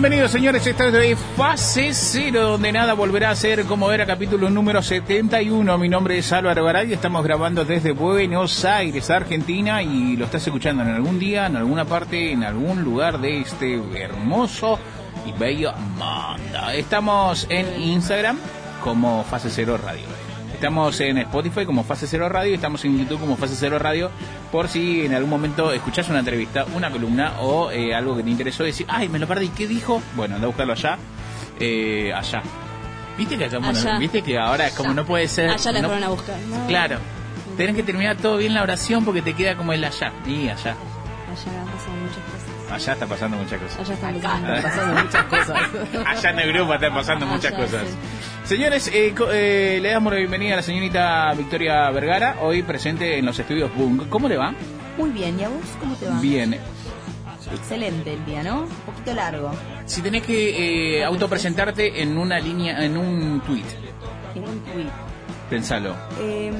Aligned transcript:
Bienvenidos 0.00 0.30
señores, 0.30 0.66
esta 0.66 0.88
es 0.88 1.18
Fase 1.36 1.90
Cero, 1.92 2.52
donde 2.52 2.72
nada 2.72 2.94
volverá 2.94 3.28
a 3.28 3.36
ser 3.36 3.66
como 3.66 3.92
era 3.92 4.06
capítulo 4.06 4.48
número 4.48 4.80
71. 4.80 5.76
Mi 5.76 5.90
nombre 5.90 6.16
es 6.16 6.32
Álvaro 6.32 6.64
Garay 6.64 6.90
estamos 6.90 7.22
grabando 7.22 7.66
desde 7.66 7.92
Buenos 7.92 8.64
Aires, 8.64 9.10
Argentina, 9.10 9.82
y 9.82 10.16
lo 10.16 10.24
estás 10.24 10.46
escuchando 10.46 10.82
en 10.84 10.88
algún 10.88 11.18
día, 11.18 11.44
en 11.44 11.56
alguna 11.56 11.84
parte, 11.84 12.32
en 12.32 12.44
algún 12.44 12.82
lugar 12.82 13.20
de 13.20 13.40
este 13.42 13.78
hermoso 13.94 14.78
y 15.26 15.38
bello 15.38 15.74
mundo. 15.74 16.70
Estamos 16.72 17.46
en 17.50 17.82
Instagram 17.82 18.38
como 18.82 19.22
Fase 19.24 19.50
Cero 19.50 19.78
Radio. 19.84 20.19
Estamos 20.60 21.00
en 21.00 21.16
Spotify 21.16 21.64
como 21.64 21.82
Fase 21.84 22.06
Cero 22.06 22.28
Radio 22.28 22.50
y 22.50 22.54
estamos 22.56 22.84
en 22.84 22.98
YouTube 22.98 23.18
como 23.20 23.38
Fase 23.38 23.54
Cero 23.58 23.78
Radio 23.78 24.10
por 24.52 24.68
si 24.68 25.06
en 25.06 25.14
algún 25.14 25.30
momento 25.30 25.72
escuchás 25.72 26.10
una 26.10 26.18
entrevista, 26.18 26.66
una 26.74 26.90
columna 26.90 27.40
o 27.40 27.70
eh, 27.70 27.94
algo 27.94 28.14
que 28.14 28.22
te 28.22 28.28
interesó 28.28 28.64
y 28.64 28.66
decir, 28.66 28.84
ay, 28.90 29.08
me 29.08 29.18
lo 29.18 29.26
perdí, 29.26 29.48
¿qué 29.48 29.66
dijo? 29.66 30.02
Bueno, 30.16 30.34
anda 30.34 30.44
a 30.44 30.48
buscarlo 30.48 30.74
allá. 30.74 30.98
Eh, 31.58 32.12
allá. 32.14 32.42
¿Viste 33.16 33.38
que, 33.38 33.48
como 33.48 33.70
Allá. 33.70 33.98
¿Viste 33.98 34.20
que 34.20 34.38
ahora 34.38 34.66
es 34.66 34.74
como 34.74 34.92
no 34.92 35.06
puede 35.06 35.28
ser... 35.28 35.48
Allá 35.48 35.72
la 35.72 35.80
no- 35.80 35.88
fueron 35.88 36.04
a 36.04 36.08
buscar. 36.10 36.36
No, 36.40 36.66
Claro. 36.66 36.98
Tenés 37.56 37.74
que 37.74 37.82
terminar 37.82 38.18
todo 38.18 38.36
bien 38.36 38.52
la 38.52 38.62
oración 38.62 39.02
porque 39.02 39.22
te 39.22 39.32
queda 39.32 39.56
como 39.56 39.72
el 39.72 39.82
allá. 39.82 40.12
Y 40.26 40.42
allá. 40.50 40.72
Allá 40.72 40.76
pasan 41.72 42.02
muchas 42.02 42.18
cosas. 42.32 42.39
Allá 42.72 42.92
está 42.92 43.06
pasando 43.06 43.36
muchas 43.36 43.60
cosas. 43.60 43.78
Allá 43.80 43.94
están 43.94 44.44
Acá 44.46 44.62
pasando. 44.62 45.02
muchas 45.02 45.24
cosas. 45.24 45.60
Allá 46.06 46.30
en 46.30 46.38
el 46.38 46.52
grupo 46.52 46.74
están 46.74 46.94
pasando 46.94 47.26
muchas 47.26 47.52
Allá, 47.52 47.64
cosas. 47.64 47.88
sí. 47.88 47.96
Señores, 48.54 48.90
eh, 48.92 49.14
co- 49.16 49.28
eh, 49.32 49.78
le 49.82 49.90
damos 49.90 50.12
la 50.12 50.18
bienvenida 50.18 50.54
a 50.54 50.56
la 50.56 50.62
señorita 50.62 51.32
Victoria 51.34 51.90
Vergara, 51.90 52.36
hoy 52.40 52.62
presente 52.62 53.18
en 53.18 53.26
los 53.26 53.38
estudios 53.38 53.74
Boom. 53.74 54.06
¿Cómo 54.08 54.28
le 54.28 54.36
va? 54.36 54.54
Muy 54.96 55.10
bien, 55.10 55.38
¿y 55.40 55.44
a 55.44 55.48
vos 55.48 55.58
cómo 55.80 55.94
te 55.96 56.06
va? 56.06 56.20
Bien. 56.20 56.58
Excelente 57.52 58.14
el 58.14 58.24
día, 58.24 58.42
¿no? 58.44 58.62
Un 58.62 58.68
poquito 58.86 59.12
largo. 59.14 59.50
Si 59.86 60.02
tenés 60.02 60.22
que 60.22 60.98
eh, 60.98 61.04
autopresentarte 61.04 62.00
en 62.02 62.16
una 62.16 62.38
línea, 62.38 62.84
en 62.84 62.96
un 62.96 63.40
tweet, 63.44 63.64
En 64.36 64.44
un 64.44 64.60
tweet. 64.60 64.86
Pensalo. 65.50 65.94
Eh, 66.20 66.50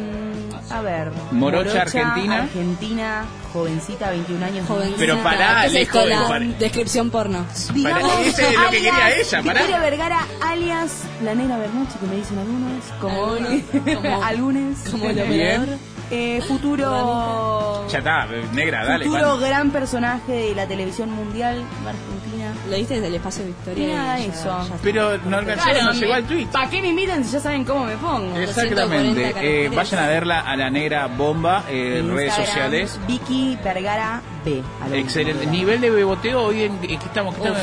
a 0.70 0.80
ver. 0.82 1.10
Morocha, 1.32 1.82
Argentina. 1.82 2.42
Argentina, 2.42 3.24
jovencita, 3.52 4.10
21 4.10 4.44
años. 4.44 4.66
Jovencita. 4.68 4.98
Pero 4.98 5.18
pará, 5.22 5.60
¿Qué 5.62 5.66
es 5.68 5.72
lejos 5.72 5.96
esto? 5.96 6.08
de 6.08 6.14
La 6.16 6.28
par- 6.28 6.44
descripción 6.58 7.10
porno. 7.10 7.44
Digamos, 7.74 8.12
ese 8.26 8.48
es 8.48 8.54
lo 8.58 8.70
que 8.70 8.76
quería 8.76 9.16
ella, 9.16 9.42
pará. 9.42 9.60
Victoria 9.62 9.78
Vergara, 9.80 10.26
alias 10.42 10.90
la 11.24 11.34
nena 11.34 11.56
Bernucci, 11.58 11.98
que 11.98 12.06
me 12.06 12.16
dicen 12.16 12.38
algunos. 12.38 12.84
Como. 13.00 13.94
Como- 14.02 14.22
algunos. 14.24 14.78
como 14.90 15.04
el 15.08 15.20
operador. 15.20 15.68
Eh, 16.10 16.42
futuro. 16.46 17.86
Ya 17.88 17.98
está, 17.98 18.26
negra, 18.52 18.84
dale. 18.84 19.04
futuro 19.04 19.38
gran 19.38 19.70
personaje 19.70 20.32
de 20.32 20.54
la 20.54 20.66
televisión 20.66 21.10
mundial 21.12 21.62
Argentina. 21.86 22.52
Lo 22.68 22.76
viste 22.76 22.94
desde 22.94 23.06
el 23.08 23.14
espacio 23.14 23.44
Victoria. 23.44 23.96
Nada, 23.96 24.18
ya- 24.18 24.24
eso. 24.26 24.44
ya. 24.68 24.74
Pero 24.82 25.18
no 25.18 25.36
alcanzó, 25.36 25.68
no 25.84 25.92
llegó 25.92 26.14
al 26.14 26.24
tweet. 26.24 26.46
¿Para 26.46 26.68
qué 26.68 26.82
me 26.82 26.88
invitan 26.88 27.24
si 27.24 27.32
ya 27.32 27.40
saben 27.40 27.64
cómo 27.64 27.84
me 27.84 27.96
pongo? 27.96 28.36
Exactamente. 28.36 29.20
240 29.22 29.40
Eh, 29.42 29.70
vayan 29.74 30.04
a 30.04 30.08
verla 30.08 30.40
a 30.40 30.56
la 30.56 30.70
negra 30.70 31.06
bomba 31.06 31.64
eh, 31.68 31.98
en 32.00 32.14
redes 32.14 32.34
sociales. 32.34 32.98
Vicky 33.06 33.56
Vergara 33.62 34.20
B. 34.44 34.62
Excelente. 34.94 35.46
Nivel 35.46 35.80
de 35.80 35.90
beboteo 35.90 36.42
hoy 36.42 36.64
en, 36.64 36.78
¿qué 36.80 36.94
estamos, 36.94 37.34
qué 37.36 37.42
estamos, 37.48 37.60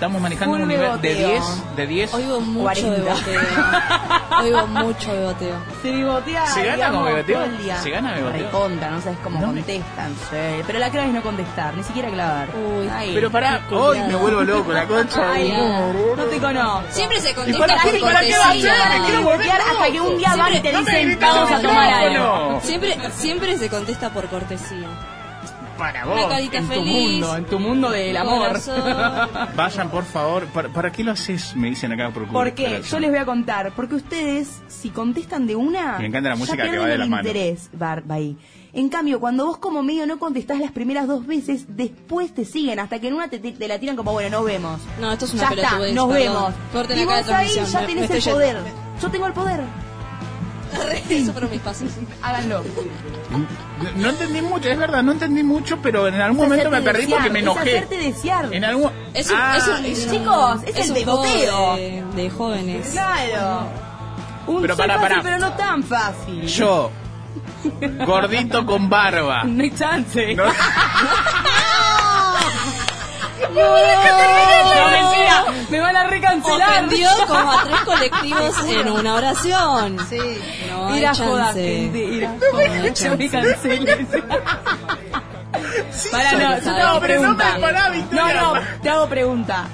estamos 0.00 0.22
manejando 0.22 0.54
Full 0.54 0.62
un 0.62 0.68
nivel 0.68 1.00
de 1.02 1.14
beboteo. 1.14 1.28
10, 1.28 1.76
de 1.76 1.86
10. 1.86 2.14
Oigo 2.14 2.40
mucho 2.40 2.62
40. 2.62 2.90
beboteo. 2.90 3.40
Oigo 4.42 4.66
mucho 4.68 5.12
beboteo. 5.12 5.56
Se 5.82 5.90
bigotea, 5.96 6.46
¿Se 6.46 6.60
gana 6.62 6.74
digamos, 6.76 7.00
con 7.02 7.12
beboteo? 7.12 7.36
todo 7.36 7.44
el 7.44 7.58
día. 7.58 7.76
¿Se 7.82 7.90
gana 7.90 8.14
beboteo? 8.14 8.42
Recontra, 8.46 8.90
no 8.90 9.00
sabes 9.02 9.18
cómo 9.22 9.40
No 9.40 9.48
me- 9.48 9.54
contestan. 9.60 10.14
sí. 10.30 10.62
Pero 10.66 10.78
la 10.78 10.90
clave 10.90 11.08
es 11.08 11.14
no 11.14 11.22
contestar, 11.22 11.74
ni 11.76 11.84
siquiera 11.84 12.08
clavar. 12.08 12.48
Uy. 12.56 12.88
Ay, 12.90 13.10
Pero 13.14 13.30
pará, 13.30 13.60
hoy 13.70 13.98
me 14.00 14.14
vuelvo 14.14 14.40
loco, 14.42 14.72
la 14.72 14.86
concha. 14.86 15.32
Ay, 15.32 15.50
de- 15.50 15.58
no, 15.58 15.92
no 16.16 16.24
te 16.24 16.38
conozco. 16.38 16.82
Siempre 16.90 17.20
se 17.20 17.30
¿Y 17.30 17.34
contesta 17.34 17.58
para 17.66 17.82
qué, 17.82 17.98
para 18.00 18.20
qué 18.20 18.38
va 18.38 18.48
a 18.48 18.52
ser? 18.54 18.62
Me 19.00 19.04
quiero 19.06 19.22
volver 19.22 19.40
Bigotear 19.40 19.60
hasta 19.60 19.92
que 19.92 20.00
un 20.00 20.16
día 20.16 20.34
van 20.34 20.54
y 20.54 20.60
te 20.60 20.72
No 20.72 20.82
me 20.82 20.90
dicen 21.04 21.18
vamos 21.20 21.52
a 21.52 21.60
tomar 21.60 21.92
algo. 21.92 22.60
Siempre, 22.62 22.96
siempre 23.14 23.58
se 23.58 23.68
contesta 23.68 24.08
por 24.08 24.26
cortesía. 24.28 24.88
Para 25.80 26.04
Una 26.06 26.14
vos. 26.22 26.26
carita 26.30 26.58
En 26.58 26.68
tu 26.68 26.82
mundo, 26.82 27.36
en 27.36 27.44
tu 27.46 27.58
mundo 27.58 27.90
del 27.90 28.16
amor. 28.16 28.60
Vayan, 29.56 29.90
por 29.90 30.04
favor. 30.04 30.44
¿Para, 30.48 30.68
para 30.68 30.92
qué 30.92 31.02
lo 31.02 31.12
haces? 31.12 31.56
Me 31.56 31.70
dicen 31.70 31.90
acá 31.92 32.10
por 32.10 32.26
Porque 32.28 32.82
yo 32.88 33.00
les 33.00 33.08
voy 33.10 33.18
a 33.18 33.24
contar, 33.24 33.72
porque 33.74 33.94
ustedes, 33.94 34.60
si 34.68 34.90
contestan 34.90 35.46
de 35.46 35.56
una, 35.56 35.98
Me 35.98 36.06
encanta 36.06 36.28
la 36.28 36.34
ya 36.34 36.38
música 36.38 36.70
que 36.70 36.78
va 36.78 36.86
de 36.86 36.92
el 36.94 37.00
la 37.00 37.06
mano. 37.06 37.26
interés, 37.26 37.70
va, 37.80 37.96
va 38.08 38.16
ahí. 38.16 38.36
En 38.74 38.88
cambio, 38.90 39.18
cuando 39.20 39.46
vos 39.46 39.56
como 39.58 39.82
medio 39.82 40.06
no 40.06 40.18
contestás 40.18 40.60
las 40.60 40.70
primeras 40.70 41.08
dos 41.08 41.26
veces, 41.26 41.64
después 41.76 42.32
te 42.34 42.44
siguen, 42.44 42.78
hasta 42.78 43.00
que 43.00 43.08
en 43.08 43.14
una 43.14 43.28
te, 43.28 43.38
te 43.38 43.66
la 43.66 43.78
tiran 43.80 43.96
como, 43.96 44.12
bueno, 44.12 44.28
nos 44.36 44.44
vemos. 44.44 44.80
No, 45.00 45.10
esto 45.12 45.24
es 45.24 45.32
una 45.34 45.48
ya 45.48 45.62
está, 45.62 45.70
nos 45.78 45.86
perdón. 45.88 46.12
vemos. 46.12 46.54
Corten 46.74 46.98
y 46.98 47.04
vos 47.06 47.28
ahí 47.30 47.48
ya 47.54 47.80
me- 47.80 47.86
tenés 47.86 48.10
me 48.10 48.16
el 48.18 48.22
poder. 48.22 48.56
yendo. 48.56 48.70
Yo 49.02 49.10
tengo 49.10 49.26
el 49.26 49.32
poder. 49.32 49.60
Eso 51.08 51.32
fueron 51.32 51.50
mis 51.50 51.60
pasos. 51.60 51.88
Háganlo. 52.22 52.62
No 53.96 54.08
entendí 54.10 54.42
mucho, 54.42 54.68
es 54.68 54.78
verdad, 54.78 55.02
no 55.02 55.12
entendí 55.12 55.42
mucho, 55.42 55.78
pero 55.82 56.06
en 56.08 56.14
algún 56.20 56.44
Es 56.44 56.48
momento 56.50 56.70
me 56.70 56.82
perdí 56.82 57.06
porque 57.06 57.30
me 57.30 57.38
es 57.40 57.44
enojé. 57.44 57.60
hacerte 57.78 57.96
desear. 57.98 58.52
En 58.52 58.64
algún... 58.64 58.90
Es 59.14 59.30
un, 59.30 59.36
Ah, 59.38 59.54
es 59.56 59.66
un- 59.68 59.84
es- 59.84 60.10
chicos, 60.10 60.60
es 60.66 60.88
el 60.88 60.94
beboteo. 60.94 61.76
de, 61.76 62.04
de 62.14 62.30
jóvenes. 62.30 62.88
Claro. 62.92 63.68
Un 64.46 64.62
Pero 64.62 64.76
soy 64.76 64.86
pará, 64.88 65.00
fácil, 65.00 65.18
pero 65.22 65.38
no 65.38 65.52
tan 65.52 65.82
fácil. 65.82 66.46
Yo, 66.46 66.90
gordito 68.06 68.64
con 68.66 68.88
barba. 68.88 69.44
No 69.44 69.62
hay 69.62 69.70
chance. 69.70 70.34
No- 70.34 70.44
No, 73.54 74.90
mentira. 74.90 75.44
Me 75.70 75.80
van 75.80 75.96
a 75.96 76.04
recancelar. 76.04 76.70
Ofendió 76.84 77.08
como 77.28 77.52
a 77.52 77.64
tres 77.64 77.80
colectivos 77.80 78.54
en 78.68 78.88
una 78.90 79.14
oración. 79.14 79.96
Sí. 80.08 80.18
No 80.70 80.88
hay 80.88 81.00
Era 81.00 81.14
joda, 81.14 81.52
gente. 81.52 82.28
Joda. 82.50 83.10
No 83.10 83.16
me 83.16 83.30
canceles. 83.30 84.06
Para, 86.10 86.32
no, 86.32 86.56
yo 86.56 86.62
te 86.62 86.70
No, 86.70 86.76
hago 86.76 87.00
pero 87.00 87.22
no 87.22 87.28
me- 87.30 87.36
pregunta. 87.36 87.58
pará, 87.60 87.88
Victoria. 87.90 88.34
No, 88.40 88.54
no, 88.54 88.60
te 88.82 88.90
hago 88.90 89.08
pregunta. 89.08 89.64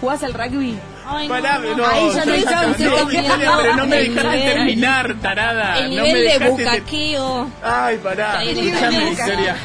¿Jugás 0.00 0.22
al 0.22 0.34
rugby? 0.34 0.78
Ay, 1.06 1.28
no, 1.28 1.34
Pará, 1.34 1.58
no, 1.58 1.76
no, 1.76 1.86
Ahí 1.86 2.10
ya 2.14 2.24
no 2.24 2.32
hay 2.32 2.42
yo- 2.44 2.50
chance. 2.50 2.84
no, 2.84 3.08
pero 3.08 3.76
no 3.76 3.86
me 3.86 3.96
dejaste 3.96 4.28
nivel- 4.30 4.54
terminar, 4.54 5.14
tarada. 5.20 5.78
El 5.78 5.96
no 5.96 6.02
nivel 6.02 6.24
me 6.24 6.38
de 6.38 6.50
bucaqueo. 6.50 7.50
Ay, 7.64 7.98
pará. 7.98 8.42
Escuchame. 8.44 9.04
Victoria. 9.10 9.56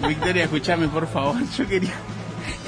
Victoria, 0.00 0.44
escuchame, 0.44 0.88
por 0.88 1.06
favor. 1.08 1.36
Yo 1.56 1.66
quería, 1.68 1.92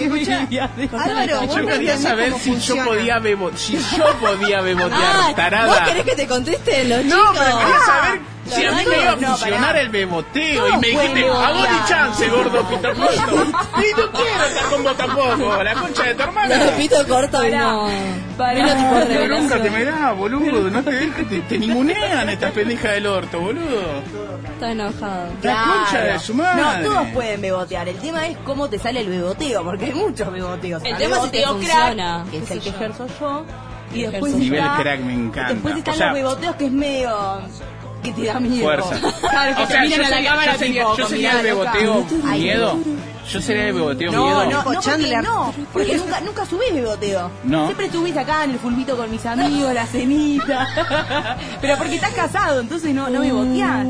Álvaro, 0.08 1.40
vos 1.46 1.56
yo 1.56 1.62
no 1.62 1.68
quería 1.68 1.98
saber 1.98 2.32
si 2.34 2.50
funciona. 2.50 2.84
yo 2.84 2.88
podía 2.90 3.18
bebo, 3.18 3.50
si 3.56 3.76
yo 3.78 4.06
podía 4.20 4.60
bebotear, 4.62 5.00
Ah, 5.02 5.24
¿vos 5.26 5.36
tarada. 5.36 5.84
querés 5.84 6.04
que 6.04 6.16
te 6.16 6.26
conteste 6.26 6.84
los 6.84 7.04
No, 7.04 7.16
chicos? 7.32 7.38
pero 7.44 7.58
quería 7.58 7.80
saber 7.80 8.20
si 8.50 8.64
a 8.64 8.72
mí 8.72 8.84
me 8.86 9.00
iba 9.00 9.12
a 9.12 9.16
funcionar 9.16 9.76
el 9.76 9.88
beboteo. 9.88 10.68
Y 10.68 10.72
me 10.78 10.88
dijiste, 10.88 11.24
a 11.24 11.52
vos 11.52 11.68
ni 11.70 11.88
chance, 11.88 12.28
gordo 12.28 12.68
pito 12.68 12.94
corto. 12.94 13.34
y 13.80 14.00
no 14.00 14.12
quiero 14.12 14.44
estar 14.46 14.64
con 14.70 14.84
vos 14.84 14.96
tampoco, 14.96 15.62
la 15.62 15.74
concha 15.74 16.02
de 16.04 16.14
tu 16.14 16.22
hermana. 16.22 16.56
Los 16.56 16.70
pito 16.72 17.08
corto 17.08 17.42
no. 17.48 17.88
Vino 18.54 18.68
tipo 18.68 19.28
nunca 19.28 19.62
te 19.62 19.70
me 19.70 19.84
da, 19.84 20.12
boludo. 20.12 20.70
No 20.70 20.82
te 20.82 20.92
dejes, 20.92 21.28
te, 21.28 21.40
te 21.40 21.58
ningunean 21.58 22.28
estas 22.28 22.52
pendejas 22.52 22.92
del 22.92 23.06
orto, 23.06 23.40
boludo. 23.40 24.02
Está 24.52 24.72
enojado. 24.72 25.32
La 25.42 25.64
concha 25.64 26.00
de 26.04 26.18
su 26.18 26.34
madre. 26.34 26.82
No, 26.82 26.90
todos 26.90 27.08
pueden 27.08 27.40
bebotear. 27.40 27.88
El 27.88 27.96
tema 27.96 28.26
es 28.26 28.36
cómo 28.38 28.68
te 28.68 28.78
sale 28.78 29.00
el 29.00 29.08
beboteo, 29.08 29.64
porque 29.64 29.86
hay 29.86 29.94
muchos 29.94 30.32
beboteos. 30.32 30.82
El 30.84 30.96
tema 30.96 31.16
es 31.16 31.22
si 31.24 31.30
te 31.30 31.46
funciona. 31.46 32.24
crack, 32.24 32.30
que 32.30 32.38
es 32.38 32.50
el 32.50 32.60
que 32.60 32.70
yo. 32.70 32.76
ejerzo 32.76 33.06
yo. 33.18 33.44
Y 33.92 34.02
después. 34.02 34.34
Nivel 34.34 34.60
está, 34.60 34.76
crack 34.76 35.00
me 35.00 35.14
encanta. 35.14 35.52
Después 35.52 35.76
están 35.76 35.94
O 35.94 35.96
sea, 35.96 36.06
los 36.06 36.14
beboteos 36.14 36.56
que 36.56 36.66
es 36.66 36.72
medio... 36.72 37.40
Que 38.02 38.12
te 38.12 38.24
da 38.24 38.40
miedo. 38.40 38.64
Fuerza. 38.64 38.96
Claro, 39.20 39.56
que 39.56 39.62
O 39.62 39.66
te 39.66 39.72
sea, 39.72 39.82
miran 39.82 40.00
yo 40.00 40.06
a 40.06 40.08
la 40.08 40.16
sería, 40.16 40.30
cámara 40.30 40.52
yo 40.52 40.58
sería, 40.58 40.82
tipo, 40.82 40.96
yo 40.96 41.02
con 41.04 41.10
sería 41.12 41.32
el 41.32 41.42
beboteo 41.42 42.06
Ay, 42.26 42.40
miedo. 42.40 42.78
Yo 43.30 43.40
sería 43.40 43.64
de 43.64 43.72
beboteo 43.72 44.12
No, 44.12 44.24
miedo. 44.24 44.44
no. 44.44 44.50
No, 44.50 44.64
porque 44.64 44.78
Chandler. 44.80 45.22
no, 45.22 45.54
porque 45.72 45.96
nunca, 45.96 46.20
nunca 46.20 46.46
subís 46.46 46.72
beboteo. 46.74 47.30
No. 47.44 47.64
Siempre 47.66 47.86
estuviste 47.86 48.18
acá 48.20 48.44
en 48.44 48.50
el 48.52 48.58
fulbito 48.58 48.96
con 48.96 49.10
mis 49.10 49.24
amigos, 49.26 49.74
la 49.74 49.86
cenita. 49.86 50.66
Pero 51.60 51.76
porque 51.76 51.96
estás 51.96 52.12
casado, 52.14 52.60
entonces 52.60 52.94
no, 52.94 53.08
no 53.10 53.20
beboteás. 53.20 53.86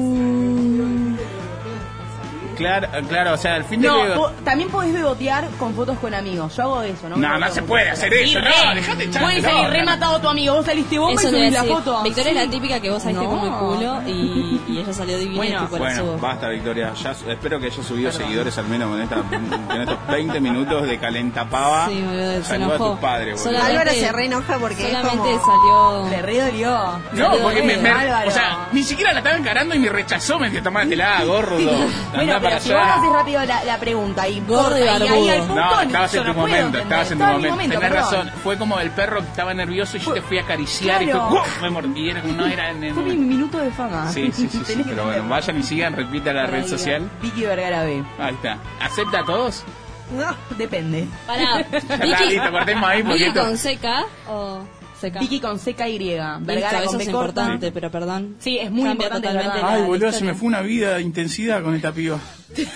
Claro, 2.60 2.88
claro, 3.08 3.32
o 3.32 3.36
sea, 3.36 3.56
el 3.56 3.64
fin 3.64 3.80
de 3.80 3.88
No, 3.88 3.98
bebo- 4.02 4.14
po- 4.14 4.30
también 4.44 4.68
podés 4.70 4.92
bebotear 4.92 5.48
con 5.58 5.74
fotos 5.74 5.98
con 5.98 6.12
amigos. 6.14 6.54
Yo 6.56 6.62
hago 6.64 6.82
eso, 6.82 7.08
¿no? 7.08 7.16
No, 7.16 7.38
no 7.38 7.50
se 7.50 7.62
puede 7.62 7.90
hacer 7.90 8.12
eso, 8.14 8.38
no, 8.40 8.74
dejate 8.74 9.04
echar 9.04 9.22
Puede 9.22 9.36
pelota. 9.40 9.54
salir 9.56 9.70
rematado 9.70 10.20
tu 10.20 10.28
amigo. 10.28 10.54
Vos 10.54 10.66
saliste 10.66 10.98
vos 10.98 11.12
y 11.12 11.14
Eso 11.14 11.30
le 11.30 11.38
subís 11.38 11.52
la 11.52 11.60
a 11.60 11.64
foto. 11.64 12.02
Victoria 12.02 12.32
Sí. 12.32 12.38
es 12.38 12.44
la 12.44 12.50
típica 12.50 12.80
que 12.80 12.90
vos 12.90 13.02
saliste 13.02 13.24
No. 13.24 13.30
como 13.30 13.46
el 13.46 13.52
culo 13.52 14.02
y, 14.06 14.60
y 14.68 14.78
ella 14.78 14.92
salió 14.92 15.16
divina 15.18 15.36
Bueno. 15.36 15.58
y 15.68 15.72
la 15.72 15.78
Bueno, 15.78 15.96
subo. 15.96 16.18
basta 16.18 16.48
Victoria, 16.48 16.92
ya 16.94 17.10
espero 17.12 17.58
que 17.60 17.66
haya 17.66 17.82
subido 17.82 18.12
seguidores 18.12 18.58
al 18.58 18.66
menos 18.68 18.90
con, 18.90 19.00
esta, 19.00 19.16
con 19.16 19.80
estos 19.80 19.98
20 20.08 20.40
minutos 20.40 20.86
de 20.86 20.98
calentapava. 20.98 21.86
Sí, 21.88 22.02
boludo, 22.02 22.32
se 22.32 22.42
Saluda 22.44 22.72
a 22.72 22.76
enojó. 22.76 22.90
tu 22.94 23.00
padre, 23.00 23.34
boludo. 23.34 23.62
Álvaro 23.62 23.90
se 23.90 24.12
re 24.12 24.24
enoja 24.26 24.58
porque 24.58 24.82
es 24.82 24.90
Solamente 24.92 25.18
como- 25.40 26.00
salió... 26.04 26.10
Le 26.10 26.22
re 26.22 26.40
dolió. 26.40 27.00
No, 27.12 27.36
porque 27.42 27.62
me, 27.62 27.76
o 27.76 28.30
sea, 28.30 28.68
ni 28.72 28.82
siquiera 28.82 29.12
la 29.12 29.18
estaba 29.18 29.36
encarando 29.36 29.74
y 29.74 29.78
me 29.78 29.88
rechazó, 29.88 30.38
me 30.38 30.48
dice, 30.50 30.62
tomátela, 30.62 31.24
gordo, 31.24 31.56
Bueno, 32.14 32.40
pero 32.50 32.61
si 32.61 32.73
vos 32.73 32.82
haces 32.82 33.12
rápido 33.12 33.44
la, 33.44 33.64
la 33.64 33.79
pregunta 33.79 34.29
y 34.29 34.41
Gordo 34.41 34.79
y 34.79 34.82
y 34.82 34.87
ahí 34.88 35.29
al 35.31 35.38
punto, 35.41 35.55
No, 35.55 35.81
estabas 35.81 36.14
en 36.14 36.20
tu 36.23 36.29
no 36.29 36.35
momento, 36.35 36.79
estabas 36.79 37.11
en 37.12 37.19
tu 37.19 37.25
Estaba 37.25 37.38
momento. 37.38 37.58
Tenés 37.58 37.79
perdón. 37.81 37.93
razón, 38.26 38.31
fue 38.43 38.56
como 38.58 38.81
el 38.81 38.91
perro 38.91 39.20
que 39.20 39.26
estaba 39.29 39.55
nervioso 39.55 39.97
y 39.97 40.00
yo 40.00 40.12
te 40.14 40.23
fui 40.23 40.38
a 40.38 40.43
acariciar 40.43 41.02
y 41.02 41.06
Claro. 41.06 41.29
fue, 41.29 41.38
¡guau! 41.38 41.47
me 41.62 41.70
mordí, 41.70 42.11
era 42.11 42.20
como 42.23 42.35
no 42.35 42.47
era 42.47 42.70
en 42.70 42.85
el 42.85 42.94
Fue 42.94 43.02
mi 43.02 43.11
momento. 43.11 43.35
minuto 43.35 43.58
de 43.58 43.70
fama. 43.70 44.08
Sí, 44.12 44.31
sí, 44.32 44.49
sí, 44.49 44.62
sí, 44.64 44.82
pero 44.88 45.05
bueno, 45.05 45.29
vayan 45.29 45.58
y 45.58 45.62
sigan, 45.62 45.94
repita 45.94 46.32
la 46.32 46.47
red 46.47 46.67
social. 46.67 47.08
Vicky 47.23 47.43
Vergara 47.43 47.82
B. 47.85 48.02
Ahí 48.19 48.35
está. 48.35 48.58
¿Acepta 48.81 49.20
a 49.20 49.25
todos? 49.25 49.64
No. 50.12 50.35
Depende. 50.58 51.06
Pará, 51.26 51.61
está, 51.73 51.96
listo, 52.25 52.50
cortemos 52.50 52.88
ahí 52.91 53.03
porque 53.03 53.25
Vicky 53.26 53.38
con 53.38 53.56
seca 53.56 54.05
o 54.29 54.61
seca. 55.00 55.20
Vicky 55.20 55.41
con 55.41 55.58
CKY. 55.58 55.99
Listo, 55.99 56.25
Vergara 56.41 56.79
eso 56.81 56.87
con 56.93 57.00
es 57.00 57.06
B 57.06 57.12
corta. 57.12 57.29
importante, 57.43 57.73
pero 57.73 57.91
perdón. 57.91 58.37
Sí, 58.38 58.58
es 58.58 58.70
muy 58.70 58.85
Cambia 58.85 59.06
importante, 59.08 59.32
la- 59.35 59.52
Ay, 59.55 59.81
la 59.81 59.87
boludo, 59.87 60.00
se 60.11 60.17
historia. 60.17 60.32
me 60.32 60.38
fue 60.38 60.49
una 60.49 60.61
vida 60.61 60.94
de 60.97 61.02
intensidad 61.02 61.62
con 61.62 61.75
esta 61.75 61.93
piba. 61.93 62.19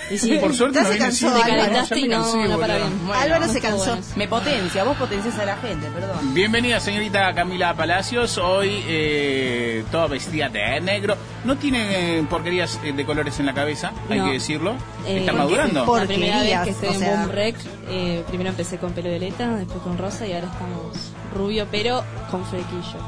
Y 0.08 0.18
sí, 0.18 0.38
Por 0.38 0.54
suerte 0.54 0.76
Ya 0.78 0.82
no 0.82 0.86
se 0.88 0.92
viene 0.94 1.04
cansó, 1.06 1.26
Álvaro, 1.28 1.42
calentaste 1.50 1.94
Ya 1.96 2.00
y 2.00 2.08
me 2.08 2.14
no, 2.14 2.22
cansé, 2.22 2.48
no 2.48 2.60
para 2.60 2.74
boludo. 2.74 2.88
bien. 2.90 3.06
Bueno, 3.08 3.20
Álvaro 3.22 3.48
se 3.52 3.60
cansó. 3.60 3.86
bueno. 3.96 4.02
Me 4.14 4.28
potencia, 4.28 4.84
vos 4.84 4.96
potencias 4.96 5.36
a 5.40 5.44
la 5.44 5.56
gente, 5.56 5.88
perdón. 5.88 6.32
Bienvenida, 6.32 6.78
señorita 6.78 7.34
Camila 7.34 7.74
Palacios. 7.74 8.38
Hoy 8.38 8.84
eh, 8.86 9.84
toda 9.90 10.06
vestida 10.06 10.48
de 10.48 10.80
negro. 10.80 11.16
No 11.44 11.56
tiene 11.56 12.18
eh, 12.20 12.26
porquerías 12.30 12.78
eh, 12.84 12.92
de 12.92 13.04
colores 13.04 13.38
en 13.40 13.46
la 13.46 13.52
cabeza, 13.54 13.92
hay 14.08 14.18
No. 14.20 14.26
que 14.26 14.32
decirlo. 14.34 14.76
Eh, 15.06 15.18
Está 15.18 15.32
porque- 15.32 15.44
madurando. 15.44 15.84
por- 15.86 16.00
La 16.02 16.06
primera 16.06 16.40
vez 16.40 16.54
Porquerías, 16.54 16.64
que 16.64 16.70
estoy 16.70 16.88
o 16.88 16.92
en 16.92 16.98
sea. 17.00 17.16
Boom 17.16 17.30
Rec, 17.32 17.56
eh, 17.88 18.24
primero 18.28 18.50
empecé 18.50 18.78
con 18.78 18.92
pelo 18.92 19.10
violeta, 19.10 19.56
después 19.56 19.82
con 19.82 19.98
rosa 19.98 20.24
y 20.26 20.32
ahora 20.34 20.46
estamos 20.52 21.12
rubio, 21.34 21.66
pero 21.70 22.02
con 22.30 22.44
flequillo. 22.46 22.98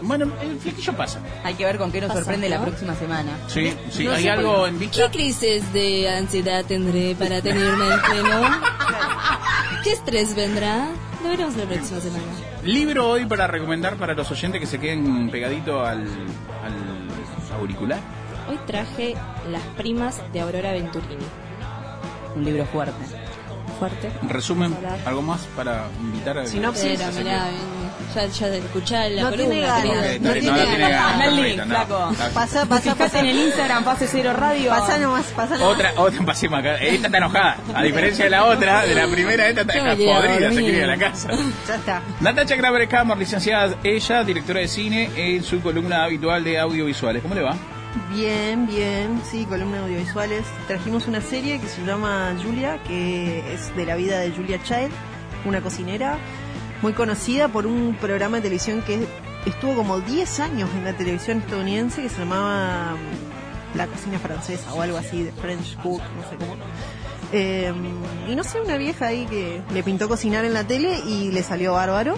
Bueno, 0.00 0.26
el 0.42 0.58
flequillo 0.60 0.92
pasa. 0.96 1.18
Hay 1.42 1.54
que 1.54 1.64
ver 1.64 1.76
con 1.78 1.90
qué 1.90 2.00
nos 2.00 2.08
Pasa, 2.08 2.20
sorprende 2.20 2.48
la 2.48 2.58
¿no? 2.58 2.66
próxima 2.66 2.94
semana. 2.94 3.32
Sí, 3.48 3.72
sí. 3.90 4.04
No 4.04 4.12
¿Hay 4.12 4.22
sé 4.22 4.30
algo 4.30 4.54
por- 4.58 4.68
en 4.68 4.78
¿Qué 4.78 4.86
vista? 4.86 5.10
crisis 5.10 5.72
de 5.72 6.08
ansiedad 6.16 6.64
tendré 6.64 7.16
para 7.16 7.40
tenerme 7.42 7.86
el 7.88 8.00
pelo? 8.00 8.40
¿Qué 9.82 9.92
estrés 9.92 10.34
vendrá? 10.36 10.88
Lo 11.22 11.30
veremos 11.30 11.56
la 11.56 11.64
próxima 11.64 12.00
semana. 12.00 12.22
Libro 12.62 13.08
hoy 13.08 13.26
para 13.26 13.46
recomendar 13.48 13.96
para 13.96 14.14
los 14.14 14.30
oyentes 14.30 14.60
que 14.60 14.66
se 14.66 14.78
queden 14.78 15.30
pegadito 15.30 15.84
al, 15.84 16.02
al 16.02 17.58
auricular. 17.58 17.98
Hoy 18.48 18.58
traje 18.66 19.14
Las 19.50 19.62
primas 19.76 20.20
de 20.32 20.40
Aurora 20.40 20.72
Venturini. 20.72 21.24
Un 22.36 22.44
libro 22.44 22.64
fuerte. 22.66 22.94
Fuerte. 23.78 24.10
Resumen, 24.28 24.76
algo 25.06 25.22
más 25.22 25.40
para 25.56 25.86
invitar 26.00 26.38
a 26.38 26.46
Sinopsis. 26.46 26.98
Pero, 26.98 27.12
mirá, 27.12 27.44
ven, 27.44 27.54
ya, 28.14 28.26
ya 28.26 28.46
escuchá 28.56 29.08
la 29.08 29.22
No 29.22 29.30
columna. 29.30 29.50
tiene 29.52 29.66
ganas, 29.66 29.82
querida. 29.82 30.00
Ok, 30.00 30.20
no 30.20 30.28
no, 30.28 30.32
tiene 30.32 30.50
no 30.50 30.56
tiene 30.64 30.78
ganas. 30.90 31.12
Anda 31.12 31.24
el 31.26 31.36
link, 31.36 31.44
perfecto, 31.44 31.64
no. 31.66 31.74
flaco. 31.74 32.10
Está- 32.12 32.28
Pasa, 32.30 32.66
pasa, 32.66 32.82
Fijate 32.82 33.04
pasa. 33.04 33.18
en 33.20 33.26
el 33.26 33.38
Instagram, 33.38 33.84
Fase 33.84 34.08
Cero 34.10 34.32
Radio. 34.32 34.70
Pasa 34.70 34.98
nomás, 34.98 35.24
pasa 35.26 35.56
nomás. 35.58 35.74
Otra, 35.74 35.92
otra, 35.96 36.24
pasemos 36.26 36.58
acá. 36.58 36.74
Esta 36.76 37.06
está 37.06 37.18
enojada. 37.18 37.56
A 37.74 37.82
diferencia 37.84 38.24
de 38.24 38.30
la 38.30 38.44
otra, 38.46 38.82
de 38.86 38.94
la 38.94 39.06
primera, 39.06 39.46
esta 39.48 39.60
está 39.60 39.74
podrida, 39.74 40.50
se 40.52 40.60
quiere 40.60 40.78
ir 40.78 40.84
a 40.84 40.86
la 40.88 40.98
casa. 40.98 41.28
Ya 41.68 41.74
está. 41.76 42.02
Natacha 42.20 42.56
Graver 42.56 42.88
Camor, 42.88 43.16
licenciada 43.18 43.76
ella, 43.84 44.24
directora 44.24 44.60
de 44.60 44.68
cine, 44.68 45.10
en 45.16 45.44
su 45.44 45.60
columna 45.60 46.02
habitual 46.04 46.42
de 46.42 46.58
audiovisuales. 46.58 47.22
¿Cómo 47.22 47.34
le 47.36 47.42
va? 47.42 47.54
Bien, 48.06 48.66
bien, 48.66 49.20
sí, 49.24 49.44
columna 49.44 49.80
audiovisuales. 49.80 50.44
Trajimos 50.66 51.06
una 51.08 51.20
serie 51.20 51.58
que 51.60 51.66
se 51.66 51.84
llama 51.84 52.34
Julia, 52.42 52.82
que 52.84 53.52
es 53.52 53.74
de 53.76 53.86
la 53.86 53.96
vida 53.96 54.18
de 54.20 54.30
Julia 54.30 54.62
Child, 54.62 54.90
una 55.44 55.60
cocinera 55.60 56.18
muy 56.80 56.92
conocida 56.92 57.48
por 57.48 57.66
un 57.66 57.96
programa 58.00 58.36
de 58.36 58.44
televisión 58.44 58.82
que 58.82 59.06
estuvo 59.46 59.74
como 59.74 60.00
10 60.00 60.40
años 60.40 60.70
en 60.76 60.84
la 60.84 60.92
televisión 60.92 61.38
estadounidense 61.38 62.02
que 62.02 62.08
se 62.08 62.18
llamaba 62.18 62.94
mm, 62.94 63.76
La 63.76 63.86
cocina 63.86 64.18
francesa 64.18 64.72
o 64.74 64.80
algo 64.80 64.96
así, 64.96 65.24
de 65.24 65.32
French 65.32 65.76
Cook, 65.82 66.00
no 66.00 66.30
sé 66.30 66.36
cómo. 66.36 66.56
Eh, 67.32 67.72
y 68.28 68.34
no 68.34 68.44
sé, 68.44 68.60
una 68.60 68.76
vieja 68.76 69.06
ahí 69.06 69.26
que 69.26 69.62
le 69.72 69.82
pintó 69.82 70.08
cocinar 70.08 70.44
en 70.44 70.54
la 70.54 70.64
tele 70.64 71.00
y 71.06 71.30
le 71.32 71.42
salió 71.42 71.72
bárbaro. 71.72 72.16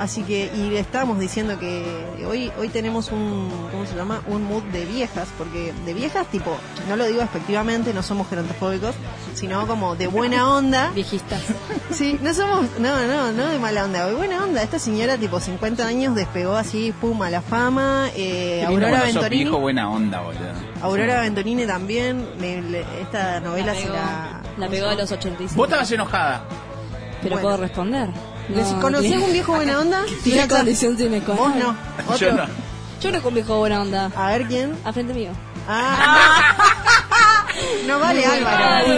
Así 0.00 0.22
que, 0.22 0.50
y 0.56 0.70
le 0.70 0.80
estábamos 0.80 1.18
diciendo 1.20 1.58
que 1.58 1.84
hoy, 2.26 2.50
hoy 2.58 2.68
tenemos 2.70 3.12
un, 3.12 3.50
¿cómo 3.70 3.84
se 3.84 3.94
llama? 3.94 4.22
Un 4.28 4.44
mood 4.44 4.62
de 4.72 4.86
viejas, 4.86 5.28
porque 5.36 5.74
de 5.84 5.92
viejas, 5.92 6.26
tipo, 6.28 6.56
no 6.88 6.96
lo 6.96 7.04
digo 7.04 7.20
efectivamente, 7.20 7.92
no 7.92 8.02
somos 8.02 8.26
gerontofóbicos, 8.30 8.94
sino 9.34 9.66
como 9.66 9.96
de 9.96 10.06
buena 10.06 10.48
onda. 10.56 10.90
Viejistas. 10.94 11.42
Sí, 11.90 12.18
no 12.22 12.32
somos, 12.32 12.66
no, 12.78 13.06
no, 13.06 13.30
no 13.32 13.46
de 13.48 13.58
mala 13.58 13.84
onda, 13.84 14.06
de 14.06 14.14
buena 14.14 14.42
onda. 14.42 14.62
Esta 14.62 14.78
señora, 14.78 15.18
tipo, 15.18 15.38
50 15.38 15.86
años, 15.86 16.14
despegó 16.14 16.56
así, 16.56 16.94
pum, 16.98 17.20
a 17.20 17.28
la 17.28 17.42
fama. 17.42 18.08
Eh, 18.16 18.64
Aurora 18.66 19.02
Venturini. 19.02 19.42
viejo 19.44 19.58
buena 19.58 19.90
onda, 19.90 20.20
boludo. 20.22 20.40
Aurora 20.80 21.20
Venturini 21.20 21.66
también, 21.66 22.26
me- 22.40 22.62
le- 22.62 22.86
esta 23.02 23.40
novela 23.40 23.74
La 23.74 23.74
se 23.74 23.82
pegó, 23.82 23.94
la... 23.96 24.40
la 24.56 24.68
pegó 24.68 24.86
a 24.88 24.94
los 24.94 25.12
85. 25.12 25.54
Vos 25.56 25.66
estabas 25.68 25.92
enojada. 25.92 26.44
Pero 27.22 27.34
Bueno. 27.34 27.48
puedo 27.48 27.56
responder. 27.58 28.08
¿Les- 28.54 28.66
¿Conocés 28.80 29.16
un 29.16 29.32
viejo 29.32 29.54
buena 29.54 29.78
onda? 29.80 30.02
¿Qué 30.08 30.14
Fíjate, 30.16 30.54
condición 30.54 30.96
tiene 30.96 31.22
con 31.22 31.36
Vos 31.36 31.54
no. 31.56 31.76
Otro. 32.08 32.16
Yo 32.16 32.32
no. 32.32 32.44
Yo 33.00 33.10
que 33.22 33.28
un 33.28 33.34
viejo 33.34 33.58
buena 33.58 33.80
onda. 33.80 34.10
A 34.16 34.28
ver 34.30 34.46
quién. 34.46 34.76
A 34.84 34.92
frente 34.92 35.14
mío. 35.14 35.30
Ah. 35.68 36.54
no 37.86 37.98
vale 37.98 38.24
Álvaro. 38.24 38.88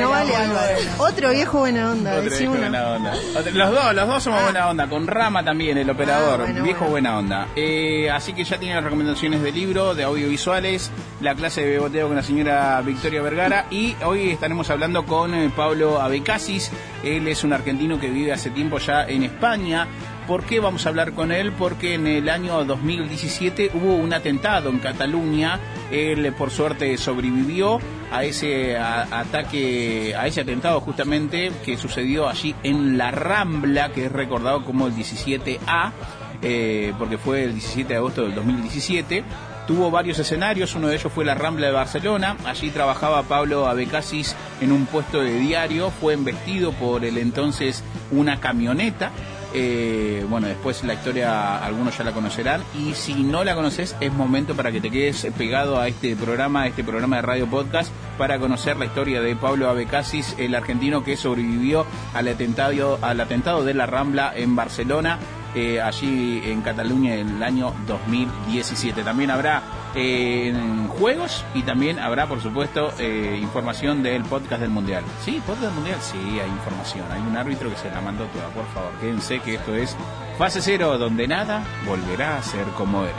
no 0.00 0.10
vale 0.10 0.36
Álvaro. 0.36 0.76
Otro 0.98 1.30
viejo 1.30 1.58
buena 1.60 1.90
onda. 1.90 2.14
Otro 2.16 2.30
viejo 2.38 2.52
buena 2.54 2.88
onda. 2.92 3.12
Otro- 3.36 3.52
Los 3.52 3.70
dos, 3.72 3.94
los 3.94 4.08
dos 4.08 4.22
somos 4.22 4.40
Ah. 4.40 4.44
buena 4.44 4.68
onda. 4.70 4.86
Con 4.88 5.06
Rama 5.06 5.44
también, 5.44 5.78
el 5.78 5.88
operador. 5.90 6.40
Ah, 6.40 6.44
bueno, 6.44 6.62
viejo 6.62 6.80
bueno. 6.80 6.90
buena 6.90 7.18
onda. 7.18 7.48
Eh, 7.56 8.10
así 8.10 8.32
que 8.32 8.44
ya 8.44 8.58
tiene 8.58 8.74
las 8.76 8.84
recomendaciones 8.84 9.42
de 9.42 9.52
libro, 9.52 9.94
de 9.94 10.04
audiovisuales, 10.04 10.90
la 11.20 11.34
clase 11.34 11.62
de 11.62 11.70
beboteo 11.70 12.06
con 12.08 12.16
la 12.16 12.22
señora 12.22 12.80
Victoria 12.84 13.22
Vergara. 13.22 13.66
Y 13.70 13.96
hoy 14.04 14.30
estaremos 14.30 14.68
hablando 14.70 15.04
con 15.04 15.34
eh, 15.34 15.50
Pablo 15.54 16.00
Abecasis. 16.00 16.70
Él 17.02 17.26
es 17.28 17.44
un 17.44 17.52
argentino 17.52 17.98
que 17.98 18.08
vive 18.08 18.32
hace 18.32 18.50
tiempo 18.50 18.78
ya 18.78 19.04
en 19.04 19.22
España. 19.24 19.86
¿Por 20.26 20.44
qué 20.44 20.60
vamos 20.60 20.86
a 20.86 20.90
hablar 20.90 21.12
con 21.12 21.32
él? 21.32 21.52
Porque 21.52 21.94
en 21.94 22.06
el 22.06 22.28
año 22.28 22.64
2017 22.64 23.72
hubo 23.74 23.96
un 23.96 24.14
atentado 24.14 24.70
en 24.70 24.78
Cataluña. 24.78 25.58
Él, 25.90 26.32
por 26.38 26.50
suerte, 26.50 26.96
sobrevivió 26.96 27.80
a 28.12 28.22
ese 28.24 28.78
ataque, 28.78 30.14
a 30.16 30.26
ese 30.28 30.42
atentado 30.42 30.80
justamente 30.80 31.50
que 31.64 31.76
sucedió 31.76 32.28
allí 32.28 32.54
en 32.62 32.96
La 32.96 33.10
Rambla, 33.10 33.90
que 33.90 34.06
es 34.06 34.12
recordado 34.12 34.64
como 34.64 34.86
el 34.86 34.94
17A, 34.94 35.92
eh, 36.40 36.92
porque 36.98 37.18
fue 37.18 37.44
el 37.44 37.54
17 37.54 37.88
de 37.88 37.96
agosto 37.96 38.22
del 38.22 38.34
2017. 38.36 39.24
Tuvo 39.66 39.90
varios 39.90 40.18
escenarios, 40.18 40.74
uno 40.74 40.88
de 40.88 40.96
ellos 40.96 41.12
fue 41.12 41.24
la 41.24 41.34
Rambla 41.34 41.68
de 41.68 41.72
Barcelona, 41.72 42.36
allí 42.44 42.70
trabajaba 42.70 43.22
Pablo 43.22 43.68
Abecasis 43.68 44.34
en 44.60 44.72
un 44.72 44.86
puesto 44.86 45.20
de 45.20 45.38
diario, 45.38 45.90
fue 45.90 46.14
embestido 46.14 46.72
por 46.72 47.04
el 47.04 47.16
entonces 47.16 47.84
una 48.10 48.40
camioneta, 48.40 49.12
eh, 49.54 50.24
bueno, 50.28 50.46
después 50.46 50.82
la 50.84 50.94
historia 50.94 51.64
algunos 51.64 51.96
ya 51.96 52.04
la 52.04 52.12
conocerán 52.12 52.62
y 52.78 52.94
si 52.94 53.22
no 53.22 53.44
la 53.44 53.54
conoces 53.54 53.96
es 54.00 54.12
momento 54.12 54.54
para 54.54 54.72
que 54.72 54.80
te 54.80 54.90
quedes 54.90 55.26
pegado 55.36 55.78
a 55.78 55.88
este 55.88 56.16
programa, 56.16 56.62
a 56.62 56.66
este 56.68 56.84
programa 56.84 57.16
de 57.16 57.22
radio 57.22 57.46
podcast 57.46 57.92
para 58.18 58.38
conocer 58.38 58.76
la 58.76 58.86
historia 58.86 59.20
de 59.20 59.36
Pablo 59.36 59.68
Abecasis, 59.68 60.34
el 60.38 60.54
argentino 60.54 61.04
que 61.04 61.16
sobrevivió 61.16 61.86
al 62.14 62.28
atentado, 62.28 62.98
al 63.02 63.20
atentado 63.20 63.64
de 63.64 63.74
la 63.74 63.86
Rambla 63.86 64.32
en 64.34 64.56
Barcelona. 64.56 65.18
Eh, 65.54 65.80
allí 65.80 66.42
en 66.44 66.62
Cataluña 66.62 67.14
en 67.14 67.36
el 67.36 67.42
año 67.42 67.72
2017. 67.86 69.02
También 69.02 69.30
habrá 69.30 69.62
eh, 69.94 70.54
juegos 70.98 71.44
y 71.54 71.62
también 71.62 71.98
habrá, 71.98 72.26
por 72.26 72.40
supuesto, 72.40 72.92
eh, 72.98 73.38
información 73.40 74.02
del 74.02 74.22
podcast 74.24 74.60
del 74.62 74.70
Mundial. 74.70 75.04
¿Sí? 75.24 75.42
¿Podcast 75.46 75.66
del 75.66 75.74
Mundial? 75.74 75.98
Sí, 76.00 76.18
hay 76.40 76.48
información. 76.50 77.04
Hay 77.10 77.20
un 77.20 77.36
árbitro 77.36 77.70
que 77.70 77.76
se 77.76 77.90
la 77.90 78.00
mandó 78.00 78.24
toda. 78.26 78.48
Por 78.48 78.66
favor, 78.68 78.92
quédense 79.00 79.40
que 79.40 79.54
esto 79.56 79.74
es 79.74 79.96
fase 80.38 80.62
cero, 80.62 80.96
donde 80.98 81.28
nada 81.28 81.62
volverá 81.86 82.38
a 82.38 82.42
ser 82.42 82.64
como 82.76 83.04
era. 83.04 83.12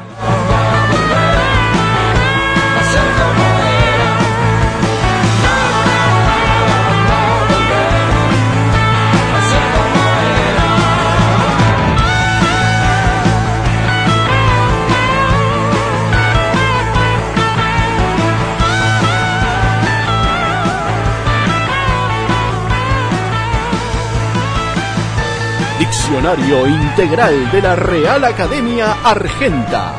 Diccionario 26.13 26.67
Integral 26.67 27.51
de 27.51 27.59
la 27.59 27.75
Real 27.75 28.23
Academia 28.23 28.97
Argenta. 29.03 29.95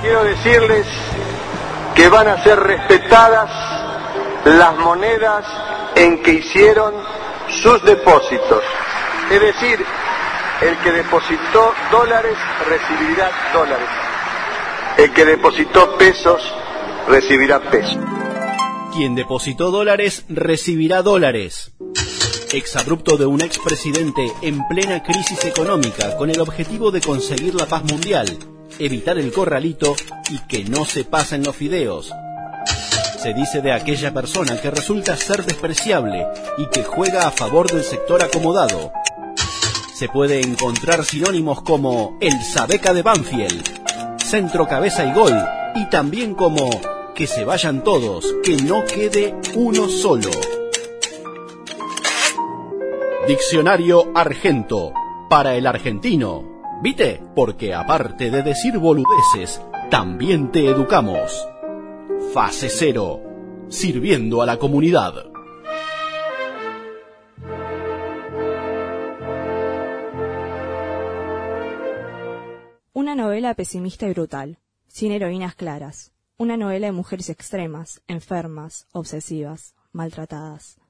Quiero 0.00 0.24
decirles 0.24 0.86
que 1.94 2.08
van 2.08 2.26
a 2.26 2.42
ser 2.42 2.58
respetadas 2.58 3.50
las 4.46 4.74
monedas 4.78 5.44
en 5.94 6.22
que 6.22 6.32
hicieron 6.32 6.94
sus 7.62 7.84
depósitos. 7.84 8.62
Es 9.30 9.40
decir, 9.42 9.84
el 10.62 10.78
que 10.78 10.90
depositó 10.90 11.74
dólares 11.90 12.38
recibirá 12.66 13.30
dólares. 13.52 13.88
El 14.96 15.12
que 15.12 15.26
depositó 15.26 15.98
pesos 15.98 16.42
recibirá 17.06 17.60
pesos. 17.60 17.98
Quien 18.94 19.14
depositó 19.14 19.70
dólares 19.70 20.24
recibirá 20.30 21.02
dólares. 21.02 21.72
Exabrupto 22.52 23.16
de 23.16 23.24
un 23.24 23.40
expresidente 23.40 24.30
en 24.42 24.68
plena 24.68 25.02
crisis 25.02 25.42
económica 25.46 26.18
con 26.18 26.28
el 26.28 26.38
objetivo 26.38 26.90
de 26.90 27.00
conseguir 27.00 27.54
la 27.54 27.64
paz 27.64 27.82
mundial, 27.84 28.28
evitar 28.78 29.16
el 29.16 29.32
corralito 29.32 29.96
y 30.28 30.38
que 30.40 30.62
no 30.64 30.84
se 30.84 31.04
pasen 31.04 31.44
los 31.44 31.56
fideos. 31.56 32.12
Se 33.18 33.32
dice 33.32 33.62
de 33.62 33.72
aquella 33.72 34.12
persona 34.12 34.60
que 34.60 34.70
resulta 34.70 35.16
ser 35.16 35.46
despreciable 35.46 36.26
y 36.58 36.66
que 36.66 36.84
juega 36.84 37.26
a 37.26 37.30
favor 37.30 37.72
del 37.72 37.84
sector 37.84 38.22
acomodado. 38.22 38.92
Se 39.94 40.10
puede 40.10 40.42
encontrar 40.42 41.06
sinónimos 41.06 41.62
como 41.62 42.18
el 42.20 42.38
Sabeca 42.42 42.92
de 42.92 43.00
Banfield, 43.00 44.18
centro 44.18 44.68
cabeza 44.68 45.06
y 45.06 45.14
gol, 45.14 45.42
y 45.74 45.86
también 45.88 46.34
como 46.34 46.68
que 47.14 47.26
se 47.26 47.46
vayan 47.46 47.82
todos, 47.82 48.26
que 48.44 48.58
no 48.58 48.84
quede 48.84 49.34
uno 49.54 49.88
solo. 49.88 50.30
Diccionario 53.26 54.10
Argento, 54.16 54.92
para 55.30 55.54
el 55.54 55.68
argentino. 55.68 56.42
¿Viste? 56.82 57.22
Porque 57.36 57.72
aparte 57.72 58.32
de 58.32 58.42
decir 58.42 58.78
boludeces, 58.78 59.62
también 59.92 60.50
te 60.50 60.66
educamos. 60.66 61.46
Fase 62.34 62.68
cero, 62.68 63.22
sirviendo 63.68 64.42
a 64.42 64.46
la 64.46 64.56
comunidad. 64.58 65.14
Una 72.92 73.14
novela 73.14 73.54
pesimista 73.54 74.08
y 74.08 74.14
brutal, 74.14 74.58
sin 74.88 75.12
heroínas 75.12 75.54
claras. 75.54 76.12
Una 76.38 76.56
novela 76.56 76.86
de 76.88 76.92
mujeres 76.92 77.30
extremas, 77.30 78.02
enfermas, 78.08 78.88
obsesivas, 78.90 79.76
maltratadas. 79.92 80.81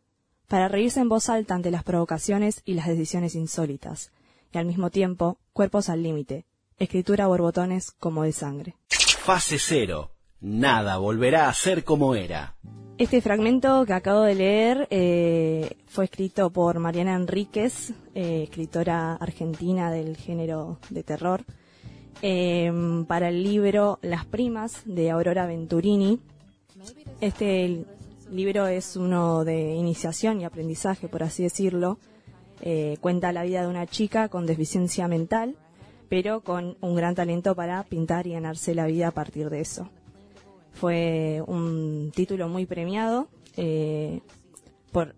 Para 0.53 0.69
reírse 0.69 1.01
en 1.01 1.09
voz 1.09 1.31
alta 1.31 1.55
ante 1.55 1.71
las 1.71 1.83
provocaciones 1.83 2.61
y 2.67 2.75
las 2.75 2.87
decisiones 2.87 3.35
insólitas. 3.35 4.13
Y 4.53 4.59
al 4.59 4.67
mismo 4.67 4.91
tiempo, 4.91 5.39
cuerpos 5.55 5.89
al 5.89 6.03
límite. 6.03 6.45
Escritura 6.79 7.27
borbotones 7.27 7.93
como 7.93 8.25
de 8.25 8.33
sangre. 8.33 8.77
Fase 8.91 9.59
cero, 9.59 10.11
nada 10.43 10.99
volverá 10.99 11.49
a 11.49 11.55
ser 11.55 11.85
como 11.85 12.15
era. 12.15 12.55
Este 12.99 13.23
fragmento 13.23 13.87
que 13.87 13.95
acabo 13.95 14.21
de 14.21 14.35
leer 14.35 14.89
eh, 14.91 15.79
fue 15.87 16.05
escrito 16.05 16.51
por 16.51 16.79
Mariana 16.81 17.15
Enríquez, 17.15 17.95
eh, 18.15 18.43
escritora 18.43 19.15
argentina 19.15 19.91
del 19.91 20.19
género 20.19 20.79
de 20.91 21.03
terror, 21.03 21.47
eh, 22.21 22.71
para 23.09 23.31
el 23.31 23.43
libro 23.43 24.01
Las 24.03 24.27
Primas 24.27 24.83
de 24.85 25.11
Aurora 25.13 25.47
Venturini. 25.47 26.21
Este 27.23 27.87
libro 28.33 28.67
es 28.67 28.97
uno 28.97 29.45
de 29.45 29.75
iniciación 29.75 30.41
y 30.41 30.45
aprendizaje, 30.45 31.09
por 31.09 31.23
así 31.23 31.43
decirlo. 31.43 31.99
Eh, 32.61 32.97
cuenta 33.01 33.33
la 33.33 33.43
vida 33.43 33.63
de 33.63 33.69
una 33.69 33.87
chica 33.87 34.29
con 34.29 34.47
deficiencia 34.47 35.09
mental, 35.09 35.57
pero 36.09 36.41
con 36.41 36.77
un 36.81 36.95
gran 36.95 37.15
talento 37.15 37.55
para 37.55 37.83
pintar 37.85 38.27
y 38.27 38.33
ganarse 38.33 38.75
la 38.75 38.87
vida 38.87 39.09
a 39.09 39.11
partir 39.11 39.51
de 39.51 39.61
eso. 39.61 39.89
Fue 40.73 41.43
un 41.47 42.13
título 42.15 42.49
muy 42.49 42.67
premiado 42.67 43.29
eh, 43.57 44.21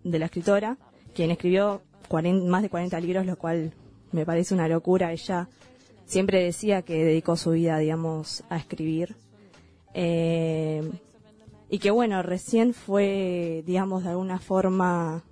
de 0.03 0.19
la 0.19 0.25
escritora, 0.25 0.77
quien 1.13 1.31
escribió 1.31 1.81
40 2.07 2.49
más 2.49 2.61
de 2.61 2.69
40 2.69 2.99
libros, 2.99 3.25
lo 3.25 3.37
cual 3.37 3.73
me 4.11 4.25
parece 4.25 4.53
una 4.53 4.67
locura. 4.67 5.11
Ella 5.11 5.47
siempre 6.05 6.43
decía 6.43 6.81
que 6.81 7.03
dedicó 7.03 7.35
su 7.37 7.51
vida, 7.51 7.77
digamos, 7.77 8.43
a 8.49 8.57
escribir. 8.57 9.15
Eh, 9.93 10.81
y 11.69 11.79
que 11.79 11.91
bueno, 11.91 12.21
recién 12.21 12.73
fue, 12.73 13.63
digamos, 13.65 14.03
de 14.03 14.09
alguna 14.09 14.39
forma 14.39 15.23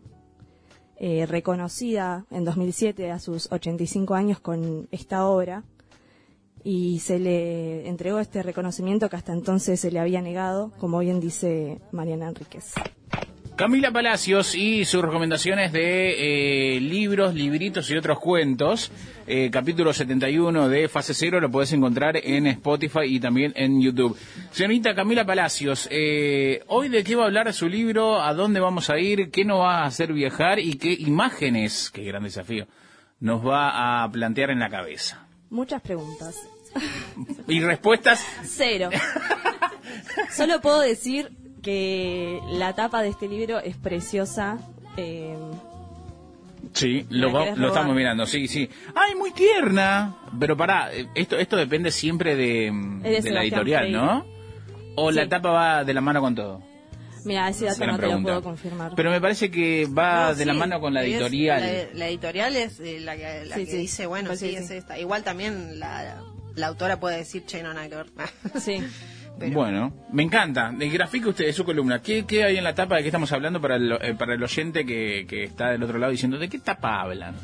eh, 0.97 1.25
reconocida 1.25 2.25
en 2.31 2.45
2007 2.45 3.11
a 3.11 3.19
sus 3.19 3.51
85 3.51 4.15
años 4.15 4.39
con 4.39 4.87
esta 4.91 5.27
obra 5.27 5.63
y 6.63 6.99
se 6.99 7.19
le 7.19 7.87
entregó 7.87 8.19
este 8.19 8.41
reconocimiento 8.41 9.09
que 9.09 9.17
hasta 9.17 9.33
entonces 9.33 9.79
se 9.79 9.91
le 9.91 9.99
había 9.99 10.21
negado, 10.21 10.71
como 10.79 10.99
bien 10.99 11.19
dice 11.19 11.81
Mariana 11.91 12.29
Enríquez. 12.29 12.73
Camila 13.55 13.91
Palacios 13.91 14.55
y 14.55 14.83
sus 14.83 15.03
recomendaciones 15.03 15.72
de 15.72 16.75
eh, 16.75 16.81
libros, 16.81 17.36
libritos 17.36 17.88
y 17.91 17.95
otros 17.95 18.19
cuentos. 18.19 18.91
Eh, 19.27 19.51
capítulo 19.51 19.93
71 19.93 20.69
de 20.69 20.89
Fase 20.89 21.13
Cero 21.13 21.39
lo 21.39 21.51
puedes 21.51 21.72
encontrar 21.72 22.17
en 22.17 22.48
Spotify 22.48 23.01
y 23.03 23.19
también 23.19 23.53
en 23.55 23.79
YouTube. 23.79 24.17
Señorita 24.51 24.95
Camila 24.95 25.24
Palacios, 25.24 25.88
eh, 25.91 26.63
hoy 26.65 26.89
de 26.89 27.03
qué 27.03 27.15
va 27.15 27.24
a 27.24 27.25
hablar 27.27 27.53
su 27.53 27.69
libro, 27.69 28.24
a 28.24 28.33
dónde 28.33 28.60
vamos 28.60 28.89
a 28.89 28.98
ir, 28.98 29.29
qué 29.29 29.45
nos 29.45 29.60
va 29.60 29.81
a 29.81 29.86
hacer 29.86 30.13
viajar 30.13 30.57
y 30.57 30.74
qué 30.74 30.91
imágenes, 30.91 31.91
qué 31.91 32.03
gran 32.05 32.24
desafío, 32.24 32.65
nos 33.19 33.45
va 33.45 34.03
a 34.03 34.12
plantear 34.12 34.50
en 34.50 34.60
la 34.60 34.69
cabeza. 34.69 35.27
Muchas 35.51 35.79
preguntas. 35.81 36.36
Y 37.48 37.62
respuestas, 37.62 38.25
Cero. 38.41 38.89
Solo 40.31 40.60
puedo 40.60 40.81
decir 40.81 41.42
que 41.63 42.39
la 42.51 42.74
tapa 42.75 43.01
de 43.01 43.10
este 43.10 43.27
libro 43.27 43.60
es 43.60 43.75
preciosa. 43.77 44.60
eh, 44.98 45.36
Sí, 46.74 47.05
lo, 47.10 47.27
¿La 47.27 47.34
va- 47.34 47.43
querés 47.46 47.58
lo 47.60 47.67
estamos 47.67 47.96
mirando, 47.96 48.25
sí, 48.25 48.48
sí. 48.48 48.67
¡Ay, 48.96 49.15
muy 49.15 49.32
tierna! 49.32 50.15
Pero 50.39 50.55
pará, 50.58 50.89
esto, 51.13 51.38
esto 51.38 51.55
depende 51.58 51.91
siempre 51.91 52.36
de, 52.36 52.67
Es 53.03 53.24
de 53.24 53.29
de 53.29 53.32
la 53.32 53.43
editorial, 53.43 53.82
Freire. 53.84 53.98
¿no? 53.98 54.25
¿O 54.96 55.12
la 55.12 55.27
tapa 55.27 55.50
va 55.51 55.84
de 55.84 55.93
la 55.93 56.01
mano 56.01 56.22
con 56.22 56.36
todo? 56.36 56.62
mira, 57.25 57.48
ese 57.48 57.65
dato 57.65 57.79
no 57.79 57.86
te 57.86 57.91
lo 57.91 57.98
pregunta. 58.00 58.24
puedo 58.32 58.43
confirmar. 58.43 58.91
Pero 58.96 59.10
me 59.12 59.22
parece 59.22 59.50
que 59.51 59.86
va 59.88 60.29
No, 60.29 60.36
de 60.36 60.46
la 60.46 60.53
mano 60.53 60.79
con 60.82 60.93
la 60.93 61.03
es- 61.03 61.13
editorial. 61.13 61.62
la, 61.62 61.98
la 62.00 62.08
editorial 62.08 62.55
es 62.55 62.79
eh, 62.79 63.00
la 63.00 63.15
que, 63.17 63.46
la 63.46 63.55
Sí, 63.55 63.65
que 63.65 63.72
sí. 63.72 63.77
dice, 63.77 64.05
bueno, 64.08 64.27
Pues 64.27 64.39
sí, 64.39 64.50
sí, 64.50 64.55
es 64.55 64.67
sí. 64.67 64.74
esta. 64.75 64.98
Igual 65.00 65.24
también 65.24 65.79
la, 65.79 66.22
la 66.55 66.67
autora 66.67 67.00
puede 67.00 67.17
decir, 67.17 67.46
che, 67.46 67.62
no, 67.63 67.74
nada 67.74 67.88
que 67.88 67.96
ver. 67.96 68.08
Sí. 68.60 68.77
Pero- 69.39 69.53
Bueno, 69.53 69.93
me 70.11 70.23
encanta. 70.23 70.71
Grafique 70.77 71.27
usted 71.29 71.45
de 71.45 71.53
su 71.53 71.65
columna. 71.65 72.01
¿Qué, 72.01 72.25
qué 72.25 72.43
hay 72.43 72.57
en 72.57 72.63
la 72.63 72.75
tapa? 72.75 72.95
¿De 72.97 73.01
qué 73.01 73.07
estamos 73.09 73.31
hablando 73.31 73.59
para 73.59 73.75
el, 73.75 73.91
eh, 74.01 74.15
para 74.17 74.35
el 74.35 74.43
oyente 74.43 74.85
que, 74.85 75.25
que 75.27 75.43
está 75.45 75.69
del 75.71 75.83
otro 75.83 75.97
lado 75.97 76.11
diciendo, 76.11 76.37
¿de 76.37 76.49
qué 76.49 76.59
tapa 76.59 77.01
hablan? 77.01 77.35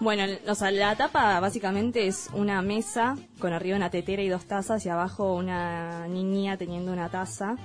Bueno, 0.00 0.24
o 0.46 0.54
sea, 0.54 0.70
la 0.70 0.94
tapa 0.94 1.40
básicamente 1.40 2.06
es 2.06 2.30
una 2.32 2.62
mesa 2.62 3.16
con 3.40 3.52
arriba 3.52 3.76
una 3.76 3.90
tetera 3.90 4.22
y 4.22 4.28
dos 4.28 4.44
tazas 4.44 4.84
y 4.86 4.88
abajo 4.88 5.34
una 5.34 6.06
niña 6.06 6.56
teniendo 6.56 6.92
una 6.92 7.08
taza 7.08 7.56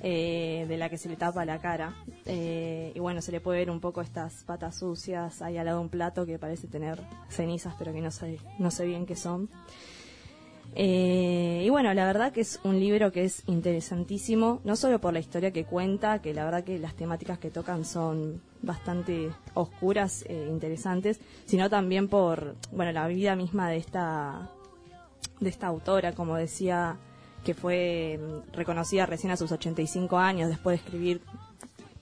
eh, 0.00 0.64
de 0.68 0.76
la 0.76 0.88
que 0.88 0.98
se 0.98 1.08
le 1.08 1.14
tapa 1.16 1.44
la 1.44 1.58
cara. 1.60 1.94
Eh, 2.26 2.90
y 2.94 2.98
bueno, 2.98 3.20
se 3.20 3.30
le 3.30 3.40
puede 3.40 3.60
ver 3.60 3.70
un 3.70 3.80
poco 3.80 4.00
estas 4.00 4.42
patas 4.44 4.78
sucias 4.78 5.40
ahí 5.42 5.56
al 5.56 5.66
lado 5.66 5.80
un 5.80 5.88
plato 5.88 6.26
que 6.26 6.38
parece 6.38 6.66
tener 6.66 7.00
cenizas, 7.28 7.74
pero 7.78 7.92
que 7.92 8.00
no 8.00 8.10
sé, 8.10 8.38
no 8.58 8.70
sé 8.72 8.84
bien 8.86 9.06
qué 9.06 9.14
son. 9.14 9.48
Eh, 10.74 11.62
y 11.64 11.70
bueno, 11.70 11.92
la 11.94 12.06
verdad 12.06 12.32
que 12.32 12.40
es 12.42 12.60
un 12.62 12.78
libro 12.78 13.10
que 13.10 13.24
es 13.24 13.42
interesantísimo, 13.46 14.60
no 14.64 14.76
solo 14.76 15.00
por 15.00 15.12
la 15.12 15.18
historia 15.18 15.50
que 15.50 15.64
cuenta, 15.64 16.20
que 16.20 16.34
la 16.34 16.44
verdad 16.44 16.64
que 16.64 16.78
las 16.78 16.94
temáticas 16.94 17.38
que 17.38 17.50
tocan 17.50 17.84
son 17.84 18.40
bastante 18.62 19.30
oscuras 19.54 20.24
e 20.28 20.46
interesantes, 20.48 21.20
sino 21.46 21.68
también 21.70 22.08
por, 22.08 22.54
bueno, 22.70 22.92
la 22.92 23.08
vida 23.08 23.34
misma 23.34 23.70
de 23.70 23.78
esta, 23.78 24.50
de 25.40 25.48
esta 25.48 25.66
autora, 25.66 26.12
como 26.12 26.36
decía, 26.36 26.96
que 27.44 27.54
fue 27.54 28.20
mm, 28.20 28.52
reconocida 28.54 29.06
recién 29.06 29.32
a 29.32 29.36
sus 29.36 29.50
85 29.50 30.18
años, 30.18 30.48
después 30.48 30.78
de 30.78 30.84
escribir 30.84 31.20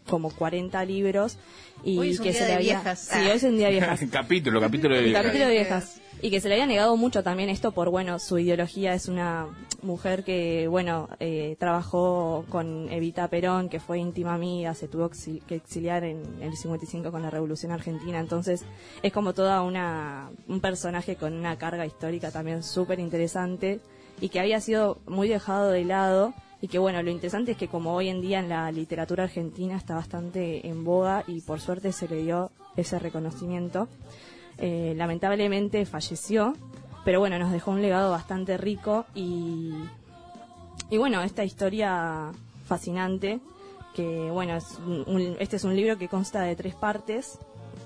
como 0.07 0.31
40 0.31 0.85
libros 0.85 1.39
y 1.85 1.99
Hoy 1.99 2.11
es 2.11 2.19
un 2.19 2.25
que 2.25 2.33
día 2.33 2.41
se 2.41 2.47
le 2.47 2.55
había 2.55 2.75
viejas. 2.81 3.01
sí 3.01 3.19
hoy 3.19 3.31
es 3.31 3.43
un 3.43 3.57
día 3.57 3.69
viejas 3.71 4.01
capítulo, 4.11 4.61
capítulo 4.61 4.95
de... 4.95 5.07
el 5.07 5.13
capítulo 5.13 5.47
de 5.47 5.51
viejas. 5.51 6.01
Y 6.23 6.31
que 6.31 6.41
se 6.41 6.49
le 6.49 6.55
había 6.55 6.67
negado 6.67 6.97
mucho 6.97 7.23
también 7.23 7.51
esto 7.51 7.73
por, 7.73 7.91
bueno, 7.91 8.19
su 8.19 8.39
ideología 8.39 8.95
es 8.95 9.07
una 9.07 9.49
mujer 9.83 10.25
que, 10.25 10.67
bueno, 10.67 11.09
eh, 11.21 11.57
trabajó 11.59 12.45
con 12.49 12.91
Evita 12.91 13.29
Perón, 13.29 13.69
que 13.69 13.81
fue 13.81 13.99
íntima 13.99 14.35
amiga, 14.35 14.75
se 14.75 14.89
tuvo 14.89 15.11
que 15.11 15.55
exiliar 15.55 16.05
en 16.05 16.23
el 16.41 16.57
55 16.57 17.13
con 17.13 17.23
la 17.23 17.31
Revolución 17.31 17.71
Argentina. 17.71 18.19
Entonces, 18.19 18.65
es 19.03 19.13
como 19.13 19.35
toda 19.35 19.63
una, 19.63 20.31
un 20.49 20.61
personaje 20.61 21.17
con 21.17 21.35
una 21.35 21.57
carga 21.59 21.85
histórica 21.85 22.31
también 22.31 22.63
súper 22.63 22.99
interesante 22.99 23.81
y 24.19 24.31
que 24.31 24.41
había 24.41 24.61
sido 24.61 24.99
muy 25.07 25.29
dejado 25.29 25.71
de 25.71 25.85
lado. 25.85 26.33
Y 26.63 26.69
que 26.69 26.79
bueno, 26.79 27.03
lo 27.03 27.11
interesante 27.11 27.53
es 27.53 27.59
que 27.59 27.69
como 27.69 27.95
hoy 27.95 28.09
en 28.09 28.23
día 28.23 28.39
en 28.39 28.49
la 28.49 28.73
literatura 28.73 29.25
argentina 29.25 29.77
está 29.77 29.95
bastante 29.95 30.67
en 30.67 30.85
boga 30.85 31.23
y 31.27 31.43
por 31.43 31.61
suerte 31.61 31.93
se 31.93 32.09
le 32.09 32.23
dio 32.23 32.51
ese 32.77 32.99
reconocimiento. 32.99 33.89
Eh, 34.59 34.95
lamentablemente 34.97 35.85
falleció, 35.87 36.55
pero 37.05 37.21
bueno, 37.21 37.39
nos 37.39 37.53
dejó 37.53 37.73
un 37.73 37.83
legado 37.83 38.11
bastante 38.11 38.57
rico 38.57 39.05
y, 39.15 39.73
y 40.91 40.97
bueno, 40.97 41.23
esta 41.23 41.45
historia 41.45 42.31
fascinante, 42.67 43.41
que 43.95 44.31
bueno, 44.31 44.57
es 44.57 44.79
un- 44.87 45.37
este 45.39 45.57
es 45.57 45.65
un 45.65 45.77
libro 45.77 45.99
que 45.99 46.09
consta 46.09 46.43
de 46.43 46.57
tres 46.57 46.75
partes, 46.75 47.39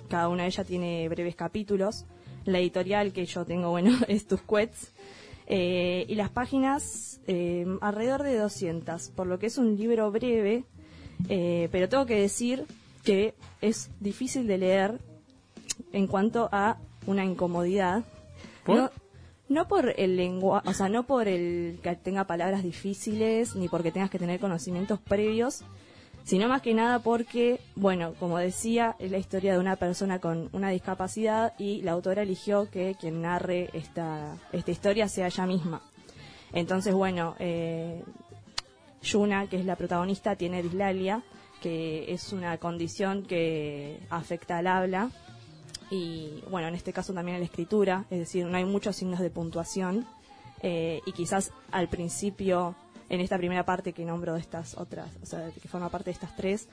cada 0.09 0.29
una 0.29 0.43
de 0.45 0.49
ellas 0.49 0.67
tiene 0.67 1.09
breves 1.09 1.37
capítulos. 1.37 2.05
La 2.47 2.59
editorial 2.59 3.13
que 3.13 3.27
yo 3.27 3.45
tengo, 3.45 3.71
bueno, 3.71 3.91
es 4.09 4.27
Tusquets. 4.27 4.93
Eh, 5.53 6.05
y 6.09 6.15
las 6.15 6.31
páginas, 6.31 7.21
eh, 7.27 7.67
alrededor 7.81 8.23
de 8.23 8.39
200, 8.39 9.11
por 9.11 9.27
lo 9.27 9.39
que 9.41 9.47
es 9.47 9.59
un 9.59 9.77
libro 9.77 10.11
breve, 10.13 10.65
eh, 11.29 11.69
pero 11.73 11.89
tengo 11.89 12.07
que 12.07 12.15
decir 12.21 12.65
que 13.05 13.35
es 13.61 13.91
difícil 13.99 14.47
de 14.47 14.59
leer 14.59 15.01
en 15.93 16.07
cuanto 16.07 16.49
a 16.53 16.79
una 17.07 17.25
incomodidad. 17.25 18.05
¿Por? 18.65 18.77
No, 18.77 18.91
no 19.51 19.67
por 19.67 19.95
el 19.99 20.17
lenguaje, 20.17 20.69
o 20.69 20.73
sea, 20.73 20.89
no 20.89 21.03
por 21.03 21.29
el 21.29 21.81
que 21.83 21.97
tenga 21.97 22.25
palabras 22.25 22.63
difíciles, 22.63 23.57
ni 23.57 23.69
porque 23.69 23.91
tengas 23.91 24.09
que 24.09 24.19
tener 24.19 24.39
conocimientos 24.39 25.01
previos, 25.01 25.65
sino 26.23 26.49
más 26.49 26.63
que 26.63 26.73
nada 26.73 27.01
porque, 27.01 27.61
bueno, 27.75 28.15
como 28.21 28.39
decía, 28.39 28.95
es 29.01 29.11
la 29.11 29.19
historia 29.19 29.53
de 29.53 29.59
una 29.59 29.75
persona 29.75 30.21
con 30.21 30.49
una 30.53 30.71
discapacidad 30.71 31.55
y 31.59 31.83
la 31.83 31.93
autora 31.93 32.23
eligió 32.23 32.71
que 32.71 32.95
quien 32.99 33.23
narre 33.23 33.71
esta, 33.73 34.37
esta 34.53 34.71
historia 34.71 35.09
sea 35.09 35.27
ella 35.27 35.47
misma. 35.47 35.83
Entonces, 36.53 36.95
bueno, 36.95 37.35
eh, 37.41 38.05
Yuna, 39.03 39.49
que 39.49 39.59
es 39.59 39.65
la 39.65 39.75
protagonista, 39.75 40.37
tiene 40.37 40.63
dislalia, 40.63 41.23
que 41.61 42.13
es 42.13 42.33
una 42.33 42.57
condición 42.59 43.25
que 43.25 43.99
afecta 44.11 44.59
al 44.59 44.69
habla 44.69 45.11
y, 45.91 46.43
bueno, 46.49 46.69
en 46.69 46.75
este 46.75 46.93
caso 46.93 47.13
también 47.13 47.37
a 47.37 47.41
la 47.41 47.45
escritura, 47.45 48.05
es 48.11 48.21
decir, 48.21 48.47
no 48.47 48.57
hay 48.57 48.65
muchos 48.65 48.95
signos 48.97 49.19
de 49.19 49.29
puntuación 49.29 50.07
eh, 50.63 51.01
y 51.05 51.13
quizás 51.13 51.53
al 51.73 51.89
principio, 51.89 52.77
en 53.09 53.21
esta 53.21 53.37
primera 53.37 53.65
parte 53.65 53.93
que 53.93 54.05
nombro 54.05 54.35
de 54.35 54.41
estas 54.41 54.77
otras, 54.77 55.11
o 55.21 55.27
sea, 55.27 55.51
que 55.51 55.69
forma 55.69 55.89
parte 55.89 56.07
de 56.07 56.13
estas 56.13 56.37
tres, 56.37 56.69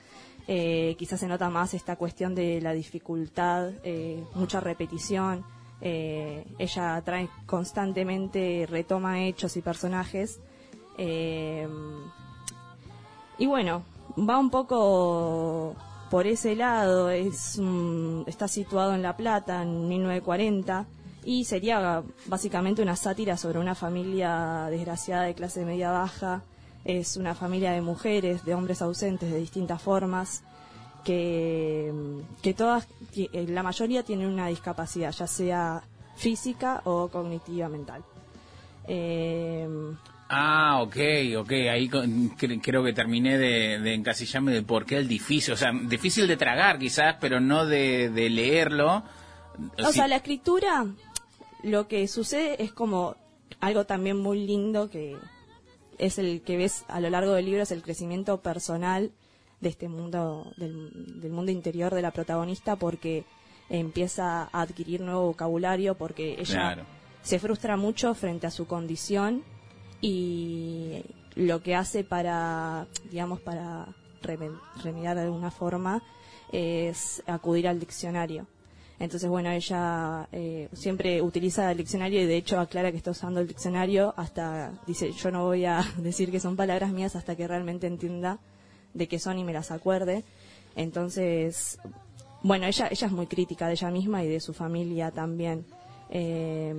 eh, 0.46 0.94
quizás 0.98 1.18
se 1.18 1.26
nota 1.26 1.50
más 1.50 1.74
esta 1.74 1.96
cuestión 1.96 2.36
de 2.36 2.60
la 2.60 2.72
dificultad, 2.72 3.72
eh, 3.82 4.22
mucha 4.34 4.60
repetición. 4.60 5.44
ella 5.80 7.02
trae 7.04 7.28
constantemente, 7.46 8.66
retoma 8.68 9.22
hechos 9.22 9.56
y 9.56 9.62
personajes. 9.62 10.40
y 13.38 13.46
bueno, 13.46 13.82
va 14.16 14.38
un 14.38 14.50
poco 14.50 15.76
por 16.10 16.26
ese 16.26 16.56
lado, 16.56 17.10
es 17.10 17.56
un- 17.58 18.24
está 18.26 18.48
situado 18.48 18.94
en 18.94 19.02
La 19.02 19.16
Plata 19.16 19.62
en 19.62 19.88
1940 19.88 20.86
y 21.24 21.44
sería 21.44 22.02
básicamente 22.26 22.82
una 22.82 22.96
sátira 22.96 23.36
sobre 23.36 23.58
una 23.58 23.74
familia 23.74 24.66
desgraciada 24.70 25.24
de 25.24 25.34
clase 25.34 25.64
media 25.64 25.90
baja, 25.90 26.42
es 26.84 27.16
una 27.16 27.34
familia 27.34 27.72
de 27.72 27.82
mujeres, 27.82 28.44
de 28.44 28.54
hombres 28.54 28.80
ausentes 28.80 29.30
de 29.30 29.38
distintas 29.38 29.82
formas, 29.82 30.42
que, 31.04 31.92
todas, 32.56 32.86
eh, 33.16 33.46
la 33.48 33.62
mayoría 33.62 34.02
tienen 34.02 34.28
una 34.28 34.48
discapacidad, 34.48 35.12
ya 35.12 35.26
sea 35.26 35.82
física 36.16 36.82
o 36.84 37.08
cognitiva 37.08 37.68
mental. 37.68 38.02
Eh, 38.86 39.68
Ah, 40.30 40.80
ok, 40.82 40.96
ok, 41.38 41.52
ahí 41.72 41.88
con- 41.88 42.36
cre- 42.36 42.60
creo 42.62 42.84
que 42.84 42.92
terminé 42.92 43.38
de, 43.38 43.78
de 43.78 43.94
encasillarme 43.94 44.52
de 44.52 44.62
por 44.62 44.84
qué 44.84 44.96
el 44.98 45.08
difícil, 45.08 45.54
o 45.54 45.56
sea, 45.56 45.72
difícil 45.72 46.26
de 46.26 46.36
tragar 46.36 46.78
quizás, 46.78 47.16
pero 47.20 47.40
no 47.40 47.64
de, 47.64 48.10
de 48.10 48.28
leerlo. 48.28 49.04
O 49.78 49.86
Sí, 49.86 49.92
sea, 49.94 50.06
la 50.08 50.16
escritura, 50.16 50.86
lo 51.62 51.88
que 51.88 52.06
sucede 52.08 52.62
es 52.62 52.72
como 52.72 53.16
algo 53.60 53.86
también 53.86 54.18
muy 54.18 54.46
lindo 54.46 54.90
que 54.90 55.16
es 55.96 56.18
el 56.18 56.42
que 56.42 56.56
ves 56.58 56.84
a 56.88 57.00
lo 57.00 57.08
largo 57.10 57.32
del 57.32 57.46
libro, 57.46 57.62
es 57.62 57.72
el 57.72 57.82
crecimiento 57.82 58.40
personal 58.42 59.10
de 59.60 59.68
este 59.70 59.88
mundo, 59.88 60.52
del, 60.58 61.20
del 61.20 61.32
mundo 61.32 61.50
interior 61.50 61.92
de 61.94 62.02
la 62.02 62.10
protagonista, 62.12 62.76
porque 62.76 63.24
empieza 63.70 64.42
a 64.52 64.60
adquirir 64.62 65.00
nuevo 65.00 65.26
vocabulario, 65.26 65.94
porque 65.96 66.34
ella 66.38 66.44
Claro. 66.74 66.84
se 67.22 67.38
frustra 67.38 67.76
mucho 67.76 68.14
frente 68.14 68.46
a 68.46 68.50
su 68.50 68.66
condición 68.66 69.42
y 70.00 71.02
lo 71.34 71.62
que 71.62 71.74
hace 71.74 72.04
para, 72.04 72.86
digamos, 73.10 73.40
para 73.40 73.86
reme- 74.22 74.58
remediar 74.82 75.16
de 75.16 75.22
alguna 75.22 75.50
forma 75.50 76.02
es 76.52 77.22
acudir 77.26 77.68
al 77.68 77.78
diccionario. 77.80 78.46
Entonces, 79.00 79.28
bueno, 79.30 79.50
ella 79.50 80.28
eh, 80.32 80.68
siempre 80.72 81.22
utiliza 81.22 81.70
el 81.70 81.78
diccionario 81.78 82.20
y 82.20 82.26
de 82.26 82.36
hecho 82.36 82.58
aclara 82.58 82.90
que 82.90 82.96
está 82.96 83.12
usando 83.12 83.38
el 83.40 83.46
diccionario 83.46 84.12
hasta, 84.16 84.72
dice, 84.88 85.12
yo 85.12 85.30
no 85.30 85.44
voy 85.44 85.64
a 85.66 85.84
decir 85.98 86.30
que 86.32 86.40
son 86.40 86.56
palabras 86.56 86.90
mías 86.92 87.14
hasta 87.14 87.36
que 87.36 87.46
realmente 87.46 87.86
entienda 87.86 88.38
de 88.94 89.06
qué 89.06 89.20
son 89.20 89.38
y 89.38 89.44
me 89.44 89.52
las 89.52 89.70
acuerde. 89.70 90.24
Entonces, 90.74 91.78
bueno, 92.42 92.66
ella, 92.66 92.88
ella 92.90 93.06
es 93.06 93.12
muy 93.12 93.26
crítica 93.26 93.66
de 93.68 93.74
ella 93.74 93.90
misma 93.90 94.24
y 94.24 94.28
de 94.28 94.40
su 94.40 94.52
familia 94.52 95.12
también. 95.12 95.64
Eh, 96.10 96.74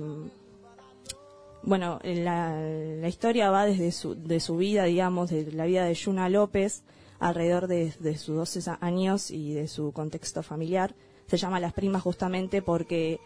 bueno, 1.62 2.00
la, 2.02 2.60
la 2.60 3.08
historia 3.08 3.50
va 3.50 3.66
desde 3.66 3.92
su, 3.92 4.14
de 4.14 4.40
su 4.40 4.56
vida, 4.56 4.84
digamos, 4.84 5.30
de 5.30 5.50
la 5.52 5.66
vida 5.66 5.84
de 5.84 5.94
Yuna 5.94 6.28
López, 6.28 6.82
alrededor 7.18 7.66
de, 7.66 7.92
de 8.00 8.16
sus 8.16 8.36
12 8.36 8.78
años 8.80 9.30
y 9.30 9.52
de 9.52 9.68
su 9.68 9.92
contexto 9.92 10.42
familiar. 10.42 10.94
Se 11.26 11.36
llama 11.36 11.60
Las 11.60 11.74
Primas 11.74 12.02
justamente 12.02 12.62
porque 12.62 13.20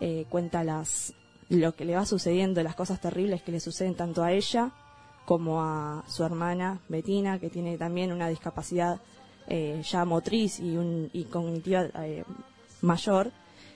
eh, 0.00 0.26
cuenta 0.28 0.64
las 0.64 1.14
lo 1.48 1.76
que 1.76 1.84
le 1.84 1.94
va 1.94 2.04
sucediendo, 2.04 2.62
las 2.62 2.74
cosas 2.74 3.00
terribles 3.00 3.42
que 3.42 3.52
le 3.52 3.60
suceden 3.60 3.94
tanto 3.94 4.24
a 4.24 4.32
ella 4.32 4.72
como 5.24 5.62
a 5.62 6.04
su 6.08 6.24
hermana 6.24 6.80
Betina, 6.88 7.38
que 7.38 7.50
tiene 7.50 7.78
también 7.78 8.12
una 8.12 8.28
discapacidad 8.28 9.00
eh, 9.48 9.80
ya 9.84 10.04
motriz 10.04 10.58
y, 10.58 10.76
un, 10.76 11.08
y 11.12 11.24
cognitiva 11.24 11.88
eh, 12.04 12.24
mayor, 12.80 13.30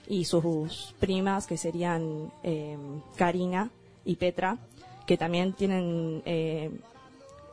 y 0.09 0.25
sus 0.25 0.95
primas, 0.99 1.47
que 1.47 1.57
serían 1.57 2.33
eh, 2.43 2.77
Karina 3.17 3.71
y 4.05 4.17
Petra, 4.17 4.59
que 5.07 5.17
también 5.17 5.53
tienen, 5.53 6.23
eh, 6.25 6.71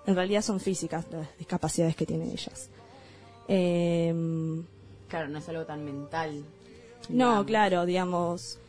en 0.06 0.16
realidad 0.16 0.42
son 0.42 0.60
físicas 0.60 1.06
las 1.12 1.28
discapacidades 1.38 1.96
que 1.96 2.06
tienen 2.06 2.30
ellas. 2.32 2.70
Eh, 3.48 4.14
Claro, 5.08 5.30
no 5.30 5.40
es 5.40 5.48
algo 5.50 5.66
tan 5.66 5.86
mental. 5.86 6.44
no, 7.10 7.46
claro, 7.46 7.86
digamos. 7.86 8.60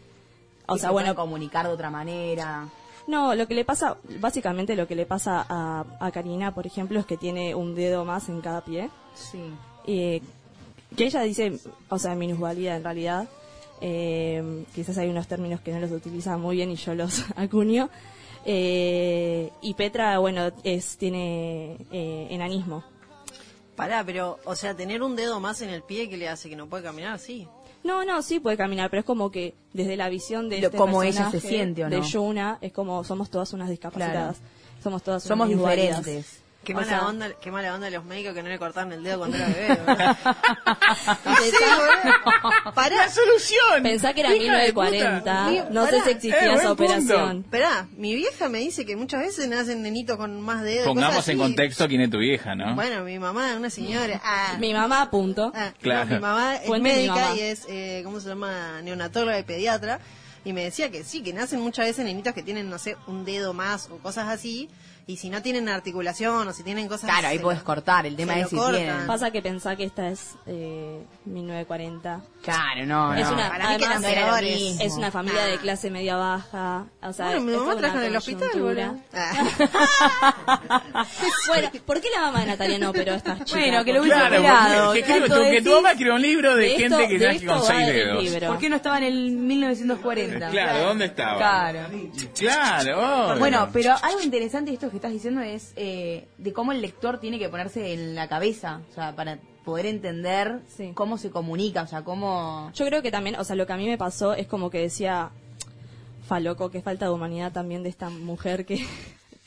O 0.66 0.76
sea, 0.76 0.90
se 0.90 0.92
bueno, 0.92 1.14
comunicar 1.14 1.66
de 1.66 1.72
otra 1.72 1.90
manera. 1.90 2.68
No, 3.08 3.34
lo 3.34 3.48
que 3.48 3.54
le 3.54 3.64
pasa, 3.64 3.96
básicamente 4.20 4.76
lo 4.76 4.86
que 4.86 4.94
le 4.94 5.06
pasa 5.06 5.44
a, 5.48 5.84
a 5.98 6.10
Karina, 6.12 6.54
por 6.54 6.66
ejemplo, 6.66 7.00
es 7.00 7.06
que 7.06 7.16
tiene 7.16 7.54
un 7.54 7.74
dedo 7.74 8.04
más 8.04 8.28
en 8.28 8.40
cada 8.42 8.62
pie. 8.64 8.90
Sí. 9.14 9.40
Eh, 9.86 10.20
que 10.94 11.06
ella 11.06 11.22
dice, 11.22 11.58
o 11.88 11.98
sea, 11.98 12.14
minusvalía 12.14 12.76
en 12.76 12.84
realidad. 12.84 13.28
Eh, 13.80 14.64
quizás 14.74 14.98
hay 14.98 15.08
unos 15.08 15.28
términos 15.28 15.60
que 15.60 15.72
no 15.72 15.80
los 15.80 15.90
utiliza 15.90 16.36
muy 16.36 16.56
bien 16.56 16.70
y 16.70 16.76
yo 16.76 16.94
los 16.94 17.24
acuño. 17.36 17.90
Eh, 18.44 19.50
y 19.60 19.74
Petra, 19.74 20.18
bueno, 20.18 20.50
es 20.64 20.96
tiene 20.96 21.76
eh, 21.90 22.28
enanismo. 22.30 22.84
Pará, 23.76 24.02
pero, 24.04 24.38
o 24.44 24.56
sea, 24.56 24.74
tener 24.74 25.02
un 25.02 25.14
dedo 25.14 25.38
más 25.38 25.62
en 25.62 25.70
el 25.70 25.82
pie 25.82 26.08
que 26.08 26.16
le 26.16 26.28
hace 26.28 26.48
que 26.48 26.56
no 26.56 26.66
puede 26.66 26.82
caminar, 26.82 27.18
sí. 27.18 27.46
No, 27.84 28.04
no, 28.04 28.22
sí 28.22 28.40
puede 28.40 28.56
caminar, 28.56 28.90
pero 28.90 29.00
es 29.00 29.06
como 29.06 29.30
que 29.30 29.54
desde 29.72 29.96
la 29.96 30.08
visión 30.08 30.48
de 30.48 30.58
este 30.58 30.76
como 30.76 31.02
ella 31.02 31.30
se 31.30 31.40
siente, 31.40 31.84
¿o 31.84 31.88
de 31.88 31.98
no? 31.98 32.04
Yuna, 32.04 32.58
es 32.60 32.72
como 32.72 33.04
somos 33.04 33.30
todas 33.30 33.52
unas 33.52 33.68
discapacitadas. 33.68 34.38
Somos 34.82 35.02
todas 35.02 35.24
unas 35.24 35.28
Somos 35.28 35.48
diferentes. 35.48 36.40
Qué 36.64 36.74
mala 36.74 37.06
onda, 37.06 37.30
qué 37.40 37.50
mala 37.50 37.74
onda 37.74 37.88
los 37.88 38.04
médicos 38.04 38.34
que 38.34 38.42
no 38.42 38.48
le 38.50 38.58
cortaron 38.58 38.92
el 38.92 39.02
dedo 39.02 39.18
cuando 39.20 39.36
era 39.38 39.46
bebé, 39.48 39.68
¿verdad? 39.86 40.16
Pará, 42.74 42.96
¡La 42.96 43.08
solución! 43.08 43.82
Pensá 43.82 44.12
que 44.12 44.20
era 44.20 44.34
¡Hija 44.34 44.56
de 44.56 44.72
1940, 44.72 45.18
puta! 45.18 45.70
no 45.70 45.86
sé 45.86 46.00
si 46.02 46.10
existía 46.10 46.52
eh, 46.52 46.54
esa 46.54 46.72
operación. 46.72 47.40
Esperá, 47.44 47.88
mi 47.96 48.14
vieja 48.14 48.48
me 48.48 48.58
dice 48.58 48.84
que 48.84 48.96
muchas 48.96 49.20
veces 49.20 49.48
nacen 49.48 49.82
nenitos 49.82 50.16
con 50.16 50.40
más 50.40 50.62
dedos. 50.62 50.86
Pongamos 50.86 51.26
en 51.28 51.38
contexto 51.38 51.88
quién 51.88 52.00
es 52.02 52.10
tu 52.10 52.18
vieja, 52.18 52.54
¿no? 52.54 52.74
Bueno, 52.74 53.02
mi 53.04 53.18
mamá, 53.18 53.54
una 53.56 53.70
señora. 53.70 54.20
Ah, 54.22 54.56
Mi 54.58 54.72
mamá, 54.74 55.10
punto. 55.10 55.52
ah, 55.54 55.70
no, 55.74 55.80
Claro. 55.80 56.06
mi 56.14 56.18
mamá 56.20 56.56
es 56.56 56.66
Fuente 56.66 56.88
de 56.88 56.94
médica 56.96 57.14
mamá. 57.14 57.34
y 57.36 57.40
es, 57.40 57.66
eh, 57.68 58.02
¿cómo 58.04 58.20
se 58.20 58.28
llama? 58.28 58.82
Neonatóloga 58.82 59.38
y 59.38 59.42
pediatra. 59.42 60.00
Y 60.44 60.52
me 60.52 60.64
decía 60.64 60.90
que 60.90 61.04
sí, 61.04 61.22
que 61.22 61.32
nacen 61.32 61.60
muchas 61.60 61.86
veces 61.86 62.04
nenitos 62.04 62.32
que 62.32 62.42
tienen, 62.42 62.70
no 62.70 62.78
sé, 62.78 62.96
un 63.06 63.24
dedo 63.24 63.52
más 63.54 63.88
o 63.90 63.98
cosas 63.98 64.28
así. 64.28 64.68
Y 65.08 65.16
si 65.16 65.30
no 65.30 65.40
tienen 65.40 65.70
articulación 65.70 66.46
o 66.48 66.52
si 66.52 66.62
tienen 66.62 66.86
cosas... 66.86 67.08
Claro, 67.08 67.28
ahí 67.28 67.38
lo- 67.38 67.64
cortar. 67.64 68.04
El 68.04 68.14
tema 68.14 68.38
es 68.38 68.50
si 68.50 68.56
cortan. 68.56 68.74
tienen. 68.76 69.06
Pasa 69.06 69.30
que 69.30 69.40
pensá 69.40 69.74
que 69.74 69.84
esta 69.84 70.08
es 70.10 70.34
eh, 70.46 71.02
1940. 71.24 72.20
Claro, 72.42 72.84
no, 72.86 73.14
Es 73.14 73.26
no. 73.26 73.32
una, 73.32 73.48
para 73.48 73.70
mí 73.70 73.76
que 73.78 73.86
además, 73.86 74.04
eran 74.12 74.26
era 74.28 74.36
lo 74.42 74.46
mismo. 74.46 74.82
es 74.84 74.92
una 74.92 75.10
familia 75.10 75.44
Ah. 75.44 75.46
de 75.46 75.56
clase 75.58 75.90
media 75.90 76.16
baja. 76.16 76.84
O 77.02 77.12
sea, 77.14 77.24
Bueno, 77.26 77.40
mi 77.40 77.52
es 77.52 77.58
mamá 77.58 77.74
una 77.74 77.88
en 77.94 78.02
el 78.04 78.16
hospital, 78.16 78.48
boludo. 78.60 78.96
Ah. 79.14 81.06
bueno, 81.48 81.70
¿por 81.86 82.00
qué 82.02 82.08
la 82.14 82.20
mamá 82.20 82.40
de 82.40 82.46
Natalia 82.46 82.78
no 82.78 82.90
operó 82.90 83.12
a 83.12 83.16
estas 83.16 83.38
chicas? 83.44 83.52
Bueno, 83.62 83.84
que 83.84 83.92
lo 83.94 84.00
hubiese 84.02 84.18
Claro, 84.18 84.36
operado. 84.36 84.86
porque- 84.86 85.02
que, 85.04 85.20
tu- 85.20 85.34
que 85.64 85.74
mamá 85.74 85.90
escribió 85.92 86.14
un 86.16 86.22
libro 86.22 86.54
de, 86.54 86.62
de 86.64 86.76
esto- 86.76 86.96
gente 86.98 87.08
que 87.08 87.18
de 87.18 87.26
nace 87.32 87.46
con 87.46 87.56
esto 87.56 87.66
seis 87.66 87.86
dedos. 87.86 88.48
¿Por 88.50 88.58
qué 88.58 88.68
no 88.68 88.76
estaba 88.76 88.98
en 88.98 89.04
el 89.04 89.30
1940? 89.30 90.50
Claro, 90.50 90.84
¿dónde 90.86 91.04
estaba? 91.06 91.36
Claro. 91.38 91.78
Claro. 92.36 93.38
Bueno, 93.38 93.68
pero 93.72 93.94
algo 94.02 94.20
interesante 94.20 94.70
de 94.70 94.74
esto 94.74 94.90
que 94.98 95.06
estás 95.06 95.12
diciendo 95.12 95.40
es 95.40 95.72
eh, 95.76 96.26
de 96.38 96.52
cómo 96.52 96.72
el 96.72 96.80
lector 96.82 97.20
tiene 97.20 97.38
que 97.38 97.48
ponerse 97.48 97.92
en 97.94 98.14
la 98.14 98.28
cabeza, 98.28 98.80
o 98.90 98.94
sea, 98.94 99.14
para 99.14 99.38
poder 99.64 99.86
entender 99.86 100.60
Sí. 100.68 100.90
cómo 100.94 101.18
se 101.18 101.30
comunica, 101.30 101.82
o 101.82 101.86
sea, 101.86 102.02
cómo... 102.02 102.70
Yo 102.74 102.84
creo 102.86 103.00
que 103.02 103.10
también, 103.10 103.36
o 103.36 103.44
sea, 103.44 103.54
lo 103.54 103.66
que 103.66 103.72
a 103.72 103.76
mí 103.76 103.86
me 103.86 103.98
pasó 103.98 104.34
es 104.34 104.46
como 104.46 104.70
que 104.70 104.80
decía, 104.80 105.30
fa 106.26 106.40
loco, 106.40 106.70
qué 106.70 106.82
falta 106.82 107.04
de 107.06 107.12
humanidad 107.12 107.52
también 107.52 107.82
de 107.82 107.88
esta 107.90 108.10
mujer 108.10 108.66
que, 108.66 108.84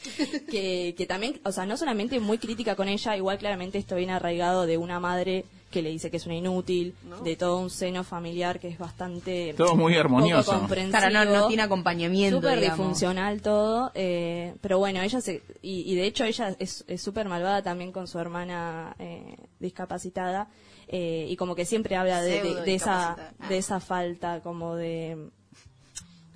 que, 0.52 0.96
que 0.98 1.06
también, 1.06 1.40
o 1.44 1.52
sea, 1.52 1.66
no 1.66 1.78
solamente 1.78 2.20
muy 2.20 2.38
crítica 2.38 2.76
con 2.76 2.88
ella, 2.88 3.16
igual 3.18 3.38
claramente 3.38 3.78
esto 3.78 3.96
viene 3.96 4.14
arraigado 4.14 4.66
de 4.66 4.78
una 4.78 5.00
madre 5.00 5.46
que 5.70 5.82
le 5.82 5.90
dice 5.90 6.12
que 6.12 6.18
es 6.18 6.26
una 6.26 6.36
inútil, 6.36 6.94
de 7.24 7.38
todo 7.38 7.58
un 7.60 7.70
seno 7.70 8.04
familiar 8.04 8.60
que 8.60 8.68
es 8.68 8.78
bastante... 8.78 9.54
Todo 9.56 9.78
muy 9.78 9.96
armonioso. 9.96 10.52
comprensivo. 10.52 10.98
Claro, 11.00 11.14
no, 11.14 11.24
no 11.24 11.48
tiene 11.48 11.64
acompañamiento, 11.64 12.42
Súper 12.42 12.60
disfuncional 12.60 13.42
todo, 13.42 13.90
eh, 13.96 14.54
pero 14.60 14.80
bueno, 14.80 15.02
ella 15.02 15.22
se, 15.22 15.42
y, 15.62 15.90
y 15.90 15.96
de 15.96 16.06
hecho 16.08 16.26
ella 16.26 16.54
es 16.60 16.84
es 16.90 17.02
súper 17.02 17.30
malvada 17.30 17.62
también 17.62 17.94
con 17.94 18.08
su 18.10 18.20
hermana 18.20 18.98
eh, 19.00 19.38
discapacitada, 19.62 20.50
eh, 20.90 21.26
y 21.30 21.38
como 21.38 21.56
que 21.56 21.64
siempre 21.64 21.96
habla 21.96 22.22
de, 22.22 22.42
de- 22.44 22.62
de 22.64 22.76
esa, 22.76 23.32
de 23.48 23.58
esa 23.58 23.80
falta, 23.80 24.42
como 24.42 24.76
de... 24.76 25.30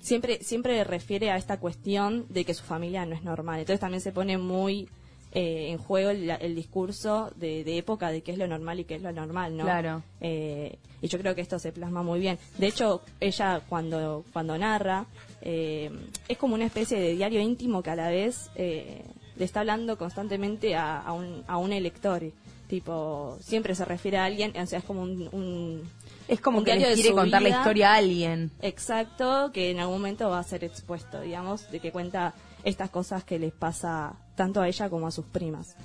Siempre, 0.06 0.38
siempre 0.44 0.84
refiere 0.84 1.30
a 1.32 1.36
esta 1.36 1.58
cuestión 1.58 2.26
de 2.28 2.44
que 2.44 2.54
su 2.54 2.62
familia 2.62 3.04
no 3.06 3.14
es 3.16 3.24
normal, 3.24 3.58
entonces 3.58 3.80
también 3.80 4.00
se 4.00 4.12
pone 4.12 4.38
muy 4.38 4.88
eh, 5.32 5.70
en 5.72 5.78
juego 5.78 6.10
el, 6.10 6.30
el 6.30 6.54
discurso 6.54 7.32
de, 7.34 7.64
de 7.64 7.76
época 7.78 8.10
de 8.12 8.22
qué 8.22 8.30
es 8.30 8.38
lo 8.38 8.46
normal 8.46 8.78
y 8.78 8.84
qué 8.84 8.94
es 8.94 9.02
lo 9.02 9.10
normal, 9.10 9.56
¿no? 9.56 9.64
Claro. 9.64 10.02
Eh, 10.20 10.78
y 11.02 11.08
yo 11.08 11.18
creo 11.18 11.34
que 11.34 11.40
esto 11.40 11.58
se 11.58 11.72
plasma 11.72 12.04
muy 12.04 12.20
bien. 12.20 12.38
De 12.56 12.68
hecho, 12.68 13.02
ella 13.18 13.60
cuando, 13.68 14.24
cuando 14.32 14.56
narra, 14.56 15.06
eh, 15.42 15.90
es 16.28 16.38
como 16.38 16.54
una 16.54 16.66
especie 16.66 17.00
de 17.00 17.16
diario 17.16 17.40
íntimo 17.40 17.82
que 17.82 17.90
a 17.90 17.96
la 17.96 18.08
vez 18.08 18.48
eh, 18.54 19.02
le 19.36 19.44
está 19.44 19.58
hablando 19.60 19.98
constantemente 19.98 20.76
a, 20.76 21.00
a 21.00 21.12
un, 21.14 21.42
a 21.48 21.56
un 21.58 21.72
elector. 21.72 22.22
Tipo, 22.68 23.36
siempre 23.40 23.74
se 23.74 23.84
refiere 23.84 24.18
a 24.18 24.24
alguien, 24.24 24.52
o 24.56 24.66
sea, 24.66 24.78
es 24.78 24.84
como 24.84 25.02
un... 25.02 25.28
un- 25.32 25.82
Es 26.28 26.40
como 26.40 26.64
que 26.64 26.72
diario 26.72 26.88
le 26.88 26.96
de 26.96 27.02
quiere 27.02 27.14
contar 27.14 27.42
la 27.42 27.48
historia 27.58 27.92
a 27.92 27.96
alguien. 27.96 28.50
Exacto, 28.62 29.50
que 29.52 29.70
en 29.70 29.78
algún 29.80 29.98
momento 29.98 30.28
va 30.28 30.38
a 30.40 30.42
ser 30.42 30.64
expuesto, 30.64 31.20
digamos, 31.20 31.70
de 31.70 31.80
que 31.80 31.92
cuenta 31.92 32.34
estas 32.64 32.90
cosas 32.90 33.22
que 33.24 33.38
les 33.38 33.52
pasa 33.52 34.14
tanto 34.34 34.60
a 34.60 34.68
ella 34.68 34.88
como 34.90 35.06
a 35.06 35.10
sus 35.10 35.24
primas 35.26 35.76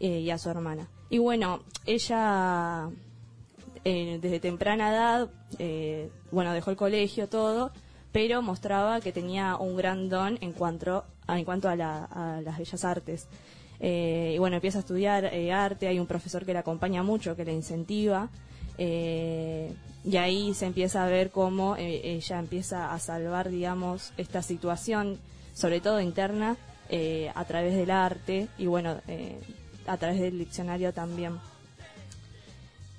eh, 0.00 0.20
y 0.20 0.30
a 0.30 0.38
su 0.38 0.48
hermana. 0.48 0.88
Y 1.10 1.18
bueno, 1.18 1.60
ella 1.84 2.88
eh, 3.84 4.18
desde 4.20 4.40
temprana 4.40 4.90
edad, 4.90 5.28
eh, 5.58 6.10
bueno, 6.30 6.52
dejó 6.54 6.70
el 6.70 6.76
colegio, 6.76 7.28
todo, 7.28 7.70
pero 8.12 8.40
mostraba 8.42 9.00
que 9.00 9.12
tenía 9.12 9.56
un 9.56 9.76
gran 9.76 10.08
don 10.08 10.38
en 10.40 10.52
cuanto 10.52 11.04
a, 11.26 11.38
en 11.38 11.44
cuanto 11.44 11.68
a, 11.68 11.76
la- 11.76 12.04
a 12.04 12.40
las 12.40 12.58
bellas 12.58 12.84
artes. 12.84 13.28
Eh, 13.80 14.32
y 14.36 14.38
bueno, 14.38 14.56
empieza 14.56 14.78
a 14.78 14.80
estudiar 14.80 15.26
eh, 15.26 15.52
arte, 15.52 15.88
hay 15.88 15.98
un 15.98 16.06
profesor 16.06 16.46
que 16.46 16.54
la 16.54 16.60
acompaña 16.60 17.02
mucho, 17.02 17.36
que 17.36 17.44
la 17.44 17.52
incentiva, 17.52 18.30
eh, 18.78 19.72
y 20.04 20.18
ahí 20.18 20.52
se 20.52 20.66
empieza 20.66 21.04
a 21.04 21.08
ver 21.08 21.30
cómo 21.30 21.76
eh, 21.76 22.00
ella 22.16 22.38
empieza 22.38 22.92
a 22.92 22.98
salvar, 22.98 23.48
digamos, 23.48 24.12
esta 24.18 24.42
situación, 24.42 25.18
sobre 25.54 25.80
todo 25.80 26.00
interna, 26.00 26.56
eh, 26.90 27.32
a 27.34 27.44
través 27.46 27.74
del 27.74 27.90
arte 27.90 28.48
y 28.58 28.66
bueno, 28.66 29.00
eh, 29.08 29.40
a 29.86 29.96
través 29.96 30.20
del 30.20 30.38
diccionario 30.38 30.92
también. 30.92 31.38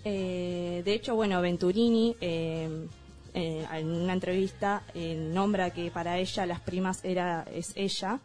De 0.04 0.84
hecho, 0.86 1.16
bueno, 1.16 1.42
Venturini 1.42 2.16
en 2.22 2.90
una 3.34 4.14
entrevista 4.14 4.84
nombra 4.94 5.72
que 5.72 5.90
para 5.90 6.20
ella 6.20 6.46
las 6.46 6.60
primas 6.60 7.04
era 7.04 7.44
es 7.52 7.72
ella 7.76 8.20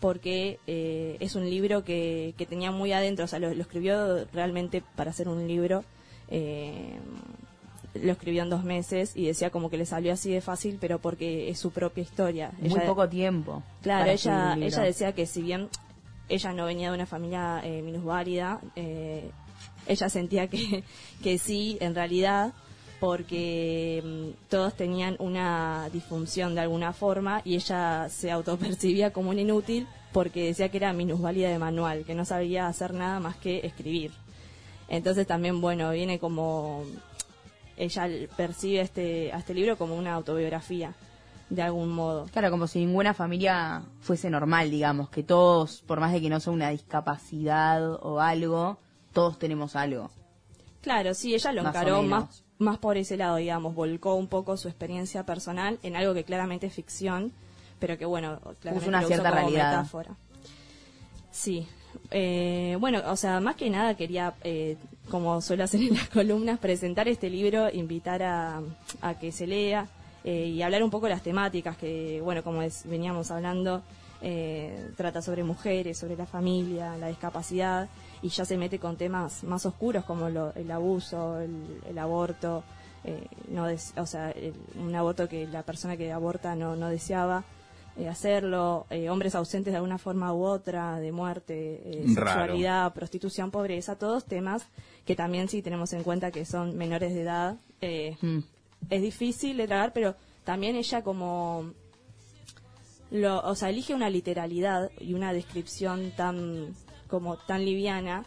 porque 0.00 0.58
es 0.66 1.34
un 1.34 1.50
libro 1.50 1.84
que, 1.84 2.32
que 2.38 2.46
tenía 2.46 2.70
muy 2.70 2.92
adentro, 2.92 3.26
o 3.26 3.28
sea, 3.28 3.40
lo, 3.40 3.52
lo 3.52 3.60
escribió 3.60 4.24
realmente 4.32 4.82
para 4.96 5.10
hacer 5.10 5.28
un 5.28 5.46
libro. 5.46 5.84
Eh, 6.30 6.98
lo 7.94 8.12
escribió 8.12 8.42
en 8.42 8.50
dos 8.50 8.64
meses 8.64 9.12
y 9.16 9.26
decía 9.26 9.50
como 9.50 9.70
que 9.70 9.76
le 9.78 9.86
salió 9.86 10.12
así 10.12 10.30
de 10.30 10.40
fácil, 10.40 10.78
pero 10.80 10.98
porque 10.98 11.48
es 11.48 11.58
su 11.58 11.70
propia 11.70 12.02
historia. 12.02 12.52
Muy 12.60 12.70
Ella- 12.70 12.86
poco 12.86 13.08
tiempo. 13.08 13.62
Claro, 13.82 14.10
ella, 14.10 14.56
ella 14.60 14.82
decía 14.82 15.12
que 15.12 15.26
si 15.26 15.42
bien 15.42 15.68
ella 16.28 16.52
no 16.52 16.66
venía 16.66 16.90
de 16.90 16.94
una 16.94 17.06
familia 17.06 17.60
eh, 17.64 17.82
minusválida, 17.82 18.60
eh, 18.76 19.30
ella 19.86 20.08
sentía 20.08 20.46
que, 20.48 20.84
que 21.22 21.38
sí, 21.38 21.78
en 21.80 21.94
realidad, 21.94 22.52
porque 23.00 24.02
mm, 24.04 24.48
todos 24.50 24.74
tenían 24.74 25.16
una 25.18 25.88
disfunción 25.92 26.54
de 26.54 26.60
alguna 26.60 26.92
forma 26.92 27.40
y 27.44 27.54
ella 27.54 28.08
se 28.10 28.30
autopercibía 28.30 29.12
como 29.12 29.30
un 29.30 29.38
inútil 29.38 29.86
porque 30.12 30.46
decía 30.46 30.68
que 30.70 30.76
era 30.78 30.92
minusválida 30.92 31.48
de 31.48 31.58
manual, 31.58 32.04
que 32.04 32.14
no 32.14 32.24
sabía 32.24 32.66
hacer 32.66 32.92
nada 32.94 33.20
más 33.20 33.36
que 33.36 33.60
escribir. 33.64 34.10
Entonces 34.88 35.26
también, 35.26 35.60
bueno, 35.60 35.90
viene 35.90 36.18
como... 36.18 36.84
Ella 37.76 38.08
percibe 38.36 38.80
este, 38.80 39.32
a 39.32 39.38
este 39.38 39.54
libro 39.54 39.78
como 39.78 39.94
una 39.94 40.14
autobiografía, 40.14 40.94
de 41.48 41.62
algún 41.62 41.90
modo. 41.90 42.26
Claro, 42.32 42.50
como 42.50 42.66
si 42.66 42.80
ninguna 42.80 43.14
familia 43.14 43.82
fuese 44.00 44.30
normal, 44.30 44.70
digamos, 44.70 45.10
que 45.10 45.22
todos, 45.22 45.82
por 45.86 46.00
más 46.00 46.12
de 46.12 46.20
que 46.20 46.28
no 46.28 46.40
sea 46.40 46.52
una 46.52 46.70
discapacidad 46.70 47.88
o 48.04 48.20
algo, 48.20 48.78
todos 49.12 49.38
tenemos 49.38 49.76
algo. 49.76 50.10
Claro, 50.80 51.14
sí, 51.14 51.34
ella 51.34 51.52
lo 51.52 51.62
Más 51.62 51.74
encaró 51.74 52.02
más, 52.02 52.42
más 52.58 52.78
por 52.78 52.96
ese 52.96 53.16
lado, 53.16 53.36
digamos, 53.36 53.74
volcó 53.74 54.14
un 54.14 54.26
poco 54.26 54.56
su 54.56 54.66
experiencia 54.66 55.24
personal 55.24 55.78
en 55.84 55.94
algo 55.94 56.14
que 56.14 56.24
claramente 56.24 56.66
es 56.66 56.74
ficción, 56.74 57.32
pero 57.78 57.96
que 57.96 58.06
bueno, 58.06 58.40
claramente 58.60 58.88
una 58.88 59.00
lo 59.00 59.06
usó 59.06 59.14
cierta 59.14 59.30
como 59.30 59.40
realidad. 59.42 59.70
metáfora. 59.70 60.16
Sí. 61.30 61.68
Eh, 62.10 62.76
bueno, 62.80 63.02
o 63.06 63.16
sea, 63.16 63.40
más 63.40 63.56
que 63.56 63.68
nada 63.70 63.94
quería, 63.96 64.34
eh, 64.42 64.76
como 65.10 65.40
suelo 65.40 65.64
hacer 65.64 65.80
en 65.82 65.94
las 65.94 66.08
columnas, 66.10 66.58
presentar 66.58 67.08
este 67.08 67.28
libro, 67.30 67.68
invitar 67.72 68.22
a, 68.22 68.62
a 69.00 69.18
que 69.18 69.30
se 69.32 69.46
lea 69.46 69.86
eh, 70.24 70.46
y 70.46 70.62
hablar 70.62 70.82
un 70.82 70.90
poco 70.90 71.06
de 71.06 71.12
las 71.12 71.22
temáticas 71.22 71.76
que, 71.76 72.20
bueno, 72.22 72.42
como 72.42 72.60
veníamos 72.86 73.30
hablando, 73.30 73.82
eh, 74.20 74.90
trata 74.96 75.22
sobre 75.22 75.44
mujeres, 75.44 75.96
sobre 75.98 76.16
la 76.16 76.26
familia, 76.26 76.96
la 76.96 77.08
discapacidad 77.08 77.88
y 78.20 78.28
ya 78.30 78.44
se 78.44 78.56
mete 78.56 78.78
con 78.80 78.96
temas 78.96 79.44
más 79.44 79.64
oscuros 79.64 80.04
como 80.04 80.28
lo- 80.28 80.52
el 80.54 80.70
abuso, 80.72 81.38
el, 81.40 81.80
el 81.88 81.98
aborto, 81.98 82.64
eh, 83.04 83.26
no 83.48 83.66
des- 83.66 83.92
o 83.96 84.06
sea, 84.06 84.30
el- 84.32 84.54
un 84.76 84.94
aborto 84.96 85.28
que 85.28 85.46
la 85.46 85.62
persona 85.62 85.96
que 85.96 86.10
aborta 86.12 86.56
no, 86.56 86.74
no 86.74 86.88
deseaba 86.88 87.44
eh, 87.98 88.08
hacerlo, 88.08 88.86
eh, 88.90 89.10
hombres 89.10 89.34
ausentes 89.34 89.72
de 89.72 89.76
alguna 89.76 89.98
forma 89.98 90.32
u 90.32 90.44
otra, 90.44 90.98
de 91.00 91.12
muerte, 91.12 91.82
eh, 91.84 92.04
sexualidad, 92.14 92.92
prostitución, 92.94 93.50
pobreza, 93.50 93.96
todos 93.96 94.24
temas 94.24 94.66
que 95.04 95.16
también 95.16 95.48
si 95.48 95.62
tenemos 95.62 95.92
en 95.92 96.02
cuenta 96.04 96.30
que 96.30 96.44
son 96.44 96.76
menores 96.76 97.14
de 97.14 97.22
edad, 97.22 97.56
eh, 97.80 98.16
Mm. 98.20 98.38
es 98.90 99.02
difícil 99.02 99.56
de 99.56 99.66
tragar, 99.66 99.92
pero 99.92 100.14
también 100.44 100.76
ella 100.76 101.02
como 101.02 101.72
lo, 103.10 103.40
o 103.40 103.54
sea, 103.54 103.70
elige 103.70 103.94
una 103.94 104.10
literalidad 104.10 104.90
y 105.00 105.14
una 105.14 105.32
descripción 105.32 106.12
tan 106.16 106.74
como 107.08 107.36
tan 107.38 107.64
liviana 107.64 108.24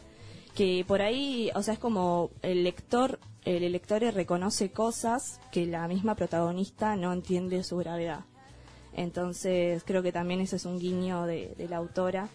que 0.55 0.83
por 0.87 1.01
ahí, 1.01 1.49
o 1.55 1.61
sea, 1.61 1.75
es 1.75 1.79
como 1.79 2.31
el 2.41 2.63
lector, 2.63 3.19
el 3.45 3.71
lector 3.71 4.01
reconoce 4.01 4.71
cosas 4.71 5.39
que 5.51 5.65
la 5.65 5.87
misma 5.87 6.15
protagonista 6.15 6.95
no 6.95 7.13
entiende 7.13 7.63
su 7.63 7.77
gravedad. 7.77 8.25
Entonces, 8.95 9.83
creo 9.85 10.03
que 10.03 10.11
también 10.11 10.41
ese 10.41 10.57
es 10.57 10.65
un 10.65 10.79
guiño 10.79 11.25
de, 11.25 11.55
la 11.69 11.77
autora, 11.77 12.27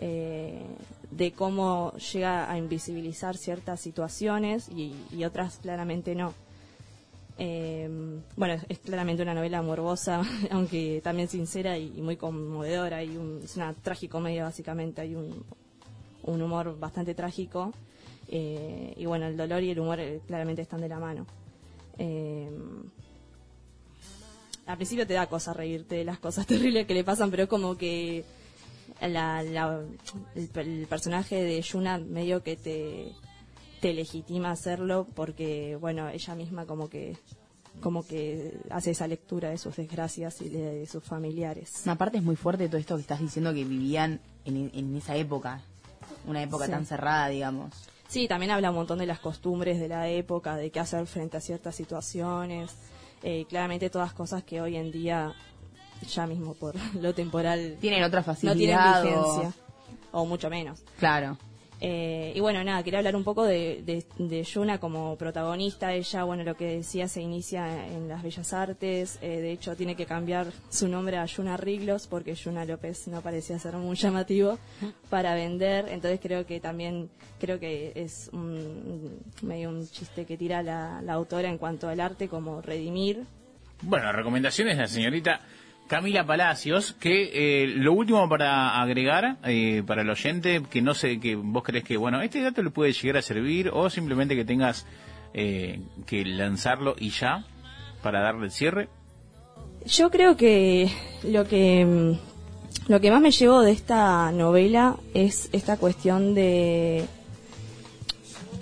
eh, 0.00 0.62
de 1.10 1.32
cómo 1.32 1.92
llega 2.12 2.50
a 2.50 2.58
invisibilizar 2.58 3.36
ciertas 3.36 3.80
situaciones 3.80 4.68
y, 4.68 4.94
y 5.10 5.24
otras 5.24 5.58
claramente 5.58 6.14
no. 6.14 6.34
Eh, 7.38 7.88
bueno, 8.36 8.54
es, 8.68 8.78
claramente 8.78 9.22
una 9.22 9.34
novela 9.34 9.62
morbosa, 9.62 10.22
aunque 10.50 11.00
también 11.02 11.28
sincera 11.28 11.78
y, 11.78 11.90
muy 12.02 12.16
conmovedora. 12.16 12.98
Hay 12.98 13.16
un, 13.16 13.40
es 13.42 13.56
una 13.56 13.74
tragicomedia, 13.74 14.44
básicamente. 14.44 15.00
Hay 15.00 15.14
un, 15.14 15.44
un 16.24 16.42
humor 16.42 16.78
bastante 16.78 17.14
trágico. 17.14 17.72
eh, 18.28 18.94
y 18.96 19.06
bueno, 19.06 19.26
el 19.26 19.36
dolor 19.36 19.62
y 19.62 19.70
el 19.70 19.80
humor 19.80 20.00
eh, 20.00 20.20
claramente 20.26 20.62
están 20.62 20.80
de 20.80 20.88
la 20.88 20.98
mano. 20.98 21.26
Eh, 21.98 22.50
al 24.72 24.76
principio 24.78 25.06
te 25.06 25.14
da 25.14 25.26
cosa 25.26 25.52
reírte 25.52 25.96
de 25.96 26.04
las 26.04 26.18
cosas 26.18 26.46
terribles 26.48 26.86
que 26.86 26.94
le 26.94 27.04
pasan, 27.04 27.30
pero 27.30 27.44
es 27.44 27.48
como 27.48 27.76
que 27.76 28.24
la- 29.00 29.42
la- 29.42 29.80
el, 30.34 30.48
per- 30.48 30.66
el 30.66 30.86
personaje 30.86 31.42
de 31.42 31.60
Yuna 31.60 31.98
medio 31.98 32.42
que 32.42 32.56
te, 32.56 33.12
te 33.80 33.92
legitima 33.92 34.50
hacerlo 34.50 35.06
porque, 35.14 35.76
bueno, 35.80 36.08
ella 36.08 36.34
misma 36.34 36.66
como 36.66 36.88
que 36.88 37.16
como 37.80 38.06
que 38.06 38.58
hace 38.68 38.90
esa 38.90 39.06
lectura 39.06 39.48
de 39.48 39.56
sus 39.56 39.76
desgracias 39.76 40.42
y 40.42 40.50
de, 40.50 40.86
sus 40.86 41.02
familiares. 41.02 41.86
Aparte 41.86 42.18
es 42.18 42.22
muy 42.22 42.36
fuerte 42.36 42.68
todo 42.68 42.76
esto 42.76 42.96
que 42.96 43.00
estás 43.00 43.18
diciendo 43.20 43.54
que 43.54 43.64
vivían 43.64 44.20
en, 44.44 44.70
en 44.74 44.94
esa 44.94 45.16
época, 45.16 45.62
una 46.26 46.42
época 46.42 46.66
Sí. 46.66 46.70
tan 46.70 46.84
cerrada, 46.84 47.28
digamos. 47.28 47.72
Sí, 48.08 48.28
también 48.28 48.50
habla 48.52 48.68
un 48.68 48.76
montón 48.76 48.98
de 48.98 49.06
las 49.06 49.20
costumbres 49.20 49.80
de 49.80 49.88
la 49.88 50.06
época, 50.10 50.54
de 50.56 50.70
qué 50.70 50.80
hacer 50.80 51.06
frente 51.06 51.38
a 51.38 51.40
ciertas 51.40 51.74
situaciones. 51.74 52.72
Eh, 53.22 53.46
claramente 53.48 53.88
todas 53.90 54.12
cosas 54.12 54.42
que 54.42 54.60
hoy 54.60 54.76
en 54.76 54.90
día, 54.90 55.32
ya 56.08 56.26
mismo 56.26 56.54
por 56.54 56.74
lo 57.00 57.14
temporal, 57.14 57.76
Tienen 57.80 58.02
otra 58.02 58.20
no 58.20 58.34
tienen 58.34 58.76
facilidad. 58.76 59.00
o- 59.00 59.04
vigencia, 59.04 59.52
o 60.12 60.26
mucho 60.26 60.50
menos. 60.50 60.80
Claro. 60.98 61.36
Eh, 61.84 62.32
y 62.36 62.38
bueno, 62.38 62.62
nada, 62.62 62.80
quería 62.84 63.00
hablar 63.00 63.16
un 63.16 63.24
poco 63.24 63.42
de, 63.44 64.44
Yuna 64.54 64.78
como 64.78 65.16
protagonista. 65.16 65.92
Ella, 65.92 66.22
bueno, 66.22 66.44
lo 66.44 66.56
que 66.56 66.76
decía, 66.76 67.08
se 67.08 67.20
inicia 67.20 67.88
en 67.88 68.08
las 68.08 68.22
bellas 68.22 68.52
artes. 68.52 69.18
eh, 69.20 69.40
de 69.40 69.50
hecho, 69.50 69.74
tiene 69.74 69.96
que 69.96 70.06
cambiar 70.06 70.52
su 70.70 70.86
nombre 70.86 71.16
a 71.16 71.26
Yuna 71.26 71.56
Riglos 71.56 72.06
porque 72.06 72.36
Yuna 72.36 72.64
López 72.64 73.08
no 73.08 73.20
parecía 73.20 73.58
ser 73.58 73.74
muy 73.74 73.96
llamativo 73.96 74.60
para 75.10 75.34
vender. 75.34 75.88
Entonces 75.88 76.20
creo 76.22 76.46
que 76.46 76.60
también, 76.60 77.10
creo 77.40 77.58
que 77.58 77.90
es 77.96 78.30
un, 78.32 79.18
medio 79.42 79.70
un 79.70 79.84
chiste 79.88 80.24
que 80.24 80.36
tira 80.36 80.62
la, 80.62 81.02
la 81.02 81.14
autora 81.14 81.48
en 81.48 81.58
cuanto 81.58 81.88
al 81.88 81.98
arte 81.98 82.28
como 82.28 82.62
redimir. 82.62 83.24
Bueno, 83.82 84.12
recomendaciones 84.12 84.78
la 84.78 84.86
señorita 84.86 85.40
Camila 85.86 86.24
Palacios, 86.24 86.94
que 86.94 87.30
eh, 87.34 87.66
lo 87.66 87.92
último 87.92 88.28
para 88.28 88.80
agregar 88.80 89.36
eh, 89.44 89.82
para 89.86 90.02
el 90.02 90.10
oyente, 90.10 90.62
que 90.70 90.80
no 90.80 90.94
sé, 90.94 91.20
que 91.20 91.36
vos 91.36 91.62
crees 91.62 91.84
que, 91.84 91.96
bueno, 91.96 92.22
este 92.22 92.40
dato 92.40 92.62
le 92.62 92.70
puede 92.70 92.92
llegar 92.92 93.18
a 93.18 93.22
servir 93.22 93.70
o 93.72 93.90
simplemente 93.90 94.34
que 94.34 94.44
tengas 94.44 94.86
eh, 95.34 95.80
que 96.06 96.24
lanzarlo 96.24 96.94
y 96.98 97.10
ya 97.10 97.44
para 98.02 98.20
darle 98.20 98.46
el 98.46 98.50
cierre. 98.50 98.88
Yo 99.84 100.10
creo 100.10 100.36
que 100.36 100.90
lo 101.24 101.44
que 101.46 102.16
lo 102.88 103.00
que 103.00 103.10
más 103.10 103.20
me 103.20 103.30
llevo 103.30 103.60
de 103.60 103.72
esta 103.72 104.32
novela 104.32 104.96
es 105.14 105.48
esta 105.52 105.76
cuestión 105.76 106.34
de 106.34 107.06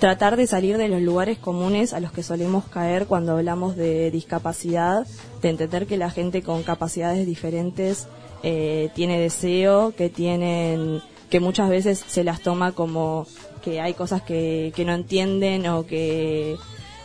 tratar 0.00 0.36
de 0.36 0.46
salir 0.46 0.78
de 0.78 0.88
los 0.88 1.00
lugares 1.02 1.38
comunes 1.38 1.92
a 1.92 2.00
los 2.00 2.10
que 2.10 2.22
solemos 2.22 2.64
caer 2.64 3.06
cuando 3.06 3.32
hablamos 3.36 3.76
de 3.76 4.10
discapacidad, 4.10 5.06
de 5.42 5.48
entender 5.50 5.86
que 5.86 5.96
la 5.96 6.10
gente 6.10 6.42
con 6.42 6.62
capacidades 6.64 7.26
diferentes 7.26 8.08
eh, 8.42 8.88
tiene 8.94 9.20
deseo, 9.20 9.94
que 9.96 10.08
tienen 10.08 11.02
que 11.28 11.38
muchas 11.38 11.68
veces 11.68 12.02
se 12.08 12.24
las 12.24 12.40
toma 12.40 12.72
como 12.72 13.26
que 13.62 13.80
hay 13.80 13.94
cosas 13.94 14.22
que, 14.22 14.72
que 14.74 14.84
no 14.84 14.94
entienden 14.94 15.66
o 15.68 15.86
que 15.86 16.56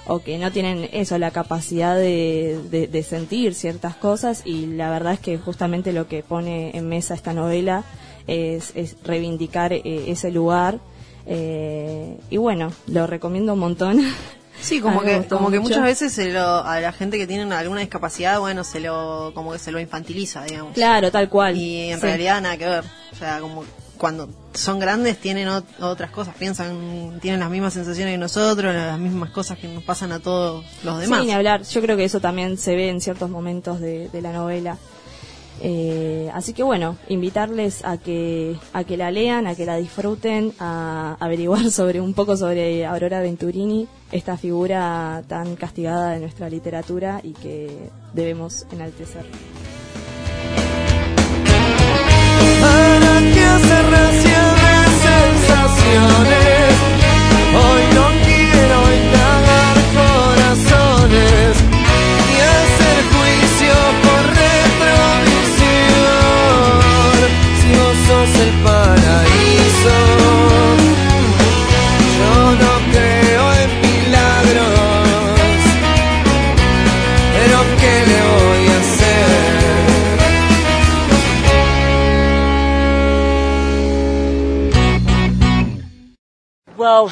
o 0.08 0.20
que 0.20 0.38
no 0.38 0.52
tienen 0.52 0.88
eso, 0.94 1.18
la 1.18 1.32
capacidad 1.32 1.96
de, 1.96 2.60
de- 2.72 2.88
de 2.88 3.04
sentir 3.04 3.56
ciertas 3.56 3.96
cosas. 3.96 4.44
Y 4.46 4.68
la 4.68 4.90
verdad 4.92 5.14
es 5.14 5.20
que 5.20 5.38
justamente 5.40 5.94
lo 5.94 6.08
que 6.08 6.22
pone 6.24 6.78
en 6.78 6.88
mesa 6.88 7.16
esta 7.16 7.34
novela 7.34 7.84
es, 8.28 8.72
es 8.76 8.96
reivindicar 9.04 9.74
eh, 9.74 9.82
ese 10.08 10.30
lugar 10.32 10.80
eh, 11.26 12.18
y 12.30 12.38
bueno, 12.38 12.72
lo 12.88 13.08
recomiendo 13.08 13.54
un 13.54 13.60
montón. 13.60 14.02
Sí, 14.62 14.80
como 14.80 15.02
que, 15.02 15.26
como 15.28 15.52
que 15.52 15.60
muchas 15.60 15.84
veces 15.84 16.14
se 16.14 16.32
lo, 16.32 16.64
a 16.64 16.80
la 16.80 16.94
gente 16.94 17.18
que 17.18 17.28
tiene 17.28 17.54
alguna 17.54 17.82
discapacidad, 17.82 18.40
bueno, 18.40 18.64
se 18.64 18.80
lo, 18.80 19.32
como 19.36 19.52
que 19.52 19.60
se 19.60 19.70
lo 19.72 19.82
infantiliza, 19.82 20.46
digamos. 20.46 20.74
Claro, 20.74 21.12
tal 21.12 21.30
cual. 21.30 21.58
Y 21.58 21.90
en 21.92 22.00
Sí. 22.00 22.06
realidad 22.08 22.42
nada 22.42 22.56
que 22.58 22.66
ver. 22.66 22.84
O 23.12 23.16
sea, 23.18 23.42
como 23.42 23.66
cuando 23.98 24.30
son 24.54 24.80
grandes 24.80 25.18
tienen 25.20 25.50
ot- 25.50 25.66
otras 25.82 26.10
cosas, 26.10 26.36
piensan, 26.36 27.20
tienen 27.22 27.42
las 27.42 27.50
mismas 27.50 27.74
sensaciones 27.74 28.14
que 28.14 28.18
nosotros, 28.18 28.74
las 28.74 28.98
mismas 28.98 29.30
cosas 29.32 29.60
que 29.60 29.68
nos 29.68 29.84
pasan 29.84 30.14
a 30.14 30.20
todos 30.20 30.64
los 30.86 31.00
demás. 31.02 31.20
Sí, 31.20 31.26
ni 31.28 31.34
hablar. 31.34 31.62
Yo 31.64 31.82
creo 31.82 31.98
que 31.98 32.06
eso 32.06 32.22
también 32.22 32.58
se 32.58 32.76
ve 32.76 32.88
en 32.90 33.02
ciertos 33.02 33.30
momentos 33.30 33.82
de, 33.82 34.08
de 34.08 34.22
la 34.22 34.32
novela. 34.32 34.78
Eh, 35.62 36.30
así 36.34 36.54
que 36.54 36.64
bueno, 36.64 36.98
invitarles 37.08 37.84
a 37.86 37.98
que 37.98 38.58
a 38.74 38.84
que 38.84 38.98
la 38.98 39.12
lean, 39.12 39.48
a 39.48 39.56
que 39.56 39.66
la 39.66 39.78
disfruten, 39.78 40.54
a 40.60 41.18
averiguar 41.20 41.72
sobre 41.72 42.02
un 42.02 42.14
poco 42.14 42.38
sobre 42.38 42.86
Aurora 42.86 43.22
Venturini, 43.22 43.88
esta 44.12 44.38
figura 44.38 45.24
tan 45.28 45.56
castigada 45.56 46.12
de 46.12 46.20
nuestra 46.20 46.50
literatura 46.50 47.20
y 47.24 47.34
que 47.34 47.90
debemos 48.14 48.66
enaltecer. 48.72 49.26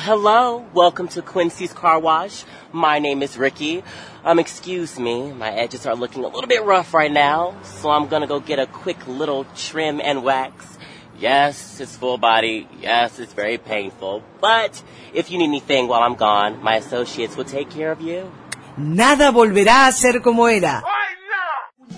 Hello. 0.03 0.65
Welcome 0.73 1.07
to 1.15 1.21
Quincy's 1.21 1.71
Car 1.71 1.97
Wash. 1.97 2.43
My 2.73 2.99
name 2.99 3.23
is 3.23 3.37
Ricky. 3.37 3.85
Um, 4.25 4.37
excuse 4.37 4.99
me, 4.99 5.31
my 5.31 5.49
edges 5.49 5.85
are 5.85 5.95
looking 5.95 6.25
a 6.25 6.27
little 6.27 6.49
bit 6.49 6.61
rough 6.65 6.93
right 6.93 7.09
now, 7.09 7.55
so 7.63 7.89
I'm 7.89 8.09
gonna 8.09 8.27
go 8.27 8.41
get 8.41 8.59
a 8.59 8.67
quick 8.67 9.07
little 9.07 9.45
trim 9.55 10.01
and 10.01 10.21
wax. 10.25 10.77
Yes, 11.17 11.79
it's 11.79 11.95
full 11.95 12.17
body. 12.17 12.67
Yes, 12.81 13.17
it's 13.17 13.31
very 13.31 13.57
painful. 13.57 14.23
But 14.41 14.83
if 15.13 15.31
you 15.31 15.37
need 15.37 15.47
anything 15.47 15.87
while 15.87 16.01
I'm 16.01 16.15
gone, 16.15 16.61
my 16.61 16.75
associates 16.75 17.37
will 17.37 17.45
take 17.45 17.69
care 17.69 17.93
of 17.93 18.01
you. 18.01 18.29
Nada 18.75 19.31
volverá 19.31 19.87
a 19.87 19.91
ser 19.93 20.19
como 20.19 20.47
era. 20.47 20.83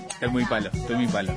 Estoy 0.07 0.29
muy 0.29 0.45
palo, 0.45 0.69
estoy 0.73 0.95
muy 0.95 1.07
palo. 1.07 1.33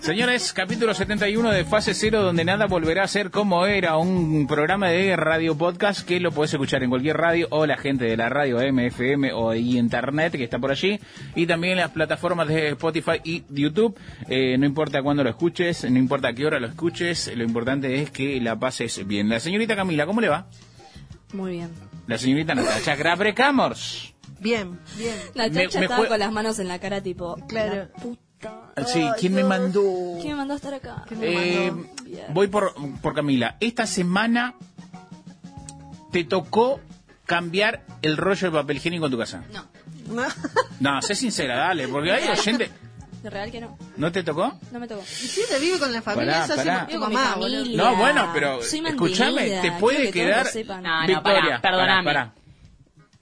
Señores, 0.00 0.52
capítulo 0.52 0.94
71 0.94 1.50
de 1.50 1.64
Fase 1.64 1.94
Cero, 1.94 2.22
donde 2.22 2.44
nada 2.44 2.66
volverá 2.66 3.04
a 3.04 3.08
ser 3.08 3.30
como 3.30 3.66
era, 3.66 3.96
un 3.96 4.46
programa 4.46 4.88
de 4.88 5.16
radio 5.16 5.56
podcast 5.56 6.06
que 6.06 6.20
lo 6.20 6.32
podés 6.32 6.52
escuchar 6.52 6.82
en 6.82 6.90
cualquier 6.90 7.16
radio 7.16 7.46
o 7.50 7.66
la 7.66 7.76
gente 7.76 8.04
de 8.04 8.16
la 8.16 8.28
radio 8.28 8.58
MFM 8.58 9.32
o 9.32 9.54
y 9.54 9.78
internet 9.78 10.32
que 10.32 10.44
está 10.44 10.58
por 10.58 10.70
allí 10.70 10.98
y 11.34 11.46
también 11.46 11.76
las 11.76 11.90
plataformas 11.90 12.48
de 12.48 12.68
Spotify 12.68 13.20
y 13.22 13.44
YouTube. 13.48 13.98
Eh, 14.28 14.56
no 14.58 14.66
importa 14.66 15.02
cuándo 15.02 15.22
lo 15.22 15.30
escuches, 15.30 15.88
no 15.90 15.98
importa 15.98 16.32
qué 16.32 16.46
hora 16.46 16.58
lo 16.58 16.66
escuches, 16.66 17.30
lo 17.36 17.44
importante 17.44 18.02
es 18.02 18.10
que 18.10 18.40
la 18.40 18.58
pases 18.58 19.06
bien. 19.06 19.28
La 19.28 19.40
señorita 19.40 19.76
Camila, 19.76 20.06
¿cómo 20.06 20.20
le 20.20 20.28
va? 20.28 20.46
Muy 21.32 21.52
bien. 21.52 21.70
La 22.06 22.18
señorita 22.18 22.54
Natacha 22.54 22.94
Grabrecamors. 22.96 24.14
Bien, 24.38 24.78
bien. 24.96 25.14
Chacha 25.34 25.78
me 25.80 25.84
estaba 25.86 26.06
con 26.08 26.18
las 26.18 26.32
manos 26.32 26.58
en 26.58 26.68
la 26.68 26.78
cara 26.78 27.00
tipo, 27.02 27.36
Claro. 27.48 27.74
"La 27.74 27.88
puta, 28.02 28.22
Sí, 28.86 29.04
¿quién 29.18 29.34
me 29.34 29.42
mandó? 29.44 29.82
¿quién 30.20 30.32
me 30.32 30.36
mandó 30.36 30.52
a 30.54 30.56
estar 30.56 30.74
acá? 30.74 31.04
Eh, 31.20 31.72
voy 32.32 32.48
por, 32.48 32.74
por 33.00 33.14
Camila. 33.14 33.56
Esta 33.60 33.86
semana 33.86 34.54
te 36.12 36.24
tocó 36.24 36.80
cambiar 37.24 37.84
el 38.02 38.16
rollo 38.16 38.50
de 38.50 38.58
papel 38.58 38.76
higiénico 38.76 39.06
en 39.06 39.12
tu 39.12 39.18
casa. 39.18 39.42
No, 39.52 40.24
No, 40.80 41.02
sé 41.02 41.14
sincera, 41.14 41.56
dale, 41.56 41.88
porque 41.88 42.12
hay 42.12 42.28
oyente. 42.38 42.70
De 43.26 43.30
real 43.30 43.50
que 43.50 43.60
no, 43.60 43.76
¿No 43.96 44.12
te 44.12 44.22
tocó? 44.22 44.52
no 44.70 44.78
me 44.80 44.86
tocó. 44.86 45.02
Y 45.02 45.04
si 45.26 45.40
te 45.48 45.58
vive 45.58 45.78
con 45.78 45.92
la 45.92 46.00
familia, 46.00 46.44
Pará, 46.46 46.56
pará. 46.56 46.86
con 46.86 47.12
mamá, 47.12 47.32
familia. 47.34 47.76
No, 47.82 47.96
bueno, 47.96 48.30
pero 48.32 48.60
escúchame, 48.60 49.60
te 49.60 49.72
puede 49.72 50.04
que 50.04 50.12
quedar. 50.12 50.46
No, 50.66 50.80
no, 50.80 51.06
Victoria, 51.06 51.60
pará, 51.60 52.02
perdóname. 52.02 52.45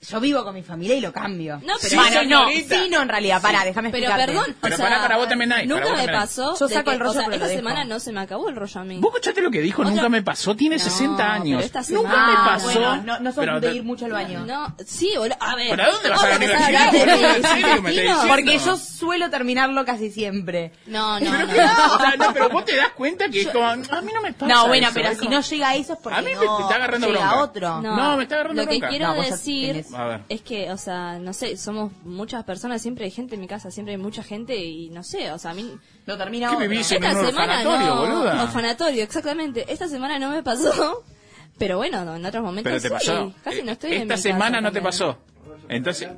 Yo 0.09 0.19
vivo 0.19 0.43
con 0.43 0.53
mi 0.53 0.61
familia 0.63 0.95
y 0.95 1.01
lo 1.01 1.11
cambio. 1.11 1.55
No, 1.63 1.73
pero 1.81 1.89
Sí, 1.89 1.95
Bueno, 1.95 2.23
no, 2.23 2.47
sí, 2.49 2.87
no, 2.91 3.01
en 3.01 3.09
realidad, 3.09 3.41
pará, 3.41 3.63
déjame 3.63 3.89
Pero 3.89 4.05
explicarte. 4.05 4.33
perdón, 4.33 4.55
Pero 4.61 4.75
o 4.75 4.77
sea, 4.77 4.85
pará, 4.87 5.01
para 5.01 5.17
vos 5.17 5.27
también 5.29 5.51
hay, 5.53 5.67
para 5.67 5.79
Nunca 5.85 5.95
me 5.95 6.07
pasó. 6.11 6.57
Yo 6.59 6.67
saco 6.67 6.83
que- 6.89 6.91
el 6.95 6.99
rollo, 6.99 7.11
o 7.11 7.13
sea, 7.13 7.21
pero 7.25 7.29
lo 7.29 7.35
esta 7.35 7.47
dejo. 7.47 7.59
semana 7.59 7.85
no 7.85 7.99
se 7.99 8.11
me 8.11 8.19
acabó 8.21 8.49
el 8.49 8.55
rollo 8.55 8.81
a 8.81 8.83
mí. 8.83 8.99
¿Vos 8.99 9.09
escuchaste 9.13 9.41
lo 9.41 9.51
que 9.51 9.61
dijo? 9.61 9.81
Otra- 9.81 9.93
Nunca 9.93 10.09
me 10.09 10.21
pasó, 10.21 10.55
tiene 10.55 10.77
No, 10.77 10.83
60 10.83 11.33
años. 11.33 11.63
pero 11.63 11.79
esta 11.81 11.93
Nunca 11.93 12.27
me 12.27 12.35
pasó. 12.35 12.65
bueno, 12.65 12.95
no, 13.03 13.19
no 13.19 13.33
Pero 13.33 13.59
de 13.59 13.73
ir 13.73 13.83
mucho 13.83 14.05
al 14.05 14.11
baño. 14.11 14.45
No, 14.45 14.75
sí, 14.85 15.11
boludo. 15.17 15.37
A 15.39 15.55
ver. 15.55 15.69
¿Pero 15.71 15.83
a 15.83 15.91
dónde 15.91 16.09
vas 16.09 16.23
a 16.23 16.29
la 16.29 16.35
universidad. 16.35 16.91
Porque 18.27 18.59
yo 18.59 18.77
suelo 18.77 19.29
terminarlo 19.29 19.85
casi 19.85 20.11
siempre. 20.11 20.71
No, 20.85 21.19
no, 21.19 21.31
Pero, 21.31 22.17
no. 22.17 22.33
pero 22.33 22.49
vos 22.49 22.65
te 22.65 22.75
das 22.75 22.89
cuenta 22.89 23.29
que 23.29 23.41
es 23.41 23.47
como, 23.49 23.65
a 23.67 23.75
mí 23.75 24.11
no 24.13 24.21
me 24.21 24.33
pasa 24.33 24.53
No, 24.53 24.67
bueno, 24.67 24.87
pero 24.93 25.13
si 25.15 25.27
no 25.27 25.41
llega 25.41 25.69
a 25.69 25.75
eso 25.75 25.93
es 25.93 25.99
porque 25.99 26.17
A 26.19 26.21
mí 26.21 26.31
me- 26.37 26.45
no 26.45 26.57
me 26.57 26.63
está 26.63 26.75
agarrando 26.75 27.07
llega 27.07 27.19
bronca. 27.19 27.41
otro. 27.43 27.81
No, 27.81 28.17
me 28.17 28.23
está 28.23 28.35
agarrando 28.35 28.61
Lo 28.63 28.67
que 28.69 28.77
bronca. 28.77 28.89
quiero 28.89 29.13
decir. 29.13 29.85
A 29.95 30.05
ver. 30.07 30.21
es 30.29 30.41
que, 30.41 30.71
o 30.71 30.77
sea, 30.77 31.17
no 31.19 31.31
sé, 31.33 31.55
somos 31.57 31.91
muchas 32.03 32.43
personas, 32.43 32.81
siempre 32.81 33.05
hay 33.05 33.11
gente 33.11 33.35
en 33.35 33.41
mi 33.41 33.47
casa, 33.47 33.71
siempre 33.71 33.93
hay 33.93 33.97
mucha 33.99 34.23
gente 34.23 34.55
y 34.57 34.89
no 34.89 35.03
sé, 35.03 35.31
o 35.31 35.37
sea, 35.37 35.51
a 35.51 35.53
mí... 35.53 35.77
Lo 36.05 36.17
termina 36.17 36.49
¿Qué 36.49 36.67
vivís 36.67 36.91
en 36.91 37.03
Esta 37.03 37.19
un 37.19 37.25
semana 37.27 37.59
orfanatorio, 37.61 37.95
no, 37.95 38.01
boluda? 38.01 38.43
orfanatorio, 38.43 39.03
exactamente. 39.03 39.65
Esta 39.71 39.87
semana 39.87 40.19
no 40.19 40.29
me 40.29 40.43
pasó, 40.43 41.03
pero 41.57 41.77
bueno, 41.77 42.03
no, 42.03 42.15
en 42.17 42.25
otros 42.25 42.43
momentos 42.43 42.71
Pero 42.71 42.81
te 42.81 42.87
sí. 42.89 42.93
pasó. 43.11 43.33
Casi 43.43 43.63
no 43.63 43.71
estoy 43.71 43.91
Eh, 43.91 43.95
en 43.95 44.01
Esta 44.03 44.15
mi 44.15 44.21
semana 44.21 44.49
casa 44.57 44.61
no 44.61 44.71
te 44.71 44.81
pasó. 44.81 45.17
Entonces. 45.69 46.09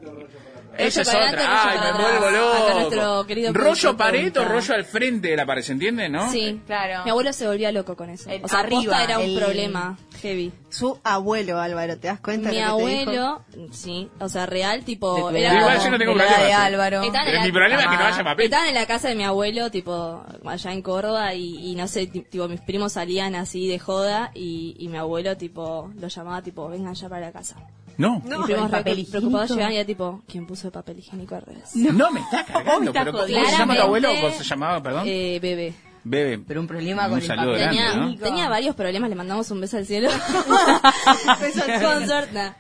Esa 0.77 1.01
es 1.01 1.07
otra. 1.07 1.63
Ay, 1.71 1.79
me 1.79 2.03
vuelvo 2.03 2.29
loco. 2.31 2.73
nuestro 2.79 3.25
querido 3.27 3.53
Rollo 3.53 3.97
pareto, 3.97 4.45
rollo 4.45 4.73
al 4.75 4.85
frente 4.85 5.29
de 5.29 5.35
la 5.37 5.45
pared, 5.45 5.61
¿se 5.61 5.71
entiende, 5.73 6.09
no? 6.09 6.31
Sí, 6.31 6.61
Claro. 6.65 7.03
Mi 7.03 7.09
abuelo 7.11 7.33
se 7.33 7.47
volvía 7.47 7.71
loco 7.71 7.95
con 7.95 8.09
eso. 8.09 8.29
El- 8.29 8.43
O 8.43 8.47
sea, 8.47 8.59
arriba, 8.59 9.03
era 9.03 9.17
un 9.19 9.25
el- 9.25 9.39
problema 9.39 9.97
heavy. 10.21 10.51
Su 10.69 10.99
abuelo, 11.03 11.59
Álvaro, 11.59 11.97
¿te 11.97 12.07
das 12.07 12.19
cuenta? 12.19 12.49
Mi 12.49 12.57
de 12.57 12.61
lo 12.65 12.77
que 12.77 12.83
te 12.83 12.89
dijo? 12.89 13.11
abuelo, 13.11 13.41
sí, 13.71 14.09
o 14.19 14.27
sea, 14.29 14.45
real, 14.45 14.83
tipo, 14.83 15.29
era 15.31 15.53
Igual 15.53 15.73
como- 15.75 15.85
yo 15.85 15.91
no 15.91 15.97
tengo 15.97 16.13
de 16.13 16.19
problema. 16.25 16.65
Álvaro. 16.65 17.03
Estaban 17.03 17.27
en 17.29 17.35
la- 17.35 17.43
Mi 17.45 17.51
problema 17.51 17.81
es 17.81 17.87
que 17.87 17.95
no 17.97 18.03
haya 18.05 18.23
papel. 18.23 18.45
Estaban 18.45 18.67
en 18.67 18.75
la 18.75 18.85
casa 18.85 19.07
de 19.09 19.15
mi 19.15 19.23
abuelo, 19.23 19.71
tipo, 19.71 20.23
allá 20.45 20.71
en 20.73 20.81
Córdoba, 20.81 21.33
y, 21.33 21.71
y 21.71 21.75
no 21.75 21.87
sé, 21.87 22.07
ti- 22.07 22.21
tipo, 22.21 22.47
mis 22.47 22.61
primos 22.61 22.93
salían 22.93 23.35
así 23.35 23.67
de 23.67 23.79
joda, 23.79 24.31
y, 24.33 24.75
y 24.79 24.87
mi 24.89 24.97
abuelo, 24.97 25.37
tipo, 25.37 25.91
lo 25.99 26.07
llamaba, 26.07 26.41
tipo, 26.41 26.67
vengan 26.69 26.93
ya 26.93 27.07
para 27.09 27.27
la 27.27 27.31
casa. 27.31 27.55
No. 27.97 28.19
mis 28.19 28.45
primos 28.45 28.65
¿el 28.65 28.69
papel 28.71 28.97
re 28.97 29.03
preocupados 29.12 29.49
llegaban 29.51 29.73
y 29.73 29.75
era 29.77 29.86
tipo, 29.86 30.21
¿quién 30.27 30.45
puso 30.45 30.67
el 30.67 30.73
papel 30.73 30.99
higiénico 30.99 31.36
al 31.36 31.41
revés? 31.41 31.75
No, 31.75 32.12
me 32.12 32.19
está 32.19 32.45
cargando. 32.51 32.79
me 32.79 32.86
estás 32.88 33.03
pero 33.05 33.12
¿Cómo 33.12 33.25
se 33.27 33.57
llama 33.57 33.75
tu 33.75 33.81
abuelo? 33.81 34.10
¿Cómo 34.21 34.33
se 34.33 34.43
llamaba, 34.43 34.83
perdón? 34.83 35.03
Eh, 35.07 35.39
bebé. 35.41 35.73
Bebe. 36.03 36.39
Pero 36.39 36.62
un 36.62 36.67
problema 36.67 37.03
Un 37.05 37.10
con 37.10 37.19
el 37.19 37.25
saludo 37.25 37.51
papel 37.51 37.60
grande, 37.60 37.77
Tenía, 37.81 37.93
¿no? 37.95 38.03
higiénico. 38.05 38.23
tenía 38.23 38.47
varios 38.49 38.75
problemas, 38.75 39.10
le 39.10 39.15
mandamos 39.17 39.51
un 39.51 39.60
beso 39.60 39.75
al 39.77 39.86
cielo. 39.86 40.10
Con 41.81 42.07
suerte, 42.07 42.33
nah. 42.33 42.51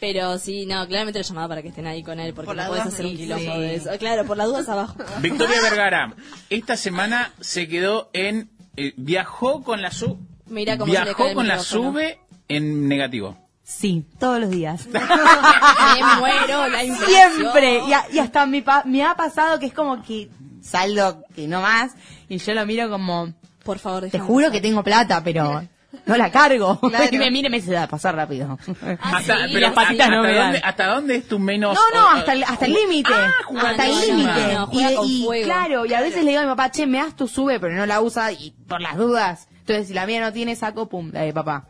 Pero 0.00 0.38
sí, 0.38 0.66
no, 0.66 0.86
claramente 0.86 1.18
lo 1.20 1.24
llamaba 1.24 1.48
para 1.48 1.62
que 1.62 1.68
estén 1.68 1.86
ahí 1.86 2.02
con 2.02 2.18
él, 2.20 2.32
porque 2.34 2.46
Por 2.46 2.56
no 2.56 2.66
puedes 2.66 2.86
hacer 2.86 3.06
un 3.06 3.16
quilombo 3.16 3.52
sí. 3.54 3.60
de 3.60 3.74
eso. 3.76 3.90
Claro, 3.98 4.24
por 4.24 4.36
las 4.36 4.46
dudas 4.48 4.68
abajo. 4.68 4.96
Victoria 5.20 5.60
Vergara, 5.62 6.14
esta 6.50 6.76
semana 6.76 7.32
se 7.40 7.68
quedó 7.68 8.10
en. 8.12 8.50
eh, 8.76 8.94
viajó 8.96 9.62
con 9.62 9.80
la 9.82 9.90
sub. 9.90 10.18
Mira 10.46 10.76
cómo 10.78 10.92
se 10.92 10.98
le 10.98 11.04
cae 11.04 11.14
Viajó 11.14 11.28
el 11.28 11.34
con 11.34 11.46
la 11.48 11.58
sube 11.60 12.18
en 12.48 12.88
negativo. 12.88 13.36
Sí, 13.70 14.06
todos 14.18 14.40
los 14.40 14.48
días. 14.50 14.86
Me 14.92 16.04
muero, 16.18 16.68
la. 16.68 16.80
Siempre. 16.80 17.80
Y, 17.86 17.92
a- 17.92 18.06
y 18.10 18.18
hasta 18.18 18.46
me, 18.46 18.62
pa- 18.62 18.82
me 18.86 19.04
ha 19.04 19.14
pasado 19.14 19.58
que 19.58 19.66
es 19.66 19.74
como 19.74 20.02
que 20.02 20.30
saldo 20.62 21.22
que 21.36 21.46
no 21.46 21.60
más 21.60 21.92
y 22.30 22.38
yo 22.38 22.54
lo 22.54 22.64
miro 22.64 22.88
como, 22.88 23.32
Por 23.64 23.78
favor, 23.78 24.08
te 24.08 24.18
juro 24.18 24.46
pasar. 24.46 24.52
que 24.52 24.60
tengo 24.66 24.82
plata, 24.82 25.22
pero 25.22 25.62
no 26.06 26.16
la 26.16 26.30
cargo. 26.30 26.80
Claro. 26.88 27.04
Y 27.12 27.18
me 27.18 27.30
mira 27.30 27.48
y 27.48 27.50
me 27.50 27.58
dice, 27.60 27.72
"Da, 27.72 27.86
pasar 27.86 28.14
rápido. 28.16 28.58
Ah, 28.82 28.96
hasta, 29.18 29.36
sí, 29.46 29.52
pero 29.52 29.60
las 29.60 29.72
patitas 29.74 30.06
hasta, 30.08 30.16
no 30.16 30.22
me 30.22 30.28
hasta 30.30 30.38
dan. 30.38 30.52
dónde, 30.52 30.60
¿Hasta 30.64 30.86
dónde 30.86 31.14
es 31.16 31.28
tu 31.28 31.38
menos.? 31.38 31.74
No, 31.74 32.00
no, 32.00 32.08
hasta 32.18 32.32
el, 32.32 32.44
hasta 32.44 32.64
el 32.64 32.72
límite. 32.72 33.12
Ah, 33.14 33.32
hasta 33.66 33.86
el 33.86 33.94
no, 33.94 34.00
límite. 34.00 34.54
no, 34.54 35.04
y, 35.04 35.42
claro, 35.44 35.84
y 35.84 35.92
a 35.92 36.00
veces 36.00 36.24
le 36.24 36.30
digo 36.30 36.40
a 36.40 36.44
mi 36.44 36.50
papá, 36.50 36.70
che, 36.70 36.86
me 36.86 36.98
das 36.98 37.14
tu 37.14 37.28
sube, 37.28 37.60
pero 37.60 37.74
no 37.74 37.84
la 37.84 38.00
usa 38.00 38.32
y 38.32 38.52
por 38.66 38.80
las 38.80 38.96
dudas. 38.96 39.46
Entonces, 39.60 39.88
si 39.88 39.94
la 39.94 40.06
mía 40.06 40.22
no 40.22 40.32
tiene, 40.32 40.56
saco, 40.56 40.88
pum, 40.88 41.10
la 41.12 41.20
de 41.20 41.34
papá. 41.34 41.66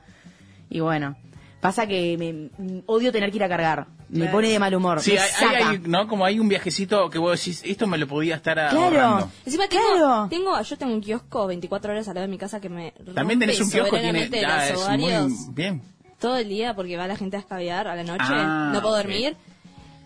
Y 0.71 0.79
bueno, 0.81 1.17
pasa 1.61 1.87
que 1.87 2.17
me 2.19 2.83
odio 2.87 3.11
tener 3.13 3.31
que 3.31 3.37
ir 3.37 3.45
a 3.45 3.49
cargar. 3.49 3.87
Me 4.09 4.21
Claro. 4.21 4.33
pone 4.33 4.49
de 4.49 4.59
mal 4.59 4.75
humor. 4.75 5.01
Sí, 5.01 5.17
hay, 5.17 5.29
saca. 5.29 5.57
hay- 5.57 5.63
hay- 5.65 5.79
¿no? 5.81 6.09
Como 6.09 6.25
hay 6.25 6.39
un 6.41 6.49
viajecito 6.49 7.11
que 7.11 7.19
vos 7.19 7.39
decís, 7.39 7.63
esto 7.65 7.87
me 7.87 7.99
lo 7.99 8.07
podía 8.07 8.37
estar 8.37 8.55
Claro. 8.55 8.81
ahorrando. 8.81 9.31
Encima 9.45 9.69
tengo, 9.69 9.83
Claro. 9.93 10.27
tengo, 10.31 10.61
yo 10.63 10.79
tengo 10.79 10.93
un 10.95 11.01
kiosco 11.01 11.47
24 11.47 11.93
horas 11.93 12.09
al 12.09 12.15
lado 12.15 12.27
de 12.27 12.31
mi 12.31 12.39
casa 12.39 12.61
que 12.61 12.69
me 12.69 12.93
También 13.15 13.39
tenés 13.39 13.61
un 13.61 13.71
kiosco, 13.71 13.99
tiene. 13.99 14.31
ah, 14.47 14.69
es 14.69 14.89
muy 14.99 15.13
bien. 15.55 15.83
todo 16.19 16.37
el 16.37 16.49
día 16.49 16.75
porque 16.75 16.97
va 16.97 17.07
la 17.07 17.17
gente 17.17 17.37
a 17.37 17.41
escabear 17.41 17.87
a 17.87 17.95
la 17.95 18.03
noche, 18.03 18.25
Ah, 18.29 18.71
no 18.73 18.81
puedo 18.81 18.97
dormir. 18.97 19.37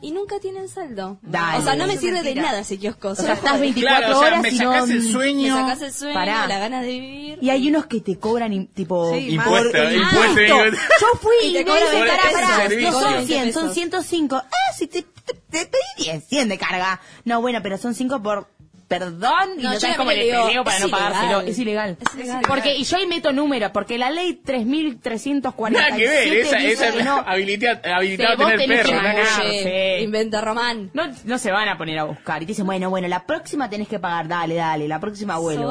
Y 0.02 0.10
nunca 0.10 0.40
tienen 0.40 0.68
saldo. 0.68 1.18
Dale. 1.22 1.58
o 1.58 1.62
sea, 1.62 1.76
no 1.76 1.86
me 1.86 1.96
sirve 1.96 2.22
de 2.22 2.34
nada 2.34 2.58
ese 2.60 2.76
kiosco. 2.76 3.10
O 3.10 3.14
sea, 3.14 3.34
estás 3.34 3.52
jode. 3.52 3.60
24 3.62 3.98
Claro, 4.00 4.16
o 4.16 4.18
sea, 4.20 4.28
horas 4.28 4.42
me 4.42 4.48
y 4.50 4.56
sacás 4.56 4.88
no... 4.88 4.94
el 4.94 5.02
Me 5.02 5.12
sueño. 5.12 5.56
sacás 5.56 5.82
el 5.82 5.92
sueño, 5.92 6.14
Pará. 6.14 6.46
la 6.48 6.58
ganas 6.58 6.82
de 6.82 6.88
vivir. 6.88 7.38
Y 7.40 7.50
hay 7.50 7.68
unos 7.68 7.86
que 7.86 8.00
te 8.00 8.18
cobran 8.18 8.52
y, 8.52 8.66
tipo... 8.66 9.12
Sí, 9.14 9.30
Impuesto, 9.34 9.70
por 9.70 9.80
el 9.80 9.96
impuesto. 9.96 10.40
Yo 10.40 11.06
fui 11.20 11.34
Y 11.44 11.48
y, 11.50 11.52
me 11.52 11.58
dice, 11.64 11.90
20 11.92 12.08
pará, 12.08 12.22
pará, 12.32 12.68
no 12.68 12.92
son 12.92 13.12
20 13.14 13.26
100, 13.26 13.52
son 13.52 13.62
pesos. 13.62 13.74
105. 13.74 14.36
Ah, 14.36 14.48
si 14.76 14.86
te, 14.88 15.02
te, 15.02 15.34
te 15.34 15.66
pedí 15.66 16.04
10, 16.04 16.24
100 16.28 16.48
de 16.48 16.58
carga. 16.58 17.00
No, 17.24 17.40
bueno, 17.40 17.60
pero 17.62 17.78
son 17.78 17.94
5 17.94 18.22
por 18.22 18.48
perdón 18.98 19.48
y 19.58 19.62
No, 19.62 19.72
no, 19.74 19.80
sabes 19.80 19.96
cómo 19.96 20.10
le 20.12 20.24
digo, 20.24 20.46
peleo 20.46 20.64
para 20.64 20.78
no 20.78 20.86
ilegal. 20.88 21.02
pagárselo. 21.12 21.40
Es 21.40 21.58
ilegal. 21.58 21.96
Es 22.00 22.14
ilegal. 22.14 22.42
Porque, 22.46 22.74
y 22.76 22.84
yo 22.84 22.96
ahí 22.96 23.06
meto 23.06 23.32
números, 23.32 23.70
porque 23.72 23.98
la 23.98 24.10
ley 24.10 24.34
3347 24.34 25.70
Nada 25.80 25.96
que 25.96 26.08
ver, 26.08 26.28
esa, 26.46 26.58
esa 26.58 26.92
que 26.92 27.02
no, 27.04 27.16
habilita, 27.26 27.80
habilitado 27.96 28.46
a 28.46 28.50
Sí, 28.52 28.56
tener 28.58 28.82
que 28.86 28.90
perro. 28.90 30.04
inventa 30.04 30.40
Román. 30.40 30.90
no, 30.94 31.04
no 31.24 31.38
se 31.38 31.50
van 31.50 31.68
a 31.68 31.76
poner 31.78 31.98
a 31.98 32.04
buscar. 32.04 32.42
Y 32.42 32.46
te 32.46 32.50
dicen, 32.52 32.66
bueno, 32.66 32.90
bueno, 32.90 33.08
la 33.08 33.24
próxima 33.26 33.68
tenés 33.70 33.88
que 33.88 33.98
pagar. 33.98 34.28
Dale, 34.28 34.54
dale, 34.54 34.88
la 34.88 35.00
próxima 35.00 35.38
vuelvo. 35.38 35.62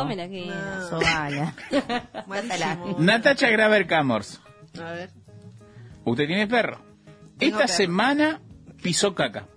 Sobala. 0.89 1.53
Natacha 2.99 3.49
Graver 3.49 3.88
Camors, 3.88 4.41
A 4.79 4.91
ver. 4.91 5.10
usted 6.05 6.27
tiene 6.27 6.47
perro. 6.47 6.81
Tengo 7.38 7.55
Esta 7.57 7.65
perro. 7.67 7.77
semana 7.77 8.41
pisó 8.81 9.13
caca. 9.15 9.47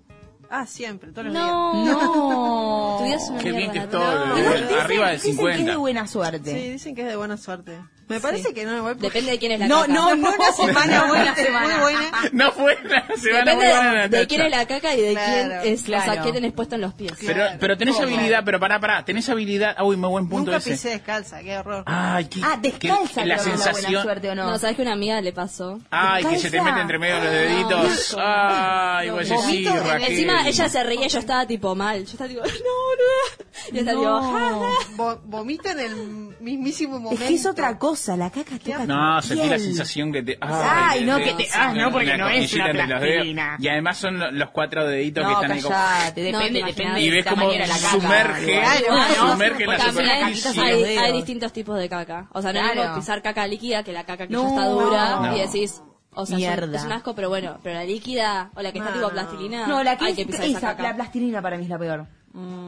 Ah, 0.56 0.66
siempre, 0.66 1.10
todos 1.10 1.24
los 1.26 1.34
días. 1.34 1.44
No, 1.46 1.74
No. 1.84 2.96
Tu 2.98 3.04
vida 3.04 3.16
es 3.16 3.28
una 3.28 3.38
Qué 3.40 3.52
bien 3.52 3.70
que 3.72 3.80
todo, 3.80 4.26
No, 4.26 4.36
eh, 4.36 4.42
dicen- 4.42 4.78
arriba 4.80 5.06
de 5.08 5.14
Dicen 5.14 5.24
que 5.24 5.30
es 5.30 5.36
50. 5.56 5.70
de 5.72 5.76
buena 5.76 6.06
suerte. 6.06 6.50
Sí, 6.52 6.70
dicen 6.70 6.94
que 6.94 7.02
es 7.02 7.08
de 7.08 7.16
buena 7.16 7.36
suerte. 7.36 7.78
Me 8.06 8.20
parece 8.20 8.52
que 8.52 8.66
no, 8.66 8.76
igual. 8.76 8.96
porque- 8.96 9.06
Depende 9.08 9.30
de 9.30 9.38
quién 9.38 9.52
es 9.52 9.60
la 9.60 9.66
No, 9.66 9.80
caca. 9.80 9.92
no, 9.94 10.14
no. 10.14 10.28
Una 10.28 10.52
semana 10.56 11.06
buena, 11.06 11.22
Una 11.24 11.34
semana. 11.36 11.66
muy 11.78 11.80
buena. 11.94 12.10
No 12.32 12.52
fue 12.52 12.78
la 12.84 13.00
semana 13.16 13.16
Depende 13.16 13.54
muy 13.54 13.64
buena 13.66 14.08
de, 14.08 14.26
quién 14.26 14.40
es 14.42 14.50
la 14.50 14.66
caca 14.66 14.94
y 14.94 15.00
de 15.00 15.12
Claro, 15.12 15.32
quién 15.62 15.72
es, 15.74 15.82
o 15.82 15.86
sea, 15.86 16.02
claro. 16.02 16.22
qué 16.22 16.32
tenés 16.32 16.52
puesto 16.52 16.74
en 16.74 16.80
los 16.82 16.92
pies. 16.92 17.12
Pero, 17.24 17.44
pero 17.58 17.78
tenés 17.78 17.98
habilidad, 17.98 18.42
pero 18.44 18.60
pará, 18.60 18.78
pará, 18.78 19.04
tenés 19.06 19.26
habilidad. 19.30 19.74
Uy, 19.82 19.96
muy 19.96 20.10
buen 20.10 20.28
punto 20.28 20.50
Nunca 20.50 20.58
ese. 20.58 20.72
pisé 20.72 20.90
descalza, 20.90 21.40
qué 21.40 21.56
horror. 21.56 21.82
Ay, 21.86 22.26
qué, 22.26 22.40
Ah, 22.44 22.58
descalza 22.60 23.22
qué- 23.22 23.26
la 23.26 23.36
la 23.36 23.42
buena 23.42 23.56
sensación. 23.58 24.02
suerte 24.02 24.30
o 24.30 24.34
no. 24.34 24.50
No, 24.50 24.58
sabes 24.58 24.76
que 24.76 24.82
una 24.82 24.92
amiga 24.92 25.18
le 25.22 25.32
pasó. 25.32 25.78
Ay, 25.90 26.24
que 26.26 26.38
se 26.38 26.50
te 26.50 26.60
mete 26.60 26.80
entre 26.80 26.98
medio 26.98 27.14
de 27.16 27.22
los 27.22 27.32
deditos. 27.32 28.16
Ay, 28.20 29.10
sí, 29.24 29.66
Raquel. 29.66 30.10
Encima 30.12 30.43
ella 30.48 30.68
se 30.68 30.82
reía 30.84 31.06
y 31.06 31.08
yo 31.08 31.18
estaba 31.18 31.46
tipo 31.46 31.74
mal. 31.74 32.04
Yo 32.04 32.12
estaba 32.12 32.28
tipo, 32.28 32.40
no, 32.44 32.48
no. 32.48 33.44
Y 33.72 33.78
ella 33.78 33.92
tipo, 33.92 34.20
ja, 34.20 34.30
ja. 34.30 34.96
Vo- 34.96 35.20
vomita 35.24 35.72
en 35.72 35.80
el 35.80 35.96
mismísimo 36.40 36.98
momento. 36.98 37.22
Es 37.22 37.28
que 37.28 37.34
es 37.36 37.46
otra 37.46 37.78
cosa, 37.78 38.16
la 38.16 38.30
caca 38.30 38.58
toca 38.58 38.86
No, 38.86 39.20
tu 39.20 39.28
sentí 39.28 39.42
la 39.48 39.56
piel. 39.56 39.60
sensación 39.60 40.12
que 40.12 40.22
te. 40.22 40.38
Ay, 40.40 41.04
no, 41.04 41.18
que 41.18 41.32
te- 41.34 41.48
ah, 41.54 41.72
no, 41.72 41.90
porque 41.92 42.16
no 42.16 42.28
es 42.28 42.42
cosquillita 42.42 42.64
una 42.64 42.70
entre 42.70 42.86
los 42.86 43.00
plastilina. 43.00 43.56
Y 43.60 43.68
además 43.68 43.96
son 43.98 44.18
lo- 44.18 44.30
los 44.30 44.50
cuatro 44.50 44.86
deditos 44.86 45.26
que 45.26 45.32
están 45.32 45.52
ahí 45.52 45.60
como. 45.62 45.74
callate, 45.74 46.32
No, 46.32 46.38
depende, 46.38 46.60
te 46.60 46.66
depende. 46.66 47.00
Y 47.00 47.10
ves 47.10 47.24
la 47.24 47.30
como 47.30 47.44
manera 47.46 47.64
de 47.66 47.72
la 47.72 47.76
caca. 47.78 47.90
sumerge, 47.90 48.60
Claro, 48.60 49.30
sumerge 49.32 49.64
en 49.64 49.70
la 49.70 49.76
porque 49.76 49.92
También 49.92 50.20
caquitas 50.20 50.38
superficie. 50.54 50.62
a 50.62 50.64
hay, 50.66 50.82
dedos. 50.82 51.04
hay 51.04 51.12
distintos 51.12 51.52
tipos 51.52 51.78
de 51.78 51.88
caca. 51.88 52.28
O 52.32 52.42
sea, 52.42 52.52
no 52.52 52.60
es 52.60 52.70
Claro. 52.72 52.88
como 52.88 53.00
pisar 53.00 53.22
caca 53.22 53.46
líquida 53.46 53.82
que 53.82 53.92
la 53.92 54.04
caca 54.04 54.26
que 54.26 54.32
No, 54.32 54.42
ya 54.42 54.48
está 54.48 54.66
dura 54.68 55.20
no. 55.20 55.36
y 55.36 55.40
decís, 55.40 55.80
o 56.14 56.26
sea, 56.26 56.36
es 56.36 56.42
un- 56.42 56.48
Mierda. 56.48 56.76
es 56.78 56.84
un 56.84 56.92
asco, 56.92 57.14
pero 57.14 57.28
bueno, 57.28 57.58
pero 57.62 57.76
la 57.76 57.84
líquida 57.84 58.50
o 58.54 58.62
la 58.62 58.72
que 58.72 58.78
está 58.78 58.90
No, 58.90 58.96
tipo 58.96 59.06
no. 59.08 59.12
plastilina, 59.12 59.66
No, 59.66 59.82
la 59.82 59.96
que 59.96 60.04
hay 60.06 60.10
es 60.12 60.16
que 60.18 60.26
pisar 60.26 60.44
esa, 60.46 60.74
la 60.82 60.94
plastilina 60.94 61.42
para 61.42 61.56
mí 61.56 61.64
es 61.64 61.68
la 61.70 61.78
peor. 61.78 62.06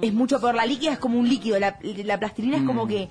Es 0.03 0.13
mucho 0.13 0.41
peor. 0.41 0.55
La 0.55 0.65
líquida 0.67 0.93
es 0.93 0.99
como 0.99 1.19
un 1.19 1.29
líquido, 1.29 1.59
la, 1.59 1.77
la 1.83 2.19
plastilina 2.19 2.57
es 2.57 2.63
Mm. 2.63 2.67
como 2.67 2.87
que... 2.87 3.09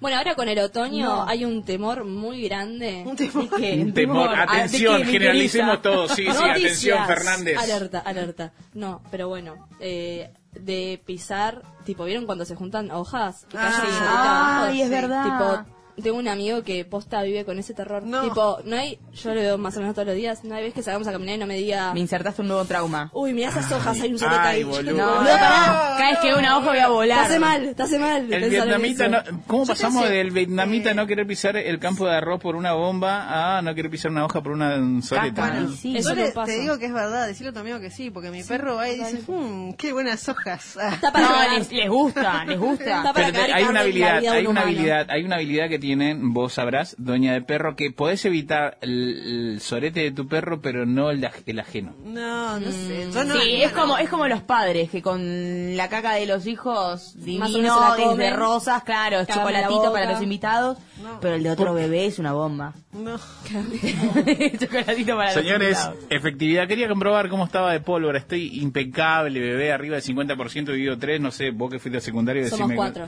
Bueno, 0.00 0.16
ahora 0.16 0.36
con 0.36 0.48
el 0.48 0.58
otoño 0.60 1.04
No. 1.06 1.28
hay 1.28 1.44
un 1.44 1.64
temor 1.64 2.04
muy 2.04 2.42
grande. 2.42 3.02
Un 3.04 3.16
temor. 3.16 3.48
Un 3.52 3.92
temor, 3.92 4.28
Ah, 4.32 4.46
¿de 4.46 4.58
atención, 4.60 5.02
generalicemos 5.04 5.82
todo. 5.82 6.08
Sí, 6.08 6.24
sí, 6.24 6.44
atención, 6.44 7.04
Fernández. 7.06 7.58
Alerta, 7.58 7.98
alerta. 7.98 8.52
No, 8.74 9.02
pero 9.10 9.28
bueno, 9.28 9.68
eh, 9.80 10.30
de 10.52 11.02
pisar, 11.04 11.62
tipo, 11.84 12.04
¿vieron 12.04 12.26
cuando 12.26 12.44
se 12.44 12.54
juntan 12.54 12.90
hojas? 12.92 13.44
Y 13.52 13.56
Ah, 13.58 13.72
sí. 13.74 13.88
abajo? 14.00 14.64
Ay, 14.66 14.82
es 14.82 14.90
verdad. 14.90 15.24
Tipo, 15.24 15.77
tengo 16.02 16.16
un 16.18 16.28
amigo 16.28 16.62
que 16.62 16.84
posta 16.84 17.22
vive 17.22 17.44
con 17.44 17.58
ese 17.58 17.74
terror. 17.74 18.02
No. 18.02 18.22
Tipo, 18.22 18.58
no 18.64 18.76
hay, 18.76 18.98
yo 19.14 19.34
lo 19.34 19.40
veo 19.40 19.58
más 19.58 19.76
o 19.76 19.80
menos 19.80 19.94
todos 19.94 20.06
los 20.08 20.16
días, 20.16 20.44
no 20.44 20.54
hay 20.54 20.64
vez 20.64 20.74
que 20.74 20.82
salgamos 20.82 21.08
a 21.08 21.12
caminar 21.12 21.36
y 21.36 21.38
no 21.38 21.46
me 21.46 21.56
diga, 21.56 21.92
Me 21.94 22.00
insertaste 22.00 22.42
un 22.42 22.48
nuevo 22.48 22.64
trauma. 22.64 23.10
uy, 23.12 23.32
mira 23.34 23.48
esas 23.50 23.70
hojas, 23.72 24.00
hay 24.00 24.12
un 24.12 24.18
caí. 24.18 24.62
boludo. 24.64 24.96
No, 24.96 25.14
No. 25.16 25.20
no, 25.22 25.28
pará. 25.30 25.94
Cada 25.98 26.10
vez 26.10 26.18
que 26.20 26.28
veo 26.28 26.38
una 26.38 26.56
hoja 26.58 26.68
voy 26.68 26.78
a 26.78 26.82
Te 26.86 26.88
volar. 26.90 27.18
hace 27.24 27.38
mal, 27.38 27.74
te 27.74 27.82
hace 27.82 27.98
mal. 27.98 28.32
El 28.32 28.50
vietnamita, 28.50 29.08
no, 29.08 29.18
¿cómo 29.46 29.64
Yo 29.64 29.74
te 29.74 29.82
pasamos 29.82 30.08
del 30.08 30.30
vietnamita 30.30 30.90
eh, 30.90 30.94
no 30.94 31.06
querer 31.06 31.26
pisar 31.26 31.56
el 31.56 31.78
campo 31.78 32.06
de 32.06 32.14
arroz 32.16 32.40
por 32.40 32.56
una 32.56 32.72
bomba 32.74 33.56
a 33.58 33.62
no 33.62 33.74
querer 33.74 33.90
pisar 33.90 34.10
una 34.10 34.24
hoja 34.24 34.42
por 34.42 34.52
una 34.52 34.76
soleta? 35.02 35.42
Caca, 35.42 35.60
¿no? 35.60 35.70
y 35.72 35.76
sí. 35.76 35.96
Eso 35.96 36.14
le- 36.14 36.30
pasa. 36.32 36.52
te 36.52 36.60
digo 36.60 36.78
que 36.78 36.86
es 36.86 36.92
verdad, 36.92 37.26
decirle 37.26 37.50
a 37.50 37.52
tu 37.52 37.58
amigo 37.60 37.80
que 37.80 37.90
sí, 37.90 38.10
porque 38.10 38.30
mi 38.30 38.42
perro 38.42 38.76
va 38.76 38.88
y 38.88 38.98
dice, 38.98 39.22
mmm, 39.26 39.72
qué 39.74 39.92
buenas 39.92 40.28
hojas. 40.28 40.76
Ah. 40.80 40.94
Está 40.94 41.12
para 41.12 41.28
No, 41.48 41.58
les, 41.58 41.72
les 41.72 41.88
gusta, 41.88 42.44
les 42.44 42.58
gusta. 42.58 42.98
Está 42.98 43.12
para 43.12 43.26
Pero 43.32 43.44
te- 43.46 43.52
hay 43.52 43.64
una 43.64 43.80
habilidad, 43.80 44.18
hay 44.26 44.42
un 44.46 44.48
una 44.48 44.60
habilidad, 44.62 45.06
hay 45.10 45.24
una 45.24 45.36
habilidad 45.36 45.68
que 45.68 45.78
tienen, 45.88 46.34
vos 46.34 46.52
sabrás, 46.52 46.94
doña 46.98 47.32
de 47.32 47.40
perro, 47.40 47.74
que 47.74 47.90
podés 47.90 48.22
evitar 48.26 48.76
el, 48.82 49.52
el 49.54 49.60
sorete 49.62 50.00
de 50.00 50.10
tu 50.10 50.28
perro, 50.28 50.60
pero 50.60 50.84
no 50.84 51.10
el, 51.10 51.22
de 51.22 51.30
el 51.46 51.58
ajeno. 51.60 51.94
No, 52.04 52.60
no 52.60 52.70
sé. 52.70 53.08
Yo 53.10 53.24
no, 53.24 53.40
Sí, 53.40 53.62
es 53.62 53.72
como, 53.72 53.96
es 53.96 54.10
como 54.10 54.26
los 54.28 54.42
padres 54.42 54.90
que 54.90 55.00
con 55.00 55.74
la 55.78 55.88
caca 55.88 56.12
de 56.16 56.26
los 56.26 56.46
hijos 56.46 57.14
divino, 57.24 57.94
comen. 57.96 58.36
rosas, 58.36 58.82
claro, 58.84 59.16
la 59.20 59.26
chocolatito 59.26 59.90
para 59.90 60.12
los 60.12 60.20
invitados, 60.22 60.76
No. 61.02 61.20
pero 61.22 61.36
el 61.36 61.42
de 61.42 61.50
otro 61.52 61.72
bebé 61.72 62.04
es 62.04 62.18
una 62.18 62.34
bomba. 62.34 62.74
no. 62.92 63.16
chocolatito 64.58 65.16
para 65.16 65.30
Señores, 65.32 65.70
los 65.78 65.86
invitados. 65.86 66.06
efectividad, 66.10 66.68
quería 66.68 66.88
comprobar 66.88 67.30
cómo 67.30 67.46
estaba 67.46 67.72
de 67.72 67.80
pólvora. 67.80 68.18
Estoy 68.18 68.60
impecable, 68.60 69.40
bebé, 69.40 69.72
arriba 69.72 69.96
del 69.96 70.04
50%, 70.04 70.66
vivido 70.72 70.98
3, 70.98 71.18
no 71.20 71.30
sé, 71.30 71.50
vos 71.50 71.70
que 71.70 71.78
fuiste 71.78 71.96
al 71.96 72.02
secundario, 72.02 72.42
Somos 72.44 72.58
decime... 72.68 72.76
cuatro. 72.76 73.06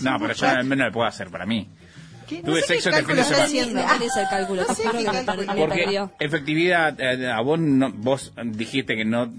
No, 0.00 0.16
pero 0.18 0.34
yo 0.34 0.48
al 0.48 0.64
menos 0.64 0.86
lo 0.88 0.92
puedo 0.92 1.06
hacer 1.06 1.30
para 1.30 1.46
mí. 1.46 1.68
¿Qué? 2.26 2.42
Tuve 2.42 2.60
sé 2.62 2.74
qué 2.74 2.80
sexo 2.82 2.90
este 2.90 3.04
fin 3.04 3.16
de 3.16 3.24
semana. 3.24 3.44
haciendo. 3.44 3.82
No 3.82 3.88
tenés 3.92 4.16
el 4.16 4.28
cálculo, 4.28 4.62
No 4.68 4.74
sé 4.74 4.82
qué 4.82 4.88
que 5.54 5.60
Porque 5.60 5.82
perdió. 5.84 6.12
efectividad, 6.18 7.00
eh, 7.00 7.30
a 7.30 7.40
vos, 7.40 7.58
no, 7.58 7.90
vos 7.92 8.32
dijiste 8.44 8.96
que 8.96 9.04
no 9.04 9.30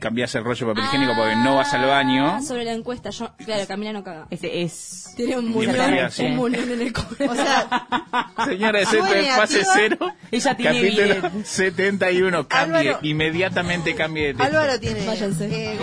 cambiás 0.00 0.34
el 0.34 0.42
rollo 0.44 0.66
de 0.66 0.72
papel 0.74 0.84
higiénico 0.88 1.12
porque 1.16 1.36
no 1.36 1.56
vas 1.56 1.72
al 1.74 1.86
baño. 1.86 2.26
Ah, 2.26 2.42
Sobre 2.42 2.64
la 2.64 2.72
encuesta, 2.72 3.10
yo, 3.10 3.30
claro, 3.44 3.64
Camila 3.68 3.92
no 3.92 4.02
caga. 4.02 4.26
Ese 4.30 4.62
es... 4.62 4.98
Tiene 5.16 5.38
un 5.38 5.48
efectividad, 5.52 6.10
sí. 6.10 6.24
un 6.24 6.36
muñón 6.36 6.70
en 6.72 6.80
el 6.80 6.92
culo. 6.92 7.30
O 7.30 7.34
sea, 7.34 7.86
esto 8.78 8.96
es 9.06 9.30
fase 9.36 9.62
cero. 9.74 9.98
Ella 10.30 10.56
tiene 10.56 10.80
capítulo 10.80 11.02
evidente. 11.14 11.44
71. 11.48 12.48
Cambie, 12.48 12.78
Álvaro- 12.92 12.98
inmediatamente 13.02 13.94
cambie 13.94 14.28
de 14.28 14.34
texto. 14.34 14.44
Álvaro 14.44 14.80
tiene... 14.80 15.06
Váyanse. 15.06 15.44
eh, 15.52 15.78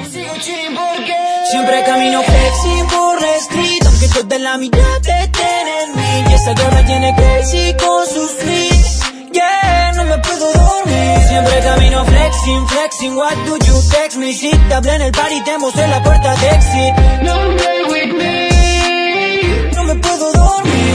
Siempre 1.52 1.84
camino 1.86 2.22
flexi 2.24 2.96
por 2.96 3.24
street 3.24 3.84
Aunque 3.86 4.08
toda 4.10 4.40
la 4.40 4.58
mirada 4.58 5.00
te 5.02 5.28
tiene 5.32 5.84
en 5.84 5.96
mí 5.96 6.30
Girl 6.56 6.74
me 6.74 6.84
tiene 6.84 7.16
crazy 7.16 7.76
con 7.76 8.06
sus 8.08 8.38
tweets 8.40 9.00
Yeah, 9.32 9.92
no 9.96 10.04
me 10.06 10.18
puedo 10.18 10.52
dormir. 10.52 11.18
Siempre 11.28 11.60
camino 11.60 12.04
flexing, 12.06 12.68
flexing. 12.68 13.16
What 13.16 13.36
do 13.46 13.58
you 13.68 13.82
text 13.92 14.18
me? 14.18 14.34
Si 14.34 14.50
te 14.50 14.74
hablé 14.74 14.96
en 14.96 15.02
el 15.04 15.12
party 15.12 15.44
te 15.44 15.58
mostré 15.60 15.88
la 15.88 16.02
puerta 16.02 16.36
de 16.36 16.50
exit. 16.50 16.94
No 17.22 17.36
play 17.58 17.84
with 17.92 18.14
me. 18.18 19.72
No 19.76 19.84
me 19.84 19.96
puedo 19.96 20.34
dormir 20.34 20.89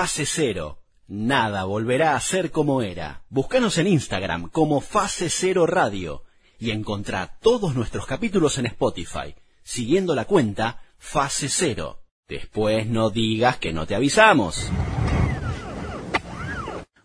Fase 0.00 0.26
cero. 0.26 0.78
Nada 1.08 1.64
volverá 1.64 2.14
a 2.14 2.20
ser 2.20 2.52
como 2.52 2.82
era. 2.82 3.24
Búscanos 3.30 3.78
en 3.78 3.88
Instagram 3.88 4.48
como 4.48 4.80
Fase 4.80 5.28
Cero 5.28 5.66
Radio 5.66 6.22
y 6.56 6.70
encontrá 6.70 7.36
todos 7.42 7.74
nuestros 7.74 8.06
capítulos 8.06 8.58
en 8.58 8.66
Spotify, 8.66 9.34
siguiendo 9.64 10.14
la 10.14 10.24
cuenta 10.24 10.80
Fase 10.98 11.48
Cero. 11.48 12.04
Después 12.28 12.86
no 12.86 13.10
digas 13.10 13.56
que 13.56 13.72
no 13.72 13.88
te 13.88 13.96
avisamos. 13.96 14.70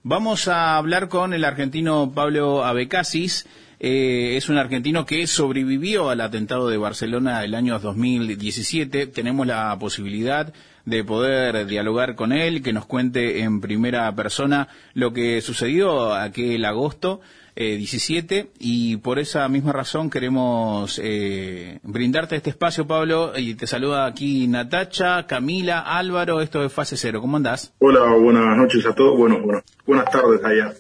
Vamos 0.04 0.48
a 0.48 0.78
hablar 0.78 1.10
con 1.10 1.34
el 1.34 1.46
argentino 1.46 2.12
Pablo 2.14 2.64
Abecasis. 2.64 3.48
Eh, 3.80 4.38
es 4.38 4.50
un 4.50 4.60
argentino 4.60 5.08
que 5.08 5.26
sobrevivió 5.26 6.12
al 6.12 6.22
atentado 6.22 6.70
de 6.70 6.78
Barcelona 6.78 7.44
el 7.44 7.56
año 7.56 7.80
2017. 7.80 9.08
Tenemos 9.08 9.48
la 9.48 9.76
posibilidad 9.80 10.54
de 10.86 11.04
poder 11.04 11.66
dialogar 11.66 12.16
con 12.16 12.32
él, 12.34 12.62
que 12.62 12.74
nos 12.74 12.86
cuente 12.86 13.40
en 13.40 13.62
primera 13.62 14.14
persona 14.16 14.68
lo 14.94 15.14
que 15.14 15.40
sucedió 15.42 16.14
aquel 16.14 16.66
agosto 16.66 17.22
eh, 17.56 17.78
17 17.78 18.50
y 18.60 18.98
por 18.98 19.20
esa 19.20 19.48
misma 19.48 19.72
razón 19.74 20.10
queremos 20.10 21.00
eh, 21.02 21.80
brindarte 21.84 22.36
este 22.36 22.50
espacio, 22.50 22.88
Pablo, 22.88 23.34
y 23.38 23.54
te 23.54 23.68
saluda 23.68 24.06
aquí 24.08 24.48
Natacha, 24.48 25.26
Camila, 25.28 25.80
Álvaro, 25.82 26.42
esto 26.42 26.66
es 26.66 26.74
Fase 26.74 26.98
Cero. 26.98 27.22
¿Cómo 27.22 27.38
andás? 27.38 27.72
Hola, 27.80 28.06
buenas 28.16 28.58
noches 28.58 28.86
a 28.86 28.94
todos. 28.96 29.18
Bueno, 29.18 29.40
bueno, 29.42 29.62
buenas 29.86 30.10
tardes 30.12 30.44
allá. 30.44 30.74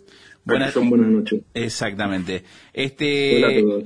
Buenas- 0.45 0.73
son 0.73 0.89
buenas 0.89 1.07
noches. 1.09 1.41
Exactamente. 1.53 2.43
Este, 2.73 3.37
Hola 3.37 3.47
a 3.47 3.61
todos. 3.61 3.83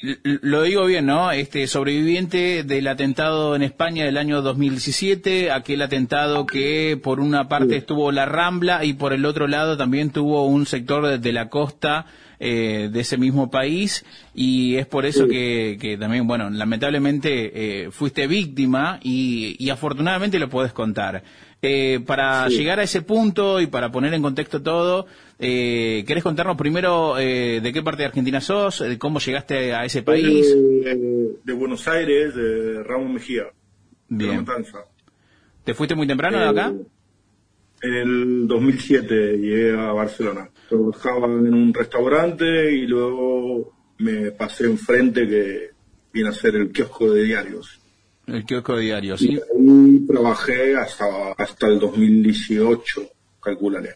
Lo 0.00 0.62
digo 0.62 0.84
bien, 0.86 1.06
¿no? 1.06 1.32
Este 1.32 1.66
sobreviviente 1.66 2.62
del 2.62 2.86
atentado 2.86 3.56
en 3.56 3.62
España 3.62 4.04
del 4.04 4.16
año 4.16 4.42
2017, 4.42 5.50
aquel 5.50 5.82
atentado 5.82 6.46
que 6.46 6.98
por 7.02 7.18
una 7.18 7.48
parte 7.48 7.76
estuvo 7.76 8.12
la 8.12 8.24
Rambla 8.24 8.84
y 8.84 8.92
por 8.92 9.12
el 9.12 9.24
otro 9.24 9.48
lado 9.48 9.76
también 9.76 10.10
tuvo 10.10 10.46
un 10.46 10.66
sector 10.66 11.18
de, 11.18 11.32
la 11.32 11.48
costa 11.48 12.06
eh, 12.38 12.88
de 12.92 13.00
ese 13.00 13.16
mismo 13.18 13.50
país 13.50 14.04
y 14.34 14.76
es 14.76 14.86
por 14.86 15.04
eso 15.04 15.26
que, 15.26 15.76
que 15.80 15.96
también, 15.98 16.28
bueno, 16.28 16.48
lamentablemente 16.48 17.86
eh, 17.86 17.90
fuiste 17.90 18.28
víctima 18.28 19.00
y, 19.02 19.56
y 19.58 19.70
afortunadamente 19.70 20.38
lo 20.38 20.48
puedes 20.48 20.72
contar. 20.72 21.24
Eh, 21.60 21.98
para 22.06 22.48
Sí. 22.48 22.58
llegar 22.58 22.78
a 22.78 22.84
ese 22.84 23.02
punto 23.02 23.60
y 23.60 23.66
para 23.66 23.90
poner 23.90 24.14
en 24.14 24.22
contexto 24.22 24.62
todo, 24.62 25.06
eh, 25.38 26.04
¿querés 26.06 26.22
contarnos 26.24 26.56
primero 26.56 27.18
eh, 27.18 27.60
de 27.62 27.72
qué 27.72 27.82
parte 27.82 28.02
de 28.02 28.06
Argentina 28.08 28.40
sos, 28.40 28.80
de 28.80 28.98
cómo 28.98 29.18
llegaste 29.20 29.72
a 29.74 29.84
ese 29.84 30.02
país? 30.02 30.46
De, 30.54 31.36
de 31.44 31.52
Buenos 31.52 31.86
Aires, 31.88 32.34
de 32.34 32.82
Ramón 32.82 33.14
Mejía, 33.14 33.44
de 34.08 34.24
La 34.26 34.30
Bien. 34.32 34.44
Matanza. 34.44 34.78
¿Te 35.64 35.74
fuiste 35.74 35.94
muy 35.94 36.06
temprano 36.06 36.38
de 36.38 36.48
acá? 36.48 36.72
Eh, 36.74 36.84
En 37.82 37.94
el 37.94 38.48
2007 38.48 39.38
llegué 39.38 39.78
a 39.78 39.92
Barcelona. 39.92 40.50
Trabajaba 40.68 41.26
en 41.26 41.54
un 41.54 41.72
restaurante 41.72 42.72
y 42.74 42.86
luego 42.86 43.72
me 43.98 44.32
pasé 44.32 44.64
enfrente 44.64 45.26
que 45.28 45.70
vine 46.12 46.28
a 46.28 46.30
hacer 46.30 46.56
el 46.56 46.72
kiosco 46.72 47.12
de 47.12 47.22
diarios. 47.24 47.80
El 48.26 48.44
kiosco 48.44 48.76
de 48.76 48.82
diario, 48.82 49.14
Y 49.14 49.18
¿sí? 49.18 49.28
ahí 49.56 50.06
trabajé 50.06 50.76
hasta, 50.76 51.32
hasta 51.38 51.66
el 51.68 51.78
2018, 51.78 53.02
calcularé. 53.40 53.94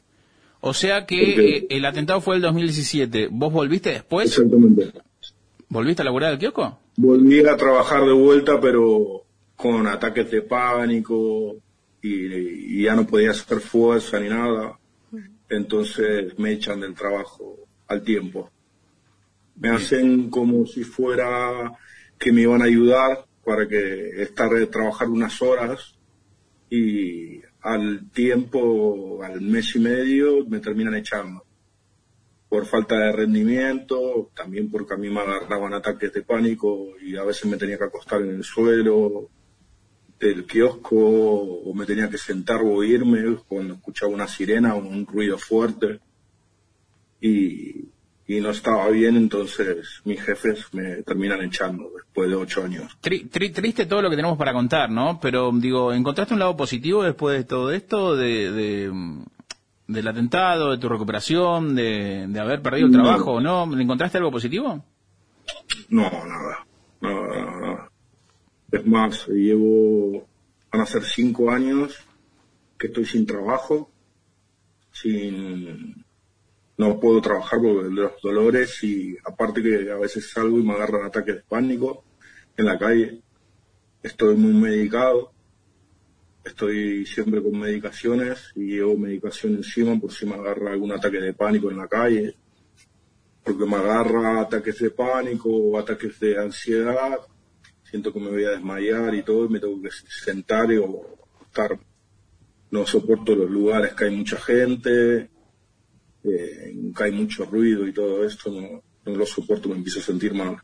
O 0.65 0.75
sea 0.75 1.07
que 1.07 1.57
eh, 1.57 1.67
el 1.71 1.85
atentado 1.85 2.21
fue 2.21 2.37
el 2.37 2.43
2017. 2.43 3.29
¿Vos 3.33 3.53
volviste 3.53 3.91
después? 3.91 4.29
Exactamente. 4.29 4.93
¿Volviste 5.69 6.03
a 6.03 6.05
laburar 6.05 6.31
del 6.31 6.39
kiosco? 6.39 6.79
Volví 6.97 7.45
a 7.45 7.57
trabajar 7.57 8.05
de 8.05 8.13
vuelta, 8.13 8.61
pero 8.61 9.25
con 9.57 9.89
ataques 9.89 10.31
de 10.31 10.43
pánico 10.43 11.57
y, 12.01 12.79
y 12.79 12.83
ya 12.85 12.95
no 12.95 13.07
podía 13.07 13.33
hacer 13.33 13.59
fuerza 13.59 14.21
ni 14.21 14.29
nada. 14.29 14.79
Entonces 15.49 16.39
me 16.39 16.53
echan 16.53 16.81
del 16.81 16.95
trabajo 16.95 17.57
al 17.89 18.05
tiempo. 18.05 18.49
Me 19.57 19.71
hacen 19.71 20.31
como 20.31 20.65
si 20.67 20.85
fuera 20.85 21.73
que 22.21 22.31
me 22.31 22.43
iban 22.43 22.63
a 22.63 22.67
ayudar 22.67 23.27
para 23.45 23.67
que 23.67 24.23
estar 24.23 24.49
trabajar 24.69 25.09
unas 25.09 25.43
horas 25.43 25.97
y 26.71 27.41
al 27.63 28.11
tiempo, 28.11 29.23
al 29.23 29.41
mes 29.41 29.77
y 29.77 29.79
medio, 29.79 30.45
me 30.47 30.59
terminan 30.59 30.95
echando. 30.95 31.45
Por 32.49 32.67
falta 32.67 32.99
de 32.99 33.13
rendimiento, 33.13 34.31
también 34.35 34.71
porque 34.71 34.95
a 34.95 34.97
mí 34.97 35.09
me 35.09 35.21
agarraban 35.21 35.73
ataques 35.73 36.13
de 36.13 36.23
pánico 36.23 36.89
y 37.01 37.17
a 37.17 37.25
veces 37.25 37.47
me 37.47 37.57
tenía 37.57 37.79
que 37.79 37.85
acostar 37.85 38.21
en 38.21 38.31
el 38.31 38.45
suelo 38.45 39.31
del 40.19 40.45
kiosco 40.45 40.97
o 40.97 41.75
me 41.75 41.87
tenía 41.87 42.11
que 42.11 42.19
sentar 42.19 42.61
o 42.63 42.83
irme 42.85 43.39
cuando 43.49 43.75
escuchaba 43.75 44.13
una 44.13 44.29
sirena 44.29 44.75
o 44.75 44.79
un 44.79 45.07
ruido 45.07 45.39
fuerte. 45.39 46.01
Y, 47.21 47.91
y 48.27 48.41
no 48.41 48.51
estaba 48.51 48.89
bien, 48.89 49.16
entonces 49.16 50.01
mis 50.05 50.20
jefes 50.23 50.66
me 50.73 51.03
terminan 51.03 51.43
echando 51.43 51.91
después 51.97 52.29
de 52.31 52.37
ocho 52.37 52.64
años. 52.64 52.97
Tri- 53.03 53.29
tri- 53.29 53.53
triste 53.53 53.87
todo 53.87 54.01
lo 54.03 54.09
que 54.11 54.16
tenemos 54.16 54.39
para 54.39 54.53
contar, 54.53 54.91
¿no? 54.91 55.18
Pero 55.20 55.51
digo, 55.53 55.93
¿encontraste 55.93 56.35
un 56.35 56.41
lado 56.41 56.57
positivo 56.57 57.03
después 57.03 57.37
de 57.39 57.45
todo 57.45 57.73
esto? 57.73 58.16
De, 58.16 58.51
de, 58.53 58.93
del 59.89 60.09
atentado, 60.09 60.70
de 60.70 60.79
tu 60.79 60.89
recuperación, 60.89 61.75
de, 61.75 62.27
de 62.29 62.41
haber 62.41 62.62
perdido 62.62 62.87
el 62.87 62.93
No. 62.93 63.03
trabajo, 63.03 63.41
¿no? 63.41 63.64
¿Encontraste 63.79 64.18
algo 64.18 64.31
positivo? 64.31 64.85
No, 65.89 66.03
nada. 66.11 66.66
Nada, 67.01 67.51
nada. 67.61 67.91
Es 68.70 68.87
más, 68.87 69.27
llevo, 69.27 70.27
van 70.73 70.81
a 70.83 70.87
ser 70.87 71.03
cinco 71.03 71.51
años 71.51 71.99
que 72.79 72.87
estoy 72.87 73.05
sin 73.05 73.27
trabajo, 73.27 73.91
sin, 74.93 76.05
no 76.77 76.99
puedo 76.99 77.20
trabajar 77.20 77.61
por 77.61 77.85
los 77.93 78.12
dolores 78.23 78.83
y 78.83 79.16
aparte 79.25 79.62
que 79.62 79.91
a 79.91 79.97
veces 79.97 80.31
salgo 80.31 80.59
y 80.59 80.62
me 80.62 80.73
agarran 80.75 81.05
ataques 81.05 81.37
de 81.37 81.43
pánico 81.43 82.05
en 82.57 82.66
la 82.66 82.79
calle. 82.79 83.23
Estoy 84.03 84.37
muy 84.37 84.53
medicado, 84.53 85.33
estoy 86.45 87.07
siempre 87.07 87.43
con 87.43 87.59
medicaciones 87.59 88.51
y 88.57 88.77
llevo 88.77 88.97
medicación 88.97 89.55
encima 89.55 89.99
por 89.99 90.12
si 90.12 90.27
me 90.27 90.35
agarra 90.35 90.73
algún 90.73 90.93
ataque 90.93 91.20
de 91.20 91.35
pánico 91.35 91.70
en 91.70 91.77
la 91.79 91.89
calle, 91.89 92.35
porque 93.45 93.64
me 93.64 93.77
agarra 93.77 94.41
ataques 94.41 94.79
de 94.81 94.91
pánico 94.91 95.79
ataques 95.79 96.18
de 96.18 96.39
ansiedad, 96.39 97.18
siento 97.85 98.12
que 98.12 98.20
me 98.20 98.31
voy 98.31 98.45
a 98.45 98.51
desmayar 98.51 99.14
y 99.14 99.23
todo 99.23 99.45
y 99.45 99.51
me 99.51 99.61
tengo 99.61 99.81
que 99.81 99.91
sentar 99.91 100.66
o 100.73 101.16
estar. 101.45 101.79
No 102.70 102.87
soporto 102.87 103.35
los 103.35 103.51
lugares 103.51 103.93
que 103.93 104.07
hay 104.07 104.16
mucha 104.16 104.39
gente, 104.39 105.29
eh, 106.25 106.93
hay 106.97 107.12
mucho 107.12 107.45
ruido 107.45 107.87
y 107.87 107.93
todo 107.93 108.25
esto, 108.25 108.51
no, 108.51 108.83
no 109.05 109.16
lo 109.16 109.27
soporto, 109.27 109.68
me 109.68 109.77
empiezo 109.77 110.01
a 110.01 110.03
sentir 110.03 110.35
mal. 110.35 110.57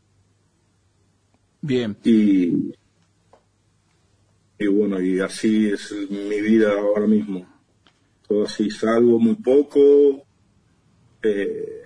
Bien. 1.61 1.97
Y, 2.03 2.73
y 4.57 4.67
bueno, 4.67 5.01
y 5.01 5.19
así 5.19 5.69
es 5.69 5.93
mi 6.09 6.41
vida 6.41 6.73
ahora 6.73 7.07
mismo. 7.07 7.47
Todo 8.27 8.45
así, 8.45 8.69
salgo 8.69 9.19
muy 9.19 9.35
poco, 9.35 10.23
eh, 11.23 11.81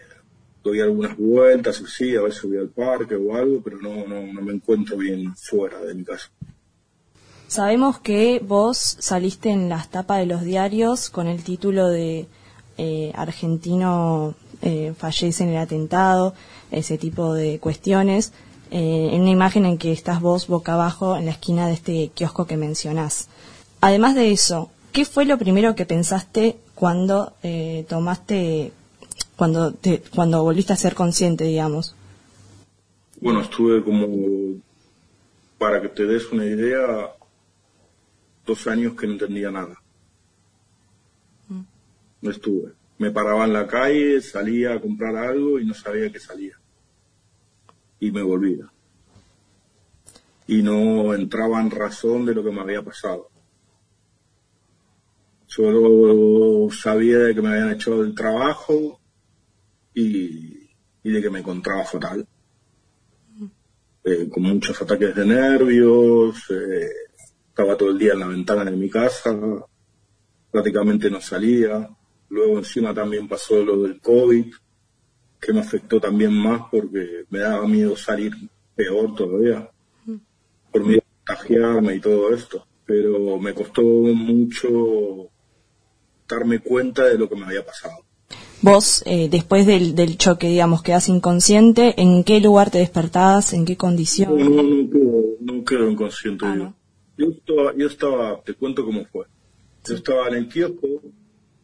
doy 0.63 0.79
algunas 0.81 1.17
vueltas, 1.17 1.83
sí, 1.87 2.15
a 2.15 2.21
veces 2.21 2.43
voy 2.43 2.57
al 2.57 2.69
parque 2.69 3.15
o 3.15 3.35
algo, 3.35 3.61
pero 3.63 3.77
no, 3.79 4.07
no, 4.07 4.21
no 4.31 4.41
me 4.41 4.53
encuentro 4.53 4.97
bien 4.97 5.35
fuera 5.35 5.79
de 5.81 5.93
mi 5.95 6.03
casa. 6.03 6.29
Sabemos 7.47 7.99
que 7.99 8.39
vos 8.43 8.77
saliste 8.77 9.49
en 9.49 9.69
las 9.69 9.89
tapas 9.91 10.19
de 10.19 10.25
los 10.25 10.43
diarios 10.43 11.09
con 11.09 11.27
el 11.27 11.43
título 11.43 11.87
de 11.89 12.27
eh, 12.77 13.11
argentino 13.15 14.35
eh, 14.61 14.93
fallece 14.97 15.43
en 15.43 15.49
el 15.49 15.57
atentado, 15.57 16.33
ese 16.71 16.97
tipo 16.97 17.33
de 17.33 17.59
cuestiones, 17.59 18.31
eh, 18.71 19.09
en 19.11 19.21
una 19.21 19.29
imagen 19.29 19.65
en 19.65 19.77
que 19.77 19.91
estás 19.91 20.19
vos 20.19 20.47
boca 20.47 20.73
abajo 20.73 21.15
en 21.15 21.25
la 21.25 21.31
esquina 21.31 21.67
de 21.67 21.73
este 21.73 22.11
kiosco 22.15 22.47
que 22.47 22.57
mencionás. 22.57 23.27
Además 23.81 24.15
de 24.15 24.31
eso, 24.31 24.71
¿qué 24.91 25.05
fue 25.05 25.25
lo 25.25 25.37
primero 25.37 25.75
que 25.75 25.85
pensaste 25.85 26.57
cuando 26.73 27.33
eh, 27.43 27.85
tomaste, 27.87 28.71
cuando, 29.35 29.73
te, 29.73 30.01
cuando 30.15 30.41
volviste 30.41 30.73
a 30.73 30.77
ser 30.77 30.95
consciente, 30.95 31.43
digamos? 31.43 31.95
Bueno, 33.21 33.41
estuve 33.41 33.83
como, 33.83 34.07
para 35.57 35.81
que 35.81 35.89
te 35.89 36.05
des 36.05 36.31
una 36.31 36.45
idea, 36.45 37.11
dos 38.45 38.65
años 38.67 38.93
que 38.93 39.05
no 39.05 39.13
entendía 39.13 39.51
nada. 39.51 39.82
No 42.23 42.31
estuve. 42.31 42.71
Me 42.99 43.11
paraba 43.11 43.43
en 43.43 43.51
la 43.51 43.67
calle, 43.67 44.21
salía 44.21 44.73
a 44.73 44.79
comprar 44.79 45.13
algo 45.17 45.59
y 45.59 45.65
no 45.65 45.73
sabía 45.73 46.09
que 46.09 46.19
salía. 46.19 46.57
Y 47.99 48.11
me 48.11 48.21
volvía. 48.21 48.71
Y 50.47 50.63
no 50.63 51.13
entraba 51.13 51.59
en 51.59 51.69
razón 51.69 52.25
de 52.25 52.33
lo 52.33 52.41
que 52.41 52.51
me 52.51 52.61
había 52.61 52.81
pasado. 52.81 53.29
Solo 55.47 56.71
sabía 56.71 57.19
de 57.19 57.35
que 57.35 57.41
me 57.41 57.49
habían 57.49 57.71
hecho 57.71 58.01
el 58.01 58.15
trabajo 58.15 59.01
y, 59.93 60.69
y 61.03 61.11
de 61.11 61.21
que 61.21 61.29
me 61.29 61.39
encontraba 61.39 61.83
fatal. 61.83 62.25
Eh, 64.05 64.29
con 64.29 64.43
muchos 64.43 64.81
ataques 64.81 65.13
de 65.13 65.25
nervios, 65.25 66.37
eh, 66.51 66.89
estaba 67.49 67.75
todo 67.75 67.89
el 67.89 67.97
día 67.97 68.13
en 68.13 68.19
la 68.19 68.27
ventana 68.27 68.63
de 68.63 68.77
mi 68.77 68.89
casa, 68.89 69.37
prácticamente 70.49 71.11
no 71.11 71.19
salía. 71.19 71.89
Luego 72.33 72.57
encima 72.57 72.95
también 72.95 73.27
pasó 73.27 73.63
lo 73.63 73.83
del 73.83 74.01
COVID, 74.01 74.45
que 75.39 75.53
me 75.53 75.59
afectó 75.59 75.99
también 75.99 76.33
más 76.33 76.63
porque 76.71 77.25
me 77.29 77.37
daba 77.37 77.67
miedo 77.67 77.95
salir 77.95 78.33
peor 78.75 79.13
todavía, 79.13 79.69
por 80.71 80.83
miedo 80.83 81.03
a 81.03 81.35
contagiarme 81.35 81.95
y 81.95 81.99
todo 81.99 82.33
esto. 82.33 82.65
Pero 82.87 83.37
me 83.37 83.53
costó 83.53 83.83
mucho 83.83 85.29
darme 86.27 86.57
cuenta 86.57 87.05
de 87.05 87.19
lo 87.19 87.29
que 87.29 87.35
me 87.35 87.45
había 87.45 87.63
pasado. 87.63 87.97
Vos, 88.63 89.03
eh, 89.05 89.29
después 89.29 89.67
del, 89.67 89.93
del 89.93 90.17
choque, 90.17 90.47
digamos, 90.47 90.81
quedás 90.81 91.09
inconsciente, 91.09 92.01
¿en 92.01 92.23
qué 92.23 92.41
lugar 92.41 92.71
te 92.71 92.79
despertabas? 92.79 93.53
¿En 93.53 93.65
qué 93.65 93.77
condición? 93.77 94.39
No, 94.39 94.49
no, 94.49 94.63
no 94.63 94.89
quedo, 94.89 95.23
no 95.39 95.63
quedo 95.63 95.87
inconsciente 95.87 96.45
yo. 96.57 96.73
Yo 97.15 97.27
estaba, 97.27 97.77
yo 97.77 97.85
estaba, 97.85 98.41
te 98.41 98.55
cuento 98.55 98.83
cómo 98.83 99.05
fue. 99.05 99.27
Yo 99.85 99.93
estaba 99.93 100.29
en 100.29 100.33
el 100.33 100.47
kiosco, 100.47 100.87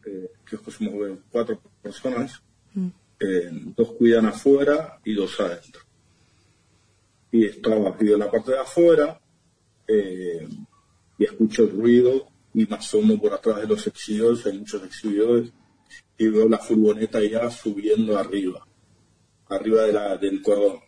eh, 0.06 0.30
kiosco 0.50 0.70
somos 0.70 1.18
cuatro 1.30 1.60
personas, 1.80 2.42
eh, 3.20 3.50
dos 3.76 3.92
cuidan 3.92 4.26
afuera 4.26 5.00
y 5.04 5.14
dos 5.14 5.38
adentro. 5.40 5.82
Y 7.30 7.46
estaba 7.46 7.96
yo 8.00 8.14
en 8.14 8.18
la 8.18 8.30
parte 8.30 8.50
de 8.50 8.58
afuera 8.58 9.20
eh, 9.86 10.48
y 11.16 11.24
escucho 11.24 11.62
el 11.62 11.70
ruido 11.70 12.26
y 12.52 12.66
me 12.66 12.76
asomo 12.76 13.20
por 13.20 13.32
atrás 13.32 13.60
de 13.60 13.68
los 13.68 13.86
exhibidores, 13.86 14.44
hay 14.46 14.58
muchos 14.58 14.82
exhibidores, 14.82 15.52
y 16.18 16.28
veo 16.28 16.48
la 16.48 16.58
furgoneta 16.58 17.22
ya 17.22 17.48
subiendo 17.50 18.18
arriba, 18.18 18.66
arriba 19.48 19.82
de 19.82 19.92
la, 19.92 20.16
del 20.16 20.42
cordón. 20.42 20.80